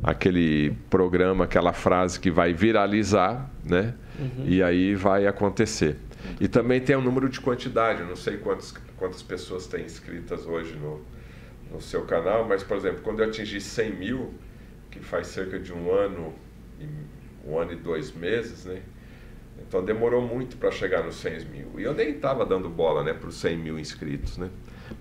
aquele 0.04 0.72
programa, 0.88 1.46
aquela 1.46 1.72
frase 1.72 2.20
que 2.20 2.30
vai 2.30 2.52
viralizar, 2.52 3.50
né? 3.64 3.92
Uhum. 4.16 4.44
E 4.46 4.62
aí 4.62 4.94
vai 4.94 5.26
acontecer. 5.26 5.96
E 6.40 6.48
também 6.48 6.80
tem 6.80 6.96
um 6.96 7.00
número 7.00 7.28
de 7.28 7.40
quantidade. 7.40 8.00
Eu 8.00 8.06
não 8.06 8.16
sei 8.16 8.36
quantas, 8.38 8.72
quantas 8.96 9.22
pessoas 9.22 9.66
têm 9.66 9.84
inscritas 9.84 10.46
hoje 10.46 10.74
no, 10.76 11.00
no 11.70 11.80
seu 11.80 12.04
canal, 12.04 12.46
mas, 12.46 12.62
por 12.62 12.76
exemplo, 12.76 13.00
quando 13.02 13.20
eu 13.20 13.28
atingir 13.28 13.60
100 13.60 13.92
mil, 13.94 14.34
que 14.90 15.00
faz 15.00 15.28
cerca 15.28 15.58
de 15.58 15.72
um 15.72 15.92
ano, 15.92 16.34
um 17.46 17.58
ano 17.58 17.72
e 17.72 17.76
dois 17.76 18.12
meses, 18.12 18.64
né? 18.64 18.80
Então 19.66 19.84
demorou 19.84 20.20
muito 20.20 20.56
para 20.56 20.70
chegar 20.70 21.02
nos 21.04 21.16
100 21.16 21.44
mil. 21.46 21.66
E 21.78 21.82
eu 21.84 21.94
nem 21.94 22.10
estava 22.10 22.44
dando 22.44 22.68
bola 22.68 23.04
né, 23.04 23.12
para 23.12 23.28
os 23.28 23.36
100 23.36 23.56
mil 23.56 23.78
inscritos. 23.78 24.36
Né? 24.36 24.50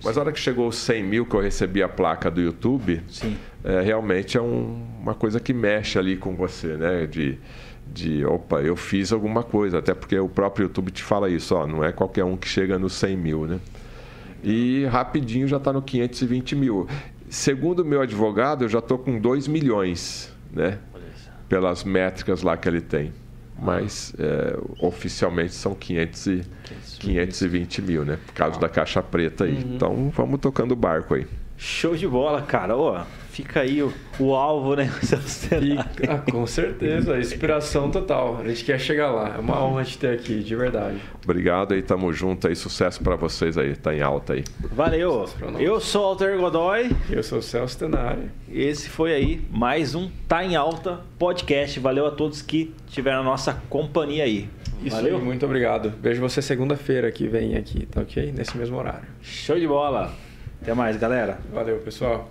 Mas 0.04 0.18
a 0.18 0.22
hora 0.22 0.32
que 0.32 0.40
chegou 0.40 0.68
os 0.68 0.78
100 0.78 1.04
mil 1.04 1.26
que 1.26 1.36
eu 1.36 1.42
recebi 1.42 1.82
a 1.82 1.90
placa 1.90 2.30
do 2.30 2.40
YouTube, 2.40 3.02
é, 3.64 3.82
realmente 3.82 4.38
é 4.38 4.42
um, 4.42 4.86
uma 5.00 5.16
coisa 5.16 5.40
que 5.40 5.54
mexe 5.54 5.98
ali 5.98 6.16
com 6.16 6.36
você, 6.36 6.78
né? 6.78 7.06
De, 7.06 7.38
de, 7.94 8.26
opa, 8.26 8.62
eu 8.62 8.76
fiz 8.76 9.14
alguma 9.14 9.44
coisa. 9.44 9.80
Até 9.80 9.94
porque 9.94 10.18
o 10.18 10.28
próprio 10.28 10.64
YouTube 10.64 10.92
te 10.92 11.04
fala 11.04 11.30
isso, 11.30 11.56
ó, 11.56 11.68
não 11.68 11.84
é 11.84 11.92
qualquer 11.92 12.24
um 12.24 12.36
que 12.36 12.48
chega 12.48 12.80
nos 12.80 12.94
100 12.94 13.18
mil, 13.18 13.46
né? 13.46 13.60
E 14.44 14.86
rapidinho 14.86 15.48
já 15.48 15.58
está 15.58 15.72
no 15.72 15.82
520 15.82 16.56
mil. 16.56 16.88
Segundo 17.30 17.86
meu 17.86 18.02
advogado, 18.02 18.66
eu 18.66 18.70
já 18.70 18.80
estou 18.80 18.98
com 18.98 19.20
2 19.20 19.48
milhões, 19.48 20.34
né? 20.52 20.80
Pelas 21.48 21.84
métricas 21.84 22.42
lá 22.42 22.58
que 22.58 22.68
ele 22.68 22.82
tem. 22.82 23.14
Mas 23.58 24.14
é, 24.18 24.58
oficialmente 24.80 25.54
são 25.54 25.76
500 25.76 26.28
e, 26.28 26.42
520 27.00 27.82
mil, 27.82 28.04
né? 28.04 28.18
Por 28.26 28.34
causa 28.34 28.60
da 28.60 28.68
caixa 28.68 29.02
preta 29.02 29.46
aí. 29.46 29.54
Uhum. 29.54 29.76
Então 29.76 30.12
vamos 30.16 30.40
tocando 30.40 30.72
o 30.72 30.76
barco 30.76 31.14
aí. 31.14 31.28
Show 31.56 31.96
de 31.96 32.08
bola, 32.08 32.42
cara. 32.42 32.76
Ô, 32.76 33.00
fica 33.34 33.62
aí 33.62 33.82
o, 33.82 33.92
o 34.20 34.36
alvo, 34.36 34.76
né? 34.76 34.88
Fica, 34.94 36.20
com 36.32 36.46
certeza, 36.46 37.18
inspiração 37.18 37.90
total. 37.90 38.40
A 38.40 38.48
gente 38.48 38.64
quer 38.64 38.80
chegar 38.80 39.10
lá. 39.10 39.36
É 39.36 39.40
uma 39.40 39.62
honra 39.64 39.84
te 39.84 39.98
ter 39.98 40.14
aqui, 40.14 40.40
de 40.40 40.56
verdade. 40.56 40.98
Obrigado 41.24 41.74
aí, 41.74 41.82
tamo 41.82 42.14
junto 42.14 42.48
aí. 42.48 42.56
Sucesso 42.56 43.02
para 43.04 43.16
vocês 43.16 43.58
aí, 43.58 43.76
tá 43.76 43.94
em 43.94 44.02
alta 44.02 44.34
aí. 44.34 44.44
Valeu. 44.72 45.26
Eu 45.60 45.80
sou 45.80 46.04
o 46.04 46.06
Alter 46.06 46.38
Godoy. 46.38 46.92
Eu 47.10 47.24
sou 47.24 47.40
o 47.40 47.42
Celso 47.42 47.78
Tenari. 47.78 48.30
Esse 48.52 48.88
foi 48.88 49.14
aí 49.14 49.42
mais 49.50 49.96
um 49.96 50.10
Tá 50.28 50.44
em 50.44 50.56
Alta 50.56 51.02
podcast. 51.18 51.80
Valeu 51.80 52.06
a 52.06 52.12
todos 52.12 52.42
que 52.42 52.74
tiveram 52.88 53.22
a 53.22 53.24
nossa 53.24 53.62
companhia 53.68 54.26
aí. 54.26 54.48
Isso 54.84 54.96
Valeu. 54.96 55.18
Aí, 55.18 55.24
muito 55.24 55.44
obrigado. 55.46 55.92
Vejo 56.00 56.22
você 56.22 56.42
segunda-feira 56.42 57.12
que 57.12 57.28
vem 57.28 57.56
aqui, 57.56 57.88
tá 57.88 58.02
ok? 58.02 58.32
Nesse 58.32 58.56
mesmo 58.56 58.78
horário. 58.78 59.08
Show 59.22 59.58
de 59.60 59.68
bola. 59.68 60.14
Até 60.62 60.74
mais, 60.74 60.98
galera. 60.98 61.40
Valeu, 61.52 61.78
pessoal. 61.80 62.30